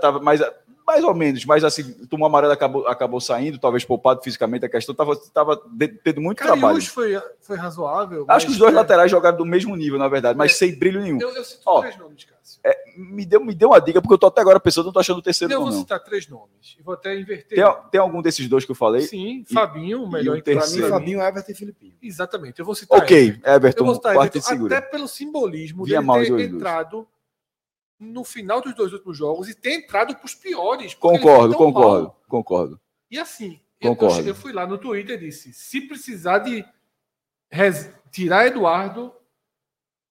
tava 0.00 0.20
mais, 0.20 0.40
mais 0.86 1.02
ou 1.02 1.14
menos, 1.14 1.44
mas 1.44 1.64
assim, 1.64 1.82
tomou 2.06 2.26
amarelo, 2.26 2.52
acabou, 2.52 2.86
acabou 2.86 3.20
saindo, 3.20 3.58
talvez 3.58 3.84
poupado 3.84 4.22
fisicamente 4.22 4.64
a 4.64 4.68
questão, 4.68 4.92
estava 4.92 5.16
tava 5.34 5.60
de- 5.72 5.88
tendo 5.88 6.20
muito 6.20 6.38
trabalho. 6.38 6.60
Cariús 6.62 6.86
foi, 6.86 7.20
foi 7.40 7.56
razoável. 7.56 8.20
Acho 8.28 8.28
mas- 8.28 8.44
que 8.44 8.50
os 8.52 8.56
dois 8.58 8.72
é, 8.72 8.76
laterais 8.76 9.10
jogaram 9.10 9.36
do 9.36 9.44
mesmo 9.44 9.74
nível, 9.74 9.98
na 9.98 10.06
verdade, 10.08 10.38
mas 10.38 10.52
É. 10.52 10.54
sem 10.54 10.78
brilho 10.78 11.00
nenhum. 11.02 11.20
Eu, 11.20 11.30
eu 11.34 11.44
cito 11.44 11.62
Ó, 11.66 11.80
três 11.80 11.96
nomes, 11.98 12.24
Cássio. 12.24 12.36
Me 12.96 13.26
deu, 13.26 13.44
me 13.44 13.54
deu 13.54 13.68
uma 13.70 13.80
dica, 13.80 14.00
porque 14.00 14.14
eu 14.14 14.18
tô 14.18 14.26
até 14.28 14.40
agora 14.40 14.58
pensando, 14.58 14.86
não 14.86 14.92
tô 14.92 14.98
achando 15.00 15.18
o 15.18 15.22
terceiro 15.22 15.52
eu 15.52 15.58
não. 15.58 15.66
vou 15.66 15.74
não. 15.74 15.80
citar 15.80 16.00
três 16.02 16.26
nomes. 16.28 16.76
E 16.78 16.82
vou 16.82 16.94
até 16.94 17.14
inverter. 17.18 17.56
Tem, 17.62 17.76
tem 17.90 18.00
algum 18.00 18.22
desses 18.22 18.48
dois 18.48 18.64
que 18.64 18.70
eu 18.70 18.74
falei? 18.76 19.02
Sim, 19.02 19.44
Fabinho, 19.52 20.02
o 20.04 20.10
melhor 20.10 20.34
o 20.34 20.38
em 20.38 20.42
Pra 20.42 20.54
mim, 20.54 20.60
terceiro? 20.60 20.88
Fabinho, 20.88 21.20
Everton 21.20 21.52
e 21.52 21.54
Filipinho. 21.54 21.94
Exatamente. 22.02 22.58
Eu 22.60 22.64
vou 22.64 22.74
citar 22.74 22.98
Ok, 22.98 23.38
Everton. 23.44 23.82
Eu 23.82 23.86
vou 23.86 23.94
citar 23.96 24.14
Everton, 24.16 24.66
até 24.66 24.80
pelo 24.80 25.06
simbolismo 25.08 25.84
Via 25.84 25.96
dele 25.96 26.06
mal 26.06 26.16
ter 26.16 26.22
os 26.22 26.28
dois, 26.30 26.46
entrado 26.46 27.06
no 27.98 28.24
final 28.24 28.60
dos 28.60 28.74
dois 28.74 28.92
últimos 28.92 29.16
jogos 29.16 29.48
e 29.48 29.54
ter 29.54 29.72
entrado 29.74 30.14
para 30.14 30.24
os 30.26 30.34
piores. 30.34 30.94
Concordo, 30.94 31.54
concordo, 31.54 32.02
mal. 32.08 32.20
concordo. 32.28 32.80
E 33.10 33.18
assim, 33.18 33.60
eu, 33.80 33.90
Concordo. 33.94 34.20
eu, 34.20 34.26
eu 34.28 34.34
fui 34.34 34.52
lá 34.52 34.66
no 34.66 34.78
Twitter 34.78 35.16
e 35.16 35.26
disse: 35.26 35.52
se 35.52 35.80
precisar 35.82 36.38
de 36.40 36.64
res- 37.50 37.90
tirar 38.10 38.46
Eduardo 38.46 39.12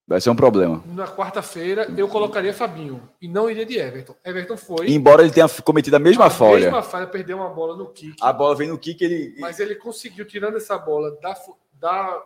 Vai 0.08 0.22
ser 0.22 0.30
um 0.30 0.36
problema. 0.36 0.84
na 0.86 1.08
quarta-feira, 1.08 1.92
eu 1.98 2.08
colocaria 2.08 2.54
Fabinho 2.54 3.10
e 3.20 3.28
não 3.28 3.50
iria 3.50 3.66
de 3.66 3.76
Everton. 3.80 4.16
Everton 4.24 4.56
foi. 4.56 4.92
Embora 4.92 5.24
ele 5.24 5.32
tenha 5.32 5.50
cometido 5.64 5.96
a 5.96 6.00
mesma 6.00 6.26
a 6.26 6.30
falha, 6.30 6.60
mesma 6.66 6.84
falha, 6.84 7.08
perdeu 7.08 7.38
uma 7.38 7.50
bola 7.50 7.76
no 7.76 7.90
kick. 7.90 8.16
a 8.22 8.32
bola 8.32 8.56
vem 8.56 8.70
no 8.70 8.78
kick, 8.78 9.04
ele. 9.04 9.36
Mas 9.40 9.60
ele 9.60 9.74
conseguiu, 9.76 10.24
tirando 10.26 10.58
essa 10.58 10.78
bola, 10.78 11.18
dar, 11.22 11.34
fu- 11.36 11.58
dar- 11.74 12.22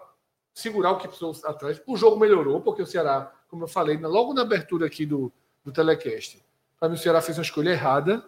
segurar 0.54 0.92
o 0.92 0.98
que 0.98 1.08
precisou 1.08 1.34
atrás. 1.46 1.82
O 1.88 1.96
jogo 1.96 2.20
melhorou, 2.20 2.60
porque 2.60 2.82
o 2.82 2.86
Ceará, 2.86 3.32
como 3.48 3.64
eu 3.64 3.68
falei, 3.70 3.96
logo 3.98 4.34
na 4.34 4.42
abertura 4.42 4.86
aqui 4.86 5.06
do, 5.06 5.32
do 5.70 5.74
telecast, 5.74 6.44
para 6.80 6.90
mim 6.90 6.96
o 6.96 6.98
Ceará 6.98 7.22
fez 7.22 7.38
uma 7.38 7.44
escolha 7.44 7.72
errada 7.72 8.24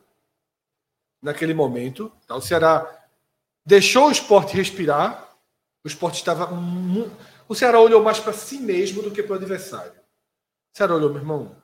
naquele 1.21 1.53
momento. 1.53 2.11
Tá? 2.27 2.35
O 2.35 2.41
Ceará 2.41 3.05
deixou 3.65 4.07
o 4.07 4.11
esporte 4.11 4.55
respirar. 4.55 5.29
O 5.83 5.87
esporte 5.87 6.15
estava. 6.15 6.49
O 7.47 7.55
Ceará 7.55 7.79
olhou 7.79 8.03
mais 8.03 8.19
para 8.19 8.33
si 8.33 8.59
mesmo 8.59 9.01
do 9.01 9.11
que 9.11 9.23
para 9.23 9.33
o 9.33 9.35
adversário. 9.35 9.93
O 10.73 10.77
Ceará 10.77 10.95
olhou, 10.95 11.09
meu 11.09 11.19
irmão, 11.19 11.55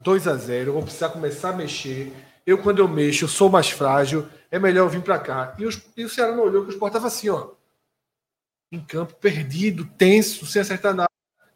2 0.00 0.28
a 0.28 0.36
0 0.36 0.70
eu 0.70 0.72
vou 0.74 0.82
precisar 0.82 1.10
começar 1.10 1.50
a 1.50 1.56
mexer. 1.56 2.12
Eu, 2.46 2.62
quando 2.62 2.78
eu 2.78 2.88
mexo, 2.88 3.28
sou 3.28 3.50
mais 3.50 3.70
frágil, 3.70 4.28
é 4.50 4.58
melhor 4.58 4.84
eu 4.84 4.88
vir 4.88 5.02
para 5.02 5.18
cá. 5.18 5.56
E, 5.58 5.62
e 6.00 6.04
o 6.04 6.08
Ceará 6.08 6.34
não 6.34 6.44
olhou, 6.44 6.64
que 6.64 6.70
o 6.70 6.72
Sport 6.72 6.90
estava 6.90 7.06
assim, 7.06 7.28
ó. 7.28 7.50
Em 8.72 8.80
campo, 8.84 9.14
perdido, 9.14 9.84
tenso, 9.98 10.46
sem 10.46 10.62
acertar 10.62 10.94
nada. 10.94 11.10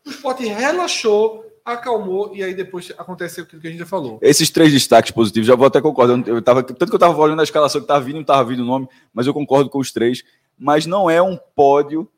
O 0.06 0.10
Sport 0.10 0.40
relaxou, 0.40 1.44
acalmou, 1.64 2.34
e 2.34 2.42
aí 2.42 2.54
depois 2.54 2.92
aconteceu 2.98 3.44
aquilo 3.44 3.60
que 3.60 3.66
a 3.66 3.70
gente 3.70 3.78
já 3.80 3.86
falou. 3.86 4.18
Esses 4.20 4.50
três 4.50 4.70
destaques 4.72 5.10
positivos, 5.10 5.46
já 5.46 5.54
vou 5.54 5.66
até 5.66 5.80
concordando. 5.80 6.28
Eu 6.28 6.42
tava, 6.42 6.62
tanto 6.62 6.86
que 6.86 6.92
eu 6.92 6.96
estava 6.96 7.16
olhando 7.18 7.40
a 7.40 7.44
escalação 7.44 7.80
que 7.80 7.84
estava 7.84 8.04
vindo, 8.04 8.16
não 8.16 8.20
estava 8.22 8.44
vindo 8.44 8.62
o 8.62 8.66
nome, 8.66 8.88
mas 9.12 9.26
eu 9.26 9.32
concordo 9.32 9.70
com 9.70 9.78
os 9.78 9.90
três. 9.90 10.22
Mas 10.58 10.84
não 10.86 11.08
é 11.08 11.22
um 11.22 11.36
pódio 11.56 12.08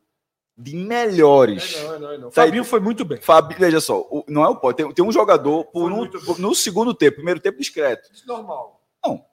de 0.59 0.75
melhores. 0.75 1.75
É 1.77 1.85
não, 1.85 1.95
é 1.95 1.99
não, 1.99 2.29
é. 2.29 2.31
Tá. 2.31 2.43
Fabinho 2.43 2.65
foi 2.65 2.81
muito 2.81 3.05
bem. 3.05 3.19
Fábio, 3.21 3.57
veja 3.59 3.81
só, 3.81 4.01
o- 4.11 4.25
não 4.29 4.43
é 4.45 4.49
o 4.49 4.57
pódio. 4.57 4.85
Tem, 4.87 4.95
tem 4.95 5.05
um 5.05 5.13
jogador 5.13 5.65
por 5.67 5.93
um- 5.93 6.09
por- 6.11 6.39
no 6.39 6.55
segundo 6.55 6.93
tempo, 6.95 7.17
primeiro 7.17 7.39
tempo 7.41 7.59
discreto. 7.59 8.09
Normal. 8.27 8.81
Não. 9.05 9.25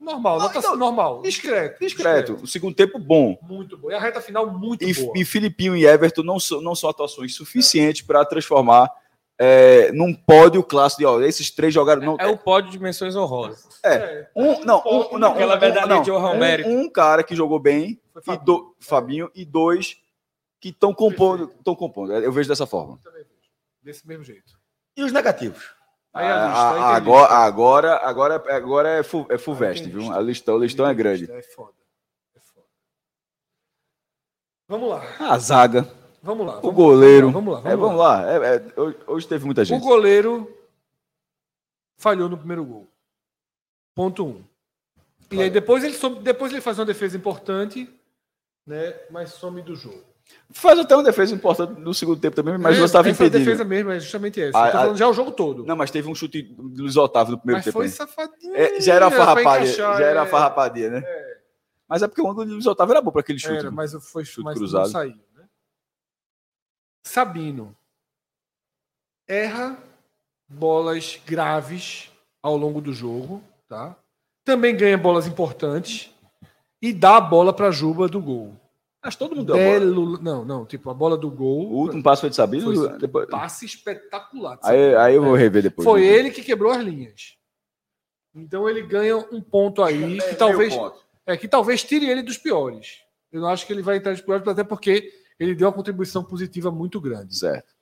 Normal, 0.00 0.36
Não, 0.38 0.42
nota 0.46 0.58
então, 0.60 0.76
normal. 0.76 1.22
Discreto. 1.22 1.80
Discreto. 1.80 2.34
O 2.42 2.46
segundo 2.46 2.74
tempo 2.74 2.98
bom. 3.00 3.36
Muito 3.42 3.76
bom. 3.76 3.90
E 3.90 3.94
a 3.94 4.00
reta 4.00 4.20
final 4.20 4.46
muito 4.46 4.84
E, 4.84 4.94
boa. 4.94 5.12
e 5.16 5.24
Filipinho 5.24 5.76
e 5.76 5.84
Everton 5.84 6.22
não 6.22 6.36
não 6.62 6.74
são 6.76 6.88
atuações 6.88 7.34
suficientes 7.34 8.02
para 8.02 8.24
transformar 8.24 8.88
é, 9.38 9.92
num 9.92 10.12
pódio 10.14 10.62
clássico 10.64 11.00
de 11.00 11.06
ó, 11.06 11.20
esses 11.20 11.50
três 11.50 11.72
jogaram. 11.72 12.02
Não, 12.02 12.16
É 12.18 12.26
o 12.26 12.36
pódio 12.36 12.70
de 12.70 12.78
menções 12.78 13.14
honrosas. 13.14 13.66
É, 13.84 14.28
um, 14.34 14.64
não, 14.64 14.82
um, 14.84 15.18
não, 15.18 15.32
Aquela 15.32 15.56
um- 15.56 15.60
medalha 15.60 15.86
não, 15.86 16.02
de 16.02 16.10
um- 16.10 16.80
um 16.80 16.90
cara 16.90 17.22
que 17.22 17.36
jogou 17.36 17.58
bem 17.60 18.00
foi 18.12 18.20
e 18.22 18.24
Fabinho. 18.26 18.44
do, 18.44 18.76
Fabinho 18.80 19.30
e 19.34 19.44
dois 19.44 19.96
que 20.60 20.70
estão 20.70 20.92
compondo, 20.92 21.52
estão 21.56 21.74
compondo. 21.76 22.12
Eu 22.12 22.32
vejo 22.32 22.48
dessa 22.48 22.66
forma. 22.66 22.98
Vejo. 23.12 23.26
Desse 23.80 24.06
mesmo 24.06 24.24
jeito. 24.24 24.58
E 24.96 25.04
os 25.04 25.12
negativos? 25.12 25.72
Aí 26.12 26.26
a 26.26 26.46
lista, 26.46 26.58
Ah, 26.60 26.70
a 26.70 26.96
agora, 26.96 27.20
lista. 27.22 27.34
agora, 27.36 27.96
agora, 28.02 28.44
agora 28.56 28.88
é, 28.88 29.02
fu, 29.04 29.24
é 29.30 29.38
viu? 29.88 30.12
A 30.12 30.20
listão, 30.20 30.56
o 30.56 30.58
listão 30.58 30.86
é 30.88 30.92
grande. 30.94 31.30
É 31.30 31.42
foda. 31.42 31.74
É 32.34 32.40
foda. 32.40 32.66
Vamos 34.66 34.88
lá. 34.88 35.02
A 35.20 35.38
zaga, 35.38 35.86
Vamos 36.28 36.46
lá. 36.46 36.58
o 36.58 36.60
vamos- 36.60 36.76
goleiro. 36.76 37.30
Vamos 37.30 37.54
lá. 37.54 37.60
É, 37.60 37.74
Vamos 37.74 37.80
vamos 37.80 37.96
lá. 37.98 38.20
lá. 38.20 38.30
É, 38.30 38.56
é, 38.56 38.62
hoje, 39.06 39.26
teve 39.26 39.46
muita 39.46 39.62
O 39.62 39.64
gente. 39.64 39.82
goleiro 39.82 40.54
falhou 41.96 42.28
no 42.28 42.36
primeiro 42.36 42.62
gol. 42.64 42.86
Ponto 43.94 44.26
um. 44.26 44.42
E 45.30 45.40
aí 45.40 45.48
depois 45.50 45.82
ele, 45.84 45.94
some- 45.94 46.20
depois 46.20 46.52
ele 46.52 46.60
faz 46.60 46.78
uma 46.78 46.84
defesa 46.84 47.16
importante, 47.16 47.88
né? 48.66 48.94
Mas 49.10 49.30
some 49.30 49.62
do 49.62 49.74
jogo. 49.74 50.04
Faz 50.50 50.78
até 50.78 50.94
uma 50.94 51.02
defesa 51.02 51.34
importante 51.34 51.80
no 51.80 51.94
segundo 51.94 52.20
tempo 52.20 52.36
também, 52.36 52.58
mas 52.58 52.76
é, 52.76 52.80
você 52.80 52.84
estava 52.84 53.08
essa 53.08 53.24
impedido. 53.24 53.42
defesa 53.46 53.64
mesmo, 53.64 53.90
é 53.90 53.98
justamente 53.98 54.38
essa. 54.42 54.58
A- 54.58 54.68
a- 54.68 54.72
falando 54.72 54.96
já 54.98 55.08
o 55.08 55.12
jogo 55.14 55.30
todo. 55.32 55.64
Não, 55.64 55.74
mas 55.76 55.90
teve 55.90 56.10
um 56.10 56.14
chute 56.14 56.42
do 56.42 56.82
Luiz 56.82 56.96
Otávio 56.98 57.32
no 57.32 57.38
primeiro 57.38 57.58
mas 57.58 57.64
tempo. 57.64 57.78
foi 57.78 57.86
né? 57.86 57.90
safadinho. 57.92 58.54
É, 58.54 58.78
já 58.82 58.94
era 58.94 59.08
pra 59.10 59.16
farrapadia, 59.18 59.50
encaixar, 59.62 59.98
já 59.98 60.04
era 60.04 60.22
é. 60.22 60.26
farrapadia, 60.26 60.90
né? 60.90 61.02
Mas 61.88 62.02
é 62.02 62.06
porque 62.08 62.20
o 62.20 62.28
ângulo 62.30 62.44
do 62.46 62.52
Luiz 62.52 62.66
Otávio 62.66 62.92
era 62.92 63.00
bom 63.00 63.10
para 63.10 63.22
aquele 63.22 63.38
chute. 63.38 63.54
Era, 63.56 63.70
mas 63.70 63.92
foi 64.12 64.22
Chute 64.26 64.44
mas 64.44 64.58
cruzado. 64.58 64.82
não 64.84 64.90
saiu. 64.90 65.14
Sabino 67.04 67.76
erra 69.26 69.78
bolas 70.48 71.20
graves 71.26 72.10
ao 72.42 72.56
longo 72.56 72.80
do 72.80 72.92
jogo, 72.92 73.42
tá? 73.68 73.96
Também 74.44 74.76
ganha 74.76 74.96
bolas 74.96 75.26
importantes 75.26 76.10
e 76.80 76.92
dá 76.92 77.16
a 77.16 77.20
bola 77.20 77.52
para 77.52 77.70
Juba 77.70 78.08
do 78.08 78.20
gol. 78.20 78.54
Mas 79.04 79.14
todo 79.14 79.36
mundo 79.36 79.46
deu 79.46 79.54
a 79.54 79.58
bola. 79.58 79.80
Belo, 79.80 80.22
não, 80.22 80.44
não, 80.44 80.66
tipo 80.66 80.90
a 80.90 80.94
bola 80.94 81.16
do 81.16 81.28
O 81.28 81.30
gol. 81.30 81.66
último 81.70 82.02
passo 82.02 82.22
foi 82.22 82.30
de 82.30 82.36
Sabino? 82.36 82.74
foi 82.74 82.98
depois... 82.98 83.28
passe 83.28 83.64
espetacular. 83.66 84.58
Aí, 84.62 84.96
aí 84.96 85.14
eu 85.14 85.22
vou 85.22 85.34
rever 85.34 85.62
depois. 85.62 85.84
Foi 85.84 86.00
né? 86.00 86.06
ele 86.06 86.30
que 86.30 86.42
quebrou 86.42 86.72
as 86.72 86.82
linhas. 86.82 87.36
Então 88.34 88.68
ele 88.68 88.82
ganha 88.82 89.16
um 89.16 89.40
ponto 89.40 89.82
aí 89.82 90.18
que 90.20 90.34
talvez 90.34 90.74
é 91.26 91.36
que 91.36 91.46
talvez 91.46 91.84
tire 91.84 92.08
ele 92.08 92.22
dos 92.22 92.38
piores. 92.38 93.02
Eu 93.30 93.42
não 93.42 93.48
acho 93.48 93.66
que 93.66 93.72
ele 93.72 93.82
vai 93.82 93.98
entrar 93.98 94.12
nos 94.12 94.20
piores, 94.20 94.46
até 94.46 94.64
porque 94.64 95.12
ele 95.38 95.54
deu 95.54 95.68
uma 95.68 95.74
contribuição 95.74 96.22
positiva 96.24 96.70
muito 96.70 97.00
grande. 97.00 97.36
Certo. 97.36 97.74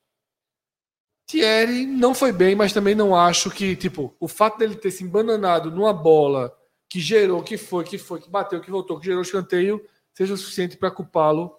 Thierry 1.28 1.86
não 1.86 2.14
foi 2.14 2.32
bem, 2.32 2.54
mas 2.54 2.72
também 2.72 2.94
não 2.94 3.14
acho 3.14 3.50
que, 3.50 3.74
tipo, 3.74 4.14
o 4.20 4.28
fato 4.28 4.58
dele 4.58 4.76
ter 4.76 4.90
se 4.92 5.02
embananado 5.02 5.70
numa 5.70 5.92
bola 5.92 6.56
que 6.88 7.00
gerou, 7.00 7.42
que 7.42 7.58
foi, 7.58 7.82
que 7.84 7.98
foi, 7.98 8.20
que 8.20 8.30
bateu, 8.30 8.60
que 8.60 8.70
voltou, 8.70 8.98
que 9.00 9.06
gerou 9.06 9.22
escanteio, 9.22 9.84
seja 10.14 10.34
o 10.34 10.36
suficiente 10.36 10.76
para 10.76 10.90
culpá-lo 10.90 11.58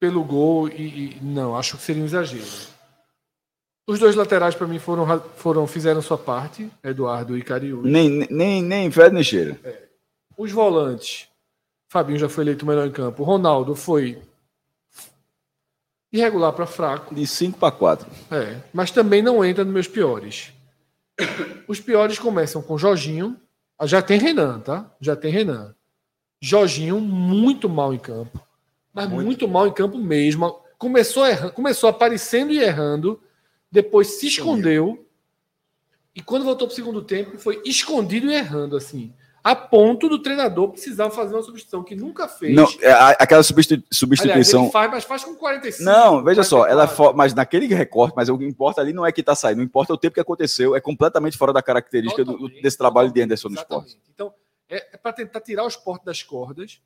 pelo 0.00 0.24
gol 0.24 0.68
e, 0.68 1.16
e- 1.16 1.20
não, 1.22 1.56
acho 1.56 1.76
que 1.76 1.82
seria 1.84 2.02
um 2.02 2.06
exagero. 2.06 2.44
Os 3.86 4.00
dois 4.00 4.16
laterais 4.16 4.54
para 4.56 4.66
mim 4.66 4.80
foram, 4.80 5.04
ra- 5.04 5.20
foram 5.20 5.64
fizeram 5.66 6.02
sua 6.02 6.18
parte, 6.18 6.68
Eduardo 6.82 7.38
e 7.38 7.42
Cariú. 7.42 7.82
Nem, 7.82 8.26
nem, 8.30 8.60
nem 8.62 8.90
fede 8.90 9.14
nem 9.14 9.22
cheira. 9.22 9.58
Os 10.36 10.50
volantes, 10.50 11.28
Fabinho 11.92 12.18
já 12.18 12.26
foi 12.26 12.44
eleito 12.44 12.64
o 12.64 12.68
melhor 12.68 12.86
em 12.86 12.90
campo. 12.90 13.22
Ronaldo 13.22 13.74
foi 13.76 14.22
irregular 16.10 16.50
para 16.54 16.64
fraco. 16.66 17.14
De 17.14 17.26
5 17.26 17.58
para 17.58 17.70
4. 17.70 18.06
É, 18.30 18.60
mas 18.72 18.90
também 18.90 19.20
não 19.20 19.44
entra 19.44 19.62
nos 19.62 19.74
meus 19.74 19.86
piores. 19.88 20.52
Os 21.68 21.80
piores 21.80 22.18
começam 22.18 22.62
com 22.62 22.78
Jorginho. 22.78 23.38
Ah, 23.78 23.86
Já 23.86 24.00
tem 24.00 24.18
Renan, 24.18 24.60
tá? 24.60 24.90
Já 25.02 25.14
tem 25.14 25.30
Renan. 25.30 25.74
Jorginho 26.40 26.98
muito 26.98 27.68
mal 27.68 27.92
em 27.92 27.98
campo. 27.98 28.40
Mas 28.92 29.08
muito, 29.10 29.46
mal 29.46 29.66
em 29.66 29.72
campo 29.72 29.98
mesmo. 29.98 30.60
Começou, 30.78 31.26
erra- 31.26 31.50
começou 31.50 31.90
aparecendo 31.90 32.52
e 32.52 32.58
errando. 32.58 33.22
Depois 33.70 34.18
se 34.18 34.26
escondeu. 34.28 35.06
E 36.14 36.22
quando 36.22 36.44
voltou 36.44 36.66
para 36.66 36.72
o 36.72 36.76
segundo 36.76 37.02
tempo, 37.02 37.38
foi 37.38 37.60
escondido 37.66 38.30
e 38.30 38.34
errando, 38.34 38.76
assim. 38.78 39.12
A 39.44 39.56
ponto 39.56 40.08
do 40.08 40.20
treinador 40.20 40.68
precisar 40.70 41.10
fazer 41.10 41.34
uma 41.34 41.42
substituição 41.42 41.82
que 41.82 41.96
nunca 41.96 42.28
fez. 42.28 42.54
Não, 42.54 42.64
é, 42.80 42.92
aquela 43.18 43.42
substitu- 43.42 43.82
Aliás, 43.82 43.98
substituição. 43.98 44.62
ele 44.64 44.70
faz, 44.72 44.90
mas 44.90 45.04
faz 45.04 45.24
com 45.24 45.34
45. 45.34 45.82
Não, 45.84 46.22
veja 46.22 46.44
só, 46.44 46.58
ela 46.66 46.84
é 46.84 46.86
44. 46.86 46.96
fo- 46.96 47.12
mas 47.16 47.34
naquele 47.34 47.66
recorte, 47.66 48.14
mas 48.16 48.28
o 48.28 48.38
que 48.38 48.44
importa 48.44 48.80
ali 48.80 48.92
não 48.92 49.04
é 49.04 49.10
que 49.10 49.20
tá 49.22 49.34
saindo, 49.34 49.56
não 49.58 49.64
importa 49.64 49.92
o 49.92 49.98
tempo 49.98 50.14
que 50.14 50.20
aconteceu, 50.20 50.76
é 50.76 50.80
completamente 50.80 51.36
fora 51.36 51.52
da 51.52 51.60
característica 51.60 52.24
do- 52.24 52.48
desse 52.60 52.78
trabalho 52.78 53.10
de 53.10 53.20
Anderson 53.20 53.48
no 53.48 53.56
esporte. 53.56 53.98
Então, 54.14 54.32
É, 54.70 54.94
é 54.94 54.96
para 54.96 55.12
tentar 55.12 55.40
tirar 55.40 55.64
o 55.64 55.68
esporte 55.68 56.04
das 56.04 56.22
cordas. 56.22 56.80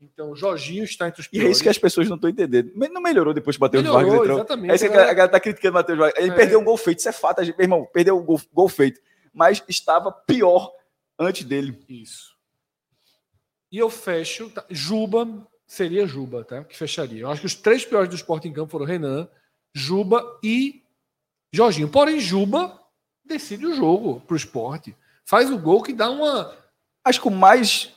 Então, 0.00 0.30
o 0.30 0.36
Jorginho 0.36 0.84
está 0.84 1.08
entre 1.08 1.22
os 1.22 1.26
E 1.26 1.30
piores. 1.30 1.48
é 1.48 1.50
isso 1.50 1.62
que 1.62 1.68
as 1.70 1.78
pessoas 1.78 2.06
não 2.08 2.14
estão 2.16 2.28
entendendo. 2.30 2.70
Não 2.76 3.00
melhorou 3.00 3.32
depois 3.34 3.56
que 3.56 3.60
o 3.62 3.64
Matheus 3.64 3.82
Melhorou, 3.82 4.02
Vargas 4.04 4.20
entrou. 4.20 4.36
exatamente. 4.38 4.70
É 4.70 4.74
isso 4.74 4.84
que 4.84 4.92
a 4.92 4.96
galera- 5.14 5.28
tá 5.28 5.40
criticando 5.40 5.70
o 5.72 5.74
Matheus 5.80 5.98
Vargas. 5.98 6.22
Ele 6.22 6.30
É. 6.30 6.34
perdeu 6.34 6.60
um 6.60 6.64
gol 6.64 6.76
feito, 6.76 6.98
isso 6.98 7.08
é 7.08 7.12
fato. 7.12 7.42
gente- 7.42 7.56
Meu 7.56 7.64
irmão, 7.64 7.88
perdeu 7.92 8.16
o 8.18 8.22
gol, 8.22 8.38
gol 8.52 8.68
feito. 8.68 9.00
Mas 9.32 9.60
estava 9.66 10.12
pior 10.12 10.70
antes 11.18 11.44
dele. 11.44 11.78
Isso. 11.88 12.34
E 13.70 13.78
eu 13.78 13.90
fecho. 13.90 14.50
tá? 14.50 14.64
Juba 14.70 15.46
seria 15.66 16.06
Juba, 16.06 16.44
tá? 16.44 16.64
Que 16.64 16.76
fecharia. 16.76 17.22
Eu 17.22 17.30
acho 17.30 17.40
que 17.40 17.46
os 17.46 17.54
três 17.54 17.84
piores 17.84 18.08
do 18.08 18.14
esporte 18.14 18.46
em 18.48 18.52
campo 18.52 18.70
foram 18.70 18.86
Renan, 18.86 19.28
Juba 19.74 20.38
e 20.42 20.82
Jorginho. 21.52 21.88
Porém, 21.88 22.20
Juba 22.20 22.80
decide 23.24 23.66
o 23.66 23.74
jogo 23.74 24.20
pro 24.20 24.36
esporte. 24.36 24.96
Faz 25.24 25.50
o 25.50 25.58
gol 25.58 25.82
que 25.82 25.92
dá 25.92 26.08
uma. 26.08 26.56
Acho 27.04 27.20
que 27.20 27.28
o 27.28 27.32
mais 27.32 27.92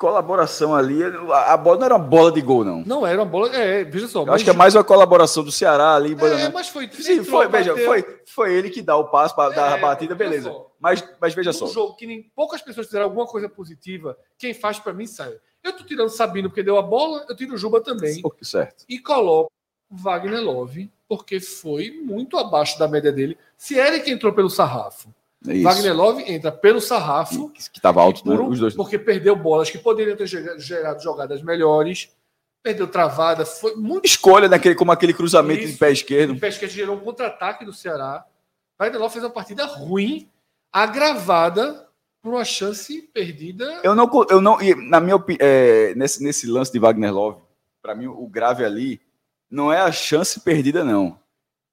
colaboração 0.00 0.74
ali, 0.74 0.98
a 1.04 1.56
bola 1.58 1.76
não 1.76 1.84
era 1.84 1.94
uma 1.96 2.02
bola 2.04 2.32
de 2.32 2.40
gol, 2.40 2.64
não. 2.64 2.82
Não 2.86 3.06
era 3.06 3.20
uma 3.20 3.26
bola. 3.26 3.54
É, 3.54 3.84
veja 3.84 4.08
só. 4.08 4.24
Acho 4.32 4.42
que 4.42 4.48
é 4.48 4.54
mais 4.54 4.74
uma 4.74 4.82
colaboração 4.82 5.44
do 5.44 5.52
Ceará 5.52 5.94
ali. 5.94 6.16
É, 6.18 6.48
mas 6.48 6.68
foi. 6.68 6.88
Sim, 6.90 7.18
entrou, 7.18 7.26
foi, 7.42 7.48
veja, 7.48 7.76
foi, 7.76 8.20
foi 8.24 8.54
ele 8.54 8.70
que 8.70 8.80
dá 8.80 8.96
o 8.96 9.08
passo 9.10 9.36
para 9.36 9.54
dar 9.54 9.74
a 9.74 9.76
É, 9.76 9.80
batida, 9.80 10.14
beleza. 10.14 10.50
só. 10.50 10.70
Mas, 10.80 11.06
mas 11.20 11.34
veja 11.34 11.50
Um 11.50 11.52
só. 11.52 11.66
jogo 11.66 11.96
que 11.96 12.06
nem 12.06 12.22
poucas 12.34 12.62
pessoas 12.62 12.86
fizeram 12.86 13.04
alguma 13.04 13.26
coisa 13.26 13.46
positiva, 13.46 14.16
quem 14.38 14.54
faz 14.54 14.78
pra 14.78 14.94
mim 14.94 15.06
sai. 15.06 15.34
Eu 15.62 15.74
tô 15.76 15.84
tirando 15.84 16.08
Sabino 16.08 16.48
porque 16.48 16.62
deu 16.62 16.78
a 16.78 16.82
bola, 16.82 17.26
eu 17.28 17.36
tiro 17.36 17.52
o 17.52 17.58
Juba 17.58 17.82
também. 17.82 18.22
Certo. 18.40 18.86
E 18.88 18.98
coloco 18.98 19.50
Wagner 19.90 20.40
Love, 20.42 20.90
porque 21.06 21.38
foi 21.40 21.90
muito 22.02 22.38
abaixo 22.38 22.78
da 22.78 22.88
média 22.88 23.12
dele. 23.12 23.36
Se 23.58 23.76
Eric 23.76 24.10
entrou 24.10 24.32
pelo 24.32 24.48
sarrafo, 24.48 25.08
É 25.08 25.12
isso. 25.48 25.62
Wagner 25.64 25.94
Love 25.96 26.22
entra 26.30 26.52
pelo 26.52 26.80
sarrafo, 26.80 27.50
Que 27.50 27.60
estava 27.60 28.00
alto, 28.02 28.28
né? 28.28 28.36
por 28.36 28.48
os 28.48 28.58
dois. 28.58 28.74
porque 28.74 28.98
perdeu 28.98 29.34
bolas 29.34 29.70
que 29.70 29.78
poderiam 29.78 30.16
ter 30.16 30.26
ge- 30.26 30.58
gerado 30.58 31.02
jogadas 31.02 31.42
melhores, 31.42 32.10
perdeu 32.62 32.86
travada, 32.86 33.46
foi 33.46 33.74
muito 33.74 34.04
Escolha 34.06 34.48
daquele, 34.48 34.74
como 34.74 34.92
aquele 34.92 35.14
cruzamento 35.14 35.62
Isso. 35.62 35.72
de 35.72 35.78
pé 35.78 35.90
esquerdo. 35.92 36.32
O 36.34 36.38
Pesquet 36.40 36.68
gerou 36.68 36.96
um 36.96 37.00
contra-ataque 37.00 37.64
do 37.64 37.72
Ceará. 37.72 38.24
Wagner 38.78 39.00
Love 39.00 39.12
fez 39.14 39.24
uma 39.24 39.30
partida 39.30 39.64
ruim, 39.64 40.28
agravada 40.90 41.86
por 42.22 42.34
uma 42.34 42.44
chance 42.44 43.02
perdida. 43.14 43.80
Eu 43.82 43.94
não, 43.94 44.10
eu 44.28 44.40
não, 44.40 44.58
na 44.88 45.00
minha 45.00 45.16
opinião, 45.16 45.46
nesse, 45.96 46.22
nesse 46.22 46.46
lance 46.46 46.70
de 46.72 46.78
Wagner 46.78 47.12
Love, 47.14 47.40
para 47.82 47.94
mim 47.94 48.06
o 48.08 48.26
grave 48.26 48.64
ali 48.64 49.00
não 49.50 49.72
é 49.72 49.80
a 49.80 49.90
chance 49.92 50.38
perdida, 50.40 50.84
não. 50.84 51.18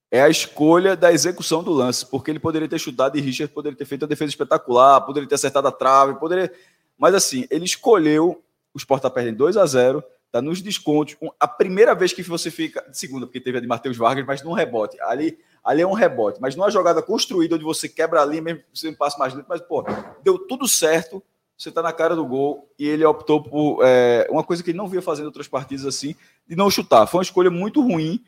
É 0.10 0.22
a 0.22 0.30
escolha 0.30 0.96
da 0.96 1.12
execução 1.12 1.62
do 1.62 1.72
lance, 1.72 2.06
porque 2.06 2.32
ele 2.32 2.40
poderia 2.40 2.68
ter 2.68 2.80
chutado 2.80 3.18
e 3.18 3.22
Richard 3.22 3.54
poderia 3.54 3.78
ter 3.78 3.86
feito 3.86 4.04
uma 4.04 4.08
defesa 4.08 4.30
espetacular, 4.30 5.02
poderia 5.02 5.28
ter 5.28 5.36
acertado 5.36 5.68
a 5.68 5.72
trave, 5.72 6.16
poderia. 6.16 6.52
Mas 6.98 7.14
assim, 7.14 7.46
ele 7.50 7.66
escolheu. 7.66 8.42
O 8.74 8.78
Sport 8.78 9.02
tá 9.02 9.10
perdendo 9.10 9.38
2 9.38 9.58
a 9.58 9.66
0 9.66 10.04
tá 10.32 10.42
nos 10.42 10.62
descontos. 10.62 11.16
A 11.40 11.48
primeira 11.48 11.96
vez 11.96 12.14
que 12.14 12.22
você 12.24 12.52
fica. 12.52 12.86
Segunda, 12.92 13.26
porque 13.26 13.42
teve 13.42 13.58
a 13.58 13.62
de 13.62 13.68
Matheus 13.68 13.98
Vargas, 13.98 14.26
mas 14.26 14.44
num 14.44 14.54
rebote. 14.54 15.00
Ali, 15.02 15.38
ali 15.64 15.82
é 15.82 15.88
um 15.88 15.94
rebote, 15.94 16.40
mas 16.40 16.56
numa 16.56 16.70
jogada 16.70 17.02
construída 17.02 17.56
onde 17.56 17.64
você 17.64 17.90
quebra 17.90 18.22
a 18.22 18.26
linha, 18.26 18.42
mesmo 18.42 18.64
você 18.74 18.88
não 18.88 18.98
passe 18.98 19.18
mais 19.20 19.34
lento, 19.34 19.48
mas, 19.50 19.62
pô, 19.62 19.84
deu 20.24 20.38
tudo 20.38 20.68
certo 20.68 21.22
você 21.58 21.70
está 21.70 21.82
na 21.82 21.92
cara 21.92 22.16
do 22.16 22.24
gol 22.24 22.70
e 22.78 22.88
ele 22.88 23.04
optou 23.04 23.42
por 23.42 23.80
é, 23.84 24.28
uma 24.30 24.44
coisa 24.44 24.62
que 24.62 24.70
ele 24.70 24.78
não 24.78 24.88
via 24.88 25.02
fazendo 25.02 25.26
outras 25.26 25.48
partidas 25.48 25.86
assim, 25.86 26.16
de 26.48 26.56
não 26.56 26.70
chutar. 26.70 27.08
Foi 27.08 27.18
uma 27.18 27.24
escolha 27.24 27.50
muito 27.50 27.82
ruim 27.82 28.24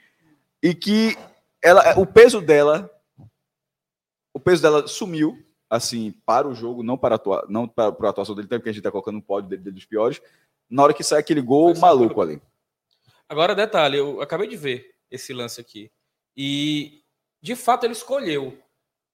e 0.64 0.74
que 0.74 1.16
ela, 1.62 2.00
o 2.00 2.06
peso 2.06 2.42
dela, 2.42 2.90
o 4.34 4.40
peso 4.40 4.62
dela 4.62 4.88
sumiu 4.88 5.38
assim 5.70 6.12
para 6.26 6.48
o 6.48 6.54
jogo, 6.56 6.82
não 6.84 6.98
para 6.98 7.16
atua, 7.16 7.46
não 7.50 7.68
para, 7.68 7.92
para 7.92 8.08
a 8.08 8.10
atuação 8.12 8.34
dele, 8.36 8.48
porque 8.48 8.70
a 8.70 8.72
gente 8.72 8.80
está 8.80 8.92
colocando 8.92 9.18
um 9.18 9.22
pódio 9.22 9.50
dele, 9.50 9.62
dele 9.64 9.76
dos 9.76 9.86
piores. 9.86 10.22
Na 10.70 10.84
hora 10.84 10.94
que 10.94 11.04
sai 11.04 11.20
aquele 11.20 11.42
gol 11.42 11.74
Foi 11.74 11.82
maluco 11.82 12.22
ali. 12.22 12.42
Agora, 13.28 13.54
detalhe, 13.56 13.98
eu 13.98 14.22
acabei 14.22 14.48
de 14.48 14.56
ver 14.58 14.96
esse 15.12 15.34
lance 15.34 15.60
aqui. 15.62 15.92
E, 16.36 17.02
de 17.42 17.56
fato, 17.56 17.84
ele 17.86 17.94
escolheu. 17.94 18.58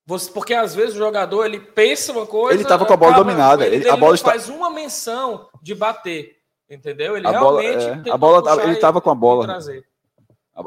Você, 0.08 0.32
porque 0.32 0.54
às 0.54 0.76
vezes 0.76 0.94
o 0.96 1.00
jogador 1.00 1.46
ele 1.46 1.60
pensa 1.60 2.12
uma 2.12 2.28
coisa. 2.28 2.60
Ele 2.60 2.68
tava 2.68 2.86
com 2.86 2.94
a 2.94 2.98
bola 2.98 3.12
acaba- 3.14 3.24
dominada, 3.26 3.66
Ele, 3.66 3.78
ele- 3.78 3.90
a 3.90 3.96
bola 3.98 4.10
não 4.10 4.16
está- 4.16 4.30
faz 4.32 4.48
uma 4.50 4.70
menção 4.70 5.50
de 5.62 5.74
bater. 5.74 6.38
Entendeu? 6.70 7.18
Ele 7.18 7.28
A 7.28 7.34
bola- 7.40 7.62
realmente. 7.62 7.86
é, 7.86 7.96
tentou 7.96 8.14
a 8.14 8.18
bola 8.18 8.44
tava- 8.44 8.64
ele 8.64 8.74
e- 8.74 8.80
tava 8.80 9.02
com 9.02 9.10
a 9.10 9.16
bola. 9.16 9.46
trazer. 9.46 9.88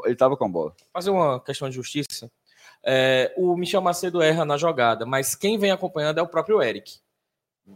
Ele 0.03 0.13
estava 0.13 0.37
com 0.37 0.45
a 0.45 0.49
bola. 0.49 0.73
Fazer 0.93 1.09
uma 1.09 1.39
questão 1.39 1.69
de 1.69 1.75
justiça. 1.75 2.31
É, 2.83 3.33
o 3.35 3.55
Michel 3.57 3.81
Macedo 3.81 4.21
erra 4.21 4.45
na 4.45 4.57
jogada, 4.57 5.05
mas 5.05 5.35
quem 5.35 5.57
vem 5.57 5.71
acompanhando 5.71 6.19
é 6.19 6.21
o 6.21 6.27
próprio 6.27 6.61
Eric. 6.61 6.99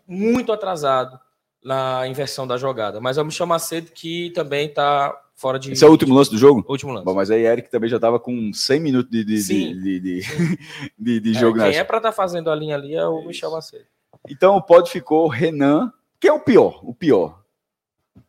Muito 0.07 0.51
atrasado 0.51 1.19
na 1.63 2.07
inversão 2.07 2.45
da 2.45 2.57
jogada. 2.57 2.99
Mas 2.99 3.17
é 3.17 3.21
o 3.21 3.25
Michel 3.25 3.47
Macedo 3.47 3.91
que 3.91 4.31
também 4.31 4.67
está 4.67 5.17
fora 5.35 5.57
de. 5.57 5.71
Esse 5.71 5.83
é 5.83 5.87
o 5.87 5.91
último 5.91 6.13
lance 6.13 6.29
do 6.29 6.37
jogo? 6.37 6.65
último 6.67 6.91
lance. 6.91 7.05
Bom, 7.05 7.13
mas 7.13 7.31
aí 7.31 7.45
Eric 7.45 7.69
também 7.69 7.89
já 7.89 7.97
estava 7.97 8.19
com 8.19 8.53
100 8.53 8.79
minutos 8.79 9.11
de, 9.11 9.23
de, 9.23 9.37
Sim. 9.39 9.79
de, 9.79 9.99
de, 9.99 10.21
de, 10.97 11.19
de 11.19 11.31
É, 11.31 11.39
jogo 11.39 11.57
na 11.57 11.69
quem 11.69 11.77
é 11.77 11.83
para 11.83 11.97
estar 11.97 12.11
fazendo 12.11 12.49
a 12.49 12.55
linha 12.55 12.75
ali 12.75 12.95
é 12.95 13.05
o 13.05 13.25
Michel 13.25 13.51
Macedo. 13.51 13.85
Então 14.29 14.55
o 14.55 14.61
pódio 14.61 14.91
ficou 14.91 15.27
Renan, 15.27 15.91
que 16.19 16.27
é 16.27 16.33
o 16.33 16.39
pior, 16.39 16.79
o 16.83 16.93
pior. 16.93 17.41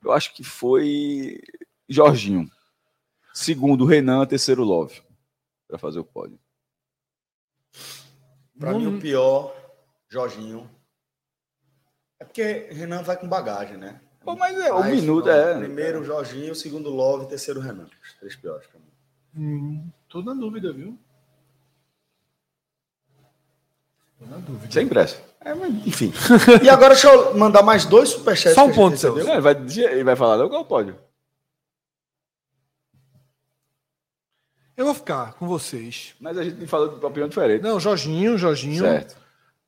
Eu 0.03 0.13
acho 0.13 0.35
que 0.35 0.43
foi 0.43 1.41
Jorginho. 1.89 2.49
Segundo, 3.35 3.85
Renan, 3.85 4.25
terceiro 4.27 4.63
Love. 4.63 5.03
Para 5.67 5.77
fazer 5.77 5.99
o 5.99 6.05
pódio. 6.05 6.39
Pra 8.57 8.71
Não- 8.71 8.79
mim, 8.79 8.97
o 8.97 9.01
pior, 9.01 9.53
Jorginho. 10.09 10.71
É 12.21 12.25
porque 12.25 12.69
Renan 12.71 13.03
vai 13.03 13.17
com 13.17 13.29
bagagem, 13.29 13.77
né? 13.77 14.01
Pô, 14.25 14.37
mas 14.37 14.57
é, 14.59 14.73
o 14.73 14.79
Mas, 14.79 15.01
minuto 15.01 15.27
não, 15.27 15.33
é. 15.35 15.59
Primeiro 15.59 16.05
Jorginho, 16.05 16.55
segundo 16.55 16.89
Love, 16.91 17.27
terceiro 17.27 17.61
Renan. 17.61 17.89
Os 18.03 18.15
três 18.15 18.37
piores 18.37 18.67
pra 18.69 18.79
mim. 18.79 18.87
Hum, 19.37 19.91
tô 20.09 20.23
na 20.23 20.33
dúvida, 20.33 20.73
viu? 20.73 20.97
Tô 24.19 24.27
na 24.27 24.37
dúvida. 24.39 24.73
Sem 24.73 24.87
pressa. 24.89 25.21
É, 25.41 25.53
mas, 25.55 25.75
enfim. 25.87 26.13
e 26.65 26.71
agora 26.71 26.95
deixa 26.95 27.13
eu 27.13 27.37
mandar 27.37 27.63
mais 27.63 27.85
dois 27.85 28.11
superchats. 28.11 28.55
Só 28.55 28.65
um 28.65 28.73
ponto, 28.73 28.93
recebeu. 28.93 29.25
Não, 29.25 29.33
ele, 29.33 29.41
vai, 29.43 29.55
ele 29.55 30.05
vai 30.05 30.17
falar, 30.17 30.39
não, 30.39 30.49
qual 30.49 30.61
é 30.61 30.65
o 30.65 30.69
pódio? 30.69 30.99
Eu 34.77 34.85
vou 34.87 34.95
ficar 34.95 35.35
com 35.35 35.47
vocês. 35.47 36.15
Mas 36.21 36.37
a 36.37 36.45
gente 36.45 36.67
falou 36.67 36.99
de 36.99 37.05
opinião 37.05 37.29
diferente. 37.29 37.63
Não, 37.63 37.79
Jorginho, 37.79 38.37
Jorginho, 38.37 38.83
Certo. 38.85 39.17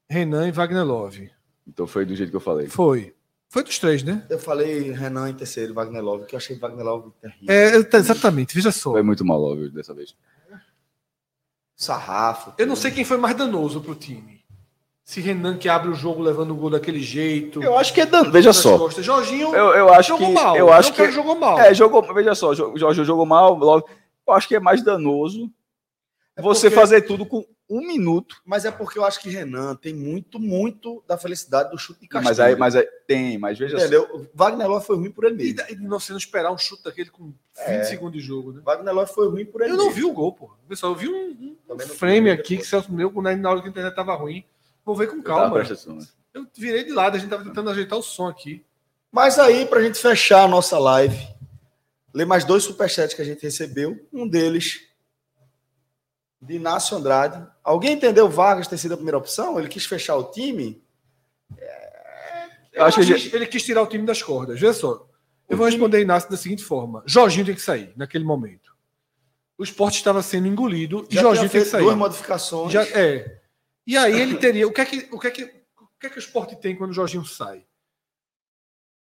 Renan 0.08 0.48
e 0.48 0.52
Wagner 0.52 0.84
Love. 0.84 1.30
Então 1.66 1.86
foi 1.86 2.04
do 2.04 2.14
jeito 2.14 2.30
que 2.30 2.36
eu 2.36 2.40
falei. 2.40 2.66
Foi. 2.68 3.14
Foi 3.48 3.62
dos 3.62 3.78
três, 3.78 4.02
né? 4.02 4.24
Eu 4.28 4.38
falei 4.38 4.90
Renan 4.90 5.30
em 5.30 5.34
terceiro, 5.34 5.72
Wagner 5.72 6.02
Love, 6.02 6.26
que 6.26 6.34
eu 6.34 6.38
achei 6.38 6.58
Wagner 6.58 6.84
Love 6.84 7.12
terrível. 7.20 7.46
É, 7.48 7.82
tá- 7.84 7.98
exatamente, 7.98 8.54
veja 8.54 8.72
só. 8.72 8.90
Foi 8.90 9.02
muito 9.02 9.24
mal, 9.24 9.38
Love, 9.40 9.70
dessa 9.70 9.94
vez. 9.94 10.14
Sarrafo. 11.76 12.52
Eu 12.58 12.66
não 12.66 12.76
sei 12.76 12.90
quem 12.90 13.04
foi 13.04 13.16
mais 13.16 13.36
danoso 13.36 13.80
pro 13.80 13.94
time. 13.94 14.40
Se 15.04 15.20
Renan 15.20 15.56
que 15.56 15.68
abre 15.68 15.88
o 15.88 15.94
jogo 15.94 16.20
levando 16.20 16.50
o 16.50 16.54
gol 16.56 16.70
daquele 16.70 17.00
jeito. 17.00 17.62
Eu 17.62 17.78
acho 17.78 17.94
que 17.94 18.00
é 18.00 18.06
dano. 18.06 18.32
Veja 18.32 18.48
nas 18.48 18.56
só. 18.56 18.76
costas. 18.76 19.04
Jorginho 19.04 19.54
Eu, 19.54 19.66
eu 19.72 19.92
acho 19.94 20.08
jogou 20.08 20.26
que. 20.28 20.32
mal. 20.34 20.56
Eu 20.56 20.72
acho 20.72 20.88
não 20.88 20.96
que. 20.96 21.12
jogou 21.12 21.36
mal. 21.36 21.60
É, 21.60 21.72
jogou. 21.72 22.14
Veja 22.14 22.34
só, 22.34 22.50
o 22.50 22.76
Jorge 22.78 23.04
jogou 23.04 23.24
mal. 23.24 23.54
Love, 23.56 23.84
eu 24.26 24.32
acho 24.34 24.48
que 24.48 24.56
é 24.56 24.60
mais 24.60 24.82
danoso 24.82 25.50
É 26.36 26.42
você 26.42 26.68
porque- 26.68 26.80
fazer 26.80 27.02
tudo 27.02 27.24
com 27.26 27.44
um 27.68 27.80
minuto. 27.80 28.36
Mas 28.44 28.64
é 28.64 28.70
porque 28.70 28.96
eu 28.98 29.04
acho 29.04 29.20
que 29.20 29.28
Renan 29.28 29.74
tem 29.74 29.92
muito, 29.92 30.38
muito 30.38 31.02
da 31.08 31.18
felicidade 31.18 31.70
do 31.70 31.78
chute 31.78 32.00
de 32.02 32.06
castigo. 32.08 32.28
Mas 32.28 32.38
aí, 32.38 32.54
mas 32.54 32.76
aí 32.76 32.86
tem, 33.08 33.38
mas 33.38 33.58
veja 33.58 33.76
só. 33.76 33.84
Entendeu? 33.84 34.28
Wagner 34.34 34.68
Love 34.68 34.86
foi 34.86 34.96
ruim 34.96 35.10
por 35.10 35.24
ele 35.24 35.34
E, 35.34 35.54
mesmo. 35.54 35.70
e 35.70 35.74
não 35.88 35.98
sendo 35.98 36.18
esperar 36.18 36.52
um 36.52 36.58
chute 36.58 36.84
daquele 36.84 37.10
com 37.10 37.24
20 37.24 37.34
É. 37.56 37.84
segundos 37.84 38.12
de 38.20 38.20
jogo, 38.26 38.52
né? 38.52 38.60
Wagner 38.64 38.94
Love 38.94 39.12
foi 39.12 39.28
ruim 39.28 39.44
por 39.44 39.62
ele 39.62 39.72
Eu 39.72 39.76
não 39.76 39.86
mesmo. 39.86 39.96
vi 39.96 40.04
o 40.04 40.12
gol, 40.12 40.32
pô. 40.32 40.50
Pessoal, 40.68 40.92
eu 40.92 40.96
vi 40.96 41.08
um, 41.08 41.30
um 41.30 41.56
não 41.68 41.78
frame 41.80 42.20
vi 42.26 42.30
aqui 42.30 42.42
depois. 42.50 42.60
que 42.60 42.66
Celso 42.70 42.92
meu 42.92 43.10
na 43.20 43.34
na 43.34 43.50
hora 43.50 43.60
que 43.60 43.66
a 43.66 43.70
internet 43.70 43.94
tava 43.96 44.14
ruim. 44.14 44.44
Vou 44.84 44.94
ver 44.94 45.08
com 45.08 45.20
calma. 45.20 45.50
presta 45.52 45.74
atenção, 45.74 45.96
né? 45.96 46.06
Eu 46.32 46.46
virei 46.54 46.84
de 46.84 46.92
lado, 46.92 47.16
a 47.16 47.18
gente 47.18 47.30
tava 47.30 47.42
tentando 47.42 47.70
ajeitar 47.70 47.98
o 47.98 48.02
som 48.02 48.28
aqui. 48.28 48.64
Mas 49.10 49.38
aí, 49.38 49.66
pra 49.66 49.82
gente 49.82 49.98
fechar 49.98 50.42
a 50.44 50.48
nossa 50.48 50.78
live, 50.78 51.16
ler 52.16 52.24
mais 52.24 52.44
dois 52.44 52.64
superchats 52.64 53.14
que 53.14 53.20
a 53.20 53.24
gente 53.24 53.42
recebeu. 53.42 54.08
Um 54.10 54.26
deles, 54.26 54.80
de 56.40 56.54
Inácio 56.54 56.96
Andrade. 56.96 57.46
Alguém 57.62 57.92
entendeu 57.92 58.26
Vargas 58.26 58.66
ter 58.66 58.78
sido 58.78 58.94
a 58.94 58.96
primeira 58.96 59.18
opção? 59.18 59.58
Ele 59.58 59.68
quis 59.68 59.84
fechar 59.84 60.16
o 60.16 60.24
time? 60.24 60.82
Eu 62.72 62.84
acho 62.86 62.98
que 62.98 63.04
ele, 63.04 63.14
quis, 63.14 63.34
ele 63.34 63.46
quis 63.46 63.62
tirar 63.62 63.82
o 63.82 63.86
time 63.86 64.06
das 64.06 64.22
cordas. 64.22 64.58
Veja 64.58 64.72
só. 64.72 65.06
Eu 65.46 65.58
vou 65.58 65.66
responder 65.66 66.00
Inácio 66.00 66.30
da 66.30 66.38
seguinte 66.38 66.64
forma: 66.64 67.02
Jorginho 67.04 67.44
tem 67.44 67.54
que 67.54 67.60
sair 67.60 67.92
naquele 67.96 68.24
momento. 68.24 68.74
O 69.58 69.62
esporte 69.62 69.96
estava 69.96 70.22
sendo 70.22 70.48
engolido 70.48 71.06
e 71.10 71.14
Já 71.14 71.20
Jorginho 71.20 71.50
tinha 71.50 71.60
tem 71.60 71.64
que 71.64 71.70
sair. 71.70 71.82
duas 71.82 71.96
modificações. 71.96 72.72
Já, 72.72 72.82
é. 72.82 73.40
E 73.86 73.94
aí 73.94 74.18
ele 74.18 74.36
teria. 74.38 74.66
O 74.66 74.72
que 74.72 74.80
é 74.80 74.86
que 74.86 75.08
o, 75.10 75.18
que 75.18 75.26
é 75.26 75.30
que, 75.30 75.44
o, 75.44 76.00
que 76.00 76.06
é 76.06 76.10
que 76.10 76.16
o 76.16 76.18
esporte 76.18 76.56
tem 76.56 76.74
quando 76.74 76.90
o 76.92 76.94
Jorginho 76.94 77.26
sai? 77.26 77.64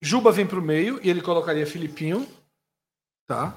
Juba 0.01 0.33
vem 0.33 0.47
para 0.47 0.59
o 0.59 0.63
meio 0.63 0.99
e 1.03 1.11
ele 1.11 1.21
colocaria 1.21 1.67
Filipinho. 1.67 2.27
Tá? 3.27 3.57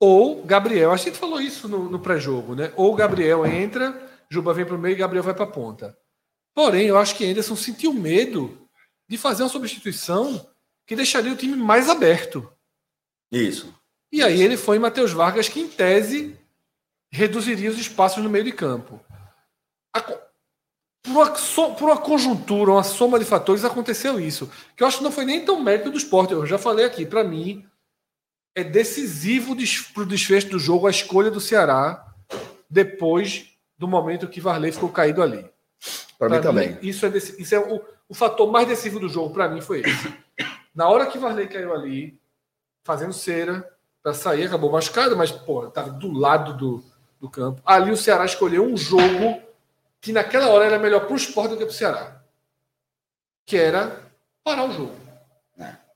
Ou 0.00 0.44
Gabriel. 0.44 0.92
A 0.92 0.96
gente 0.96 1.18
falou 1.18 1.40
isso 1.40 1.68
no, 1.68 1.88
no 1.88 1.98
pré-jogo, 1.98 2.54
né? 2.54 2.72
Ou 2.76 2.94
Gabriel 2.94 3.46
entra, 3.46 4.10
Juba 4.28 4.52
vem 4.52 4.64
para 4.64 4.74
o 4.74 4.78
meio 4.78 4.94
e 4.94 4.98
Gabriel 4.98 5.22
vai 5.22 5.34
para 5.34 5.44
a 5.44 5.50
ponta. 5.50 5.96
Porém, 6.54 6.86
eu 6.86 6.96
acho 6.98 7.14
que 7.16 7.24
Anderson 7.28 7.56
sentiu 7.56 7.92
medo 7.92 8.66
de 9.08 9.18
fazer 9.18 9.42
uma 9.42 9.48
substituição 9.48 10.46
que 10.86 10.96
deixaria 10.96 11.32
o 11.32 11.36
time 11.36 11.56
mais 11.56 11.88
aberto. 11.88 12.50
Isso. 13.30 13.74
E 14.12 14.22
aí 14.22 14.40
ele 14.40 14.56
foi 14.56 14.76
em 14.76 14.80
Matheus 14.80 15.12
Vargas, 15.12 15.48
que 15.48 15.60
em 15.60 15.68
tese 15.68 16.38
reduziria 17.10 17.70
os 17.70 17.78
espaços 17.78 18.22
no 18.22 18.30
meio 18.30 18.44
de 18.44 18.52
campo. 18.52 19.00
A 19.94 20.00
por, 20.00 21.10
uma, 21.10 21.34
so- 21.36 21.74
por 21.74 21.84
uma 21.84 21.98
conjuntura, 21.98 22.72
uma 22.72 22.82
soma 22.82 23.18
de 23.18 23.24
fatores, 23.24 23.64
aconteceu 23.64 24.18
isso. 24.18 24.50
Que 24.76 24.82
eu 24.82 24.86
acho 24.86 24.98
que 24.98 25.04
não 25.04 25.12
foi 25.12 25.24
nem 25.24 25.44
tão 25.44 25.60
mérito 25.62 25.90
do 25.90 25.98
esporte. 25.98 26.32
Eu 26.32 26.46
já 26.46 26.58
falei 26.58 26.84
aqui, 26.84 27.04
para 27.04 27.22
mim, 27.22 27.66
é 28.54 28.62
decisivo 28.62 29.56
para 29.92 30.02
o 30.02 30.06
desfecho 30.06 30.48
do 30.48 30.58
jogo 30.58 30.86
a 30.86 30.90
escolha 30.90 31.30
do 31.30 31.40
Ceará 31.40 32.14
depois 32.70 33.50
do 33.76 33.88
momento 33.88 34.28
que 34.28 34.40
Varley 34.40 34.72
ficou 34.72 34.88
caído 34.88 35.22
ali. 35.22 35.48
Pra 36.18 36.28
mim 36.28 36.40
também. 36.40 36.78
isso 36.80 37.04
é, 37.04 37.08
isso 37.16 37.54
é 37.54 37.58
o, 37.58 37.82
o 38.08 38.14
fator 38.14 38.50
mais 38.50 38.68
decisivo 38.68 39.00
do 39.00 39.08
jogo, 39.08 39.34
para 39.34 39.48
mim, 39.48 39.60
foi 39.60 39.80
esse. 39.80 40.14
Na 40.74 40.88
hora 40.88 41.06
que 41.06 41.18
Varley 41.18 41.48
caiu 41.48 41.74
ali, 41.74 42.18
fazendo 42.84 43.12
cera, 43.12 43.68
para 44.02 44.14
sair, 44.14 44.46
acabou 44.46 44.70
machucado, 44.70 45.16
mas, 45.16 45.32
pô, 45.32 45.66
tava 45.68 45.90
do 45.90 46.12
lado 46.12 46.54
do, 46.54 46.84
do 47.20 47.28
campo. 47.28 47.60
Ali 47.64 47.90
o 47.90 47.96
Ceará 47.96 48.24
escolheu 48.24 48.64
um 48.64 48.76
jogo 48.76 49.42
que 50.00 50.12
naquela 50.12 50.48
hora 50.48 50.66
era 50.66 50.78
melhor 50.78 51.06
para 51.06 51.14
o 51.14 51.16
esporte 51.16 51.50
do 51.50 51.56
que 51.56 51.64
para 51.64 51.72
o 51.72 51.74
Ceará. 51.74 52.20
Que 53.46 53.56
era 53.56 54.10
parar 54.44 54.64
o 54.64 54.72
jogo. 54.72 55.03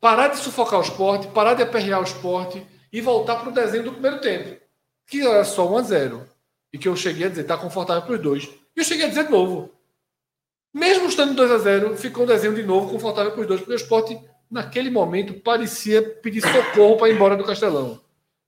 Parar 0.00 0.28
de 0.28 0.38
sufocar 0.38 0.78
o 0.78 0.82
esporte, 0.82 1.26
parar 1.28 1.54
de 1.54 1.62
aperrear 1.62 2.00
o 2.00 2.04
esporte 2.04 2.64
e 2.92 3.00
voltar 3.00 3.36
para 3.36 3.48
o 3.48 3.52
desenho 3.52 3.84
do 3.84 3.92
primeiro 3.92 4.20
tempo. 4.20 4.60
Que 5.06 5.26
era 5.26 5.44
só 5.44 5.68
1 5.68 5.78
a 5.78 5.82
0 5.82 6.28
E 6.72 6.78
que 6.78 6.86
eu 6.86 6.94
cheguei 6.94 7.26
a 7.26 7.28
dizer, 7.28 7.44
tá 7.44 7.56
confortável 7.56 8.02
para 8.02 8.14
os 8.14 8.20
dois. 8.20 8.44
E 8.44 8.80
eu 8.80 8.84
cheguei 8.84 9.06
a 9.06 9.08
dizer 9.08 9.24
de 9.24 9.30
novo. 9.30 9.72
Mesmo 10.72 11.08
estando 11.08 11.34
2 11.34 11.50
a 11.50 11.58
0 11.58 11.96
ficou 11.96 12.24
um 12.24 12.26
desenho 12.26 12.54
de 12.54 12.62
novo 12.62 12.90
confortável 12.90 13.32
para 13.32 13.40
os 13.40 13.46
dois, 13.46 13.60
porque 13.60 13.72
o 13.72 13.76
esporte, 13.76 14.20
naquele 14.50 14.90
momento, 14.90 15.40
parecia 15.40 16.02
pedir 16.02 16.42
socorro 16.42 16.96
para 16.96 17.08
ir 17.08 17.14
embora 17.14 17.36
do 17.36 17.44
Castelão. 17.44 18.00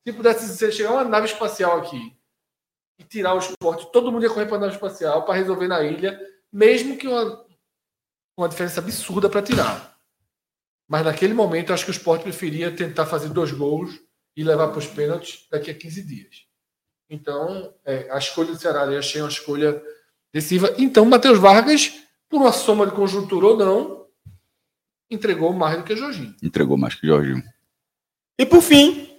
Se 0.06 0.12
pudesse 0.12 0.72
chegar 0.72 0.92
uma 0.92 1.04
nave 1.04 1.26
espacial 1.26 1.78
aqui 1.78 2.16
e 2.98 3.04
tirar 3.04 3.34
o 3.34 3.38
esporte, 3.38 3.90
todo 3.90 4.12
mundo 4.12 4.22
ia 4.22 4.30
correr 4.30 4.46
para 4.46 4.56
a 4.56 4.60
nave 4.60 4.74
espacial 4.74 5.24
para 5.24 5.34
resolver 5.34 5.66
na 5.66 5.82
ilha, 5.82 6.20
mesmo 6.52 6.96
que 6.96 7.08
uma, 7.08 7.44
uma 8.36 8.48
diferença 8.48 8.80
absurda 8.80 9.28
para 9.28 9.42
tirar. 9.42 9.99
Mas 10.90 11.04
naquele 11.04 11.32
momento, 11.32 11.70
eu 11.70 11.74
acho 11.74 11.84
que 11.84 11.90
o 11.92 11.92
esporte 11.92 12.24
preferia 12.24 12.74
tentar 12.74 13.06
fazer 13.06 13.28
dois 13.28 13.52
gols 13.52 14.00
e 14.36 14.42
levar 14.42 14.70
para 14.70 14.80
os 14.80 14.88
pênaltis 14.88 15.46
daqui 15.48 15.70
a 15.70 15.74
15 15.74 16.02
dias. 16.02 16.46
Então, 17.08 17.72
é, 17.84 18.10
a 18.10 18.18
escolha 18.18 18.50
do 18.52 18.58
Ceará 18.58 18.86
eu 18.86 18.98
achei 18.98 19.20
uma 19.20 19.30
escolha 19.30 19.80
decisiva. 20.34 20.74
Então, 20.78 21.04
Matheus 21.04 21.38
Vargas, 21.38 21.92
por 22.28 22.40
uma 22.40 22.50
soma 22.50 22.86
de 22.86 22.92
conjuntura 22.92 23.46
ou 23.46 23.56
não, 23.56 24.06
entregou 25.08 25.52
mais 25.52 25.78
do 25.78 25.84
que 25.84 25.94
Jorginho. 25.94 26.34
Entregou 26.42 26.76
mais 26.76 26.96
que 26.96 27.06
o 27.06 27.08
Jorginho. 27.08 27.44
E 28.36 28.44
por 28.44 28.60
fim, 28.60 29.16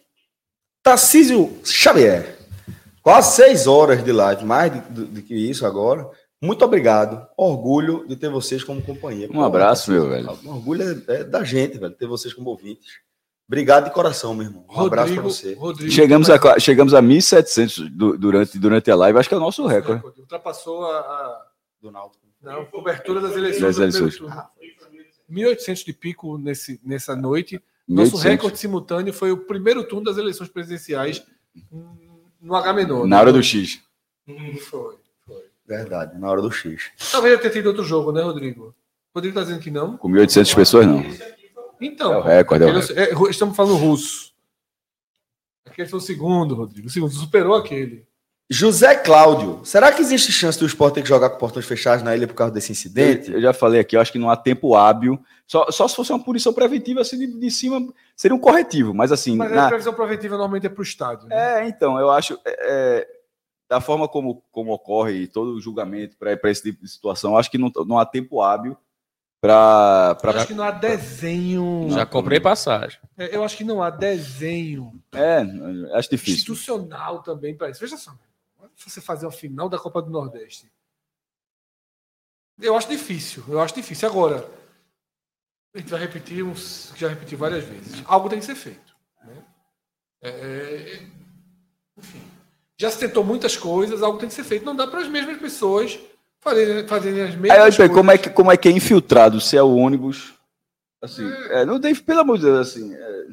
Tarcísio 0.84 1.58
Xavier. 1.64 2.38
Quase 3.02 3.38
seis 3.38 3.66
horas 3.66 4.04
de 4.04 4.12
live, 4.12 4.44
mais 4.44 4.74
do 4.90 5.22
que 5.22 5.34
isso 5.34 5.66
agora. 5.66 6.06
Muito 6.42 6.66
obrigado. 6.66 7.28
Orgulho 7.38 8.06
de 8.08 8.16
ter 8.16 8.30
vocês 8.30 8.64
como 8.64 8.82
companhia. 8.82 9.30
Um 9.32 9.44
abraço, 9.44 9.92
meu 9.92 10.10
velho. 10.10 10.30
Um 10.44 10.50
orgulho 10.50 10.82
é, 11.08 11.20
é 11.20 11.24
da 11.24 11.44
gente, 11.44 11.78
velho, 11.78 11.94
ter 11.94 12.08
vocês 12.08 12.34
como 12.34 12.50
ouvintes. 12.50 12.88
Obrigado 13.48 13.86
de 13.86 13.92
coração, 13.92 14.34
meu 14.34 14.46
irmão. 14.48 14.66
Um 14.70 14.82
abraço 14.86 15.14
pra 15.14 15.22
você. 15.22 15.54
Rodrigo 15.54 15.92
Chegamos 15.92 16.30
a, 16.30 16.40
qua- 16.40 16.58
chegamos 16.58 16.94
a 16.94 17.02
1.700 17.02 17.90
du- 17.90 18.18
durante, 18.18 18.58
durante 18.58 18.90
a 18.90 18.96
live, 18.96 19.20
acho 19.20 19.28
que 19.30 19.36
é 19.36 19.38
o 19.38 19.42
nosso 19.42 19.68
recorde. 19.68 20.04
Ultrapassou 20.18 20.86
a, 20.86 20.98
a 21.00 21.46
Do 21.82 21.92
Náutico. 21.92 22.26
não, 22.42 22.66
cobertura 22.66 23.20
das 23.20 23.36
eleições 23.36 23.62
Das 23.62 23.78
eleições. 23.78 24.18
turno. 24.18 24.36
1.800 25.30 25.86
de 25.86 25.94
pico 25.94 26.38
nesse, 26.38 26.80
nessa 26.84 27.16
noite. 27.16 27.62
Nosso 27.88 28.18
1.800. 28.18 28.22
recorde 28.24 28.58
simultâneo 28.58 29.14
foi 29.14 29.32
o 29.32 29.38
primeiro 29.38 29.84
turno 29.88 30.06
das 30.06 30.18
eleições 30.18 30.50
presidenciais 30.50 31.22
hum, 31.72 32.22
no 32.42 32.56
H 32.56 32.74
menor. 32.74 33.06
Na 33.06 33.20
hora 33.20 33.34
do 33.34 33.44
X. 33.44 33.82
Foi, 34.26 34.56
foi. 34.58 34.96
Verdade, 35.78 36.20
na 36.20 36.30
hora 36.30 36.42
do 36.42 36.52
X. 36.52 36.92
Talvez 37.12 37.34
eu 37.34 37.40
tenha 37.40 37.54
tido 37.54 37.68
outro 37.68 37.84
jogo, 37.84 38.12
né, 38.12 38.22
Rodrigo? 38.22 38.76
Rodrigo 39.16 39.36
tá 39.36 39.42
dizendo 39.44 39.60
que 39.62 39.72
não. 39.72 39.96
Com 39.98 40.10
1.800 40.10 40.54
pessoas, 40.56 40.86
não. 40.86 41.04
Então, 41.80 42.14
É 42.14 42.18
o 42.18 42.22
recorde, 42.22 42.64
é 42.64 42.68
o 42.68 42.78
aquele- 42.78 43.00
é, 43.00 43.30
estamos 43.30 43.56
falando 43.56 43.76
russo. 43.76 44.32
Aquele 45.66 45.88
foi 45.88 46.00
o 46.00 46.02
segundo, 46.02 46.56
Rodrigo. 46.56 46.88
O 46.88 46.92
segundo 46.92 47.12
superou 47.14 47.56
aquele. 47.56 48.06
José 48.50 48.96
Cláudio, 48.96 49.62
será 49.64 49.94
que 49.94 50.02
existe 50.02 50.30
chance 50.30 50.60
do 50.60 50.66
esporte 50.66 50.96
ter 50.96 51.04
que 51.04 51.08
jogar 51.08 51.30
com 51.30 51.38
portões 51.38 51.66
fechados 51.66 52.04
na 52.04 52.14
ilha 52.14 52.28
por 52.28 52.34
causa 52.34 52.54
desse 52.54 52.70
incidente? 52.72 53.32
Eu 53.32 53.42
já 53.42 53.54
falei 53.54 53.80
aqui, 53.80 53.96
eu 53.96 54.02
acho 54.02 54.12
que 54.12 54.20
não 54.20 54.30
há 54.30 54.36
tempo 54.36 54.76
hábil. 54.76 55.18
Só, 55.48 55.72
só 55.72 55.88
se 55.88 55.96
fosse 55.96 56.12
uma 56.12 56.22
punição 56.22 56.52
preventiva, 56.52 57.00
assim, 57.00 57.18
de, 57.18 57.28
de 57.40 57.50
cima, 57.52 57.82
seria 58.16 58.36
um 58.36 58.40
corretivo. 58.40 58.94
Mas 58.94 59.10
assim, 59.12 59.38
Mas 59.38 59.52
na- 59.52 59.66
a 59.66 59.70
previsão 59.70 59.94
preventiva 59.94 60.36
normalmente 60.36 60.66
é 60.66 60.70
para 60.70 60.82
o 60.82 60.84
estádio. 60.84 61.28
né? 61.30 61.62
É, 61.64 61.68
então, 61.70 61.98
eu 61.98 62.12
acho. 62.12 62.38
é, 62.46 62.58
é, 62.62 63.08
da 63.72 63.80
forma 63.80 64.06
como, 64.06 64.44
como 64.52 64.74
ocorre 64.74 65.28
todo 65.28 65.54
o 65.54 65.62
julgamento 65.62 66.18
para 66.18 66.38
esse 66.52 66.62
tipo 66.62 66.82
de 66.84 66.90
situação, 66.90 67.32
eu 67.32 67.38
acho 67.38 67.50
que 67.50 67.58
não, 67.58 67.72
não 67.88 67.98
há 67.98 68.06
tempo 68.06 68.42
hábil 68.42 68.76
para. 69.40 70.18
Eu 70.22 70.30
acho 70.32 70.48
que 70.48 70.54
não 70.54 70.66
há 70.66 70.72
desenho. 70.72 71.88
Já 71.90 72.06
comprei 72.06 72.38
passagem. 72.38 73.00
É, 73.18 73.34
Eu 73.34 73.46
acho 73.46 73.56
que 73.56 73.64
não 73.64 73.82
há 73.82 73.90
desenho 73.90 75.02
É, 75.14 75.40
acho 75.98 76.10
difícil. 76.10 76.34
institucional 76.54 77.24
também 77.24 77.56
para 77.56 77.70
isso. 77.70 77.80
Veja 77.80 77.96
só, 77.96 78.12
se 78.76 78.90
você 78.90 79.00
fazer 79.00 79.26
a 79.26 79.32
final 79.32 79.70
da 79.70 79.80
Copa 79.80 80.02
do 80.02 80.10
Nordeste, 80.12 80.70
eu 82.62 82.76
acho 82.76 82.90
difícil. 82.90 83.42
Eu 83.48 83.62
acho 83.62 83.74
difícil. 83.74 84.06
Agora, 84.10 84.46
a 85.74 85.80
gente 85.80 85.90
vai 85.90 86.02
repetir 86.02 86.44
uns, 86.44 86.92
já 86.98 87.08
repetiu 87.08 87.38
várias 87.38 87.64
vezes. 87.64 88.04
Algo 88.06 88.28
tem 88.28 88.40
que 88.40 88.46
ser 88.46 88.56
feito. 88.56 88.94
né? 89.24 89.46
É, 90.24 90.30
é, 90.30 91.08
enfim, 91.98 92.22
já 92.82 92.90
se 92.90 92.98
tentou 92.98 93.24
muitas 93.24 93.56
coisas, 93.56 94.02
algo 94.02 94.18
tem 94.18 94.28
que 94.28 94.34
ser 94.34 94.44
feito. 94.44 94.66
Não 94.66 94.76
dá 94.76 94.88
para 94.88 95.02
as 95.02 95.08
mesmas 95.08 95.38
pessoas 95.38 96.00
fazerem, 96.40 96.88
fazerem 96.88 97.22
as 97.22 97.36
mesmas 97.36 97.52
Aí 97.52 97.76
coisas. 97.78 97.96
como 97.96 98.12
é, 98.12 98.18
que, 98.18 98.30
como 98.32 98.52
é 98.52 98.58
que 98.58 98.68
é 98.68 98.72
infiltrado, 98.72 99.40
se 99.40 99.56
é 99.56 99.62
o 99.62 99.76
ônibus. 99.76 100.34
Assim, 101.00 101.32
é, 101.52 101.64
não 101.64 101.80
tem, 101.80 101.94
pelo 101.96 102.22
amor 102.22 102.38
de 102.38 102.46
Deus, 102.46 102.70
assim. 102.70 102.94
é, 102.94 103.26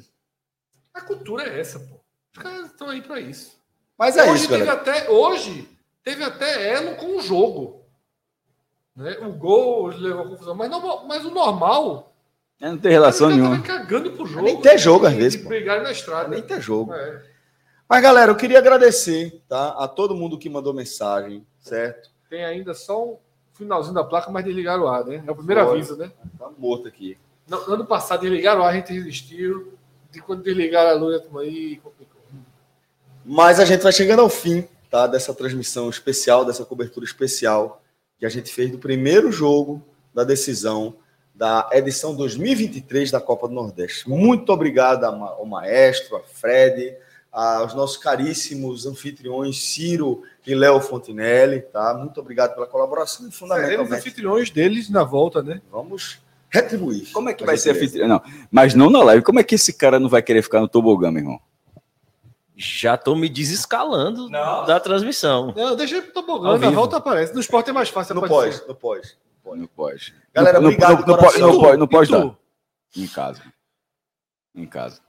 A 0.95 1.01
cultura 1.01 1.45
é 1.45 1.61
essa, 1.61 1.79
pô. 1.81 1.99
Os 2.37 2.43
caras 2.43 2.67
estão 2.67 2.91
aí 2.91 3.01
para 3.01 3.21
isso. 3.21 3.53
Mas 3.99 4.17
é 4.19 4.25
hoje 4.25 4.43
isso, 4.43 4.49
teve 4.49 4.65
galera. 4.67 4.81
até 4.83 5.11
hoje 5.11 5.69
teve 6.05 6.23
até 6.23 6.71
elo 6.75 6.97
com 6.97 7.17
o 7.17 7.21
jogo. 7.23 7.83
Né? 8.95 9.17
O 9.23 9.33
gol 9.33 9.87
levou 9.87 10.25
a 10.25 10.29
confusão, 10.29 10.55
mas, 10.55 10.71
não, 10.71 11.07
mas 11.07 11.25
o 11.25 11.31
normal. 11.31 12.15
é, 12.61 12.69
não 12.69 12.77
tem 12.79 12.91
relação 12.93 13.29
os 13.29 13.35
caras 13.35 13.49
nenhuma. 13.51 13.67
cagando 13.67 14.13
pro 14.13 14.27
jogo. 14.27 14.45
Nem 14.45 14.61
ter 14.61 14.77
jogo, 14.79 15.07
às 15.07 15.15
vezes, 15.15 15.43
brigarem 15.43 15.83
na 15.85 15.93
estrada. 15.93 16.29
Nem 16.29 16.43
ter 16.43 16.61
jogo. 16.61 16.93
É. 16.93 17.38
Mas, 17.89 18.03
galera, 18.03 18.31
eu 18.31 18.37
queria 18.37 18.59
agradecer 18.59 19.43
tá, 19.49 19.71
a 19.71 19.89
todo 19.89 20.15
mundo 20.15 20.37
que 20.37 20.51
mandou 20.51 20.75
mensagem, 20.75 21.47
certo? 21.59 22.11
Tem 22.29 22.45
ainda 22.45 22.75
só 22.75 23.03
um 23.03 23.19
finalzinho 23.55 23.95
da 23.95 24.05
placa, 24.05 24.31
mas 24.31 24.45
desligaram 24.45 24.85
o 24.85 24.89
ar, 24.89 25.05
né? 25.07 25.25
É 25.27 25.31
o 25.31 25.35
primeiro 25.35 25.65
Foi. 25.65 25.73
aviso, 25.73 25.97
né? 25.97 26.13
Tá 26.39 26.51
morto 26.59 26.87
aqui. 26.87 27.17
No, 27.49 27.57
ano 27.73 27.87
passado 27.87 28.21
desligaram 28.21 28.61
o 28.61 28.65
ar, 28.65 28.73
a 28.73 28.77
gente 28.77 28.93
resistiu. 28.93 29.73
De 30.11 30.21
quando 30.21 30.43
desligaram 30.43 30.91
a 30.91 30.95
luz, 30.95 31.17
a 31.17 31.39
aí 31.41 31.77
complicou. 31.83 32.21
Mas 33.25 33.59
a 33.59 33.65
gente 33.65 33.83
vai 33.83 33.93
chegando 33.93 34.21
ao 34.21 34.31
fim 34.31 34.67
tá, 34.91 35.07
dessa 35.07 35.35
transmissão 35.35 35.89
especial, 35.89 36.45
dessa 36.45 36.65
cobertura 36.65 37.05
especial 37.05 37.83
que 38.19 38.27
a 38.27 38.29
gente 38.29 38.53
fez 38.53 38.71
do 38.71 38.79
primeiro 38.79 39.31
jogo 39.31 39.83
da 40.15 40.25
decisão 40.25 40.95
da 41.35 41.69
edição 41.73 42.17
2023 42.17 43.13
da 43.13 43.21
Copa 43.21 43.47
do 43.47 43.55
Nordeste. 43.55 44.09
Muito 44.09 44.53
obrigado 44.53 45.05
ao 45.05 45.47
maestro, 45.47 46.17
a 46.17 46.21
Fred, 46.21 46.97
aos 47.31 47.75
nossos 47.75 47.97
caríssimos 47.97 48.87
anfitriões 48.87 49.59
Ciro 49.73 50.23
e 50.47 50.55
Léo 50.55 50.81
Fontinelli. 50.81 51.61
Tá? 51.63 51.95
Muito 51.95 52.21
obrigado 52.21 52.55
pela 52.55 52.67
colaboração 52.67 53.29
e 53.29 53.33
Seremos 53.33 53.39
fundamentalmente 53.39 53.95
anfitriões 53.95 54.51
deles 54.51 54.89
na 54.91 55.05
volta, 55.05 55.43
né? 55.43 55.61
vamos 55.71 56.21
retribuir. 56.51 57.11
Como 57.13 57.29
é 57.29 57.35
que 57.35 57.45
vai 57.45 57.57
ser 57.57 57.71
a 57.71 57.75
gentileza. 57.75 57.95
fita? 57.95 58.09
Não, 58.09 58.23
mas 58.51 58.75
não 58.75 58.91
na 58.91 59.03
live. 59.03 59.23
Como 59.23 59.39
é 59.39 59.45
que 59.45 59.55
esse 59.55 59.73
cara 59.73 59.99
não 59.99 60.09
vai 60.09 60.23
querer 60.23 60.43
ficar 60.43 60.61
no 60.61 60.69
tobogã, 60.69 61.11
meu 61.11 61.23
irmão? 61.23 61.41
Já 62.57 62.97
tô 62.97 63.15
me 63.15 63.29
desescalando 63.29 64.29
da 64.29 64.81
transmissão. 64.81 65.55
Não, 65.57 65.77
deixa 65.77 65.99
ele 65.99 66.07
pro 66.07 66.19
Ao 66.19 66.25
tobogã, 66.27 66.53
na 66.53 66.57
vivo. 66.57 66.73
volta 66.73 66.97
aparece. 66.97 67.33
No 67.33 67.41
esporte 67.41 67.71
é 67.71 67.73
mais 67.73 67.89
fácil 67.89 68.17
No 68.17 68.27
pós, 68.27 68.67
no 68.67 68.75
pós. 68.75 69.17
Não 69.57 69.67
pode. 69.67 70.15
Galera, 70.35 70.61
não, 70.61 70.69
obrigado 70.69 70.91
não, 70.91 71.01
de 71.01 71.07
não, 71.07 71.17
pode, 71.17 71.39
não 71.41 72.19
não 72.19 72.29
dar. 72.29 72.37
Em 72.97 73.07
casa. 73.07 73.43
Em 74.55 74.67
casa. 74.67 75.01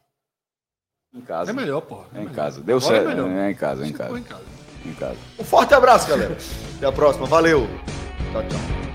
Em 1.14 1.22
casa. 1.22 1.50
É 1.50 1.54
melhor, 1.54 1.82
porra. 1.82 2.06
É 2.14 2.22
em 2.22 2.30
casa. 2.30 2.62
Deu 2.62 2.78
Agora 2.78 2.96
é 2.96 3.00
certo. 3.00 3.08
melhor. 3.08 3.30
É, 3.30 3.52
em 3.52 3.56
casa, 3.56 3.84
é 3.84 3.88
em 3.88 3.94
casa. 3.94 4.20
em 4.20 4.24
casa. 4.24 4.44
Em 4.86 4.94
casa. 4.94 5.18
Um 5.40 5.44
forte 5.44 5.74
abraço, 5.74 6.08
galera. 6.08 6.38
Até 6.78 6.86
a 6.86 6.92
próxima. 6.92 7.26
Valeu. 7.26 7.68
Tchau, 8.32 8.44
tchau. 8.44 8.89